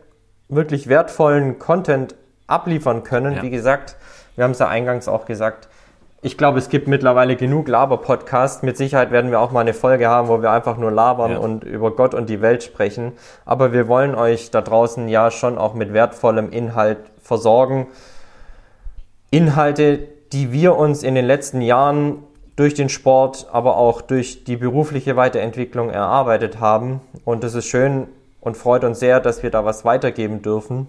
wirklich 0.48 0.88
wertvollen 0.88 1.58
Content 1.58 2.14
abliefern 2.46 3.02
können. 3.02 3.36
Ja. 3.36 3.42
Wie 3.42 3.50
gesagt, 3.50 3.96
wir 4.36 4.44
haben 4.44 4.52
es 4.52 4.58
ja 4.58 4.68
eingangs 4.68 5.08
auch 5.08 5.24
gesagt. 5.24 5.68
Ich 6.22 6.38
glaube, 6.38 6.58
es 6.58 6.68
gibt 6.68 6.88
mittlerweile 6.88 7.36
genug 7.36 7.68
Laber-Podcasts. 7.68 8.62
Mit 8.62 8.76
Sicherheit 8.76 9.10
werden 9.10 9.30
wir 9.30 9.40
auch 9.40 9.52
mal 9.52 9.60
eine 9.60 9.74
Folge 9.74 10.08
haben, 10.08 10.28
wo 10.28 10.40
wir 10.42 10.50
einfach 10.50 10.76
nur 10.76 10.90
labern 10.90 11.32
ja. 11.32 11.38
und 11.38 11.62
über 11.62 11.94
Gott 11.94 12.14
und 12.14 12.28
die 12.28 12.40
Welt 12.40 12.62
sprechen. 12.62 13.12
Aber 13.44 13.72
wir 13.72 13.86
wollen 13.86 14.14
euch 14.14 14.50
da 14.50 14.60
draußen 14.60 15.08
ja 15.08 15.30
schon 15.30 15.58
auch 15.58 15.74
mit 15.74 15.92
wertvollem 15.92 16.50
Inhalt 16.50 16.98
versorgen. 17.22 17.88
Inhalte, 19.31 19.98
die 20.32 20.53
wir 20.53 20.77
uns 20.77 21.03
in 21.03 21.15
den 21.15 21.27
letzten 21.27 21.61
Jahren 21.61 22.23
durch 22.57 22.74
den 22.74 22.89
Sport, 22.89 23.47
aber 23.53 23.77
auch 23.77 24.01
durch 24.01 24.44
die 24.44 24.57
berufliche 24.57 25.16
Weiterentwicklung 25.16 25.90
erarbeitet 25.90 26.59
haben. 26.59 27.01
Und 27.24 27.44
es 27.44 27.55
ist 27.55 27.66
schön 27.66 28.09
und 28.40 28.57
freut 28.57 28.85
uns 28.85 28.98
sehr, 28.98 29.20
dass 29.20 29.43
wir 29.43 29.51
da 29.51 29.65
was 29.65 29.85
weitergeben 29.85 30.43
dürfen. 30.43 30.89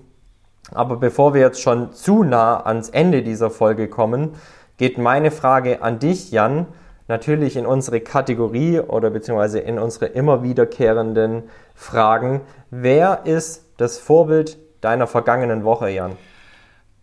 Aber 0.71 0.97
bevor 0.97 1.33
wir 1.33 1.41
jetzt 1.41 1.61
schon 1.61 1.93
zu 1.93 2.23
nah 2.23 2.61
ans 2.65 2.89
Ende 2.89 3.21
dieser 3.21 3.49
Folge 3.49 3.87
kommen, 3.87 4.35
geht 4.77 4.97
meine 4.97 5.31
Frage 5.31 5.81
an 5.81 5.99
dich, 5.99 6.31
Jan, 6.31 6.67
natürlich 7.07 7.55
in 7.55 7.65
unsere 7.65 8.01
Kategorie 8.01 8.79
oder 8.79 9.09
beziehungsweise 9.09 9.59
in 9.59 9.79
unsere 9.79 10.07
immer 10.07 10.43
wiederkehrenden 10.43 11.43
Fragen. 11.73 12.41
Wer 12.69 13.21
ist 13.25 13.65
das 13.77 13.97
Vorbild 13.97 14.57
deiner 14.81 15.07
vergangenen 15.07 15.63
Woche, 15.63 15.89
Jan? 15.89 16.17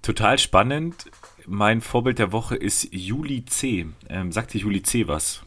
Total 0.02 0.38
spannend. 0.38 1.06
Mein 1.46 1.80
Vorbild 1.80 2.18
der 2.18 2.32
Woche 2.32 2.56
ist 2.56 2.88
Juli 2.92 3.44
C. 3.44 3.86
Ähm, 4.08 4.32
sagt 4.32 4.54
dir 4.54 4.60
Juli 4.60 4.82
C 4.82 5.08
was? 5.08 5.42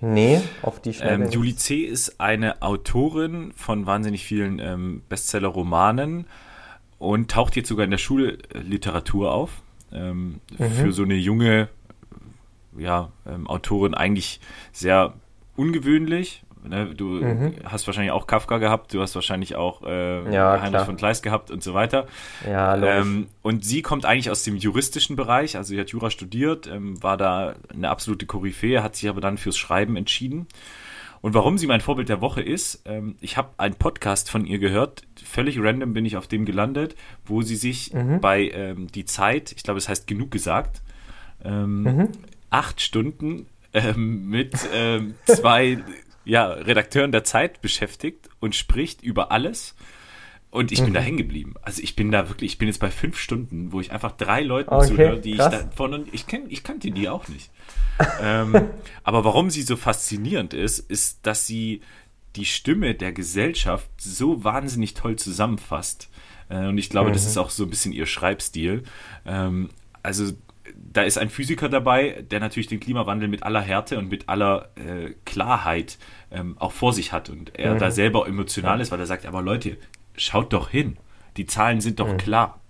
Nee, 0.00 0.40
auf 0.62 0.80
die 0.80 0.92
Schnelle. 0.92 1.24
Ähm, 1.24 1.30
Juli 1.30 1.56
C. 1.56 1.80
ist 1.80 2.20
eine 2.20 2.62
Autorin 2.62 3.52
von 3.56 3.86
wahnsinnig 3.86 4.24
vielen 4.24 4.58
ähm, 4.58 5.02
Bestseller-Romanen 5.08 6.26
und 6.98 7.30
taucht 7.30 7.56
jetzt 7.56 7.68
sogar 7.68 7.84
in 7.84 7.90
der 7.90 7.98
Schulliteratur 7.98 9.32
auf. 9.32 9.62
Ähm, 9.92 10.40
mhm. 10.58 10.70
Für 10.70 10.92
so 10.92 11.02
eine 11.02 11.14
junge 11.14 11.68
ja, 12.76 13.10
ähm, 13.26 13.46
Autorin 13.46 13.94
eigentlich 13.94 14.40
sehr 14.72 15.14
ungewöhnlich. 15.56 16.42
Ne? 16.68 16.94
Du 16.94 17.06
mhm. 17.06 17.54
hast 17.64 17.86
wahrscheinlich 17.86 18.12
auch 18.12 18.26
Kafka 18.26 18.58
gehabt, 18.58 18.92
du 18.94 19.00
hast 19.00 19.14
wahrscheinlich 19.14 19.56
auch 19.56 19.82
äh, 19.82 20.32
ja, 20.32 20.60
Heinrich 20.60 20.82
von 20.82 20.96
Kleist 20.96 21.22
gehabt 21.22 21.50
und 21.50 21.62
so 21.62 21.74
weiter. 21.74 22.06
Ja, 22.46 22.76
ähm, 22.76 23.28
und 23.42 23.64
sie 23.64 23.82
kommt 23.82 24.04
eigentlich 24.04 24.30
aus 24.30 24.42
dem 24.44 24.56
juristischen 24.56 25.16
Bereich, 25.16 25.56
also 25.56 25.68
sie 25.68 25.80
hat 25.80 25.90
Jura 25.90 26.10
studiert, 26.10 26.66
ähm, 26.66 27.02
war 27.02 27.16
da 27.16 27.54
eine 27.72 27.88
absolute 27.88 28.26
Koryphäe, 28.26 28.82
hat 28.82 28.96
sich 28.96 29.08
aber 29.08 29.20
dann 29.20 29.38
fürs 29.38 29.56
Schreiben 29.56 29.96
entschieden. 29.96 30.46
Und 31.22 31.34
warum 31.34 31.58
sie 31.58 31.66
mein 31.66 31.80
Vorbild 31.80 32.08
der 32.08 32.20
Woche 32.20 32.42
ist, 32.42 32.82
ähm, 32.84 33.16
ich 33.20 33.36
habe 33.36 33.50
einen 33.56 33.74
Podcast 33.74 34.30
von 34.30 34.46
ihr 34.46 34.58
gehört, 34.58 35.02
völlig 35.24 35.58
random 35.60 35.92
bin 35.92 36.04
ich 36.04 36.16
auf 36.16 36.26
dem 36.26 36.44
gelandet, 36.44 36.94
wo 37.24 37.42
sie 37.42 37.56
sich 37.56 37.92
mhm. 37.92 38.20
bei 38.20 38.50
ähm, 38.50 38.86
Die 38.88 39.04
Zeit, 39.04 39.52
ich 39.52 39.62
glaube 39.62 39.78
es 39.78 39.88
heißt 39.88 40.06
genug 40.06 40.30
gesagt, 40.30 40.82
ähm, 41.44 41.82
mhm. 41.82 42.08
acht 42.50 42.80
Stunden 42.80 43.46
ähm, 43.72 44.28
mit 44.28 44.54
ähm, 44.72 45.14
zwei 45.26 45.78
ja, 46.26 46.48
Redakteuren 46.48 47.12
der 47.12 47.24
Zeit 47.24 47.62
beschäftigt 47.62 48.28
und 48.40 48.54
spricht 48.54 49.02
über 49.02 49.30
alles. 49.30 49.74
Und 50.50 50.72
ich 50.72 50.82
bin 50.82 50.94
da 50.94 51.00
mhm. 51.00 51.04
hängen 51.04 51.18
geblieben. 51.18 51.54
Also 51.62 51.82
ich 51.82 51.96
bin 51.96 52.10
da 52.10 52.28
wirklich, 52.28 52.52
ich 52.52 52.58
bin 52.58 52.68
jetzt 52.68 52.78
bei 52.78 52.90
fünf 52.90 53.18
Stunden, 53.18 53.72
wo 53.72 53.80
ich 53.80 53.92
einfach 53.92 54.12
drei 54.12 54.42
Leuten 54.42 54.70
okay, 54.70 54.86
zuhöre, 54.86 55.20
die 55.20 55.36
krass. 55.36 55.52
ich 55.52 55.60
da 55.60 55.70
von, 55.74 56.06
ich 56.12 56.26
kenn, 56.26 56.44
ich 56.48 56.62
kannte 56.62 56.90
die 56.90 57.08
auch 57.08 57.28
nicht. 57.28 57.50
ähm, 58.20 58.70
aber 59.04 59.24
warum 59.24 59.50
sie 59.50 59.62
so 59.62 59.76
faszinierend 59.76 60.54
ist, 60.54 60.78
ist, 60.78 61.26
dass 61.26 61.46
sie 61.46 61.82
die 62.36 62.44
Stimme 62.44 62.94
der 62.94 63.12
Gesellschaft 63.12 63.90
so 63.98 64.44
wahnsinnig 64.44 64.94
toll 64.94 65.16
zusammenfasst. 65.16 66.08
Äh, 66.48 66.66
und 66.66 66.78
ich 66.78 66.90
glaube, 66.90 67.10
mhm. 67.10 67.14
das 67.14 67.26
ist 67.26 67.36
auch 67.36 67.50
so 67.50 67.64
ein 67.64 67.70
bisschen 67.70 67.92
ihr 67.92 68.06
Schreibstil. 68.06 68.84
Ähm, 69.24 69.70
also 70.02 70.32
da 70.96 71.02
ist 71.02 71.18
ein 71.18 71.28
Physiker 71.28 71.68
dabei, 71.68 72.24
der 72.30 72.40
natürlich 72.40 72.68
den 72.68 72.80
Klimawandel 72.80 73.28
mit 73.28 73.42
aller 73.42 73.60
Härte 73.60 73.98
und 73.98 74.08
mit 74.08 74.28
aller 74.28 74.70
äh, 74.76 75.10
Klarheit 75.26 75.98
ähm, 76.30 76.56
auch 76.58 76.72
vor 76.72 76.92
sich 76.92 77.12
hat 77.12 77.28
und 77.28 77.58
er 77.58 77.74
mhm. 77.74 77.78
da 77.78 77.90
selber 77.90 78.26
emotional 78.26 78.80
ist, 78.80 78.90
weil 78.90 79.00
er 79.00 79.06
sagt, 79.06 79.26
aber 79.26 79.42
Leute, 79.42 79.76
schaut 80.16 80.52
doch 80.52 80.70
hin, 80.70 80.96
die 81.36 81.44
Zahlen 81.46 81.80
sind 81.80 82.00
doch 82.00 82.12
mhm. 82.12 82.16
klar. 82.16 82.60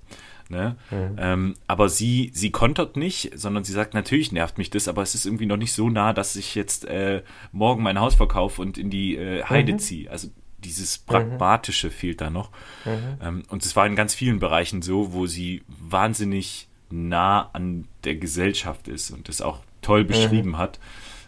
Ne? 0.48 0.76
Mhm. 0.90 1.16
Ähm, 1.18 1.54
aber 1.66 1.88
sie, 1.88 2.30
sie 2.32 2.50
kontert 2.50 2.96
nicht, 2.96 3.30
sondern 3.34 3.64
sie 3.64 3.72
sagt, 3.72 3.94
natürlich 3.94 4.32
nervt 4.32 4.58
mich 4.58 4.70
das, 4.70 4.88
aber 4.88 5.02
es 5.02 5.14
ist 5.14 5.26
irgendwie 5.26 5.46
noch 5.46 5.56
nicht 5.56 5.72
so 5.72 5.88
nah, 5.88 6.12
dass 6.12 6.36
ich 6.36 6.54
jetzt 6.54 6.84
äh, 6.84 7.22
morgen 7.52 7.82
mein 7.82 8.00
Haus 8.00 8.14
verkaufe 8.14 8.60
und 8.62 8.78
in 8.78 8.90
die 8.90 9.16
äh, 9.16 9.44
Heide 9.44 9.72
mhm. 9.72 9.78
ziehe. 9.78 10.10
Also 10.10 10.28
dieses 10.58 10.98
Pragmatische 10.98 11.90
fehlt 11.90 12.20
da 12.20 12.30
noch. 12.30 12.50
Mhm. 12.84 13.18
Ähm, 13.22 13.42
und 13.50 13.64
es 13.64 13.76
war 13.76 13.86
in 13.86 13.96
ganz 13.96 14.14
vielen 14.14 14.38
Bereichen 14.38 14.82
so, 14.82 15.12
wo 15.12 15.26
sie 15.26 15.62
wahnsinnig 15.68 16.68
nah 16.90 17.50
an 17.52 17.88
der 18.06 18.14
Gesellschaft 18.14 18.88
ist 18.88 19.10
und 19.10 19.28
das 19.28 19.40
auch 19.40 19.60
toll 19.82 20.04
mhm. 20.04 20.08
beschrieben 20.08 20.58
hat. 20.58 20.78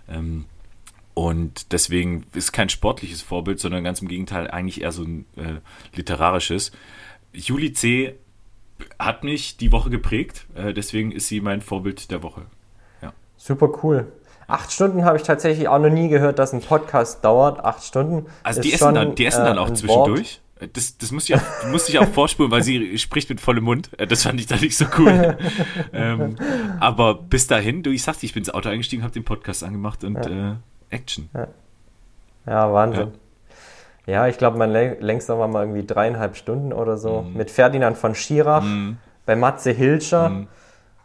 Ähm, 0.09 0.47
und 1.15 1.73
deswegen 1.73 2.25
ist 2.33 2.53
kein 2.53 2.69
sportliches 2.69 3.23
Vorbild, 3.23 3.59
sondern 3.59 3.83
ganz 3.83 4.01
im 4.01 4.09
Gegenteil 4.09 4.49
eigentlich 4.51 4.83
eher 4.83 4.93
so 4.93 5.03
ein 5.03 5.27
äh, 5.37 5.61
literarisches. 5.97 6.71
Juli 7.33 7.73
C 7.73 8.15
hat 8.99 9.25
mich 9.25 9.57
die 9.57 9.73
Woche 9.73 9.91
geprägt. 9.91 10.47
Äh, 10.55 10.73
deswegen 10.73 11.11
ist 11.11 11.27
sie 11.27 11.41
mein 11.41 11.61
Vorbild 11.61 12.11
der 12.13 12.23
Woche. 12.23 12.43
Ja. 13.03 13.13
Super 13.37 13.69
cool. 13.83 14.13
Acht 14.47 14.73
Stunden 14.73 15.05
habe 15.05 15.17
ich 15.19 15.25
tatsächlich 15.25 15.69
auch 15.69 15.79
noch 15.79 15.91
nie 15.91 16.09
gehört, 16.09 16.39
dass 16.39 16.55
ein 16.55 16.63
Podcast 16.63 17.25
dauert. 17.25 17.65
Acht 17.65 17.85
Stunden. 17.85 18.27
Also 18.43 18.63
die 18.63 18.73
essen, 18.73 18.95
dann, 18.95 19.15
die 19.15 19.27
essen 19.27 19.45
dann 19.45 19.57
äh, 19.57 19.61
auch 19.61 19.71
zwischendurch. 19.71 20.41
Wort. 20.41 20.41
Das, 20.73 20.99
das 20.99 21.13
muss 21.13 21.29
ich 21.29 21.37
auch, 21.37 21.43
musste 21.71 21.93
ich 21.93 21.99
auch 21.99 22.09
vorspulen, 22.09 22.51
weil 22.51 22.63
sie 22.63 22.99
spricht 22.99 23.29
mit 23.31 23.41
vollem 23.41 23.65
Mund. 23.65 23.91
Äh, 23.99 24.07
das 24.07 24.25
fand 24.25 24.41
ich 24.41 24.47
da 24.47 24.57
nicht 24.57 24.77
so 24.77 24.87
cool. 24.99 25.39
ähm, 25.93 26.37
aber 26.81 27.15
bis 27.15 27.47
dahin, 27.47 27.83
du, 27.83 27.91
ich 27.91 28.03
sagte, 28.03 28.27
ich 28.27 28.35
bin 28.35 28.43
ins 28.43 28.51
Auto 28.51 28.69
eingestiegen, 28.69 29.03
habe 29.03 29.13
den 29.13 29.25
Podcast 29.25 29.63
angemacht 29.63 30.05
und 30.05 30.17
ja. 30.27 30.53
äh, 30.53 30.55
Action. 30.91 31.31
Ja, 31.35 31.49
ja 32.47 32.73
Wahnsinn. 32.73 33.09
Ja. 33.09 33.13
Ja, 34.09 34.27
ich 34.27 34.39
glaube, 34.39 34.57
mein 34.57 34.71
längster 34.71 35.39
war 35.39 35.49
mal 35.49 35.65
irgendwie 35.65 35.85
dreieinhalb 35.85 36.35
Stunden 36.35 36.73
oder 36.73 36.97
so. 36.97 37.21
Mhm. 37.21 37.37
Mit 37.37 37.51
Ferdinand 37.51 37.99
von 37.99 38.15
Schirach, 38.15 38.65
mhm. 38.65 38.97
bei 39.27 39.37
Matze 39.37 39.71
Hilscher. 39.71 40.31
Mhm. 40.31 40.49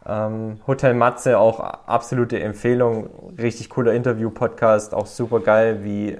Ähm, 0.06 0.60
Hotel 0.66 0.94
Matze 0.94 1.38
auch 1.38 1.60
absolute 1.60 2.40
Empfehlung. 2.40 3.34
Richtig 3.38 3.68
cooler 3.68 3.92
Interview-Podcast. 3.92 4.94
Auch 4.94 5.04
super 5.04 5.40
geil, 5.40 5.84
wie, 5.84 6.16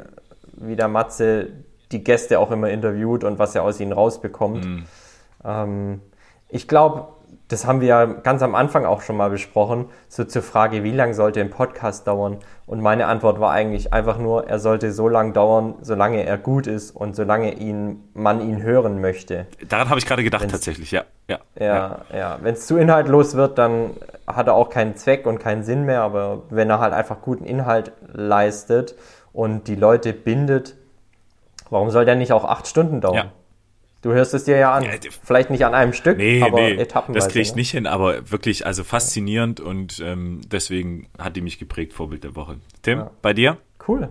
wie 0.58 0.76
der 0.76 0.88
Matze 0.88 1.48
die 1.94 2.04
Gäste 2.04 2.38
auch 2.38 2.50
immer 2.50 2.68
interviewt 2.68 3.24
und 3.24 3.38
was 3.38 3.54
er 3.54 3.62
aus 3.62 3.80
ihnen 3.80 3.92
rausbekommt. 3.92 4.64
Mhm. 4.64 4.84
Ähm, 5.44 6.00
ich 6.48 6.68
glaube, 6.68 7.08
das 7.48 7.66
haben 7.66 7.80
wir 7.80 7.88
ja 7.88 8.04
ganz 8.04 8.42
am 8.42 8.54
Anfang 8.54 8.86
auch 8.86 9.02
schon 9.02 9.16
mal 9.16 9.28
besprochen, 9.30 9.86
so 10.08 10.24
zur 10.24 10.42
Frage, 10.42 10.82
wie 10.82 10.92
lange 10.92 11.14
sollte 11.14 11.40
ein 11.40 11.50
Podcast 11.50 12.06
dauern? 12.06 12.38
Und 12.66 12.80
meine 12.80 13.06
Antwort 13.06 13.38
war 13.38 13.50
eigentlich 13.50 13.92
einfach 13.92 14.18
nur, 14.18 14.48
er 14.48 14.58
sollte 14.58 14.92
so 14.92 15.08
lange 15.08 15.32
dauern, 15.32 15.74
solange 15.82 16.24
er 16.24 16.38
gut 16.38 16.66
ist 16.66 16.90
und 16.90 17.14
solange 17.14 17.54
ihn, 17.54 18.08
man 18.14 18.40
ihn 18.40 18.62
hören 18.62 19.00
möchte. 19.00 19.46
Daran 19.68 19.90
habe 19.90 19.98
ich 19.98 20.06
gerade 20.06 20.24
gedacht, 20.24 20.42
Wenn's, 20.42 20.52
tatsächlich, 20.52 20.90
ja. 20.90 21.04
Ja, 21.28 21.38
ja. 21.58 21.64
ja. 21.66 21.98
ja. 22.16 22.38
Wenn 22.40 22.54
es 22.54 22.66
zu 22.66 22.76
inhaltlos 22.76 23.34
wird, 23.34 23.58
dann 23.58 23.90
hat 24.26 24.46
er 24.46 24.54
auch 24.54 24.70
keinen 24.70 24.96
Zweck 24.96 25.26
und 25.26 25.38
keinen 25.38 25.64
Sinn 25.64 25.84
mehr, 25.84 26.00
aber 26.00 26.42
wenn 26.50 26.70
er 26.70 26.80
halt 26.80 26.94
einfach 26.94 27.20
guten 27.20 27.44
Inhalt 27.44 27.92
leistet 28.12 28.94
und 29.32 29.68
die 29.68 29.76
Leute 29.76 30.12
bindet, 30.14 30.76
warum 31.74 31.90
soll 31.90 32.04
der 32.04 32.14
nicht 32.14 32.32
auch 32.32 32.44
acht 32.44 32.66
Stunden 32.66 33.00
dauern? 33.00 33.14
Ja. 33.14 33.32
Du 34.00 34.12
hörst 34.12 34.32
es 34.34 34.44
dir 34.44 34.56
ja 34.56 34.72
an. 34.72 34.84
Ja, 34.84 34.90
Vielleicht 35.22 35.50
nicht 35.50 35.64
an 35.64 35.74
einem 35.74 35.92
Stück, 35.92 36.18
nee, 36.18 36.42
aber 36.42 36.60
nee, 36.60 36.74
etappenweise. 36.74 37.26
Das 37.26 37.32
kriege 37.32 37.42
ich 37.42 37.52
ne? 37.52 37.56
nicht 37.56 37.70
hin, 37.70 37.86
aber 37.86 38.30
wirklich, 38.30 38.66
also 38.66 38.84
faszinierend 38.84 39.60
und 39.60 40.00
ähm, 40.04 40.42
deswegen 40.46 41.08
hat 41.18 41.36
die 41.36 41.40
mich 41.40 41.58
geprägt, 41.58 41.92
Vorbild 41.94 42.22
der 42.22 42.36
Woche. 42.36 42.58
Tim, 42.82 42.98
ja. 42.98 43.10
bei 43.22 43.32
dir? 43.32 43.56
Cool. 43.88 44.08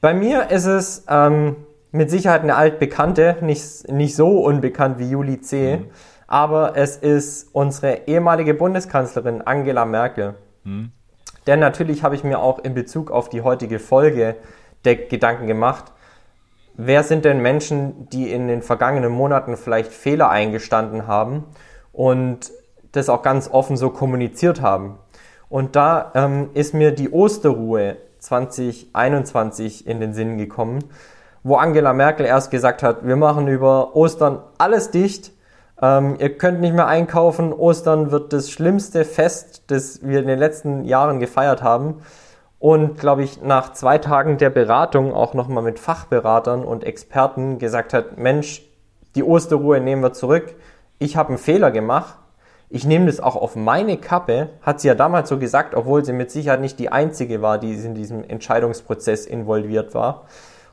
Bei 0.00 0.14
mir 0.14 0.50
ist 0.50 0.66
es 0.66 1.04
ähm, 1.08 1.56
mit 1.90 2.10
Sicherheit 2.10 2.42
eine 2.42 2.54
altbekannte, 2.54 3.38
nicht, 3.40 3.88
nicht 3.88 4.14
so 4.14 4.44
unbekannt 4.44 4.98
wie 4.98 5.10
Juli 5.10 5.40
C., 5.40 5.78
mhm. 5.78 5.86
aber 6.28 6.76
es 6.76 6.96
ist 6.96 7.48
unsere 7.54 8.02
ehemalige 8.06 8.54
Bundeskanzlerin 8.54 9.42
Angela 9.42 9.84
Merkel. 9.84 10.34
Hm. 10.64 10.92
Denn 11.46 11.60
natürlich 11.60 12.02
habe 12.02 12.14
ich 12.14 12.24
mir 12.24 12.40
auch 12.40 12.58
in 12.58 12.74
Bezug 12.74 13.10
auf 13.10 13.30
die 13.30 13.40
heutige 13.40 13.78
Folge 13.78 14.36
der 14.84 14.96
Gedanken 14.96 15.46
gemacht, 15.46 15.92
wer 16.76 17.02
sind 17.02 17.24
denn 17.24 17.40
Menschen, 17.40 18.08
die 18.10 18.30
in 18.30 18.48
den 18.48 18.62
vergangenen 18.62 19.12
Monaten 19.12 19.56
vielleicht 19.56 19.92
Fehler 19.92 20.30
eingestanden 20.30 21.06
haben 21.06 21.44
und 21.92 22.52
das 22.92 23.08
auch 23.08 23.22
ganz 23.22 23.48
offen 23.50 23.76
so 23.76 23.90
kommuniziert 23.90 24.62
haben. 24.62 24.98
Und 25.48 25.76
da 25.76 26.12
ähm, 26.14 26.50
ist 26.54 26.74
mir 26.74 26.92
die 26.92 27.10
Osterruhe 27.10 27.96
2021 28.18 29.86
in 29.86 30.00
den 30.00 30.12
Sinn 30.12 30.38
gekommen, 30.38 30.84
wo 31.42 31.56
Angela 31.56 31.92
Merkel 31.92 32.26
erst 32.26 32.50
gesagt 32.50 32.82
hat, 32.82 33.06
wir 33.06 33.16
machen 33.16 33.46
über 33.46 33.94
Ostern 33.94 34.40
alles 34.58 34.90
dicht 34.90 35.32
ähm, 35.80 36.16
ihr 36.18 36.36
könnt 36.38 36.60
nicht 36.60 36.74
mehr 36.74 36.86
einkaufen. 36.86 37.52
Ostern 37.52 38.10
wird 38.10 38.32
das 38.32 38.50
schlimmste 38.50 39.04
Fest, 39.04 39.64
das 39.66 40.02
wir 40.02 40.20
in 40.20 40.26
den 40.26 40.38
letzten 40.38 40.84
Jahren 40.84 41.20
gefeiert 41.20 41.62
haben. 41.62 42.00
Und 42.58 42.98
glaube 42.98 43.22
ich, 43.22 43.42
nach 43.42 43.72
zwei 43.72 43.98
Tagen 43.98 44.38
der 44.38 44.50
Beratung 44.50 45.12
auch 45.12 45.34
nochmal 45.34 45.62
mit 45.62 45.78
Fachberatern 45.78 46.64
und 46.64 46.84
Experten 46.84 47.58
gesagt 47.58 47.92
hat, 47.92 48.16
Mensch, 48.16 48.62
die 49.14 49.22
Osterruhe 49.22 49.80
nehmen 49.80 50.02
wir 50.02 50.12
zurück. 50.12 50.54
Ich 50.98 51.16
habe 51.16 51.30
einen 51.30 51.38
Fehler 51.38 51.70
gemacht. 51.70 52.18
Ich 52.68 52.84
nehme 52.84 53.06
das 53.06 53.20
auch 53.20 53.36
auf 53.36 53.54
meine 53.54 53.96
Kappe, 53.96 54.48
hat 54.60 54.80
sie 54.80 54.88
ja 54.88 54.96
damals 54.96 55.28
so 55.28 55.38
gesagt, 55.38 55.74
obwohl 55.74 56.04
sie 56.04 56.12
mit 56.12 56.32
Sicherheit 56.32 56.60
nicht 56.60 56.80
die 56.80 56.90
einzige 56.90 57.40
war, 57.40 57.58
die 57.58 57.72
in 57.74 57.94
diesem 57.94 58.24
Entscheidungsprozess 58.24 59.24
involviert 59.24 59.94
war. 59.94 60.24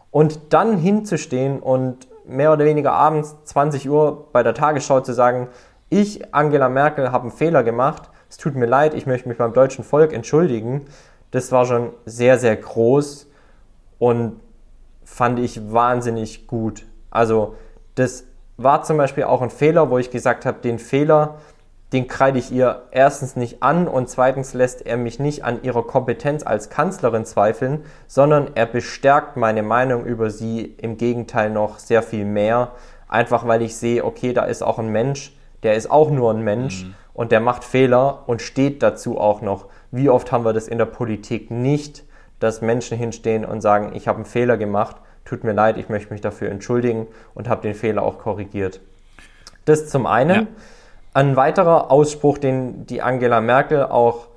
Und 0.10 0.54
dann 0.54 0.78
hinzustehen 0.78 1.60
und 1.60 2.08
mehr 2.26 2.52
oder 2.52 2.66
weniger 2.66 2.94
abends 2.94 3.36
20 3.46 3.90
Uhr 3.90 4.30
bei 4.32 4.42
der 4.42 4.56
Tagesschau 4.56 5.02
zu 5.02 5.14
sagen, 5.14 5.50
ich, 5.90 6.34
Angela 6.34 6.70
Merkel, 6.70 7.12
habe 7.12 7.24
einen 7.24 7.32
Fehler 7.32 7.64
gemacht, 7.64 8.10
es 8.28 8.38
tut 8.38 8.56
mir 8.56 8.66
leid, 8.66 8.96
ich 8.96 9.06
möchte 9.06 9.30
mich 9.30 9.38
beim 9.38 9.54
deutschen 9.54 9.84
Volk 9.84 10.12
entschuldigen, 10.14 10.86
das 11.34 11.52
war 11.52 11.66
schon 11.66 11.90
sehr, 12.06 12.38
sehr 12.38 12.56
groß 12.56 13.28
und 13.98 14.40
fand 15.04 15.40
ich 15.40 15.74
wahnsinnig 15.74 16.46
gut. 16.46 16.86
Also 17.10 17.56
das 17.96 18.26
war 18.58 18.84
zum 18.84 18.98
Beispiel 18.98 19.24
auch 19.24 19.42
ein 19.42 19.50
Fehler, 19.50 19.90
wo 19.90 19.98
ich 19.98 20.12
gesagt 20.12 20.46
habe, 20.46 20.60
den 20.62 20.78
Fehler, 20.78 21.40
den 21.92 22.08
kreide 22.08 22.38
ich 22.38 22.52
ihr 22.52 22.84
erstens 22.92 23.36
nicht 23.36 23.64
an 23.64 23.88
und 23.88 24.10
zweitens 24.10 24.54
lässt 24.54 24.86
er 24.86 24.96
mich 24.96 25.18
nicht 25.20 25.44
an 25.44 25.64
ihrer 25.64 25.82
Kompetenz 25.82 26.46
als 26.46 26.70
Kanzlerin 26.70 27.26
zweifeln, 27.26 27.84
sondern 28.08 28.52
er 28.54 28.68
bestärkt 28.68 29.36
meine 29.36 29.64
Meinung 29.64 30.06
über 30.06 30.30
sie 30.30 30.62
im 30.62 30.98
Gegenteil 30.98 31.50
noch 31.50 31.80
sehr 31.80 32.04
viel 32.04 32.26
mehr, 32.26 32.74
einfach 33.08 33.48
weil 33.48 33.64
ich 33.64 33.76
sehe, 33.76 34.06
okay, 34.06 34.34
da 34.34 34.44
ist 34.44 34.62
auch 34.62 34.78
ein 34.78 34.90
Mensch, 34.90 35.36
der 35.64 35.74
ist 35.74 35.90
auch 35.90 36.12
nur 36.12 36.32
ein 36.32 36.44
Mensch 36.44 36.84
mhm. 36.84 36.94
und 37.16 37.32
der 37.32 37.40
macht 37.40 37.64
Fehler 37.64 38.22
und 38.28 38.44
steht 38.44 38.84
dazu 38.84 39.18
auch 39.18 39.42
noch. 39.42 39.66
Wie 39.94 40.10
oft 40.10 40.32
haben 40.32 40.44
wir 40.44 40.54
das 40.54 40.68
in 40.68 40.80
der 40.80 40.88
Politik 40.88 41.52
nicht, 41.52 42.04
dass 42.40 42.62
Menschen 42.62 42.98
hinstehen 42.98 43.46
und 43.46 43.62
sagen, 43.62 43.92
ich 43.94 44.08
habe 44.08 44.16
einen 44.16 44.26
Fehler 44.26 44.58
gemacht, 44.58 44.96
tut 45.24 45.44
mir 45.44 45.52
leid, 45.52 45.78
ich 45.78 45.88
möchte 45.88 46.12
mich 46.12 46.20
dafür 46.20 46.50
entschuldigen 46.50 47.06
und 47.36 47.48
habe 47.48 47.62
den 47.62 47.76
Fehler 47.76 48.02
auch 48.02 48.18
korrigiert. 48.18 48.82
Das 49.66 49.90
zum 49.90 50.08
einen. 50.08 50.36
Ja. 50.36 50.48
Ein 51.14 51.36
weiterer 51.36 51.92
Ausspruch, 51.92 52.40
den 52.40 52.88
die 52.88 53.04
Angela 53.04 53.40
Merkel 53.40 53.84
auch 53.84 54.30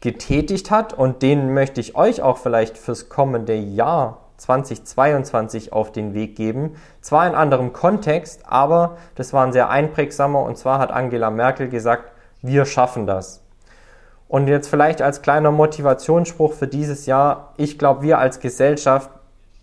getätigt 0.00 0.70
hat 0.70 0.94
und 0.94 1.20
den 1.20 1.52
möchte 1.52 1.82
ich 1.82 1.94
euch 1.94 2.22
auch 2.22 2.38
vielleicht 2.38 2.78
fürs 2.78 3.10
kommende 3.10 3.54
Jahr 3.54 4.22
2022 4.38 5.74
auf 5.74 5.92
den 5.92 6.14
Weg 6.14 6.34
geben. 6.34 6.76
Zwar 7.02 7.26
in 7.26 7.34
anderem 7.34 7.74
Kontext, 7.74 8.44
aber 8.46 8.96
das 9.16 9.34
war 9.34 9.44
ein 9.44 9.52
sehr 9.52 9.68
einprägsamer 9.68 10.40
und 10.40 10.56
zwar 10.56 10.78
hat 10.78 10.92
Angela 10.92 11.28
Merkel 11.28 11.68
gesagt, 11.68 12.10
wir 12.40 12.64
schaffen 12.64 13.06
das. 13.06 13.43
Und 14.28 14.48
jetzt 14.48 14.68
vielleicht 14.68 15.02
als 15.02 15.22
kleiner 15.22 15.50
Motivationsspruch 15.50 16.54
für 16.54 16.66
dieses 16.66 17.06
Jahr, 17.06 17.52
ich 17.56 17.78
glaube, 17.78 18.02
wir 18.02 18.18
als 18.18 18.40
Gesellschaft, 18.40 19.10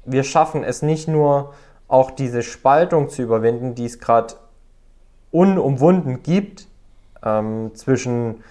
wir 0.06 0.24
schaffen 0.24 0.64
es 0.64 0.82
nicht 0.82 1.08
nur, 1.08 1.54
auch 1.88 2.10
diese 2.12 2.42
Spaltung 2.42 3.10
zu 3.10 3.22
überwinden, 3.22 3.76
die 3.76 3.86
es 3.86 4.00
gerade 4.00 4.34
unumwunden 5.32 6.24
gibt 6.24 6.68
ähm, 7.24 7.72
zwischen 7.74 8.44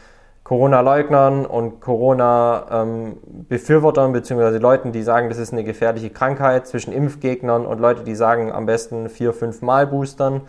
Corona-Leugnern 0.44 1.46
und 1.46 1.80
Corona-Befürwortern, 1.80 4.06
ähm, 4.06 4.12
beziehungsweise 4.12 4.58
Leuten, 4.58 4.92
die 4.92 5.02
sagen, 5.02 5.28
das 5.28 5.38
ist 5.38 5.52
eine 5.52 5.64
gefährliche 5.64 6.10
Krankheit, 6.10 6.66
zwischen 6.66 6.92
Impfgegnern 6.92 7.64
und 7.64 7.78
Leute, 7.78 8.02
die 8.02 8.16
sagen, 8.16 8.50
am 8.50 8.66
besten 8.66 9.08
vier, 9.08 9.32
fünf 9.32 9.62
Mal 9.62 9.86
boostern. 9.86 10.40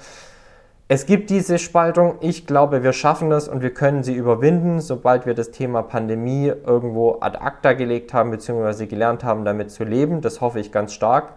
Es 0.94 1.06
gibt 1.06 1.30
diese 1.30 1.58
Spaltung. 1.58 2.16
Ich 2.20 2.46
glaube, 2.46 2.84
wir 2.84 2.92
schaffen 2.92 3.30
das 3.30 3.48
und 3.48 3.62
wir 3.62 3.74
können 3.74 4.04
sie 4.04 4.14
überwinden, 4.14 4.82
sobald 4.82 5.26
wir 5.26 5.34
das 5.34 5.52
Thema 5.52 5.84
Pandemie 5.84 6.48
irgendwo 6.66 7.20
ad 7.22 7.38
acta 7.38 7.72
gelegt 7.72 8.14
haben, 8.14 8.30
beziehungsweise 8.30 8.88
gelernt 8.88 9.24
haben, 9.24 9.46
damit 9.46 9.72
zu 9.72 9.86
leben. 9.86 10.20
Das 10.20 10.42
hoffe 10.42 10.60
ich 10.60 10.74
ganz 10.74 10.92
stark. 10.92 11.30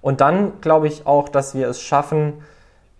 Und 0.00 0.22
dann 0.22 0.58
glaube 0.62 0.88
ich 0.88 1.06
auch, 1.06 1.28
dass 1.28 1.54
wir 1.54 1.68
es 1.68 1.82
schaffen, 1.82 2.42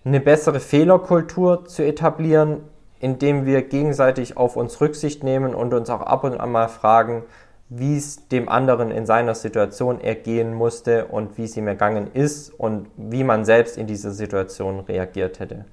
eine 0.04 0.20
bessere 0.20 0.60
Fehlerkultur 0.60 1.64
zu 1.64 1.86
etablieren, 1.86 2.58
indem 2.98 3.46
wir 3.46 3.62
gegenseitig 3.62 4.36
auf 4.36 4.56
uns 4.56 4.78
Rücksicht 4.82 5.24
nehmen 5.24 5.54
und 5.54 5.72
uns 5.72 5.88
auch 5.88 6.02
ab 6.02 6.22
und 6.24 6.38
an 6.38 6.52
mal 6.52 6.68
fragen, 6.68 7.22
wie 7.70 7.96
es 7.96 8.28
dem 8.28 8.48
anderen 8.48 8.90
in 8.90 9.06
seiner 9.06 9.34
Situation 9.34 10.00
ergehen 10.00 10.52
musste 10.52 11.06
und 11.06 11.38
wie 11.38 11.44
es 11.44 11.56
ihm 11.56 11.68
ergangen 11.68 12.10
ist 12.12 12.50
und 12.50 12.88
wie 12.96 13.24
man 13.24 13.44
selbst 13.44 13.78
in 13.78 13.86
dieser 13.86 14.10
Situation 14.10 14.80
reagiert 14.80 15.40
hätte. 15.40 15.64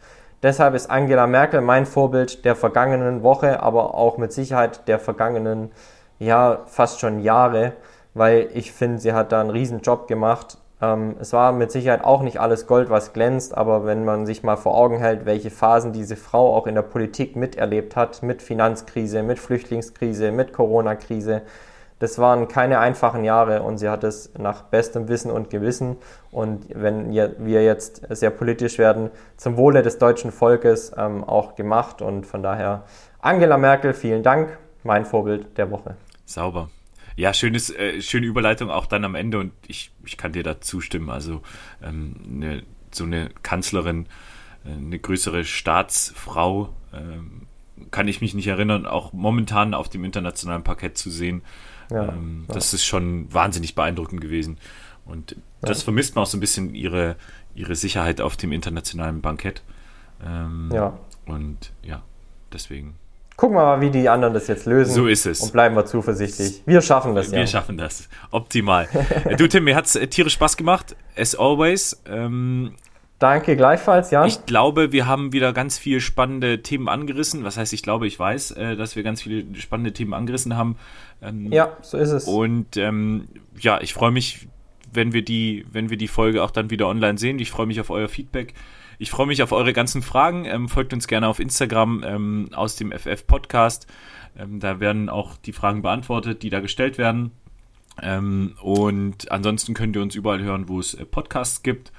Deshalb 0.42 0.76
ist 0.76 0.90
Angela 0.90 1.28
Merkel 1.28 1.62
mein 1.62 1.86
Vorbild 1.86 2.46
der 2.46 2.56
vergangenen 2.56 3.24
Woche, 3.24 3.62
aber 3.62 3.96
auch 3.96 4.18
mit 4.18 4.32
Sicherheit 4.32 4.88
der 4.88 5.00
vergangenen, 5.00 5.72
ja, 6.20 6.62
fast 6.68 7.00
schon 7.00 7.20
Jahre, 7.20 7.74
weil 8.14 8.50
ich 8.54 8.72
finde, 8.72 9.00
sie 9.00 9.14
hat 9.14 9.32
da 9.32 9.42
einen 9.42 9.50
riesen 9.50 9.82
Job 9.82 10.08
gemacht 10.08 10.58
ähm, 10.82 11.16
es 11.20 11.34
war 11.34 11.54
mit 11.54 11.72
Sicherheit 11.72 12.04
auch 12.04 12.22
nicht 12.22 12.40
alles 12.40 12.68
Gold, 12.68 12.90
was 12.90 13.14
glänzt, 13.14 13.58
aber 13.58 13.86
wenn 13.86 14.06
man 14.06 14.26
sich 14.26 14.44
mal 14.44 14.58
vor 14.58 14.78
Augen 14.78 15.00
hält, 15.00 15.26
welche 15.26 15.50
Phasen 15.50 15.92
diese 15.92 16.16
Frau 16.16 16.56
auch 16.56 16.68
in 16.68 16.76
der 16.76 16.84
Politik 16.84 17.36
miterlebt 17.36 17.96
hat, 17.96 18.22
mit 18.22 18.42
Finanzkrise, 18.42 19.24
mit 19.24 19.40
Flüchtlingskrise, 19.40 20.32
mit 20.32 20.54
Corona-Krise, 20.54 21.42
das 22.00 22.20
waren 22.20 22.48
keine 22.48 22.80
einfachen 22.80 23.24
Jahre 23.24 23.64
und 23.64 23.78
sie 23.78 23.90
hat 23.90 24.04
es 24.04 24.32
nach 24.38 24.64
bestem 24.64 25.08
Wissen 25.08 25.32
und 25.32 25.50
Gewissen 25.50 25.98
und 26.32 26.66
wenn 26.74 27.12
wir 27.12 27.64
jetzt 27.64 28.04
sehr 28.10 28.30
politisch 28.30 28.78
werden, 28.78 29.10
zum 29.36 29.58
Wohle 29.58 29.82
des 29.82 29.98
deutschen 29.98 30.32
Volkes 30.32 30.92
ähm, 30.98 31.24
auch 31.24 31.56
gemacht 31.56 32.02
und 32.02 32.26
von 32.26 32.44
daher 32.44 32.84
Angela 33.20 33.58
Merkel, 33.58 33.94
vielen 33.94 34.24
Dank, 34.24 34.58
mein 34.84 35.06
Vorbild 35.06 35.58
der 35.58 35.72
Woche. 35.72 35.96
Sauber. 36.26 36.70
Ja, 37.16 37.34
schönes, 37.34 37.72
äh, 37.72 38.00
schöne 38.00 38.28
Überleitung 38.28 38.70
auch 38.70 38.86
dann 38.86 39.04
am 39.04 39.16
Ende 39.16 39.40
und 39.40 39.52
ich, 39.66 39.92
ich 40.06 40.18
kann 40.18 40.34
dir 40.34 40.44
da 40.44 40.62
zustimmen. 40.62 41.10
Also 41.10 41.42
ähm, 41.82 42.16
eine, 42.32 42.64
so 42.92 43.06
eine 43.06 43.30
Kanzlerin, 43.42 44.06
äh, 44.66 44.72
eine 44.72 45.00
größere 45.00 45.44
Staatsfrau, 45.44 46.70
äh, 46.94 47.88
kann 47.92 48.08
ich 48.08 48.22
mich 48.22 48.34
nicht 48.34 48.48
erinnern, 48.48 48.86
auch 48.86 49.14
momentan 49.14 49.74
auf 49.74 49.90
dem 49.90 50.04
internationalen 50.04 50.64
Parkett 50.64 50.98
zu 50.98 51.10
sehen. 51.10 51.42
Ja, 51.90 52.10
ähm, 52.10 52.46
ja. 52.48 52.56
Das 52.56 52.74
ist 52.74 52.86
schon 52.86 53.34
wahnsinnig 53.34 53.76
beeindruckend 53.76 54.22
gewesen. 54.22 54.58
Und 55.06 55.36
das 55.62 55.84
vermisst 55.84 56.16
man 56.16 56.24
auch 56.24 56.28
so 56.28 56.38
ein 56.38 56.42
bisschen 56.42 56.76
ihre, 56.76 57.16
ihre 57.56 57.76
Sicherheit 57.76 58.22
auf 58.22 58.36
dem 58.36 58.52
internationalen 58.52 59.22
Bankett. 59.22 59.62
Ähm, 60.26 60.70
ja. 60.74 60.98
Und 61.26 61.72
ja, 61.84 62.04
deswegen 62.52 62.96
Gucken 63.38 63.56
wir 63.56 63.62
mal, 63.62 63.82
wie 63.82 63.92
die 63.92 64.10
anderen 64.10 64.34
das 64.34 64.48
jetzt 64.48 64.66
lösen. 64.66 64.92
So 64.92 65.06
ist 65.06 65.28
es. 65.28 65.42
Und 65.42 65.54
bleiben 65.54 65.76
wir 65.76 65.86
zuversichtlich. 65.86 66.64
Wir 66.66 66.82
schaffen 66.82 67.14
das 67.14 67.28
wir 67.30 67.38
ja. 67.38 67.44
Wir 67.44 67.48
schaffen 67.48 67.78
das. 67.78 68.10
Optimal. 68.32 68.90
du, 69.38 69.48
Tim, 69.48 69.66
mir 69.66 69.76
hat 69.76 69.86
es 69.86 69.96
äh, 69.96 70.08
tierisch 70.08 70.34
Spaß 70.34 70.58
gemacht. 70.58 70.96
As 71.16 71.36
always. 71.36 72.02
Ähm, 72.08 72.74
Danke 73.20 73.56
gleichfalls, 73.56 74.12
Jan. 74.12 74.28
Ich 74.28 74.46
glaube, 74.46 74.92
wir 74.92 75.08
haben 75.08 75.34
wieder 75.34 75.52
ganz 75.52 75.80
viele 75.80 76.02
spannende 76.02 76.62
Themen 76.62 76.88
angerissen. 76.88 77.44
Was 77.44 77.58
heißt, 77.58 77.74
ich 77.74 77.82
glaube, 77.82 78.06
ich 78.06 78.20
weiß, 78.20 78.52
äh, 78.52 78.76
dass 78.76 78.96
wir 78.96 79.02
ganz 79.02 79.24
viele 79.24 79.44
spannende 79.60 79.92
Themen 79.92 80.14
angerissen 80.14 80.56
haben. 80.56 80.78
Ähm, 81.22 81.52
ja, 81.52 81.76
so 81.82 81.98
ist 81.98 82.12
es. 82.12 82.26
Und 82.26 82.78
ähm, 82.78 83.28
ja, 83.60 83.82
ich 83.82 83.96
freue 83.96 84.12
mich, 84.12 84.48
wenn 84.94 85.14
wir 85.14 85.24
die, 85.24 85.66
wenn 85.72 85.90
wir 85.90 85.98
die 85.98 86.08
Folge 86.08 86.44
auch 86.44 86.52
dann 86.52 86.70
wieder 86.70 86.88
online 86.88 87.18
sehen. 87.18 87.40
Ich 87.40 87.50
freue 87.50 87.66
mich 87.66 87.80
auf 87.82 87.90
euer 87.90 88.08
Feedback. 88.08 88.54
Ich 89.00 89.10
freue 89.10 89.28
mich 89.28 89.42
auf 89.42 89.52
eure 89.52 89.74
ganzen 89.74 90.04
Fragen. 90.04 90.46
Ähm, 90.46 90.70
folgt 90.70 90.94
uns 90.94 91.08
gerne 91.08 91.28
auf 91.28 91.40
Instagram 91.40 92.04
ähm, 92.06 92.50
aus 92.54 92.76
dem 92.76 92.92
FF 92.92 93.26
Podcast. 93.26 93.88
Ähm, 94.38 94.60
da 94.60 94.80
werden 94.80 95.10
auch 95.10 95.38
die 95.38 95.54
Fragen 95.54 95.82
beantwortet, 95.82 96.44
die 96.44 96.52
da 96.52 96.60
gestellt 96.60 97.00
werden. 97.00 97.32
Ähm, 98.02 98.56
und 98.62 99.32
ansonsten 99.32 99.74
könnt 99.74 99.96
ihr 99.96 100.04
uns 100.04 100.14
überall 100.14 100.42
hören, 100.42 100.70
wo 100.70 100.80
es 100.80 100.94
äh, 100.94 101.06
Podcasts 101.06 101.64
gibt. 101.64 101.92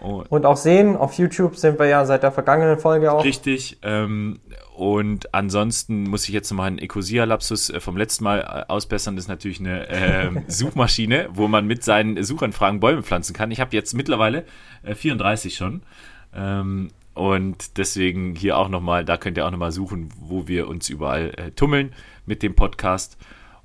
Und, 0.00 0.26
und, 0.30 0.44
auch 0.46 0.56
sehen, 0.56 0.96
auf 0.96 1.14
YouTube 1.14 1.56
sind 1.56 1.78
wir 1.78 1.86
ja 1.86 2.04
seit 2.04 2.22
der 2.22 2.32
vergangenen 2.32 2.78
Folge 2.78 3.10
auch. 3.12 3.24
Richtig. 3.24 3.78
Ähm, 3.82 4.40
und 4.76 5.32
ansonsten 5.32 6.04
muss 6.04 6.28
ich 6.28 6.34
jetzt 6.34 6.50
nochmal 6.50 6.66
einen 6.66 6.78
Ecosia-Lapsus 6.78 7.70
äh, 7.70 7.80
vom 7.80 7.96
letzten 7.96 8.24
Mal 8.24 8.40
äh, 8.40 8.70
ausbessern. 8.70 9.16
Das 9.16 9.24
ist 9.24 9.28
natürlich 9.28 9.60
eine 9.60 9.88
äh, 9.88 10.30
Suchmaschine, 10.48 11.28
wo 11.32 11.48
man 11.48 11.66
mit 11.66 11.84
seinen 11.84 12.22
Suchanfragen 12.22 12.80
Bäume 12.80 13.02
pflanzen 13.02 13.34
kann. 13.34 13.50
Ich 13.50 13.60
habe 13.60 13.74
jetzt 13.74 13.94
mittlerweile 13.94 14.44
äh, 14.82 14.94
34 14.94 15.54
schon. 15.54 15.82
Ähm, 16.34 16.90
Und 17.14 17.78
deswegen 17.78 18.34
hier 18.34 18.58
auch 18.58 18.68
nochmal, 18.68 19.04
da 19.04 19.16
könnt 19.16 19.38
ihr 19.38 19.46
auch 19.46 19.50
nochmal 19.52 19.72
suchen, 19.72 20.10
wo 20.20 20.48
wir 20.48 20.68
uns 20.68 20.90
überall 20.90 21.30
äh, 21.36 21.50
tummeln 21.52 21.92
mit 22.26 22.42
dem 22.42 22.54
Podcast. 22.54 23.16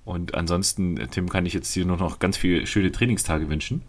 Und 0.06 0.36
ansonsten, 0.36 0.98
äh, 0.98 1.08
Tim, 1.08 1.30
kann 1.30 1.46
ich 1.46 1.54
jetzt 1.54 1.74
hier 1.74 1.86
nur 1.86 1.98
noch 1.98 2.20
ganz 2.20 2.38
viele 2.38 2.66
schöne 2.68 2.92
Trainingstage 2.92 3.50
wünschen. 3.50 3.82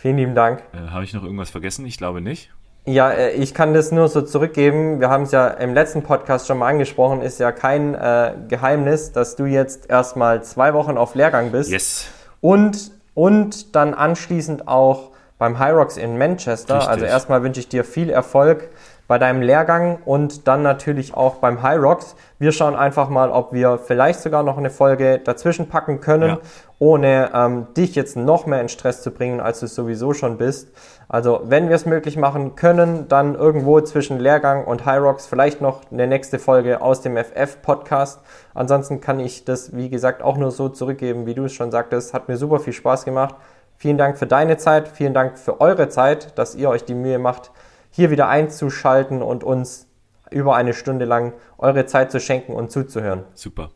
Vielen 0.00 0.16
lieben 0.16 0.34
Dank. 0.34 0.62
Äh, 0.72 0.92
Habe 0.92 1.04
ich 1.04 1.12
noch 1.12 1.22
irgendwas 1.22 1.50
vergessen? 1.50 1.84
Ich 1.84 1.98
glaube 1.98 2.22
nicht. 2.22 2.50
Ja, 2.86 3.10
äh, 3.10 3.32
ich 3.32 3.52
kann 3.52 3.74
das 3.74 3.92
nur 3.92 4.08
so 4.08 4.22
zurückgeben. 4.22 4.98
Wir 4.98 5.10
haben 5.10 5.24
es 5.24 5.30
ja 5.30 5.46
im 5.46 5.74
letzten 5.74 6.02
Podcast 6.02 6.46
schon 6.46 6.56
mal 6.56 6.68
angesprochen, 6.68 7.20
ist 7.20 7.38
ja 7.38 7.52
kein 7.52 7.94
äh, 7.94 8.32
Geheimnis, 8.48 9.12
dass 9.12 9.36
du 9.36 9.44
jetzt 9.44 9.90
erstmal 9.90 10.42
zwei 10.42 10.72
Wochen 10.72 10.96
auf 10.96 11.14
Lehrgang 11.14 11.52
bist. 11.52 11.70
Yes. 11.70 12.06
Und, 12.40 12.92
und 13.12 13.76
dann 13.76 13.92
anschließend 13.92 14.68
auch 14.68 15.10
beim 15.36 15.58
High 15.58 15.74
Rocks 15.74 15.98
in 15.98 16.16
Manchester. 16.16 16.76
Richtig. 16.76 16.90
Also 16.90 17.04
erstmal 17.04 17.42
wünsche 17.42 17.60
ich 17.60 17.68
dir 17.68 17.84
viel 17.84 18.08
Erfolg 18.08 18.70
bei 19.10 19.18
deinem 19.18 19.42
Lehrgang 19.42 19.98
und 20.04 20.46
dann 20.46 20.62
natürlich 20.62 21.14
auch 21.14 21.38
beim 21.38 21.64
High 21.64 21.82
Rocks. 21.82 22.14
Wir 22.38 22.52
schauen 22.52 22.76
einfach 22.76 23.08
mal, 23.08 23.32
ob 23.32 23.52
wir 23.52 23.76
vielleicht 23.78 24.20
sogar 24.20 24.44
noch 24.44 24.56
eine 24.56 24.70
Folge 24.70 25.18
dazwischen 25.18 25.68
packen 25.68 26.00
können, 26.00 26.28
ja. 26.28 26.38
ohne 26.78 27.32
ähm, 27.34 27.66
dich 27.76 27.96
jetzt 27.96 28.16
noch 28.16 28.46
mehr 28.46 28.60
in 28.60 28.68
Stress 28.68 29.02
zu 29.02 29.10
bringen, 29.10 29.40
als 29.40 29.58
du 29.58 29.66
sowieso 29.66 30.14
schon 30.14 30.38
bist. 30.38 30.68
Also 31.08 31.40
wenn 31.42 31.68
wir 31.68 31.74
es 31.74 31.86
möglich 31.86 32.16
machen 32.16 32.54
können, 32.54 33.08
dann 33.08 33.34
irgendwo 33.34 33.80
zwischen 33.80 34.20
Lehrgang 34.20 34.64
und 34.64 34.86
High 34.86 35.00
Rocks 35.00 35.26
vielleicht 35.26 35.60
noch 35.60 35.80
eine 35.90 36.06
nächste 36.06 36.38
Folge 36.38 36.80
aus 36.80 37.00
dem 37.00 37.16
FF-Podcast. 37.16 38.20
Ansonsten 38.54 39.00
kann 39.00 39.18
ich 39.18 39.44
das, 39.44 39.74
wie 39.74 39.90
gesagt, 39.90 40.22
auch 40.22 40.36
nur 40.36 40.52
so 40.52 40.68
zurückgeben, 40.68 41.26
wie 41.26 41.34
du 41.34 41.46
es 41.46 41.52
schon 41.52 41.72
sagtest. 41.72 42.14
Hat 42.14 42.28
mir 42.28 42.36
super 42.36 42.60
viel 42.60 42.74
Spaß 42.74 43.04
gemacht. 43.04 43.34
Vielen 43.76 43.98
Dank 43.98 44.18
für 44.18 44.28
deine 44.28 44.56
Zeit, 44.56 44.86
vielen 44.86 45.14
Dank 45.14 45.36
für 45.36 45.60
eure 45.60 45.88
Zeit, 45.88 46.38
dass 46.38 46.54
ihr 46.54 46.68
euch 46.68 46.84
die 46.84 46.94
Mühe 46.94 47.18
macht, 47.18 47.50
hier 47.90 48.10
wieder 48.10 48.28
einzuschalten 48.28 49.22
und 49.22 49.44
uns 49.44 49.86
über 50.30 50.56
eine 50.56 50.74
Stunde 50.74 51.04
lang 51.04 51.34
eure 51.58 51.86
Zeit 51.86 52.10
zu 52.12 52.20
schenken 52.20 52.54
und 52.54 52.70
zuzuhören. 52.70 53.24
Super. 53.34 53.70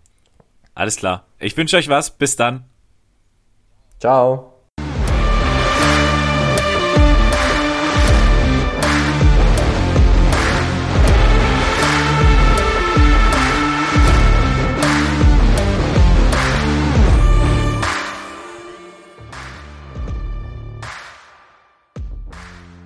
Alles 0.74 0.96
klar. 0.96 1.26
Ich 1.38 1.56
wünsche 1.56 1.76
euch 1.76 1.88
was. 1.88 2.10
Bis 2.10 2.36
dann. 2.36 2.64
Ciao. 4.00 4.53